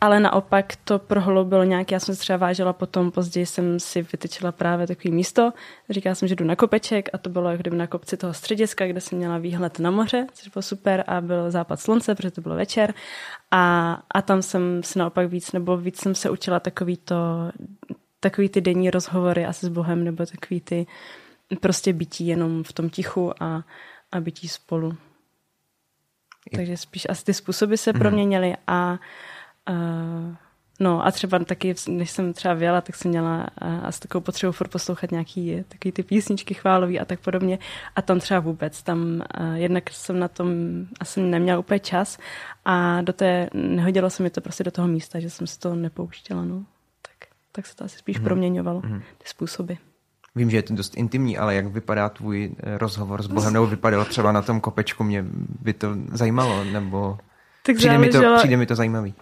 ale 0.00 0.20
naopak 0.20 0.76
to 0.84 0.98
prohloubilo 0.98 1.64
nějak, 1.64 1.90
já 1.92 2.00
jsem 2.00 2.14
se 2.14 2.20
třeba 2.20 2.36
vážila 2.36 2.72
potom, 2.72 3.10
později 3.10 3.46
jsem 3.46 3.80
si 3.80 4.02
vytyčila 4.02 4.52
právě 4.52 4.86
takový 4.86 5.14
místo, 5.14 5.52
říkala 5.90 6.14
jsem, 6.14 6.28
že 6.28 6.34
jdu 6.34 6.44
na 6.44 6.56
kopeček 6.56 7.08
a 7.12 7.18
to 7.18 7.30
bylo 7.30 7.50
jak 7.50 7.60
kdyby 7.60 7.76
na 7.76 7.86
kopci 7.86 8.16
toho 8.16 8.34
střediska, 8.34 8.86
kde 8.86 9.00
jsem 9.00 9.18
měla 9.18 9.38
výhled 9.38 9.78
na 9.78 9.90
moře, 9.90 10.26
což 10.32 10.48
bylo 10.48 10.62
super 10.62 11.04
a 11.06 11.20
byl 11.20 11.50
západ 11.50 11.80
slunce, 11.80 12.14
protože 12.14 12.30
to 12.30 12.40
bylo 12.40 12.54
večer 12.54 12.94
a, 13.50 13.92
a 14.14 14.22
tam 14.22 14.42
jsem 14.42 14.82
se 14.82 14.98
naopak 14.98 15.28
víc, 15.28 15.52
nebo 15.52 15.76
víc 15.76 16.00
jsem 16.00 16.14
se 16.14 16.30
učila 16.30 16.60
takový 16.60 16.96
to, 16.96 17.16
takový 18.20 18.48
ty 18.48 18.60
denní 18.60 18.90
rozhovory 18.90 19.46
asi 19.46 19.66
s 19.66 19.68
Bohem, 19.68 20.04
nebo 20.04 20.26
takový 20.26 20.60
ty 20.60 20.86
prostě 21.60 21.92
bytí 21.92 22.26
jenom 22.26 22.62
v 22.64 22.72
tom 22.72 22.90
tichu 22.90 23.42
a, 23.42 23.64
a 24.12 24.20
bytí 24.20 24.48
spolu. 24.48 24.96
Takže 26.54 26.76
spíš 26.76 27.06
asi 27.08 27.24
ty 27.24 27.34
způsoby 27.34 27.74
se 27.74 27.92
mhm. 27.92 28.00
proměnily 28.00 28.54
a 28.66 28.98
Uh, 29.68 30.34
no 30.80 31.06
a 31.06 31.10
třeba 31.10 31.38
taky, 31.38 31.74
než 31.88 32.10
jsem 32.10 32.32
třeba 32.32 32.54
věla, 32.54 32.80
tak 32.80 32.96
jsem 32.96 33.10
měla 33.10 33.46
uh, 33.62 33.86
asi 33.86 34.00
takovou 34.00 34.22
potřebu 34.22 34.52
furt 34.52 34.68
poslouchat 34.68 35.10
nějaký 35.10 35.64
takový 35.68 35.92
ty 35.92 36.02
písničky 36.02 36.54
chválový 36.54 37.00
a 37.00 37.04
tak 37.04 37.20
podobně. 37.20 37.58
A 37.96 38.02
tam 38.02 38.20
třeba 38.20 38.40
vůbec. 38.40 38.82
Tam 38.82 38.98
uh, 39.40 39.54
jednak 39.54 39.90
jsem 39.90 40.18
na 40.18 40.28
tom 40.28 40.48
asi 41.00 41.20
neměla 41.20 41.58
úplně 41.58 41.80
čas 41.80 42.18
a 42.64 43.00
do 43.00 43.12
té, 43.12 43.50
nehodilo 43.54 44.10
se 44.10 44.22
mi 44.22 44.30
to 44.30 44.40
prostě 44.40 44.64
do 44.64 44.70
toho 44.70 44.88
místa, 44.88 45.20
že 45.20 45.30
jsem 45.30 45.46
si 45.46 45.58
to 45.58 45.74
nepouštěla. 45.74 46.44
No. 46.44 46.64
Tak, 47.02 47.28
tak 47.52 47.66
se 47.66 47.76
to 47.76 47.84
asi 47.84 47.98
spíš 47.98 48.16
hmm. 48.16 48.24
proměňovalo, 48.24 48.80
hmm. 48.80 49.00
ty 49.00 49.24
způsoby. 49.24 49.72
Vím, 50.34 50.50
že 50.50 50.56
je 50.56 50.62
to 50.62 50.74
dost 50.74 50.96
intimní, 50.96 51.38
ale 51.38 51.54
jak 51.54 51.66
vypadá 51.66 52.08
tvůj 52.08 52.56
rozhovor 52.76 53.22
s 53.22 53.26
Bohem, 53.26 53.52
nebo 53.52 53.66
vypadalo 53.66 54.04
třeba 54.04 54.32
na 54.32 54.42
tom 54.42 54.60
kopečku, 54.60 55.04
mě 55.04 55.24
by 55.60 55.72
to 55.72 55.88
zajímalo, 56.12 56.64
nebo 56.64 57.18
tak 57.62 57.76
přijde, 57.76 57.98
mi 57.98 58.08
to, 58.08 58.36
přijde 58.36 58.56
mi 58.56 58.66
to 58.66 58.74
zajímavý. 58.74 59.14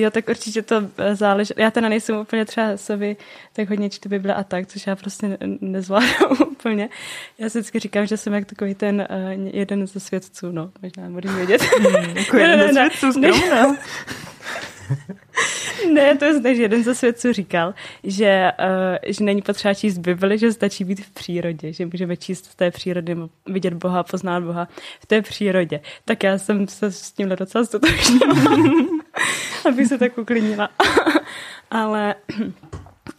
Jo, 0.00 0.10
tak 0.10 0.28
určitě 0.28 0.62
to 0.62 0.82
eh, 0.98 1.14
záleží. 1.14 1.54
Já 1.56 1.70
teda 1.70 1.88
nejsem 1.88 2.16
úplně 2.16 2.44
třeba 2.44 2.76
sobě 2.76 3.16
tak 3.52 3.70
hodně 3.70 3.90
čtu 3.90 4.08
Bible 4.08 4.34
a 4.34 4.44
tak, 4.44 4.66
což 4.66 4.86
já 4.86 4.96
prostě 4.96 5.38
nezvládám 5.60 6.36
úplně. 6.50 6.88
Já 7.38 7.48
si 7.48 7.58
vždycky 7.58 7.78
říkám, 7.78 8.06
že 8.06 8.16
jsem 8.16 8.32
jak 8.32 8.44
takový 8.44 8.74
ten 8.74 9.06
uh, 9.10 9.48
jeden 9.52 9.86
ze 9.86 10.00
svědců, 10.00 10.52
no, 10.52 10.70
možná 10.82 11.10
budeme 11.10 11.36
vědět. 11.36 11.62
Hmm, 11.62 12.16
jako 12.16 12.36
jeden 12.38 12.60
ze 12.60 12.72
svědců, 12.72 13.12
skromná. 13.12 13.76
ne, 15.92 16.16
to 16.16 16.24
je 16.24 16.34
zde, 16.34 16.54
že 16.54 16.62
jeden 16.62 16.84
ze 16.84 16.94
svědců 16.94 17.32
říkal, 17.32 17.74
že, 18.04 18.52
uh, 18.60 19.12
že 19.12 19.24
není 19.24 19.42
potřeba 19.42 19.74
číst 19.74 19.98
Bibli, 19.98 20.38
že 20.38 20.52
stačí 20.52 20.84
být 20.84 21.00
v 21.00 21.10
přírodě, 21.10 21.72
že 21.72 21.86
můžeme 21.86 22.16
číst 22.16 22.48
v 22.48 22.54
té 22.54 22.70
přírodě, 22.70 23.16
vidět 23.46 23.74
Boha, 23.74 24.02
poznat 24.02 24.42
Boha 24.42 24.68
v 25.00 25.06
té 25.06 25.22
přírodě. 25.22 25.80
Tak 26.04 26.22
já 26.22 26.38
jsem 26.38 26.68
se 26.68 26.92
s 26.92 27.12
tímhle 27.12 27.36
docela 27.36 27.64
stotožnila. 27.64 28.34
abych 29.68 29.86
se 29.86 29.98
tak 29.98 30.18
uklidnila. 30.18 30.68
Ale 31.70 32.14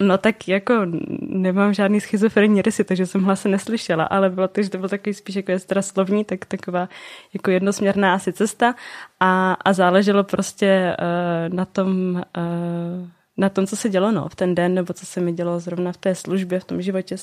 No 0.08 0.18
tak 0.18 0.48
jako 0.48 0.74
nemám 1.22 1.74
žádný 1.74 2.02
schizofrenní 2.02 2.62
rysy, 2.62 2.84
takže 2.84 3.06
jsem 3.06 3.24
hlase 3.24 3.50
neslyšela, 3.50 4.04
ale 4.04 4.30
bylo 4.30 4.48
to, 4.48 4.62
že 4.62 4.70
to 4.70 4.78
byl 4.78 4.90
takový 4.90 5.14
spíš 5.14 5.36
jako 5.36 5.52
je 5.52 5.60
slovní, 5.82 6.26
tak 6.26 6.46
taková 6.46 6.90
jako 7.34 7.52
jednosměrná 7.52 8.14
asi 8.14 8.34
cesta 8.34 8.76
a, 9.20 9.54
a 9.54 9.74
záleželo 9.74 10.24
prostě 10.24 10.98
uh, 11.00 11.56
na 11.56 11.66
tom, 11.66 12.24
uh, 12.38 13.08
na 13.38 13.50
tom, 13.50 13.68
co 13.68 13.76
se 13.76 13.90
dělo 13.90 14.12
no, 14.12 14.30
v 14.30 14.36
ten 14.36 14.56
den, 14.56 14.74
nebo 14.74 14.94
co 14.94 15.06
se 15.06 15.22
mi 15.22 15.34
dělo 15.34 15.60
zrovna 15.60 15.92
v 15.92 15.98
té 15.98 16.16
službě, 16.16 16.60
v 16.60 16.66
tom 16.66 16.82
životě, 16.82 17.18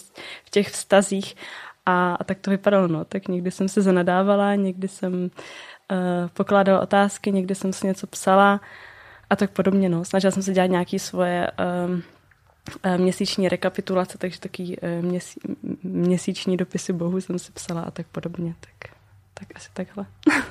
v 0.44 0.50
těch 0.50 0.68
vztazích 0.68 1.36
a, 1.86 2.14
a 2.14 2.24
tak 2.24 2.38
to 2.38 2.50
vypadalo, 2.50 2.88
no. 2.88 3.04
Tak 3.04 3.28
někdy 3.28 3.50
jsem 3.50 3.68
se 3.68 3.82
zanadávala, 3.82 4.54
někdy 4.54 4.88
jsem 4.88 5.14
uh, 5.14 5.28
pokládala 6.34 6.80
otázky, 6.80 7.32
někdy 7.32 7.54
jsem 7.54 7.72
si 7.72 7.86
něco 7.86 8.06
psala, 8.06 8.60
a 9.30 9.36
tak 9.36 9.50
podobně. 9.50 9.88
No. 9.88 10.04
Snažila 10.04 10.30
jsem 10.30 10.42
se 10.42 10.52
dělat 10.52 10.66
nějaké 10.66 10.98
svoje 10.98 11.50
um, 11.86 12.02
měsíční 12.96 13.48
rekapitulace, 13.48 14.18
takže 14.18 14.40
taky 14.40 14.78
uh, 14.82 15.04
měsí, 15.04 15.40
měsíční 15.82 16.56
dopisy 16.56 16.92
Bohu 16.92 17.20
jsem 17.20 17.38
si 17.38 17.52
psala 17.52 17.80
a 17.80 17.90
tak 17.90 18.06
podobně. 18.06 18.54
Tak, 18.60 18.94
tak 19.34 19.48
asi 19.54 19.68
takhle. 19.72 20.06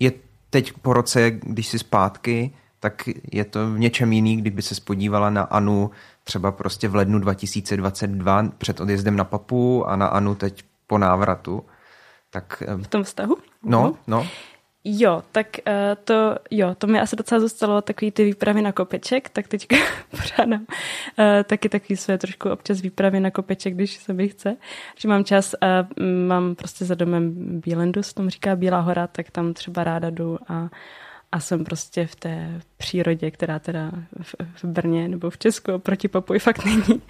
je 0.00 0.12
teď 0.50 0.72
po 0.72 0.92
roce, 0.92 1.30
když 1.30 1.68
jsi 1.68 1.78
zpátky, 1.78 2.52
tak 2.80 3.08
je 3.32 3.44
to 3.44 3.70
v 3.70 3.78
něčem 3.78 4.12
jiný, 4.12 4.36
kdyby 4.36 4.62
se 4.62 4.74
spodívala 4.74 5.30
na 5.30 5.42
Anu 5.42 5.90
třeba 6.24 6.52
prostě 6.52 6.88
v 6.88 6.94
lednu 6.94 7.18
2022 7.18 8.42
před 8.58 8.80
odjezdem 8.80 9.16
na 9.16 9.24
Papu 9.24 9.86
a 9.86 9.96
na 9.96 10.06
Anu 10.06 10.34
teď 10.34 10.64
po 10.86 10.98
návratu. 10.98 11.64
Tak, 12.30 12.62
v 12.82 12.86
tom 12.86 13.04
vztahu? 13.04 13.36
No, 13.62 13.94
no. 14.06 14.26
Jo, 14.90 15.22
tak 15.32 15.46
uh, 15.66 15.72
to, 16.04 16.36
jo, 16.50 16.74
to 16.78 16.86
mi 16.86 17.00
asi 17.00 17.16
docela 17.16 17.40
zůstalo 17.40 17.82
takový 17.82 18.10
ty 18.10 18.24
výpravy 18.24 18.62
na 18.62 18.72
kopeček, 18.72 19.28
tak 19.28 19.48
teď 19.48 19.66
pořádám 20.10 20.60
uh, 20.60 20.66
taky 21.44 21.68
taky 21.68 21.96
své 21.96 22.18
trošku 22.18 22.50
občas 22.50 22.80
výpravy 22.80 23.20
na 23.20 23.30
kopeček, 23.30 23.74
když 23.74 23.96
se 23.96 24.12
mi 24.12 24.28
chce, 24.28 24.56
že 24.98 25.08
mám 25.08 25.24
čas 25.24 25.54
a 25.60 25.80
uh, 25.80 26.06
mám 26.26 26.54
prostě 26.54 26.84
za 26.84 26.94
domem 26.94 27.32
Bílendus, 27.60 28.14
tomu 28.14 28.28
říká 28.28 28.56
Bílá 28.56 28.80
hora, 28.80 29.06
tak 29.06 29.30
tam 29.30 29.54
třeba 29.54 29.84
ráda 29.84 30.10
jdu 30.10 30.38
a, 30.48 30.68
a 31.32 31.40
jsem 31.40 31.64
prostě 31.64 32.06
v 32.06 32.16
té 32.16 32.60
přírodě, 32.76 33.30
která 33.30 33.58
teda 33.58 33.90
v, 34.22 34.34
v 34.54 34.64
Brně 34.64 35.08
nebo 35.08 35.30
v 35.30 35.38
Česku 35.38 35.72
oproti 35.72 36.08
Papuji 36.08 36.38
fakt 36.38 36.64
není. 36.64 37.02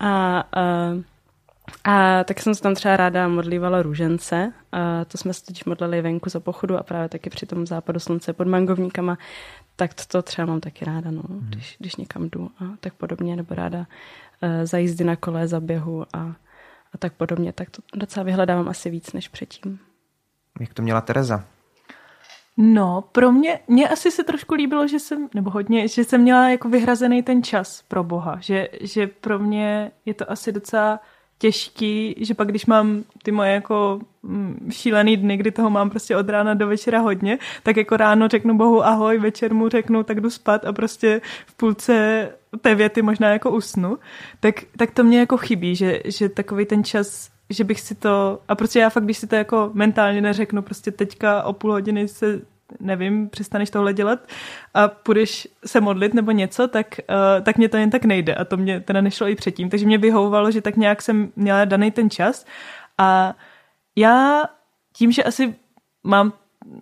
A 0.00 0.44
uh, 0.94 1.02
a 1.84 2.24
tak 2.24 2.40
jsem 2.40 2.54
se 2.54 2.62
tam 2.62 2.74
třeba 2.74 2.96
ráda 2.96 3.28
modlívala 3.28 3.82
růžence. 3.82 4.52
A 4.72 5.04
to 5.04 5.18
jsme 5.18 5.34
se 5.34 5.44
totiž 5.44 5.64
modlili 5.64 6.02
venku 6.02 6.30
za 6.30 6.40
pochodu 6.40 6.78
a 6.78 6.82
právě 6.82 7.08
taky 7.08 7.30
při 7.30 7.46
tom 7.46 7.66
západu 7.66 8.00
slunce 8.00 8.32
pod 8.32 8.46
mangovníkama. 8.46 9.18
Tak 9.76 9.94
to, 9.94 10.02
to 10.08 10.22
třeba 10.22 10.46
mám 10.46 10.60
taky 10.60 10.84
ráda, 10.84 11.10
no, 11.10 11.22
hmm. 11.28 11.46
když, 11.48 11.76
když 11.80 11.96
někam 11.96 12.28
jdu 12.28 12.50
a 12.58 12.64
tak 12.80 12.94
podobně, 12.94 13.36
nebo 13.36 13.54
ráda 13.54 13.78
uh, 13.78 13.86
za 14.64 14.78
jízdy 14.78 15.04
na 15.04 15.16
kole, 15.16 15.48
za 15.48 15.60
běhu 15.60 16.06
a, 16.12 16.18
a 16.94 16.98
tak 16.98 17.12
podobně. 17.12 17.52
Tak 17.52 17.70
to 17.70 17.82
docela 17.94 18.24
vyhledávám 18.24 18.68
asi 18.68 18.90
víc 18.90 19.12
než 19.12 19.28
předtím. 19.28 19.78
Jak 20.60 20.74
to 20.74 20.82
měla 20.82 21.00
Tereza? 21.00 21.44
No, 22.56 23.04
pro 23.12 23.32
mě, 23.32 23.60
mě 23.68 23.88
asi 23.88 24.10
se 24.10 24.24
trošku 24.24 24.54
líbilo, 24.54 24.88
že 24.88 24.98
jsem, 24.98 25.28
nebo 25.34 25.50
hodně, 25.50 25.88
že 25.88 26.04
jsem 26.04 26.20
měla 26.20 26.48
jako 26.48 26.68
vyhrazený 26.68 27.22
ten 27.22 27.42
čas 27.42 27.82
pro 27.88 28.04
Boha, 28.04 28.38
že, 28.40 28.68
že 28.80 29.06
pro 29.06 29.38
mě 29.38 29.90
je 30.04 30.14
to 30.14 30.30
asi 30.30 30.52
docela 30.52 31.00
těžký, 31.42 32.14
že 32.18 32.34
pak 32.34 32.48
když 32.48 32.66
mám 32.66 33.04
ty 33.22 33.32
moje 33.32 33.52
jako 33.52 34.00
mm, 34.22 34.68
šílený 34.70 35.16
dny, 35.16 35.36
kdy 35.36 35.50
toho 35.50 35.70
mám 35.70 35.90
prostě 35.90 36.16
od 36.16 36.28
rána 36.28 36.54
do 36.54 36.66
večera 36.66 37.00
hodně, 37.00 37.38
tak 37.62 37.76
jako 37.76 37.96
ráno 37.96 38.28
řeknu 38.28 38.56
bohu 38.56 38.84
ahoj, 38.84 39.18
večer 39.18 39.54
mu 39.54 39.68
řeknu, 39.68 40.02
tak 40.02 40.20
jdu 40.20 40.30
spat 40.30 40.64
a 40.64 40.72
prostě 40.72 41.20
v 41.46 41.54
půlce 41.54 42.28
té 42.60 42.74
věty 42.74 43.02
možná 43.02 43.28
jako 43.28 43.50
usnu, 43.50 43.98
tak, 44.40 44.54
tak 44.76 44.90
to 44.90 45.04
mě 45.04 45.18
jako 45.18 45.36
chybí, 45.36 45.76
že, 45.76 46.00
že 46.04 46.28
takový 46.28 46.66
ten 46.66 46.84
čas 46.84 47.30
že 47.50 47.64
bych 47.64 47.80
si 47.80 47.94
to, 47.94 48.38
a 48.48 48.54
prostě 48.54 48.78
já 48.78 48.90
fakt, 48.90 49.04
když 49.04 49.18
si 49.18 49.26
to 49.26 49.36
jako 49.36 49.70
mentálně 49.74 50.20
neřeknu, 50.20 50.62
prostě 50.62 50.90
teďka 50.90 51.42
o 51.42 51.52
půl 51.52 51.72
hodiny 51.72 52.08
se 52.08 52.40
nevím, 52.80 53.28
přestaneš 53.28 53.70
tohle 53.70 53.92
dělat 53.92 54.18
a 54.74 54.88
půjdeš 54.88 55.48
se 55.66 55.80
modlit 55.80 56.14
nebo 56.14 56.30
něco, 56.30 56.68
tak, 56.68 56.86
uh, 57.10 57.44
tak 57.44 57.58
mě 57.58 57.68
to 57.68 57.76
jen 57.76 57.90
tak 57.90 58.04
nejde. 58.04 58.34
A 58.34 58.44
to 58.44 58.56
mě 58.56 58.80
teda 58.80 59.00
nešlo 59.00 59.28
i 59.28 59.34
předtím. 59.34 59.70
Takže 59.70 59.86
mě 59.86 59.98
vyhovovalo, 59.98 60.50
že 60.50 60.60
tak 60.60 60.76
nějak 60.76 61.02
jsem 61.02 61.32
měla 61.36 61.64
daný 61.64 61.90
ten 61.90 62.10
čas. 62.10 62.46
A 62.98 63.34
já 63.96 64.42
tím, 64.92 65.12
že 65.12 65.22
asi 65.22 65.54
mám 66.04 66.32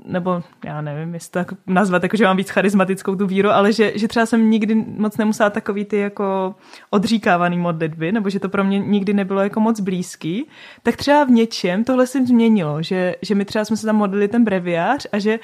nebo 0.05 0.43
já 0.64 0.80
nevím, 0.80 1.14
jestli 1.14 1.30
to 1.30 1.38
tak 1.38 1.53
nazvat, 1.66 2.03
jako 2.03 2.16
že 2.16 2.24
mám 2.24 2.36
víc 2.36 2.51
charismatickou 2.51 3.16
tu 3.16 3.26
víru, 3.26 3.51
ale 3.51 3.72
že, 3.72 3.93
že 3.95 4.09
třeba 4.09 4.26
jsem 4.26 4.51
nikdy 4.51 4.74
moc 4.74 5.16
nemusela 5.16 5.51
takový 5.51 5.84
ty 5.84 5.97
jako 5.97 6.55
odříkávaný 6.91 7.59
modlitby, 7.59 8.12
nebo 8.12 8.30
že 8.30 8.41
to 8.41 8.49
pro 8.49 8.64
mě 8.64 8.78
nikdy 8.78 9.12
nebylo 9.12 9.41
jako 9.41 9.61
moc 9.61 9.80
blízký, 9.80 10.49
tak 10.82 10.97
třeba 10.97 11.24
v 11.24 11.30
něčem 11.30 11.84
tohle 11.84 12.07
se 12.07 12.26
změnilo, 12.26 12.82
že, 12.82 13.16
že 13.22 13.34
my 13.34 13.45
třeba 13.45 13.64
jsme 13.64 13.76
se 13.76 13.86
tam 13.86 13.97
modlili 13.97 14.28
ten 14.28 14.45
breviář 14.45 15.07
a 15.12 15.18
že 15.18 15.38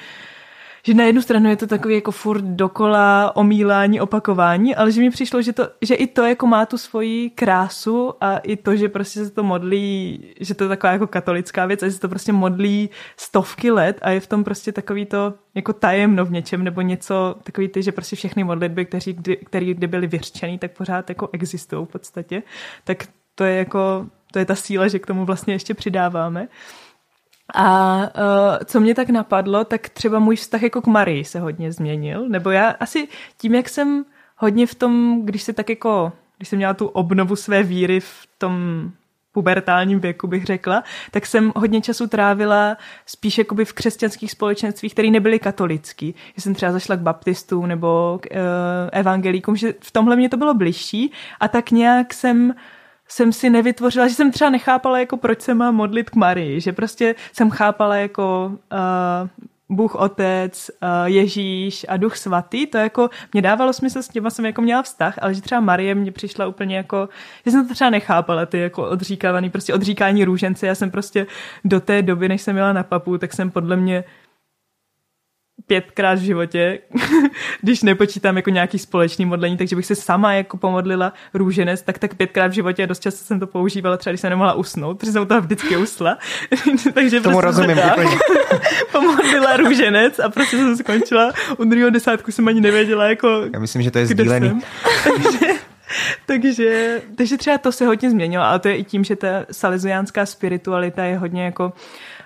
že 0.87 0.93
na 0.93 1.03
jednu 1.03 1.21
stranu 1.21 1.49
je 1.49 1.55
to 1.55 1.67
takový 1.67 1.95
jako 1.95 2.11
furt 2.11 2.41
dokola 2.41 3.35
omílání, 3.35 4.01
opakování, 4.01 4.75
ale 4.75 4.91
že 4.91 5.01
mi 5.01 5.09
přišlo, 5.09 5.41
že, 5.41 5.53
to, 5.53 5.69
že 5.81 5.95
i 5.95 6.07
to 6.07 6.25
jako 6.25 6.47
má 6.47 6.65
tu 6.65 6.77
svoji 6.77 7.29
krásu 7.29 8.13
a 8.21 8.37
i 8.37 8.55
to, 8.55 8.75
že 8.75 8.89
prostě 8.89 9.25
se 9.25 9.31
to 9.31 9.43
modlí, 9.43 10.19
že 10.39 10.53
to 10.53 10.63
je 10.63 10.67
taková 10.67 10.93
jako 10.93 11.07
katolická 11.07 11.65
věc 11.65 11.83
a 11.83 11.85
že 11.85 11.91
se 11.91 11.99
to 11.99 12.09
prostě 12.09 12.33
modlí 12.33 12.89
stovky 13.17 13.71
let 13.71 13.99
a 14.01 14.09
je 14.09 14.19
v 14.19 14.27
tom 14.27 14.43
prostě 14.43 14.71
takový 14.71 15.05
to 15.05 15.33
jako 15.55 15.73
tajemno 15.73 16.25
v 16.25 16.31
něčem 16.31 16.63
nebo 16.63 16.81
něco 16.81 17.35
takový 17.43 17.67
ty, 17.67 17.83
že 17.83 17.91
prostě 17.91 18.15
všechny 18.15 18.43
modlitby, 18.43 18.85
které 18.85 19.13
kdy, 19.13 19.37
který 19.37 19.73
kdy 19.73 19.87
byly 19.87 20.07
vyřčený, 20.07 20.57
tak 20.57 20.71
pořád 20.71 21.09
jako 21.09 21.29
existují 21.33 21.85
v 21.85 21.89
podstatě, 21.89 22.43
tak 22.83 23.07
to 23.35 23.43
je 23.43 23.55
jako, 23.55 24.05
to 24.31 24.39
je 24.39 24.45
ta 24.45 24.55
síla, 24.55 24.87
že 24.87 24.99
k 24.99 25.07
tomu 25.07 25.25
vlastně 25.25 25.53
ještě 25.53 25.73
přidáváme. 25.73 26.47
A 27.55 27.97
uh, 27.97 28.57
co 28.65 28.79
mě 28.79 28.95
tak 28.95 29.09
napadlo, 29.09 29.63
tak 29.63 29.89
třeba 29.89 30.19
můj 30.19 30.35
vztah 30.35 30.63
jako 30.63 30.81
k 30.81 30.87
Marii 30.87 31.23
se 31.23 31.39
hodně 31.39 31.71
změnil, 31.71 32.29
nebo 32.29 32.51
já 32.51 32.69
asi 32.69 33.07
tím, 33.37 33.55
jak 33.55 33.69
jsem 33.69 34.05
hodně 34.37 34.67
v 34.67 34.75
tom, 34.75 35.21
když 35.25 35.43
se 35.43 35.53
tak 35.53 35.69
jako, 35.69 36.11
když 36.37 36.49
jsem 36.49 36.57
měla 36.57 36.73
tu 36.73 36.87
obnovu 36.87 37.35
své 37.35 37.63
víry 37.63 37.99
v 37.99 38.27
tom 38.37 38.55
pubertálním 39.31 39.99
věku, 39.99 40.27
bych 40.27 40.45
řekla, 40.45 40.83
tak 41.11 41.25
jsem 41.25 41.51
hodně 41.55 41.81
času 41.81 42.07
trávila 42.07 42.77
spíš 43.05 43.37
jakoby 43.37 43.65
v 43.65 43.73
křesťanských 43.73 44.31
společenstvích, 44.31 44.93
které 44.93 45.09
nebyly 45.09 45.39
katolický. 45.39 46.15
Já 46.37 46.41
jsem 46.41 46.53
třeba 46.53 46.71
zašla 46.71 46.95
k 46.95 46.99
baptistům 46.99 47.67
nebo 47.67 48.19
k 48.21 48.25
uh, 48.31 48.39
evangelíkům, 48.91 49.55
že 49.55 49.73
v 49.79 49.91
tomhle 49.91 50.15
mě 50.15 50.29
to 50.29 50.37
bylo 50.37 50.53
bližší 50.53 51.11
a 51.39 51.47
tak 51.47 51.71
nějak 51.71 52.13
jsem 52.13 52.49
uh, 52.49 52.55
jsem 53.07 53.33
si 53.33 53.49
nevytvořila, 53.49 54.07
že 54.07 54.13
jsem 54.13 54.31
třeba 54.31 54.49
nechápala, 54.49 54.99
jako 54.99 55.17
proč 55.17 55.41
se 55.41 55.53
mám 55.53 55.75
modlit 55.75 56.09
k 56.09 56.15
Marii, 56.15 56.61
že 56.61 56.73
prostě 56.73 57.15
jsem 57.33 57.49
chápala 57.49 57.95
jako 57.95 58.51
uh, 58.71 59.47
Bůh 59.69 59.95
Otec, 59.95 60.71
uh, 60.83 60.89
Ježíš 61.05 61.85
a 61.89 61.97
Duch 61.97 62.17
Svatý, 62.17 62.65
to 62.65 62.77
jako 62.77 63.09
mě 63.33 63.41
dávalo 63.41 63.73
smysl, 63.73 64.01
s 64.01 64.07
těma 64.07 64.29
jsem 64.29 64.45
jako 64.45 64.61
měla 64.61 64.83
vztah, 64.83 65.19
ale 65.21 65.33
že 65.33 65.41
třeba 65.41 65.61
Marie 65.61 65.95
mě 65.95 66.11
přišla 66.11 66.47
úplně 66.47 66.77
jako, 66.77 67.09
že 67.45 67.51
jsem 67.51 67.67
to 67.67 67.73
třeba 67.73 67.89
nechápala, 67.89 68.45
ty 68.45 68.59
jako 68.59 68.89
odříkávaný, 68.89 69.49
prostě 69.49 69.73
odříkání 69.73 70.25
růžence, 70.25 70.67
já 70.67 70.75
jsem 70.75 70.91
prostě 70.91 71.27
do 71.65 71.79
té 71.79 72.01
doby, 72.01 72.29
než 72.29 72.41
jsem 72.41 72.53
měla 72.55 72.73
na 72.73 72.83
papu, 72.83 73.17
tak 73.17 73.33
jsem 73.33 73.51
podle 73.51 73.75
mě 73.75 74.03
pětkrát 75.67 76.19
v 76.19 76.21
životě, 76.21 76.79
když 77.61 77.83
nepočítám 77.83 78.35
jako 78.35 78.49
nějaký 78.49 78.79
společný 78.79 79.25
modlení, 79.25 79.57
takže 79.57 79.75
bych 79.75 79.85
se 79.85 79.95
sama 79.95 80.33
jako 80.33 80.57
pomodlila 80.57 81.13
růženec, 81.33 81.81
tak 81.81 81.99
tak 81.99 82.15
pětkrát 82.15 82.51
v 82.51 82.53
životě 82.53 82.83
a 82.83 82.85
dost 82.85 82.99
často 82.99 83.25
jsem 83.25 83.39
to 83.39 83.47
používala, 83.47 83.97
třeba 83.97 84.11
když 84.11 84.21
jsem 84.21 84.29
nemohla 84.29 84.53
usnout, 84.53 84.99
protože 84.99 85.11
jsem 85.11 85.27
to 85.27 85.41
vždycky 85.41 85.77
usla. 85.77 86.17
takže 86.93 87.21
Tomu 87.21 87.39
prostě 87.39 87.61
rozumím 87.61 87.77
pomodlila 88.91 89.57
růženec 89.57 90.19
a 90.19 90.29
prostě 90.29 90.57
jsem 90.57 90.77
skončila 90.77 91.31
u 91.57 91.63
druhého 91.63 91.89
desátku 91.89 92.31
jsem 92.31 92.47
ani 92.47 92.61
nevěděla, 92.61 93.05
jako 93.05 93.43
Já 93.53 93.59
myslím, 93.59 93.81
že 93.81 93.91
to 93.91 93.99
je 93.99 94.05
sdílený. 94.05 94.61
takže, 95.03 95.47
takže, 96.25 97.01
takže 97.15 97.37
třeba 97.37 97.57
to 97.57 97.71
se 97.71 97.85
hodně 97.85 98.09
změnilo, 98.09 98.43
ale 98.43 98.59
to 98.59 98.67
je 98.67 98.77
i 98.77 98.83
tím, 98.83 99.03
že 99.03 99.15
ta 99.15 99.45
saleziánská 99.51 100.25
spiritualita 100.25 101.03
je 101.03 101.17
hodně 101.17 101.43
jako 101.45 101.65
uh, 101.65 101.71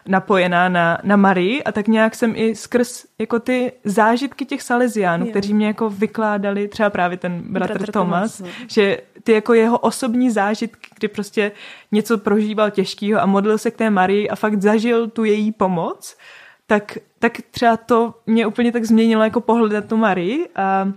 napojená 0.07 0.69
na, 0.69 0.97
na 1.03 1.15
Marii 1.15 1.63
a 1.63 1.71
tak 1.71 1.87
nějak 1.87 2.15
jsem 2.15 2.33
i 2.35 2.55
skrz 2.55 3.05
jako 3.19 3.39
ty 3.39 3.71
zážitky 3.83 4.45
těch 4.45 4.61
Salesiánů, 4.61 5.25
jo. 5.25 5.29
kteří 5.29 5.53
mě 5.53 5.67
jako 5.67 5.89
vykládali, 5.89 6.67
třeba 6.67 6.89
právě 6.89 7.17
ten 7.17 7.41
bratr, 7.45 7.73
bratr 7.73 7.91
Thomas, 7.91 8.37
Thomas 8.37 8.53
no. 8.59 8.65
že 8.67 8.97
ty 9.23 9.31
jako 9.31 9.53
jeho 9.53 9.77
osobní 9.77 10.31
zážitky, 10.31 10.89
kdy 10.95 11.07
prostě 11.07 11.51
něco 11.91 12.17
prožíval 12.17 12.71
těžkého 12.71 13.21
a 13.21 13.25
modlil 13.25 13.57
se 13.57 13.71
k 13.71 13.77
té 13.77 13.89
Marii 13.89 14.29
a 14.29 14.35
fakt 14.35 14.61
zažil 14.61 15.07
tu 15.07 15.23
její 15.23 15.51
pomoc, 15.51 16.17
tak, 16.67 16.97
tak 17.19 17.37
třeba 17.51 17.77
to 17.77 18.13
mě 18.27 18.47
úplně 18.47 18.71
tak 18.71 18.85
změnilo 18.85 19.23
jako 19.23 19.41
pohled 19.41 19.71
na 19.71 19.81
tu 19.81 19.97
Marii 19.97 20.49
a 20.55 20.91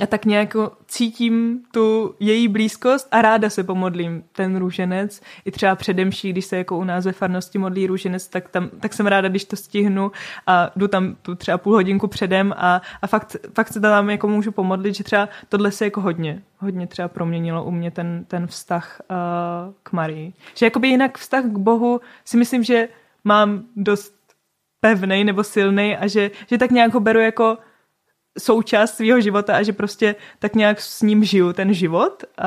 a 0.00 0.06
tak 0.06 0.24
nějak 0.24 0.56
cítím 0.86 1.62
tu 1.70 2.14
její 2.20 2.48
blízkost 2.48 3.08
a 3.10 3.22
ráda 3.22 3.50
se 3.50 3.64
pomodlím 3.64 4.24
ten 4.32 4.56
růženec. 4.56 5.20
I 5.44 5.50
třeba 5.50 5.74
předemší, 5.74 6.32
když 6.32 6.44
se 6.44 6.56
jako 6.56 6.78
u 6.78 6.84
nás 6.84 7.04
ve 7.04 7.12
farnosti 7.12 7.58
modlí 7.58 7.86
růženec, 7.86 8.28
tak, 8.28 8.48
tam, 8.48 8.70
tak 8.80 8.94
jsem 8.94 9.06
ráda, 9.06 9.28
když 9.28 9.44
to 9.44 9.56
stihnu 9.56 10.12
a 10.46 10.70
jdu 10.76 10.88
tam 10.88 11.16
tu 11.22 11.34
třeba 11.34 11.58
půl 11.58 11.74
hodinku 11.74 12.06
předem 12.08 12.54
a, 12.56 12.82
a 13.02 13.06
fakt, 13.06 13.36
fakt 13.54 13.72
se 13.72 13.80
tam 13.80 14.10
jako 14.10 14.28
můžu 14.28 14.52
pomodlit, 14.52 14.94
že 14.94 15.04
třeba 15.04 15.28
tohle 15.48 15.70
se 15.70 15.84
jako 15.84 16.00
hodně, 16.00 16.42
hodně 16.58 16.86
třeba 16.86 17.08
proměnilo 17.08 17.64
u 17.64 17.70
mě 17.70 17.90
ten, 17.90 18.24
ten 18.28 18.46
vztah 18.46 19.00
uh, 19.10 19.16
k 19.82 19.92
Marii. 19.92 20.32
Že 20.54 20.66
jakoby 20.66 20.88
jinak 20.88 21.18
vztah 21.18 21.44
k 21.44 21.58
Bohu 21.58 22.00
si 22.24 22.36
myslím, 22.36 22.64
že 22.64 22.88
mám 23.24 23.62
dost 23.76 24.14
pevný 24.80 25.24
nebo 25.24 25.44
silný 25.44 25.96
a 25.96 26.06
že, 26.06 26.30
že 26.46 26.58
tak 26.58 26.70
nějak 26.70 26.94
ho 26.94 27.00
beru 27.00 27.20
jako 27.20 27.58
součást 28.38 28.96
svého 28.96 29.20
života 29.20 29.56
a 29.56 29.62
že 29.62 29.72
prostě 29.72 30.14
tak 30.38 30.54
nějak 30.54 30.80
s 30.80 31.02
ním 31.02 31.24
žiju 31.24 31.52
ten 31.52 31.74
život 31.74 32.24
uh, 32.24 32.44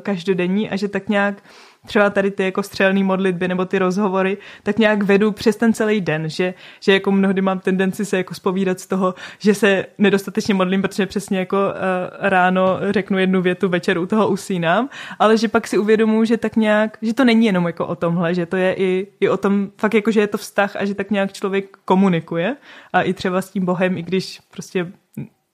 každodenní 0.00 0.70
a 0.70 0.76
že 0.76 0.88
tak 0.88 1.08
nějak 1.08 1.42
třeba 1.86 2.10
tady 2.10 2.30
ty 2.30 2.44
jako 2.44 2.62
střelné 2.62 3.04
modlitby 3.04 3.48
nebo 3.48 3.64
ty 3.64 3.78
rozhovory, 3.78 4.38
tak 4.62 4.78
nějak 4.78 5.02
vedu 5.02 5.32
přes 5.32 5.56
ten 5.56 5.72
celý 5.72 6.00
den, 6.00 6.28
že, 6.28 6.54
že 6.80 6.92
jako 6.92 7.12
mnohdy 7.12 7.40
mám 7.40 7.58
tendenci 7.58 8.04
se 8.04 8.16
jako 8.16 8.34
spovídat 8.34 8.80
z 8.80 8.86
toho, 8.86 9.14
že 9.38 9.54
se 9.54 9.86
nedostatečně 9.98 10.54
modlím, 10.54 10.82
protože 10.82 11.06
přesně 11.06 11.38
jako 11.38 11.56
uh, 11.56 11.72
ráno 12.18 12.78
řeknu 12.90 13.18
jednu 13.18 13.42
větu, 13.42 13.68
večer 13.68 13.98
u 13.98 14.06
toho 14.06 14.28
usínám, 14.28 14.88
ale 15.18 15.36
že 15.36 15.48
pak 15.48 15.66
si 15.66 15.78
uvědomuji, 15.78 16.24
že 16.24 16.36
tak 16.36 16.56
nějak, 16.56 16.98
že 17.02 17.14
to 17.14 17.24
není 17.24 17.46
jenom 17.46 17.66
jako 17.66 17.86
o 17.86 17.96
tomhle, 17.96 18.34
že 18.34 18.46
to 18.46 18.56
je 18.56 18.74
i, 18.74 19.06
i 19.20 19.28
o 19.28 19.36
tom 19.36 19.70
fakt 19.78 19.94
jako, 19.94 20.10
že 20.10 20.20
je 20.20 20.26
to 20.26 20.38
vztah 20.38 20.76
a 20.76 20.84
že 20.84 20.94
tak 20.94 21.10
nějak 21.10 21.32
člověk 21.32 21.76
komunikuje 21.84 22.56
a 22.92 23.02
i 23.02 23.12
třeba 23.12 23.42
s 23.42 23.50
tím 23.50 23.64
Bohem, 23.64 23.98
i 23.98 24.02
když 24.02 24.40
prostě 24.50 24.92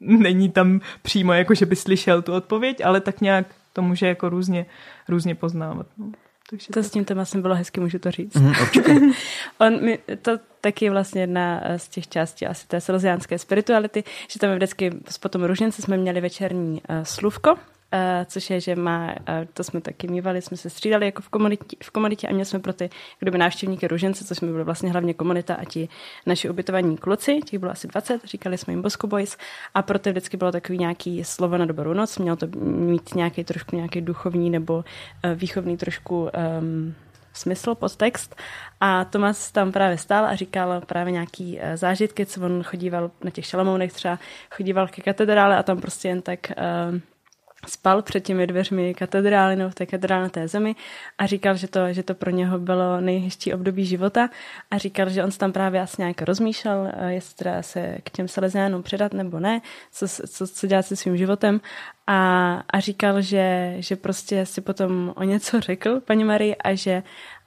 není 0.01 0.49
tam 0.51 0.81
přímo 1.03 1.33
jako, 1.33 1.55
že 1.55 1.67
by 1.67 1.77
slyšel 1.77 2.23
tu 2.23 2.33
odpověď, 2.33 2.85
ale 2.85 3.01
tak 3.01 3.21
nějak 3.21 3.47
to 3.73 3.83
může 3.83 4.07
jako 4.07 4.29
různě, 4.29 4.67
různě 5.09 5.35
poznávat. 5.35 5.87
No. 5.99 6.13
Takže 6.51 6.67
to, 6.67 6.73
to 6.73 6.83
s 6.83 6.91
tím 6.91 7.05
tématem 7.05 7.43
bylo 7.43 7.55
hezky, 7.55 7.81
můžu 7.81 7.99
to 7.99 8.11
říct. 8.11 8.35
Mm. 8.35 8.53
On, 9.59 9.85
mi, 9.85 9.99
to 10.23 10.39
taky 10.61 10.85
je 10.85 10.91
vlastně 10.91 11.21
jedna 11.21 11.63
z 11.77 11.89
těch 11.89 12.09
částí 12.09 12.47
asi 12.47 12.67
té 12.67 12.81
salesiánské 12.81 13.39
spirituality, 13.39 14.05
že 14.29 14.39
tam 14.39 14.55
vždycky 14.55 14.91
po 15.21 15.29
tom 15.29 15.45
růžence 15.45 15.83
jsme 15.83 15.97
měli 15.97 16.21
večerní 16.21 16.83
uh, 16.89 17.03
slůvko, 17.03 17.59
Uh, 17.93 18.25
což 18.27 18.51
je, 18.51 18.61
že 18.61 18.77
má, 18.77 19.07
uh, 19.07 19.15
to 19.55 19.65
jsme 19.65 19.81
taky 19.81 20.09
mývali, 20.09 20.43
jsme 20.43 20.57
se 20.57 20.71
střídali 20.71 21.07
jako 21.07 21.23
v 21.23 21.29
komunitě, 21.29 21.77
v 21.83 21.91
komunitě 21.91 22.29
a 22.29 22.33
měli 22.33 22.45
jsme 22.45 22.59
pro 22.59 22.73
ty 22.73 22.91
kdyby 23.19 23.39
návštěvníky 23.39 23.89
Ružence, 23.89 24.25
což 24.25 24.39
jsme 24.39 24.49
byli 24.49 24.65
vlastně 24.65 24.91
hlavně 24.91 25.15
komunita 25.15 25.55
a 25.55 25.65
ti 25.65 25.89
naši 26.27 26.51
ubytovaní 26.51 26.97
kluci, 26.97 27.41
těch 27.45 27.61
bylo 27.61 27.73
asi 27.73 27.89
20, 27.89 28.25
říkali 28.25 28.59
jsme 28.59 28.73
jim 28.73 28.83
Bosco 28.83 29.07
Boys 29.07 29.37
a 29.75 29.83
pro 29.83 29.99
ty 29.99 30.11
vždycky 30.11 30.37
bylo 30.37 30.53
takový 30.53 30.79
nějaký 30.79 31.25
slovo 31.25 31.59
na 31.59 31.65
dobrou 31.65 31.93
noc, 31.93 32.19
mělo 32.19 32.37
to 32.37 32.47
mít 32.67 33.15
nějaký 33.15 33.45
trošku 33.45 33.77
nějaký 33.77 34.01
duchovní 34.01 34.51
nebo 34.51 34.75
uh, 34.77 35.33
výchovný 35.35 35.77
trošku 35.77 36.31
um, 36.61 36.95
smysl, 37.33 37.75
podtext. 37.75 38.37
A 38.81 39.05
Tomas 39.05 39.53
tam 39.53 39.73
právě 39.73 39.99
stál 39.99 40.25
a 40.25 40.35
říkal 40.35 40.81
právě 40.87 41.13
nějaký 41.13 41.61
zážitky, 41.75 42.27
co 42.27 42.41
on 42.41 42.63
chodíval 42.63 43.11
na 43.25 43.31
těch 43.31 43.47
šalamounech, 43.47 43.93
třeba 43.93 44.19
chodíval 44.51 44.89
ke 44.89 45.03
katedrále 45.03 45.57
a 45.57 45.63
tam 45.63 45.81
prostě 45.81 46.09
jen 46.09 46.23
tak 46.23 46.53
uh, 46.91 47.01
spal 47.67 48.03
před 48.03 48.21
těmi 48.21 48.47
dveřmi 48.47 48.95
katedrály 48.95 49.57
nebo 49.57 49.71
v 49.71 49.75
té 49.75 49.87
katedrále 49.87 50.23
na 50.23 50.29
té 50.29 50.49
zemi 50.49 50.75
a 51.19 51.27
říkal, 51.27 51.57
že 51.57 51.69
to, 51.69 51.93
že 51.93 52.03
to 52.03 52.15
pro 52.15 52.31
něho 52.31 52.59
bylo 52.59 53.01
nejhezčí 53.01 53.55
období 53.55 53.87
života 53.87 54.31
a 54.71 54.79
říkal, 54.79 55.09
že 55.09 55.25
on 55.25 55.31
se 55.31 55.39
tam 55.39 55.53
právě 55.53 55.81
asi 55.81 56.03
nějak 56.03 56.23
rozmýšlel, 56.23 56.93
eh, 56.93 57.13
jestli 57.13 57.35
teda 57.35 57.63
se 57.63 57.99
k 58.03 58.11
těm 58.11 58.29
Salesiánům 58.29 58.83
předat 58.83 59.13
nebo 59.13 59.41
ne, 59.41 59.61
co, 59.93 60.09
co, 60.09 60.47
co 60.47 60.67
dělat 60.67 60.87
se 60.87 60.97
svým 60.97 61.17
životem. 61.17 61.61
A, 62.07 62.63
a 62.71 62.81
říkal, 62.81 63.23
že, 63.23 63.75
že 63.79 63.97
prostě 63.97 64.47
si 64.47 64.61
potom 64.61 65.13
o 65.17 65.23
něco 65.23 65.61
řekl 65.61 66.01
paní 66.01 66.25
Marii 66.25 66.57
a 66.57 66.75
že, 66.75 67.03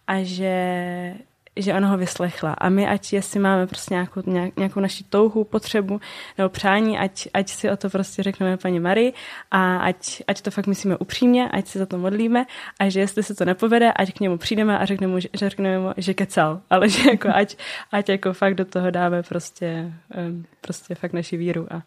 a 0.08 0.24
že 0.24 1.14
že 1.56 1.74
ona 1.74 1.90
ho 1.90 1.98
vyslechla. 1.98 2.54
A 2.54 2.70
my, 2.70 2.88
ať 2.88 3.14
jestli 3.14 3.40
máme 3.40 3.68
prostě 3.68 3.94
nějakou, 3.94 4.22
nějakou 4.58 4.80
naši 4.80 5.04
touhu, 5.04 5.44
potřebu 5.44 6.02
nebo 6.38 6.50
přání, 6.50 6.98
ať, 6.98 7.28
ať 7.34 7.50
si 7.50 7.70
o 7.70 7.78
to 7.78 7.90
prostě 7.90 8.24
řekneme 8.24 8.58
paní 8.58 8.80
Marii 8.80 9.14
a 9.52 9.78
ať, 9.78 10.22
ať 10.28 10.42
to 10.42 10.52
fakt 10.52 10.68
myslíme 10.68 10.98
upřímně, 10.98 11.50
ať 11.50 11.68
se 11.68 11.80
za 11.80 11.86
to 11.86 11.98
modlíme 11.98 12.46
a 12.80 12.90
že 12.90 13.00
jestli 13.00 13.24
se 13.24 13.36
to 13.36 13.46
nepovede, 13.46 13.92
ať 13.92 14.14
k 14.14 14.20
němu 14.20 14.38
přijdeme 14.38 14.80
a 14.80 14.86
řekneme 14.86 15.14
mu, 15.14 15.20
že, 15.20 15.30
řekneme 15.34 15.80
mu, 15.80 15.94
že 15.98 16.14
kecal, 16.14 16.62
ale 16.70 16.90
že 16.90 17.10
jako 17.10 17.30
ať, 17.34 17.58
ať 17.92 18.10
jako 18.10 18.34
fakt 18.34 18.56
do 18.56 18.66
toho 18.66 18.92
dáme 18.92 19.24
prostě, 19.24 19.94
prostě 20.62 20.96
fakt 20.96 21.14
naši 21.14 21.38
víru 21.38 21.68
a 21.74 21.82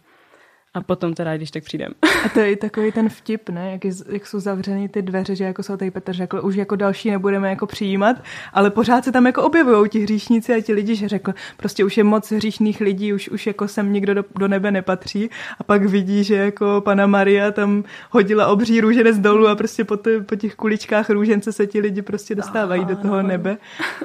a 0.74 0.82
potom 0.82 1.14
teda, 1.14 1.36
když 1.36 1.50
tak 1.50 1.64
přijdem. 1.64 1.92
A 2.24 2.28
to 2.28 2.40
je 2.40 2.52
i 2.52 2.56
takový 2.56 2.92
ten 2.92 3.08
vtip, 3.08 3.48
ne? 3.48 3.72
Jak, 3.72 3.84
je, 3.84 3.92
jak 4.08 4.26
jsou 4.26 4.40
zavřený 4.40 4.88
ty 4.88 5.02
dveře, 5.02 5.36
že 5.36 5.44
jako 5.44 5.62
tady 5.62 5.90
Petr 5.90 6.12
řekl, 6.12 6.40
už 6.44 6.54
jako 6.54 6.76
další 6.76 7.10
nebudeme 7.10 7.50
jako 7.50 7.66
přijímat, 7.66 8.16
ale 8.52 8.70
pořád 8.70 9.04
se 9.04 9.12
tam 9.12 9.26
jako 9.26 9.42
objevují 9.42 9.90
ti 9.90 10.00
hříšníci 10.00 10.54
a 10.54 10.60
ti 10.60 10.72
lidi, 10.72 10.96
že 10.96 11.08
řekl, 11.08 11.34
prostě 11.56 11.84
už 11.84 11.96
je 11.96 12.04
moc 12.04 12.32
hříšných 12.32 12.80
lidí, 12.80 13.12
už, 13.12 13.28
už 13.28 13.46
jako 13.46 13.68
sem 13.68 13.92
nikdo 13.92 14.14
do, 14.14 14.24
do 14.38 14.48
nebe 14.48 14.70
nepatří 14.70 15.30
a 15.58 15.64
pak 15.64 15.84
vidí, 15.84 16.24
že 16.24 16.34
jako 16.34 16.80
pana 16.80 17.06
Maria 17.06 17.50
tam 17.50 17.84
hodila 18.10 18.46
obří 18.46 18.80
růženec 18.80 19.18
dolů 19.18 19.48
a 19.48 19.54
prostě 19.54 19.84
po, 19.84 19.96
ty, 19.96 20.20
po 20.20 20.36
těch 20.36 20.54
kuličkách 20.54 21.10
růžence 21.10 21.52
se 21.52 21.66
ti 21.66 21.80
lidi 21.80 22.02
prostě 22.02 22.34
dostávají 22.34 22.84
do 22.84 22.96
toho 22.96 23.22
nebe 23.22 23.56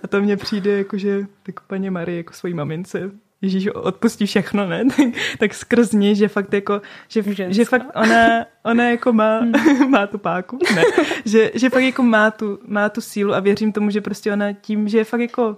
a 0.03 0.07
to 0.07 0.21
mně 0.21 0.37
přijde 0.37 0.77
jako, 0.77 0.97
že 0.97 1.25
tak 1.43 1.59
paní 1.59 1.89
Marie 1.89 2.17
jako 2.17 2.33
svojí 2.33 2.53
mamince 2.53 3.11
Ježíš 3.41 3.67
odpustí 3.67 4.25
všechno, 4.25 4.67
ne? 4.67 4.85
tak, 4.97 5.05
tak 5.39 5.53
skrz 5.53 5.91
ní, 5.91 6.15
že 6.15 6.27
fakt 6.27 6.53
jako, 6.53 6.81
že, 7.07 7.23
že 7.53 7.65
fakt 7.65 7.85
ona, 7.95 8.45
ona 8.63 8.89
jako 8.89 9.13
má, 9.13 9.39
hmm. 9.39 9.89
má 9.89 10.07
tu 10.07 10.17
páku, 10.17 10.59
ne? 10.75 10.83
Že, 11.25 11.51
že 11.55 11.69
fakt 11.69 11.83
jako 11.83 12.03
má 12.03 12.31
tu, 12.31 12.59
má 12.67 12.89
tu 12.89 13.01
sílu 13.01 13.33
a 13.33 13.39
věřím 13.39 13.71
tomu, 13.71 13.89
že 13.89 14.01
prostě 14.01 14.33
ona 14.33 14.53
tím, 14.53 14.87
že 14.87 14.97
je 14.97 15.03
fakt 15.03 15.21
jako 15.21 15.57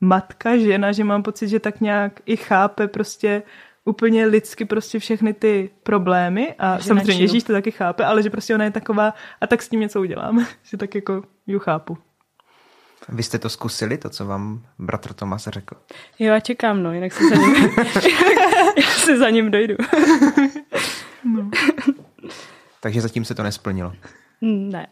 matka, 0.00 0.56
žena, 0.56 0.92
že 0.92 1.04
mám 1.04 1.22
pocit, 1.22 1.48
že 1.48 1.60
tak 1.60 1.80
nějak 1.80 2.20
i 2.26 2.36
chápe 2.36 2.88
prostě 2.88 3.42
úplně 3.84 4.26
lidsky 4.26 4.64
prostě 4.64 4.98
všechny 4.98 5.34
ty 5.34 5.70
problémy 5.82 6.54
a 6.58 6.78
že 6.78 6.84
samozřejmě 6.84 7.12
načinu. 7.12 7.20
Ježíš 7.20 7.42
to 7.42 7.52
taky 7.52 7.70
chápe, 7.70 8.04
ale 8.04 8.22
že 8.22 8.30
prostě 8.30 8.54
ona 8.54 8.64
je 8.64 8.70
taková 8.70 9.14
a 9.40 9.46
tak 9.46 9.62
s 9.62 9.68
tím 9.68 9.80
něco 9.80 10.00
udělám, 10.00 10.46
že 10.62 10.76
tak 10.76 10.94
jako 10.94 11.22
ju 11.46 11.58
chápu. 11.58 11.98
Vy 13.08 13.22
jste 13.22 13.38
to 13.38 13.48
zkusili, 13.48 13.98
to, 13.98 14.10
co 14.10 14.26
vám 14.26 14.62
bratr 14.78 15.12
Tomas 15.12 15.48
řekl? 15.48 15.74
Jo, 16.18 16.32
já 16.32 16.40
čekám, 16.40 16.82
no, 16.82 16.92
jinak 16.92 17.12
se 17.12 17.28
za 17.28 17.34
ním, 17.36 17.70
se 19.04 19.18
za 19.18 19.30
ním 19.30 19.50
dojdu. 19.50 19.74
no. 21.24 21.50
Takže 22.80 23.00
zatím 23.00 23.24
se 23.24 23.34
to 23.34 23.42
nesplnilo? 23.42 23.92
Ne. 24.40 24.86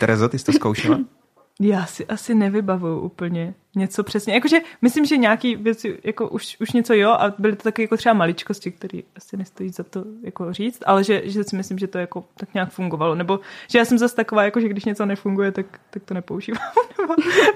Terezo, 0.00 0.28
ty 0.28 0.38
jsi 0.38 0.44
to 0.44 0.52
zkoušela? 0.52 0.98
Já 1.60 1.86
si 1.86 2.06
asi 2.06 2.34
nevybavuju 2.34 3.00
úplně 3.00 3.54
něco 3.76 4.02
přesně. 4.04 4.34
Jakože 4.34 4.58
myslím, 4.82 5.04
že 5.04 5.16
nějaký 5.16 5.56
věci, 5.56 5.98
jako 6.04 6.28
už, 6.28 6.56
už 6.60 6.72
něco 6.72 6.94
jo, 6.94 7.10
a 7.10 7.34
byly 7.38 7.56
to 7.56 7.62
taky 7.62 7.82
jako 7.82 7.96
třeba 7.96 8.12
maličkosti, 8.12 8.70
které 8.70 8.98
asi 9.16 9.36
nestojí 9.36 9.70
za 9.70 9.82
to 9.82 10.04
jako 10.22 10.52
říct, 10.52 10.82
ale 10.86 11.04
že, 11.04 11.22
že 11.24 11.44
si 11.44 11.56
myslím, 11.56 11.78
že 11.78 11.86
to 11.86 11.98
jako 11.98 12.24
tak 12.36 12.54
nějak 12.54 12.70
fungovalo. 12.70 13.14
Nebo 13.14 13.40
že 13.70 13.78
já 13.78 13.84
jsem 13.84 13.98
zase 13.98 14.16
taková, 14.16 14.44
jako 14.44 14.60
že 14.60 14.68
když 14.68 14.84
něco 14.84 15.06
nefunguje, 15.06 15.52
tak, 15.52 15.66
tak 15.90 16.02
to 16.02 16.14
nepoužívám. 16.14 16.62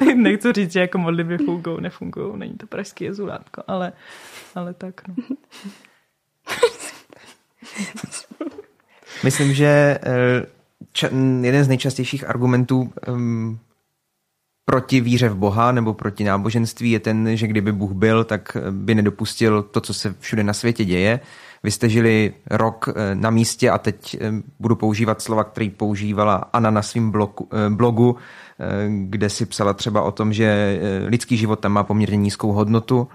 Nebo 0.01 0.23
nechci 0.23 0.52
říct, 0.52 0.73
že 0.73 0.81
jako 0.81 0.98
modlitby 0.98 1.39
fungují, 1.39 1.81
nefungují, 1.81 2.39
není 2.39 2.55
to 2.55 2.66
pražský 2.66 3.05
jezulátko, 3.05 3.62
ale, 3.66 3.93
ale 4.55 4.74
tak 4.74 5.09
no. 5.09 5.14
Myslím, 9.24 9.55
že 9.55 9.98
eh, 10.02 10.47
jeden 11.43 11.64
z 11.64 11.68
nejčastějších 11.68 12.28
argumentů 12.28 12.93
um, 13.09 13.59
proti 14.70 15.01
víře 15.01 15.28
v 15.28 15.36
Boha 15.36 15.72
nebo 15.72 15.94
proti 15.94 16.24
náboženství 16.24 16.90
je 16.90 17.01
ten, 17.01 17.36
že 17.36 17.47
kdyby 17.47 17.72
Bůh 17.72 17.93
byl, 17.93 18.24
tak 18.24 18.56
by 18.70 18.94
nedopustil 18.94 19.62
to, 19.62 19.80
co 19.80 19.94
se 19.94 20.14
všude 20.20 20.44
na 20.44 20.52
světě 20.52 20.84
děje. 20.84 21.20
Vy 21.62 21.70
jste 21.70 21.88
žili 21.88 22.34
rok 22.51 22.88
eh, 22.88 23.14
na 23.14 23.30
místě 23.30 23.70
a 23.70 23.78
teď 23.78 24.16
eh, 24.20 24.32
budu 24.60 24.76
používat 24.76 25.22
slova, 25.22 25.44
které 25.44 25.70
používala 25.76 26.34
Anna 26.52 26.70
na 26.70 26.82
svém 26.82 27.10
blogu, 27.10 27.48
eh, 27.52 27.70
blogu, 27.70 28.16
kde 28.88 29.30
si 29.30 29.47
psala 29.47 29.72
třeba 29.72 30.02
o 30.02 30.12
tom, 30.12 30.32
že 30.32 30.80
lidský 31.06 31.36
život 31.36 31.60
tam 31.60 31.72
má 31.72 31.84
poměrně 31.84 32.16
nízkou 32.16 32.52
hodnotu. 32.52 33.09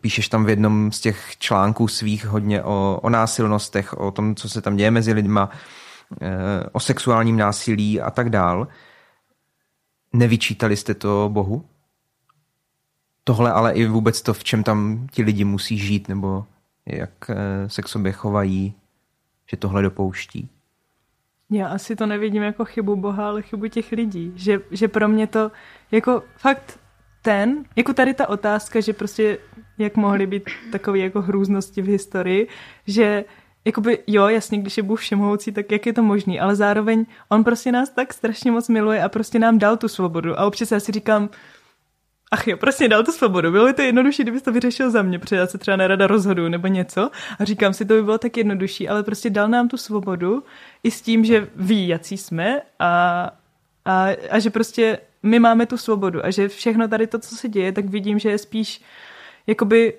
Píšeš 0.00 0.28
tam 0.28 0.44
v 0.44 0.48
jednom 0.48 0.92
z 0.92 1.00
těch 1.00 1.36
článků 1.38 1.88
svých 1.88 2.26
hodně 2.26 2.62
o, 2.62 2.98
o 3.02 3.10
násilnostech, 3.10 3.92
o 3.92 4.10
tom, 4.10 4.34
co 4.34 4.48
se 4.48 4.60
tam 4.60 4.76
děje 4.76 4.90
mezi 4.90 5.12
lidma, 5.12 5.50
o 6.72 6.80
sexuálním 6.80 7.36
násilí 7.36 8.00
a 8.00 8.10
tak 8.10 8.30
dál. 8.30 8.68
Nevyčítali 10.14 10.76
jste 10.76 10.94
to 10.94 11.28
Bohu? 11.32 11.64
Tohle 13.24 13.52
ale 13.52 13.72
i 13.72 13.86
vůbec 13.86 14.22
to, 14.22 14.34
v 14.34 14.44
čem 14.44 14.62
tam 14.62 15.06
ti 15.10 15.22
lidi 15.22 15.44
musí 15.44 15.78
žít, 15.78 16.08
nebo 16.08 16.46
jak 16.86 17.30
eh, 17.30 17.68
se 17.68 17.82
k 17.82 17.88
sobě 17.88 18.12
chovají, 18.12 18.74
že 19.50 19.56
tohle 19.56 19.82
dopouští? 19.82 20.48
Já 21.50 21.68
asi 21.68 21.96
to 21.96 22.06
nevidím 22.06 22.42
jako 22.42 22.64
chybu 22.64 22.96
Boha, 22.96 23.28
ale 23.28 23.42
chybu 23.42 23.66
těch 23.66 23.92
lidí. 23.92 24.32
Že, 24.34 24.60
že 24.70 24.88
pro 24.88 25.08
mě 25.08 25.26
to 25.26 25.50
jako 25.90 26.22
fakt 26.36 26.80
ten, 27.22 27.64
jako 27.76 27.92
tady 27.92 28.14
ta 28.14 28.28
otázka, 28.28 28.80
že 28.80 28.92
prostě 28.92 29.38
jak 29.78 29.96
mohly 29.96 30.26
být 30.26 30.42
takové 30.72 30.98
jako 30.98 31.22
hrůznosti 31.22 31.82
v 31.82 31.86
historii, 31.86 32.48
že 32.86 33.24
jakoby 33.64 33.98
jo, 34.06 34.28
jasně, 34.28 34.58
když 34.58 34.76
je 34.76 34.82
Bůh 34.82 35.00
všemohoucí, 35.00 35.52
tak 35.52 35.72
jak 35.72 35.86
je 35.86 35.92
to 35.92 36.02
možný, 36.02 36.40
ale 36.40 36.56
zároveň 36.56 37.06
on 37.28 37.44
prostě 37.44 37.72
nás 37.72 37.90
tak 37.90 38.14
strašně 38.14 38.50
moc 38.50 38.68
miluje 38.68 39.02
a 39.02 39.08
prostě 39.08 39.38
nám 39.38 39.58
dal 39.58 39.76
tu 39.76 39.88
svobodu 39.88 40.40
a 40.40 40.46
občas 40.46 40.70
já 40.70 40.80
si 40.80 40.92
říkám, 40.92 41.28
ach 42.30 42.48
jo, 42.48 42.56
prostě 42.56 42.88
dal 42.88 43.02
tu 43.04 43.12
svobodu. 43.12 43.50
Bylo 43.50 43.66
by 43.66 43.72
to 43.72 43.82
jednodušší, 43.82 44.22
kdyby 44.22 44.40
to 44.40 44.52
vyřešil 44.52 44.90
za 44.90 45.02
mě, 45.02 45.18
protože 45.18 45.36
já 45.36 45.46
se 45.46 45.58
třeba 45.58 45.76
nerada 45.76 46.06
rozhodu 46.06 46.48
nebo 46.48 46.66
něco 46.66 47.10
a 47.38 47.44
říkám 47.44 47.72
si, 47.72 47.84
to 47.84 47.94
by 47.94 48.02
bylo 48.02 48.18
tak 48.18 48.36
jednodušší, 48.36 48.88
ale 48.88 49.02
prostě 49.02 49.30
dal 49.30 49.48
nám 49.48 49.68
tu 49.68 49.76
svobodu 49.76 50.42
i 50.82 50.90
s 50.90 51.02
tím, 51.02 51.24
že 51.24 51.48
ví, 51.56 51.88
jací 51.88 52.16
jsme 52.16 52.60
a, 52.78 53.30
a, 53.84 54.06
a 54.30 54.38
že 54.38 54.50
prostě 54.50 54.98
my 55.22 55.38
máme 55.38 55.66
tu 55.66 55.76
svobodu 55.76 56.24
a 56.24 56.30
že 56.30 56.48
všechno 56.48 56.88
tady 56.88 57.06
to, 57.06 57.18
co 57.18 57.36
se 57.36 57.48
děje, 57.48 57.72
tak 57.72 57.84
vidím, 57.84 58.18
že 58.18 58.30
je 58.30 58.38
spíš 58.38 58.82
jakoby 59.46 59.94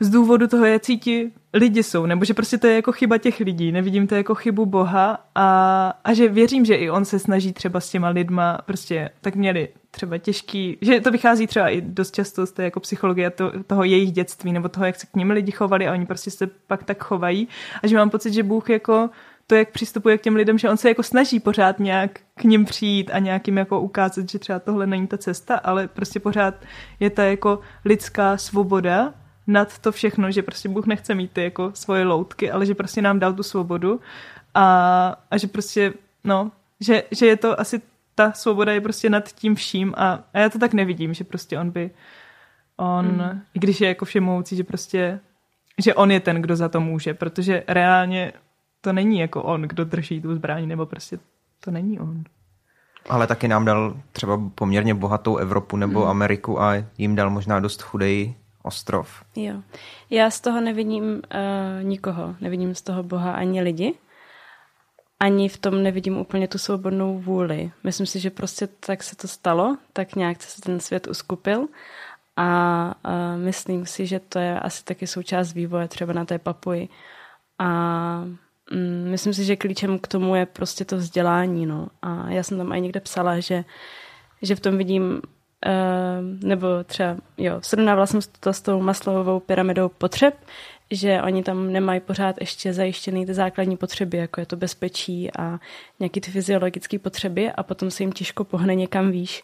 z 0.00 0.10
důvodu 0.10 0.46
toho, 0.46 0.64
jak 0.64 0.82
cítí 0.82 1.32
lidi 1.54 1.82
jsou, 1.82 2.06
nebo 2.06 2.24
že 2.24 2.34
prostě 2.34 2.58
to 2.58 2.66
je 2.66 2.74
jako 2.74 2.92
chyba 2.92 3.18
těch 3.18 3.40
lidí, 3.40 3.72
nevidím 3.72 4.06
to 4.06 4.14
jako 4.14 4.34
chybu 4.34 4.66
Boha 4.66 5.24
a, 5.34 5.92
a 6.04 6.14
že 6.14 6.28
věřím, 6.28 6.64
že 6.64 6.74
i 6.74 6.90
on 6.90 7.04
se 7.04 7.18
snaží 7.18 7.52
třeba 7.52 7.80
s 7.80 7.90
těma 7.90 8.08
lidma, 8.08 8.58
prostě 8.66 9.10
tak 9.20 9.34
měli 9.34 9.68
třeba 9.90 10.18
těžký, 10.18 10.78
že 10.80 11.00
to 11.00 11.10
vychází 11.10 11.46
třeba 11.46 11.68
i 11.68 11.80
dost 11.80 12.14
často 12.14 12.46
z 12.46 12.52
té 12.52 12.64
jako 12.64 12.80
psychologie 12.80 13.30
to, 13.30 13.52
toho 13.66 13.84
jejich 13.84 14.12
dětství, 14.12 14.52
nebo 14.52 14.68
toho, 14.68 14.86
jak 14.86 14.96
se 14.96 15.06
k 15.06 15.16
ním 15.16 15.30
lidi 15.30 15.52
chovali 15.52 15.88
a 15.88 15.92
oni 15.92 16.06
prostě 16.06 16.30
se 16.30 16.46
pak 16.66 16.84
tak 16.84 17.04
chovají. 17.04 17.48
A 17.82 17.86
že 17.86 17.96
mám 17.96 18.10
pocit, 18.10 18.32
že 18.32 18.42
Bůh 18.42 18.70
jako 18.70 19.10
to, 19.46 19.54
jak 19.54 19.70
přistupuje 19.70 20.18
k 20.18 20.22
těm 20.22 20.36
lidem, 20.36 20.58
že 20.58 20.70
on 20.70 20.76
se 20.76 20.88
jako 20.88 21.02
snaží 21.02 21.40
pořád 21.40 21.78
nějak 21.78 22.20
k 22.34 22.44
ním 22.44 22.64
přijít 22.64 23.10
a 23.10 23.18
nějakým 23.18 23.56
jako 23.56 23.80
ukázat, 23.80 24.30
že 24.30 24.38
třeba 24.38 24.58
tohle 24.58 24.86
není 24.86 25.06
ta 25.06 25.18
cesta, 25.18 25.56
ale 25.56 25.88
prostě 25.88 26.20
pořád 26.20 26.54
je 27.00 27.10
ta 27.10 27.24
jako 27.24 27.60
lidská 27.84 28.36
svoboda 28.36 29.14
nad 29.48 29.78
to 29.78 29.92
všechno, 29.92 30.30
že 30.30 30.42
prostě 30.42 30.68
Bůh 30.68 30.86
nechce 30.86 31.14
mít 31.14 31.32
ty 31.32 31.44
jako 31.44 31.70
svoje 31.74 32.04
loutky, 32.04 32.50
ale 32.50 32.66
že 32.66 32.74
prostě 32.74 33.02
nám 33.02 33.18
dal 33.18 33.32
tu 33.32 33.42
svobodu 33.42 34.00
a, 34.54 35.16
a 35.30 35.36
že 35.36 35.46
prostě, 35.46 35.92
no, 36.24 36.52
že, 36.80 37.02
že 37.10 37.26
je 37.26 37.36
to 37.36 37.60
asi 37.60 37.82
ta 38.14 38.32
svoboda 38.32 38.72
je 38.72 38.80
prostě 38.80 39.10
nad 39.10 39.28
tím 39.28 39.54
vším 39.54 39.94
a, 39.96 40.24
a 40.34 40.38
já 40.38 40.48
to 40.48 40.58
tak 40.58 40.74
nevidím, 40.74 41.14
že 41.14 41.24
prostě 41.24 41.58
on 41.58 41.70
by, 41.70 41.90
on, 42.76 43.06
mm. 43.06 43.40
i 43.54 43.58
když 43.58 43.80
je 43.80 43.88
jako 43.88 44.04
všemoucí, 44.04 44.56
že 44.56 44.64
prostě, 44.64 45.20
že 45.78 45.94
on 45.94 46.10
je 46.10 46.20
ten, 46.20 46.42
kdo 46.42 46.56
za 46.56 46.68
to 46.68 46.80
může, 46.80 47.14
protože 47.14 47.64
reálně 47.68 48.32
to 48.80 48.92
není 48.92 49.18
jako 49.18 49.42
on, 49.42 49.62
kdo 49.62 49.84
drží 49.84 50.20
tu 50.20 50.34
zbraň, 50.34 50.68
nebo 50.68 50.86
prostě 50.86 51.18
to 51.60 51.70
není 51.70 52.00
on. 52.00 52.24
Ale 53.08 53.26
taky 53.26 53.48
nám 53.48 53.64
dal 53.64 53.96
třeba 54.12 54.50
poměrně 54.54 54.94
bohatou 54.94 55.36
Evropu 55.36 55.76
nebo 55.76 56.00
mm. 56.00 56.06
Ameriku 56.06 56.62
a 56.62 56.74
jim 56.98 57.14
dal 57.14 57.30
možná 57.30 57.60
dost 57.60 57.82
chudej 57.82 58.34
ostrov. 58.68 59.24
Jo. 59.36 59.62
Já 60.10 60.30
z 60.30 60.40
toho 60.40 60.60
nevidím 60.60 61.04
uh, 61.04 61.20
nikoho. 61.82 62.36
Nevidím 62.40 62.74
z 62.74 62.82
toho 62.82 63.02
Boha 63.02 63.32
ani 63.32 63.62
lidi. 63.62 63.94
Ani 65.20 65.48
v 65.48 65.58
tom 65.58 65.82
nevidím 65.82 66.18
úplně 66.18 66.48
tu 66.48 66.58
svobodnou 66.58 67.18
vůli. 67.18 67.70
Myslím 67.84 68.06
si, 68.06 68.20
že 68.20 68.30
prostě 68.30 68.66
tak 68.66 69.02
se 69.02 69.16
to 69.16 69.28
stalo, 69.28 69.76
tak 69.92 70.14
nějak 70.14 70.42
se 70.42 70.60
ten 70.60 70.80
svět 70.80 71.06
uskupil 71.06 71.66
a 72.36 72.94
uh, 73.04 73.42
myslím 73.42 73.86
si, 73.86 74.06
že 74.06 74.20
to 74.20 74.38
je 74.38 74.60
asi 74.60 74.84
taky 74.84 75.06
součást 75.06 75.52
vývoje 75.52 75.88
třeba 75.88 76.12
na 76.12 76.24
té 76.24 76.38
papuji. 76.38 76.88
A 77.58 77.68
um, 78.72 79.10
myslím 79.10 79.34
si, 79.34 79.44
že 79.44 79.56
klíčem 79.56 79.98
k 79.98 80.08
tomu 80.08 80.34
je 80.34 80.46
prostě 80.46 80.84
to 80.84 80.96
vzdělání. 80.96 81.66
No. 81.66 81.88
A 82.02 82.30
já 82.30 82.42
jsem 82.42 82.58
tam 82.58 82.72
i 82.72 82.80
někde 82.80 83.00
psala, 83.00 83.40
že, 83.40 83.64
že 84.42 84.54
v 84.54 84.60
tom 84.60 84.78
vidím 84.78 85.22
nebo 86.42 86.66
třeba, 86.84 87.16
jo, 87.38 87.58
srovnávala 87.62 88.06
jsem 88.06 88.20
to 88.40 88.52
s 88.52 88.60
tou 88.60 88.80
maslovou 88.80 89.40
pyramidou 89.40 89.88
potřeb, 89.88 90.34
že 90.90 91.22
oni 91.22 91.42
tam 91.42 91.72
nemají 91.72 92.00
pořád 92.00 92.36
ještě 92.40 92.72
zajištěný 92.72 93.26
ty 93.26 93.34
základní 93.34 93.76
potřeby, 93.76 94.16
jako 94.16 94.40
je 94.40 94.46
to 94.46 94.56
bezpečí 94.56 95.30
a 95.38 95.58
nějaký 96.00 96.20
ty 96.20 96.30
fyziologické 96.30 96.98
potřeby 96.98 97.52
a 97.52 97.62
potom 97.62 97.90
se 97.90 98.02
jim 98.02 98.12
těžko 98.12 98.44
pohne 98.44 98.74
někam 98.74 99.10
výš. 99.10 99.42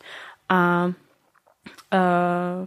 A 0.49 0.85
uh, 0.85 2.67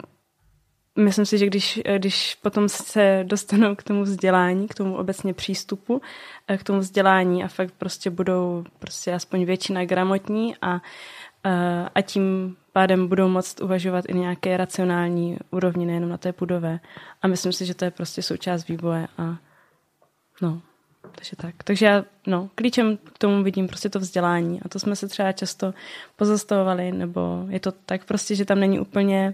myslím 1.04 1.26
si, 1.26 1.38
že 1.38 1.46
když, 1.46 1.82
když 1.98 2.36
potom 2.36 2.70
se 2.70 3.24
dostanou 3.24 3.76
k 3.76 3.84
tomu 3.84 4.04
vzdělání, 4.04 4.68
k 4.68 4.74
tomu 4.74 4.98
obecně 4.98 5.34
přístupu, 5.34 6.02
k 6.58 6.64
tomu 6.64 6.80
vzdělání 6.80 7.44
a 7.44 7.48
fakt 7.48 7.74
prostě 7.78 8.10
budou 8.10 8.64
prostě 8.80 9.14
aspoň 9.14 9.46
většina 9.46 9.86
gramotní 9.86 10.56
a, 10.62 10.82
a 11.96 12.02
tím 12.02 12.56
pádem 12.74 13.08
budou 13.08 13.28
moct 13.28 13.62
uvažovat 13.62 14.06
i 14.08 14.14
nějaké 14.14 14.58
racionální 14.58 15.38
úrovni, 15.52 15.86
nejenom 15.86 16.10
na 16.10 16.18
té 16.18 16.34
budové. 16.40 16.80
A 17.22 17.28
myslím 17.28 17.54
si, 17.54 17.66
že 17.66 17.74
to 17.74 17.86
je 17.86 17.92
prostě 17.92 18.22
součást 18.22 18.68
vývoje 18.68 19.08
a 19.18 19.38
no, 20.42 20.62
takže 21.16 21.36
tak. 21.36 21.56
Takže 21.64 21.86
já, 21.86 22.06
no, 22.28 22.50
klíčem 22.56 22.98
k 22.98 23.18
tomu 23.18 23.44
vidím 23.44 23.68
prostě 23.68 23.90
to 23.90 24.00
vzdělání 24.00 24.62
a 24.62 24.70
to 24.70 24.80
jsme 24.80 24.96
se 24.96 25.08
třeba 25.08 25.32
často 25.32 25.74
pozastavovali, 26.16 26.92
nebo 26.92 27.46
je 27.50 27.60
to 27.60 27.72
tak 27.72 28.06
prostě, 28.06 28.36
že 28.36 28.46
tam 28.46 28.60
není 28.60 28.80
úplně 28.80 29.34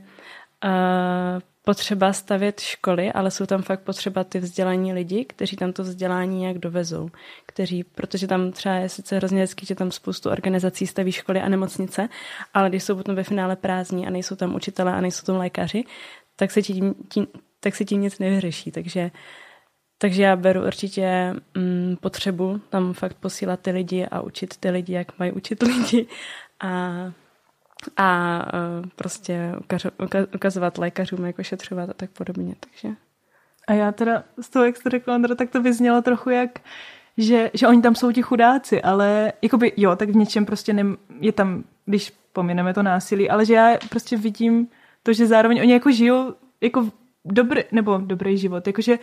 uh, 0.66 1.42
potřeba 1.66 2.14
stavět 2.14 2.60
školy, 2.60 3.12
ale 3.12 3.32
jsou 3.32 3.46
tam 3.46 3.62
fakt 3.62 3.80
potřeba 3.80 4.24
ty 4.24 4.40
vzdělaní 4.40 4.94
lidi, 4.94 5.26
kteří 5.26 5.56
tam 5.56 5.74
to 5.74 5.84
vzdělání 5.84 6.40
nějak 6.40 6.58
dovezou. 6.58 7.10
Kteří, 7.46 7.84
protože 7.84 8.28
tam 8.28 8.52
třeba 8.52 8.76
je 8.76 8.90
sice 8.90 9.16
hrozně 9.16 9.40
hezký, 9.40 9.66
že 9.66 9.76
tam 9.76 9.92
spoustu 9.92 10.30
organizací 10.30 10.88
staví 10.88 11.12
školy 11.12 11.42
a 11.42 11.50
nemocnice, 11.50 12.10
ale 12.54 12.70
když 12.70 12.84
jsou 12.84 12.96
potom 12.96 13.16
ve 13.16 13.24
finále 13.24 13.56
prázdní 13.56 14.08
a 14.08 14.10
nejsou 14.10 14.36
tam 14.36 14.56
učitelé 14.56 14.94
a 14.94 15.02
nejsou 15.02 15.26
tam 15.26 15.36
lékaři, 15.36 15.84
tak 16.36 16.52
se 16.52 16.62
tím, 16.62 16.96
tím, 17.10 17.28
tak 17.60 17.76
se 17.76 17.86
tím 17.86 18.02
nic 18.02 18.20
nevyřeší. 18.20 18.72
Takže, 18.72 19.12
takže 19.98 20.24
já 20.24 20.36
beru 20.36 20.66
určitě 20.66 21.34
mm, 21.58 21.98
potřebu 22.02 22.62
tam 22.70 22.94
fakt 22.94 23.18
posílat 23.18 23.60
ty 23.60 23.72
lidi 23.72 24.06
a 24.06 24.22
učit 24.22 24.58
ty 24.58 24.70
lidi, 24.70 24.94
jak 24.94 25.20
mají 25.20 25.32
učit 25.32 25.64
lidi. 25.64 26.08
A 26.60 26.92
a 27.98 28.40
uh, 28.54 28.90
prostě 28.96 29.56
ukazovat 30.36 30.78
lékařům, 30.78 31.26
jak 31.26 31.40
ošetřovat 31.40 31.90
a 31.90 31.94
tak 31.94 32.10
podobně. 32.10 32.56
Takže. 32.60 32.96
A 33.68 33.74
já 33.74 33.92
teda 33.92 34.24
z 34.42 34.50
toho, 34.50 34.66
jak 34.66 34.78
jste 34.78 34.90
řekla, 34.90 35.16
Andra, 35.16 35.36
tak 35.36 35.50
to 35.50 35.62
vyznělo 35.62 36.02
trochu 36.02 36.30
jak, 36.30 36.60
že, 37.18 37.52
že 37.54 37.68
oni 37.68 37.82
tam 37.82 37.96
jsou 37.96 38.12
ti 38.12 38.22
chudáci, 38.22 38.82
ale 38.82 39.34
jakoby 39.42 39.72
jo, 39.78 39.96
tak 39.96 40.10
v 40.10 40.16
něčem 40.16 40.46
prostě 40.46 40.74
nem, 40.74 40.98
je 41.20 41.32
tam, 41.32 41.64
když 41.86 42.14
pomineme 42.34 42.74
to 42.74 42.84
násilí, 42.84 43.30
ale 43.30 43.46
že 43.46 43.54
já 43.54 43.78
prostě 43.90 44.18
vidím 44.18 44.68
to, 45.04 45.14
že 45.14 45.28
zároveň 45.28 45.62
oni 45.62 45.74
jako 45.74 45.92
žijou 45.92 46.34
jako 46.62 46.90
dobrý, 47.26 47.62
nebo 47.72 47.98
dobrý 47.98 48.38
život, 48.38 48.68
jakože 48.68 49.00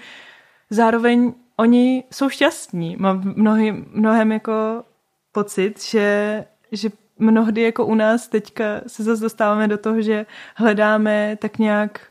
zároveň 0.71 1.35
oni 1.57 2.05
jsou 2.13 2.29
šťastní. 2.29 2.97
Mám 2.97 3.33
mnohy, 3.37 3.85
mnohem 3.93 4.33
jako 4.33 4.85
pocit, 5.33 5.83
že, 5.83 6.45
že 6.73 6.89
mnohdy 7.21 7.63
jako 7.63 7.87
u 7.87 7.95
nás 7.95 8.29
teďka 8.29 8.65
se 8.87 9.03
zase 9.03 9.23
dostáváme 9.23 9.69
do 9.69 9.79
toho, 9.79 10.03
že 10.03 10.27
hledáme 10.57 11.37
tak 11.41 11.59
nějak 11.59 12.11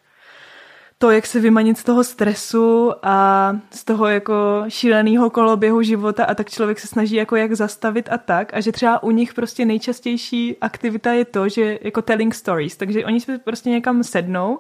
to, 1.02 1.12
jak 1.12 1.26
se 1.26 1.40
vymanit 1.40 1.78
z 1.78 1.84
toho 1.84 2.04
stresu 2.04 2.92
a 3.04 3.58
z 3.72 3.84
toho 3.84 4.08
jako 4.08 4.64
šíleného 4.68 5.30
koloběhu 5.30 5.82
života 5.82 6.26
a 6.26 6.36
tak 6.36 6.50
člověk 6.50 6.80
se 6.80 6.88
snaží 6.88 7.16
jako 7.16 7.36
jak 7.36 7.54
zastavit 7.54 8.10
a 8.12 8.18
tak. 8.18 8.54
A 8.54 8.62
že 8.62 8.72
třeba 8.72 9.04
u 9.04 9.12
nich 9.12 9.34
prostě 9.34 9.66
nejčastější 9.66 10.58
aktivita 10.62 11.14
je 11.14 11.26
to, 11.26 11.50
že 11.50 11.80
jako 11.82 12.02
telling 12.02 12.36
stories, 12.36 12.78
takže 12.78 13.06
oni 13.06 13.20
se 13.20 13.38
prostě 13.38 13.70
někam 13.70 14.04
sednou 14.04 14.56
uh, 14.56 14.60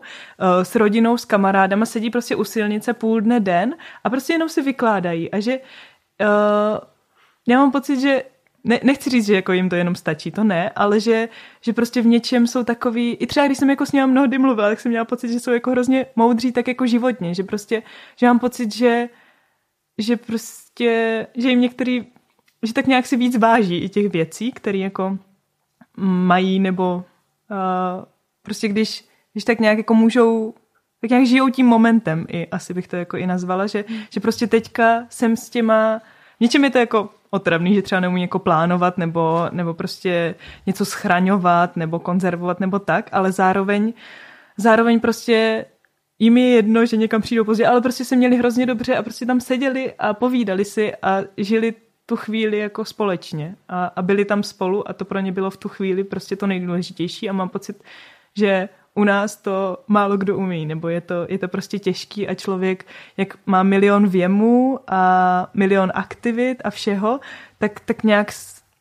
s 0.63 0.75
rodinou, 0.75 1.17
s 1.17 1.25
kamarádama, 1.25 1.85
sedí 1.85 2.09
prostě 2.09 2.35
u 2.35 2.43
silnice 2.43 2.93
půl 2.93 3.21
dne 3.21 3.39
den 3.39 3.75
a 4.03 4.09
prostě 4.09 4.33
jenom 4.33 4.49
si 4.49 4.61
vykládají. 4.61 5.31
A 5.31 5.39
že 5.39 5.59
uh, 5.59 6.77
já 7.47 7.57
mám 7.57 7.71
pocit, 7.71 7.99
že 7.99 8.23
ne, 8.63 8.79
nechci 8.83 9.09
říct, 9.09 9.25
že 9.25 9.35
jako 9.35 9.51
jim 9.51 9.69
to 9.69 9.75
jenom 9.75 9.95
stačí, 9.95 10.31
to 10.31 10.43
ne, 10.43 10.69
ale 10.69 10.99
že, 10.99 11.29
že 11.61 11.73
prostě 11.73 12.01
v 12.01 12.05
něčem 12.05 12.47
jsou 12.47 12.63
takový, 12.63 13.13
i 13.13 13.27
třeba 13.27 13.45
když 13.45 13.57
jsem 13.57 13.69
jako 13.69 13.85
s 13.85 13.91
ním 13.91 14.07
mnohdy 14.07 14.37
mluvila, 14.37 14.69
tak 14.69 14.79
jsem 14.79 14.89
měla 14.89 15.05
pocit, 15.05 15.31
že 15.31 15.39
jsou 15.39 15.51
jako 15.51 15.71
hrozně 15.71 16.05
moudří 16.15 16.51
tak 16.51 16.67
jako 16.67 16.87
životně, 16.87 17.33
že 17.33 17.43
prostě, 17.43 17.83
že 18.15 18.27
mám 18.27 18.39
pocit, 18.39 18.75
že, 18.75 19.09
že 19.97 20.17
prostě, 20.17 21.27
že 21.37 21.49
jim 21.49 21.61
některý, 21.61 22.05
že 22.63 22.73
tak 22.73 22.87
nějak 22.87 23.05
si 23.05 23.17
víc 23.17 23.37
váží 23.37 23.77
i 23.77 23.89
těch 23.89 24.09
věcí, 24.09 24.51
které 24.51 24.77
jako 24.77 25.17
mají, 25.97 26.59
nebo 26.59 26.95
uh, 26.95 28.05
prostě 28.41 28.67
když, 28.67 29.05
když 29.33 29.43
tak 29.43 29.59
nějak 29.59 29.77
jako 29.77 29.93
můžou 29.93 30.53
tak 31.01 31.09
nějak 31.09 31.25
žijou 31.25 31.49
tím 31.49 31.65
momentem 31.65 32.25
i, 32.29 32.47
asi 32.47 32.73
bych 32.73 32.87
to 32.87 32.95
jako 32.95 33.17
i 33.17 33.27
nazvala, 33.27 33.67
že, 33.67 33.85
že 34.09 34.19
prostě 34.19 34.47
teďka 34.47 35.05
jsem 35.09 35.37
s 35.37 35.49
těma, 35.49 35.99
v 36.37 36.39
něčem 36.39 36.63
je 36.63 36.69
to 36.69 36.77
jako 36.77 37.09
otravný, 37.31 37.75
že 37.75 37.81
třeba 37.81 38.01
neumí 38.01 38.21
jako 38.21 38.39
plánovat 38.39 38.97
nebo, 38.97 39.47
nebo 39.51 39.73
prostě 39.73 40.35
něco 40.65 40.85
schraňovat 40.85 41.75
nebo 41.75 41.99
konzervovat 41.99 42.59
nebo 42.59 42.79
tak, 42.79 43.09
ale 43.11 43.31
zároveň, 43.31 43.93
zároveň 44.57 44.99
prostě 44.99 45.65
jim 46.19 46.37
je 46.37 46.47
jedno, 46.47 46.85
že 46.85 46.97
někam 46.97 47.21
přijdou 47.21 47.43
pozdě, 47.43 47.67
ale 47.67 47.81
prostě 47.81 48.05
se 48.05 48.15
měli 48.15 48.37
hrozně 48.37 48.65
dobře 48.65 48.95
a 48.97 49.03
prostě 49.03 49.25
tam 49.25 49.41
seděli 49.41 49.93
a 49.99 50.13
povídali 50.13 50.65
si 50.65 50.95
a 51.01 51.21
žili 51.37 51.73
tu 52.05 52.15
chvíli 52.15 52.57
jako 52.57 52.85
společně 52.85 53.55
a, 53.67 53.85
a 53.85 54.01
byli 54.01 54.25
tam 54.25 54.43
spolu 54.43 54.89
a 54.89 54.93
to 54.93 55.05
pro 55.05 55.19
ně 55.19 55.31
bylo 55.31 55.49
v 55.49 55.57
tu 55.57 55.69
chvíli 55.69 56.03
prostě 56.03 56.35
to 56.35 56.47
nejdůležitější 56.47 57.29
a 57.29 57.33
mám 57.33 57.49
pocit, 57.49 57.83
že 58.37 58.69
u 58.95 59.03
nás 59.03 59.35
to 59.35 59.77
málo 59.87 60.17
kdo 60.17 60.37
umí, 60.37 60.65
nebo 60.65 60.87
je 60.87 61.01
to, 61.01 61.13
je 61.29 61.37
to 61.37 61.47
prostě 61.47 61.79
těžký 61.79 62.27
a 62.27 62.33
člověk, 62.33 62.85
jak 63.17 63.37
má 63.45 63.63
milion 63.63 64.07
věmů 64.07 64.79
a 64.87 65.51
milion 65.53 65.91
aktivit 65.95 66.61
a 66.63 66.69
všeho, 66.69 67.19
tak, 67.57 67.79
tak 67.79 68.03
nějak 68.03 68.31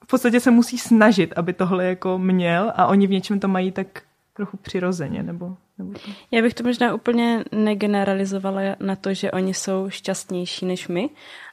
v 0.05 0.11
podstatě 0.11 0.41
se 0.41 0.51
musí 0.51 0.79
snažit, 0.79 1.33
aby 1.37 1.53
tohle 1.53 1.85
jako 1.85 2.19
měl 2.19 2.73
a 2.77 2.87
oni 2.87 3.07
v 3.07 3.11
něčem 3.11 3.41
to 3.41 3.49
mají 3.49 3.73
tak 3.73 4.03
trochu 4.35 4.57
přirozeně, 4.57 5.23
nebo, 5.23 5.57
nebo 5.79 5.93
to. 5.93 6.11
Já 6.31 6.43
bych 6.43 6.55
to 6.55 6.65
možná 6.65 6.95
úplně 6.95 7.45
negeneralizovala 7.53 8.61
na 8.81 8.97
to, 8.97 9.15
že 9.15 9.31
oni 9.31 9.55
jsou 9.55 9.91
šťastnější 9.91 10.67
než 10.67 10.89
my, 10.89 11.11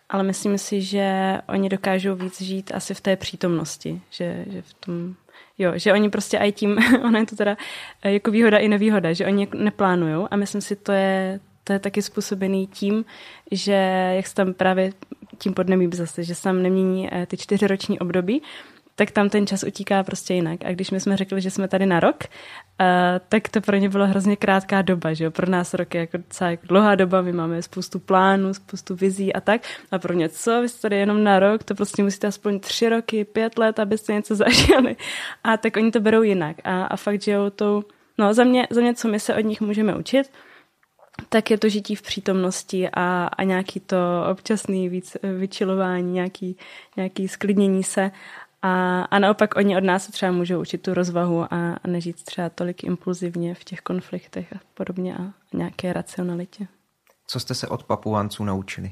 ale 0.09 0.23
myslím 0.23 0.57
si, 0.57 0.81
že 0.81 1.37
oni 1.49 1.69
dokážou 1.69 2.15
víc 2.15 2.41
žít 2.41 2.71
asi 2.73 2.93
v 2.93 3.01
té 3.01 3.15
přítomnosti, 3.15 4.01
že, 4.09 4.45
že 4.47 4.61
v 4.61 4.73
tom 4.73 5.15
Jo, 5.57 5.71
že 5.75 5.93
oni 5.93 6.09
prostě 6.09 6.37
i 6.37 6.51
tím, 6.51 6.77
ono 7.03 7.19
je 7.19 7.25
to 7.25 7.35
teda 7.35 7.57
eh, 8.03 8.13
jako 8.13 8.31
výhoda 8.31 8.57
i 8.57 8.67
nevýhoda, 8.67 9.13
že 9.13 9.25
oni 9.25 9.47
neplánujou. 9.53 10.27
A 10.31 10.35
myslím 10.35 10.61
si, 10.61 10.75
to 10.75 10.91
je, 10.91 11.39
to 11.63 11.73
je 11.73 11.79
taky 11.79 12.01
způsobený 12.01 12.67
tím, 12.67 13.05
že 13.51 14.11
jak 14.15 14.27
se 14.27 14.35
tam 14.35 14.53
právě 14.53 14.91
tím 15.37 15.53
podnemí 15.53 15.89
zase, 15.93 16.23
že 16.23 16.35
se 16.35 16.43
tam 16.43 16.61
nemění 16.61 17.09
eh, 17.11 17.25
ty 17.25 17.37
čtyřiroční 17.37 17.99
období, 17.99 18.41
tak 18.95 19.11
tam 19.11 19.29
ten 19.29 19.47
čas 19.47 19.63
utíká 19.63 20.03
prostě 20.03 20.33
jinak. 20.33 20.59
A 20.65 20.71
když 20.71 20.91
my 20.91 20.99
jsme 20.99 21.17
řekli, 21.17 21.41
že 21.41 21.51
jsme 21.51 21.67
tady 21.67 21.85
na 21.85 21.99
rok, 21.99 22.23
uh, 22.23 22.87
tak 23.29 23.49
to 23.49 23.61
pro 23.61 23.77
ně 23.77 23.89
byla 23.89 24.05
hrozně 24.05 24.35
krátká 24.35 24.81
doba, 24.81 25.13
že 25.13 25.23
jo? 25.23 25.31
Pro 25.31 25.49
nás 25.49 25.73
rok 25.73 25.93
je 25.93 26.01
jako 26.01 26.17
docela 26.17 26.49
jako 26.49 26.67
dlouhá 26.67 26.95
doba, 26.95 27.21
my 27.21 27.31
máme 27.31 27.61
spoustu 27.61 27.99
plánů, 27.99 28.53
spoustu 28.53 28.95
vizí 28.95 29.33
a 29.33 29.41
tak. 29.41 29.61
A 29.91 29.99
pro 29.99 30.13
ně 30.13 30.29
co, 30.29 30.61
vy 30.61 30.69
jste 30.69 30.81
tady 30.81 30.95
jenom 30.95 31.23
na 31.23 31.39
rok, 31.39 31.63
to 31.63 31.75
prostě 31.75 32.03
musíte 32.03 32.27
aspoň 32.27 32.59
tři 32.59 32.89
roky, 32.89 33.25
pět 33.25 33.57
let, 33.57 33.79
abyste 33.79 34.13
něco 34.13 34.35
zažili. 34.45 34.95
A 35.43 35.57
tak 35.57 35.77
oni 35.77 35.91
to 35.91 35.99
berou 35.99 36.21
jinak. 36.21 36.57
A, 36.63 36.85
a 36.85 36.95
fakt 36.95 37.21
žijou 37.21 37.49
tou, 37.49 37.83
no 38.17 38.33
za 38.33 38.43
mě, 38.43 38.67
za 38.69 38.81
mě, 38.81 38.93
co 38.93 39.07
my 39.07 39.19
se 39.19 39.35
od 39.35 39.45
nich 39.45 39.61
můžeme 39.61 39.95
učit, 39.95 40.31
tak 41.29 41.51
je 41.51 41.57
to 41.57 41.69
žití 41.69 41.95
v 41.95 42.01
přítomnosti 42.01 42.89
a, 42.93 43.29
a 43.37 43.43
nějaký 43.43 43.79
to 43.79 43.97
občasný 44.31 44.89
víc 44.89 45.17
vyčilování, 45.37 46.13
nějaký, 46.13 46.57
nějaký 46.97 47.27
sklidnění 47.27 47.83
se 47.83 48.11
a, 48.65 49.01
a 49.01 49.19
naopak 49.19 49.55
oni 49.55 49.77
od 49.77 49.83
nás 49.83 50.07
třeba 50.07 50.31
můžou 50.31 50.61
učit 50.61 50.81
tu 50.81 50.93
rozvahu 50.93 51.53
a, 51.53 51.73
a 51.83 51.87
nežít 51.87 52.23
třeba 52.23 52.49
tolik 52.49 52.83
impulzivně 52.83 53.55
v 53.55 53.63
těch 53.63 53.81
konfliktech 53.81 54.53
a 54.53 54.59
podobně 54.73 55.17
a, 55.17 55.33
nějaké 55.53 55.93
racionalitě. 55.93 56.67
Co 57.27 57.39
jste 57.39 57.53
se 57.53 57.67
od 57.67 57.83
papuánců 57.83 58.43
naučili? 58.43 58.91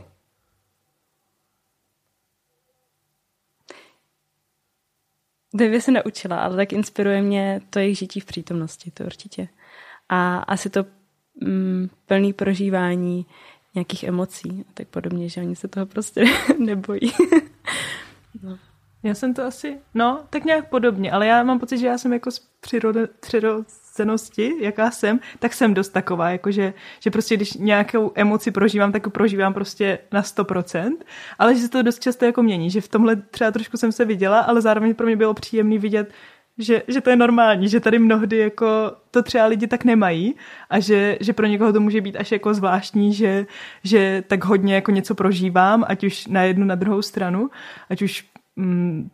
Devě 5.56 5.82
se 5.82 5.92
naučila, 5.92 6.40
ale 6.40 6.56
tak 6.56 6.74
inspiruje 6.74 7.22
mě 7.22 7.62
to 7.70 7.80
jejich 7.80 7.98
žití 7.98 8.20
v 8.20 8.26
přítomnosti, 8.26 8.92
to 8.92 9.04
určitě. 9.04 9.48
A 10.10 10.38
asi 10.38 10.70
to 10.70 10.86
mm, 11.42 11.90
plný 12.06 12.34
prožívání 12.34 13.26
nějakých 13.76 14.04
emocí 14.04 14.66
a 14.70 14.72
tak 14.74 14.88
podobně, 14.88 15.30
že 15.30 15.42
oni 15.42 15.56
se 15.56 15.68
toho 15.68 15.86
prostě 15.86 16.24
nebojí. 16.58 17.14
no. 18.44 18.60
Já 19.04 19.14
jsem 19.14 19.34
to 19.34 19.44
asi, 19.44 19.80
no, 19.94 20.24
tak 20.30 20.46
nějak 20.46 20.70
podobně, 20.70 21.12
ale 21.12 21.28
já 21.28 21.44
mám 21.44 21.60
pocit, 21.60 21.78
že 21.78 21.88
já 21.88 21.98
jsem 21.98 22.14
jako 22.14 22.32
z 22.32 22.40
přirode, 22.40 23.08
přirozenosti, 23.08 24.54
jaká 24.60 24.92
jsem, 24.92 25.20
tak 25.40 25.54
jsem 25.54 25.74
dost 25.74 25.90
taková, 25.90 26.30
jakože, 26.30 26.74
že 27.00 27.12
prostě 27.12 27.36
když 27.36 27.54
nějakou 27.54 28.12
emoci 28.16 28.52
prožívám, 28.52 28.92
tak 28.92 29.10
prožívám 29.10 29.54
prostě 29.54 30.00
na 30.12 30.22
100%, 30.22 30.98
ale 31.40 31.56
že 31.56 31.62
se 31.62 31.70
to 31.70 31.82
dost 31.82 32.00
často 32.00 32.26
jako 32.26 32.44
mění, 32.44 32.70
že 32.70 32.82
v 32.82 32.88
tomhle 32.88 33.16
třeba 33.16 33.52
trošku 33.52 33.78
jsem 33.78 33.92
se 33.92 34.06
viděla, 34.06 34.40
ale 34.40 34.62
zároveň 34.62 34.96
pro 34.96 35.06
mě 35.06 35.16
bylo 35.16 35.34
příjemný 35.34 35.78
vidět, 35.78 36.14
že, 36.58 36.84
že 36.88 37.02
to 37.02 37.10
je 37.10 37.16
normální, 37.16 37.70
že 37.70 37.80
tady 37.80 38.00
mnohdy 38.00 38.38
jako 38.38 38.68
to 39.12 39.24
třeba 39.24 39.46
lidi 39.46 39.68
tak 39.68 39.84
nemají 39.84 40.36
a 40.70 40.80
že, 40.80 41.18
že 41.22 41.34
pro 41.34 41.46
někoho 41.46 41.74
to 41.74 41.80
může 41.80 42.02
být 42.02 42.16
až 42.16 42.32
jako 42.32 42.54
zvláštní, 42.54 43.14
že, 43.14 43.46
že 43.84 44.24
tak 44.28 44.46
hodně 44.46 44.76
jako 44.76 44.92
něco 44.92 45.16
prožívám, 45.16 45.86
ať 45.88 46.04
už 46.04 46.28
na 46.28 46.44
jednu, 46.44 46.66
na 46.66 46.76
druhou 46.76 47.02
stranu, 47.02 47.50
ať 47.90 48.02
už 48.02 48.33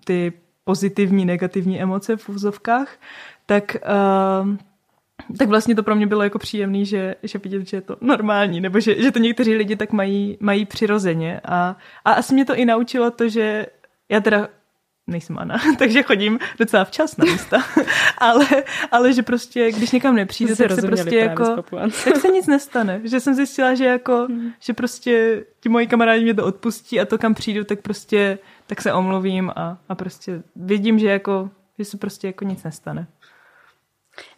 ty 0.06 0.34
pozitivní, 0.64 1.26
negativní 1.26 1.82
emoce 1.82 2.18
v 2.18 2.30
úzovkách, 2.30 2.98
tak 3.46 3.78
uh, 4.42 4.56
tak 5.38 5.50
vlastně 5.50 5.76
to 5.76 5.84
pro 5.84 5.96
mě 5.96 6.08
bylo 6.08 6.24
jako 6.24 6.40
příjemný, 6.40 6.86
že, 6.86 7.16
že 7.24 7.40
vidět, 7.40 7.68
že 7.68 7.78
je 7.78 7.82
to 7.82 7.98
normální, 8.02 8.62
nebo 8.62 8.80
že, 8.80 9.02
že 9.02 9.12
to 9.12 9.20
někteří 9.20 9.56
lidi 9.56 9.76
tak 9.76 9.92
mají, 9.92 10.38
mají 10.40 10.66
přirozeně. 10.66 11.42
A, 11.46 11.78
a 12.06 12.12
asi 12.12 12.34
mě 12.34 12.46
to 12.46 12.56
i 12.56 12.66
naučilo 12.66 13.12
to, 13.12 13.30
že 13.30 13.66
já 14.10 14.20
teda 14.20 14.48
nejsem 15.12 15.38
Ana, 15.38 15.60
takže 15.78 16.04
chodím 16.04 16.40
docela 16.60 16.86
včas 16.86 17.18
na 17.18 17.26
místa, 17.26 17.58
ale, 18.18 18.48
ale 18.92 19.14
že 19.14 19.24
prostě, 19.24 19.72
když 19.72 19.92
někam 19.92 20.16
nepřijde, 20.16 20.56
tak 20.56 20.72
se 20.72 20.82
prostě 20.82 21.16
jako, 21.16 21.64
tak 22.04 22.16
se 22.16 22.28
nic 22.28 22.48
nestane. 22.48 23.02
Že 23.04 23.20
jsem 23.20 23.36
zjistila, 23.36 23.76
že 23.76 23.86
jako, 23.86 24.26
hmm. 24.30 24.52
že 24.60 24.74
prostě 24.74 25.44
ti 25.60 25.70
moji 25.70 25.88
kamarádi 25.88 26.24
mě 26.24 26.34
to 26.34 26.46
odpustí 26.46 27.00
a 27.00 27.06
to, 27.06 27.18
kam 27.18 27.34
přijdu, 27.34 27.64
tak 27.64 27.82
prostě, 27.82 28.40
tak 28.68 28.82
se 28.82 28.94
omluvím 28.94 29.52
a, 29.56 29.78
a 29.90 29.96
prostě 29.96 30.44
vidím, 30.56 31.00
že 31.00 31.08
jako, 31.08 31.50
že 31.80 31.86
se 31.86 31.98
prostě 31.98 32.28
jako 32.28 32.46
nic 32.46 32.64
nestane. 32.64 33.08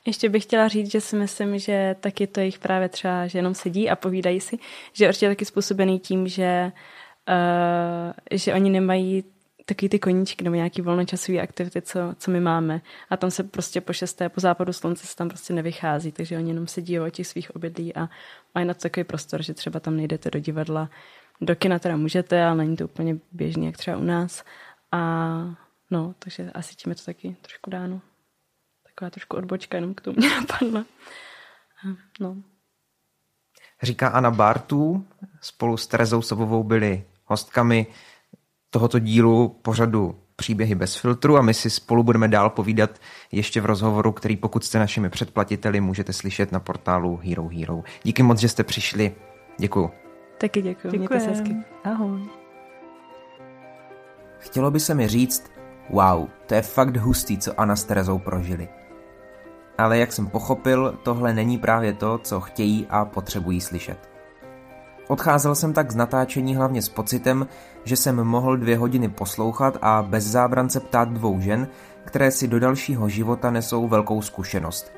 Ještě 0.05 0.29
bych 0.29 0.43
chtěla 0.43 0.67
říct, 0.67 0.91
že 0.91 1.01
si 1.01 1.15
myslím, 1.15 1.59
že 1.59 1.95
taky 1.99 2.27
to 2.27 2.39
jich 2.39 2.59
právě 2.59 2.89
třeba, 2.89 3.27
že 3.27 3.39
jenom 3.39 3.55
sedí 3.55 3.89
a 3.89 3.95
povídají 3.95 4.39
si, 4.39 4.59
že 4.93 5.05
je 5.05 5.09
určitě 5.09 5.27
taky 5.27 5.45
způsobený 5.45 5.99
tím, 5.99 6.27
že, 6.27 6.71
uh, 7.29 8.13
že 8.31 8.53
oni 8.53 8.69
nemají 8.69 9.23
takový 9.73 9.89
ty 9.89 9.99
koníčky 9.99 10.43
nebo 10.43 10.55
nějaký 10.55 10.81
volnočasové 10.81 11.41
aktivity, 11.41 11.81
co, 11.81 11.99
co 12.17 12.31
my 12.31 12.39
máme. 12.39 12.81
A 13.09 13.17
tam 13.17 13.31
se 13.31 13.43
prostě 13.43 13.81
po 13.81 13.93
šesté, 13.93 14.29
po 14.29 14.39
západu 14.39 14.73
slunce 14.73 15.07
se 15.07 15.15
tam 15.15 15.29
prostě 15.29 15.53
nevychází, 15.53 16.11
takže 16.11 16.37
oni 16.37 16.49
jenom 16.49 16.67
sedí 16.67 16.99
o 16.99 17.09
těch 17.09 17.27
svých 17.27 17.55
obydlí 17.55 17.95
a 17.95 18.09
mají 18.55 18.67
na 18.67 18.73
to 18.73 18.79
takový 18.79 19.03
prostor, 19.03 19.43
že 19.43 19.53
třeba 19.53 19.79
tam 19.79 19.97
nejdete 19.97 20.31
do 20.31 20.39
divadla. 20.39 20.89
Do 21.41 21.55
kina 21.55 21.79
teda 21.79 21.97
můžete, 21.97 22.43
ale 22.43 22.57
není 22.57 22.77
to 22.77 22.85
úplně 22.85 23.17
běžný, 23.31 23.65
jak 23.65 23.77
třeba 23.77 23.97
u 23.97 24.03
nás. 24.03 24.43
A 24.91 24.99
no, 25.91 26.15
takže 26.19 26.51
asi 26.51 26.75
tím 26.75 26.89
je 26.89 26.95
to 26.95 27.03
taky 27.03 27.35
trošku 27.41 27.69
dáno. 27.69 28.01
Taková 28.83 29.09
trošku 29.09 29.37
odbočka, 29.37 29.77
jenom 29.77 29.93
k 29.93 30.01
tomu 30.01 30.17
mě 30.17 30.29
napadla. 30.29 30.85
No. 32.19 32.37
Říká 33.81 34.07
Anna 34.07 34.31
Bartů, 34.31 35.07
spolu 35.41 35.77
s 35.77 35.87
Terezou 35.87 36.21
Sobovou 36.21 36.63
byli 36.63 37.03
hostkami 37.25 37.87
tohoto 38.71 38.99
dílu 38.99 39.49
pořadu 39.61 40.15
Příběhy 40.35 40.75
bez 40.75 40.95
filtru 40.95 41.37
a 41.37 41.41
my 41.41 41.53
si 41.53 41.69
spolu 41.69 42.03
budeme 42.03 42.27
dál 42.27 42.49
povídat 42.49 42.89
ještě 43.31 43.61
v 43.61 43.65
rozhovoru, 43.65 44.11
který 44.11 44.37
pokud 44.37 44.63
jste 44.63 44.79
našimi 44.79 45.09
předplatiteli, 45.09 45.81
můžete 45.81 46.13
slyšet 46.13 46.51
na 46.51 46.59
portálu 46.59 47.19
Hero 47.23 47.47
Hero. 47.47 47.83
Díky 48.03 48.23
moc, 48.23 48.39
že 48.39 48.49
jste 48.49 48.63
přišli. 48.63 49.15
Děkuju. 49.57 49.91
Taky 50.37 50.61
děkuji. 50.61 50.91
Děkuji. 50.91 50.97
Mějte 50.97 51.19
se 51.19 51.29
hezky. 51.29 51.55
Ahoj. 51.83 52.21
Chtělo 54.39 54.71
by 54.71 54.79
se 54.79 54.95
mi 54.95 55.07
říct, 55.07 55.51
wow, 55.89 56.27
to 56.45 56.53
je 56.53 56.61
fakt 56.61 56.97
hustý, 56.97 57.37
co 57.37 57.59
Anna 57.59 57.75
s 57.75 57.83
Terezou 57.83 58.19
prožili. 58.19 58.69
Ale 59.77 59.97
jak 59.97 60.13
jsem 60.13 60.27
pochopil, 60.27 60.99
tohle 61.03 61.33
není 61.33 61.57
právě 61.57 61.93
to, 61.93 62.17
co 62.17 62.39
chtějí 62.41 62.87
a 62.89 63.05
potřebují 63.05 63.61
slyšet. 63.61 64.10
Odcházel 65.07 65.55
jsem 65.55 65.73
tak 65.73 65.91
z 65.91 65.95
natáčení 65.95 66.55
hlavně 66.55 66.81
s 66.81 66.89
pocitem, 66.89 67.47
že 67.83 67.95
jsem 67.95 68.23
mohl 68.23 68.57
dvě 68.57 68.77
hodiny 68.77 69.09
poslouchat 69.09 69.77
a 69.81 70.01
bez 70.01 70.23
zábrance 70.23 70.79
ptát 70.79 71.09
dvou 71.09 71.39
žen, 71.39 71.67
které 72.05 72.31
si 72.31 72.47
do 72.47 72.59
dalšího 72.59 73.09
života 73.09 73.51
nesou 73.51 73.87
velkou 73.87 74.21
zkušenost. 74.21 74.91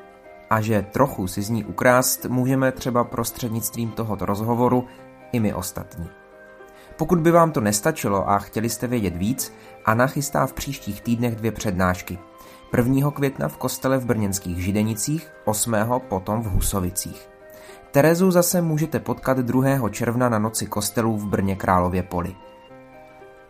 A 0.49 0.61
že 0.61 0.85
trochu 0.91 1.27
si 1.27 1.41
z 1.41 1.49
ní 1.49 1.65
ukrást 1.65 2.25
můžeme 2.25 2.71
třeba 2.71 3.03
prostřednictvím 3.03 3.91
tohoto 3.91 4.25
rozhovoru 4.25 4.85
i 5.31 5.39
my 5.39 5.53
ostatní. 5.53 6.09
Pokud 6.97 7.19
by 7.19 7.31
vám 7.31 7.51
to 7.51 7.61
nestačilo 7.61 8.29
a 8.29 8.39
chtěli 8.39 8.69
jste 8.69 8.87
vědět 8.87 9.15
víc, 9.15 9.53
Anna 9.85 10.07
chystá 10.07 10.45
v 10.45 10.53
příštích 10.53 11.01
týdnech 11.01 11.35
dvě 11.35 11.51
přednášky. 11.51 12.19
1. 12.77 13.11
května 13.11 13.47
v 13.47 13.57
kostele 13.57 13.97
v 13.97 14.05
Brněnských 14.05 14.63
Židenicích, 14.63 15.31
8. 15.45 15.75
potom 16.09 16.41
v 16.41 16.45
Husovicích. 16.45 17.32
Terezu 17.93 18.31
zase 18.31 18.61
můžete 18.61 18.99
potkat 18.99 19.37
2. 19.37 19.89
června 19.89 20.29
na 20.29 20.39
noci 20.39 20.65
kostelů 20.65 21.17
v 21.17 21.27
Brně 21.27 21.55
Králově 21.55 22.03
poli. 22.03 22.35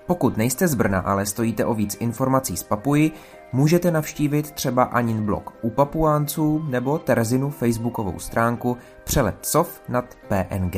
Pokud 0.07 0.37
nejste 0.37 0.67
z 0.67 0.75
Brna, 0.75 0.99
ale 0.99 1.25
stojíte 1.25 1.65
o 1.65 1.73
víc 1.73 1.97
informací 1.99 2.57
z 2.57 2.63
Papuji, 2.63 3.11
můžete 3.53 3.91
navštívit 3.91 4.51
třeba 4.51 4.83
Anin 4.83 5.25
blog 5.25 5.53
u 5.61 5.69
Papuánců 5.69 6.65
nebo 6.69 6.99
Terezinu 6.99 7.49
facebookovou 7.49 8.19
stránku 8.19 8.77
Přelet 9.03 9.45
sov 9.45 9.81
nad 9.89 10.05
PNG. 10.27 10.75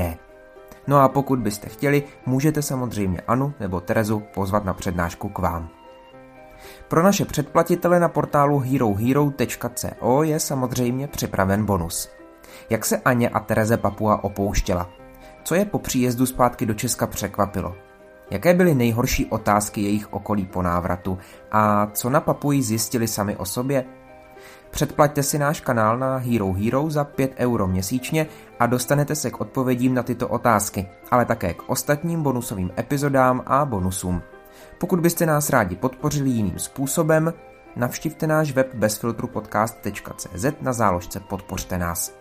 No 0.88 0.98
a 0.98 1.10
pokud 1.10 1.40
byste 1.40 1.70
chtěli, 1.70 2.04
můžete 2.26 2.62
samozřejmě 2.62 3.22
Anu 3.28 3.54
nebo 3.60 3.80
Terezu 3.82 4.24
pozvat 4.34 4.66
na 4.66 4.74
přednášku 4.74 5.30
k 5.30 5.40
vám. 5.40 5.70
Pro 6.88 7.04
naše 7.04 7.26
předplatitele 7.26 8.00
na 8.00 8.10
portálu 8.10 8.60
herohero.co 8.60 10.24
je 10.24 10.40
samozřejmě 10.40 11.08
připraven 11.08 11.66
bonus. 11.66 12.10
Jak 12.70 12.86
se 12.86 12.98
Aně 12.98 13.30
a 13.30 13.40
Tereze 13.40 13.78
Papua 13.78 14.24
opouštěla? 14.24 14.90
Co 15.44 15.56
je 15.56 15.66
po 15.66 15.80
příjezdu 15.80 16.26
zpátky 16.26 16.66
do 16.66 16.74
Česka 16.74 17.08
překvapilo? 17.08 17.76
Jaké 18.32 18.54
byly 18.54 18.76
nejhorší 18.76 19.26
otázky 19.26 19.82
jejich 19.82 20.14
okolí 20.14 20.46
po 20.46 20.62
návratu 20.62 21.18
a 21.52 21.88
co 21.94 22.10
na 22.10 22.22
Papuji 22.22 22.62
zjistili 22.62 23.08
sami 23.08 23.36
o 23.36 23.46
sobě? 23.46 23.86
Předplaťte 24.70 25.24
si 25.24 25.40
náš 25.40 25.62
kanál 25.62 25.98
na 25.98 26.18
Hero 26.18 26.54
Hero 26.54 26.90
za 26.90 27.04
5 27.04 27.34
euro 27.38 27.68
měsíčně 27.68 28.28
a 28.60 28.66
dostanete 28.66 29.16
se 29.16 29.32
k 29.32 29.42
odpovědím 29.42 29.94
na 29.94 30.04
tyto 30.04 30.28
otázky, 30.28 30.88
ale 31.12 31.26
také 31.26 31.54
k 31.54 31.70
ostatním 31.70 32.24
bonusovým 32.24 32.72
epizodám 32.80 33.44
a 33.46 33.66
bonusům. 33.66 34.22
Pokud 34.78 35.00
byste 35.00 35.26
nás 35.26 35.50
rádi 35.50 35.76
podpořili 35.76 36.30
jiným 36.30 36.60
způsobem, 36.60 37.34
navštivte 37.76 38.28
náš 38.28 38.52
web 38.52 38.76
bezfiltrupodcast.cz 38.76 40.46
na 40.62 40.74
záložce 40.74 41.20
Podpořte 41.20 41.78
nás. 41.78 42.12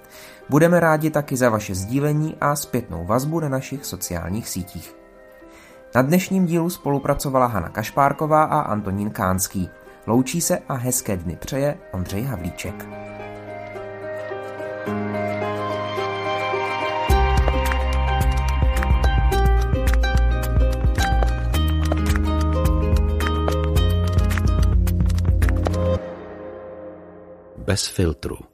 Budeme 0.49 0.81
rádi 0.81 1.11
taky 1.11 1.37
za 1.37 1.49
vaše 1.49 1.75
sdílení 1.75 2.37
a 2.41 2.57
zpětnou 2.57 3.07
vazbu 3.07 3.41
na 3.41 3.49
našich 3.49 3.85
sociálních 3.85 4.49
sítích. 4.49 4.97
Na 5.95 6.03
dnešním 6.03 6.47
dílu 6.47 6.71
spolupracovala 6.71 7.47
Hana 7.47 7.69
Kašpárková 7.69 8.45
a 8.45 8.61
Antonín 8.61 9.11
Kánský. 9.11 9.71
Loučí 10.07 10.41
se 10.41 10.59
a 10.69 10.75
hezké 10.75 11.17
dny 11.17 11.37
přeje 11.37 11.79
Ondřej 11.93 12.23
Havlíček. 12.23 12.87
Bez 27.57 27.87
filtru. 27.87 28.54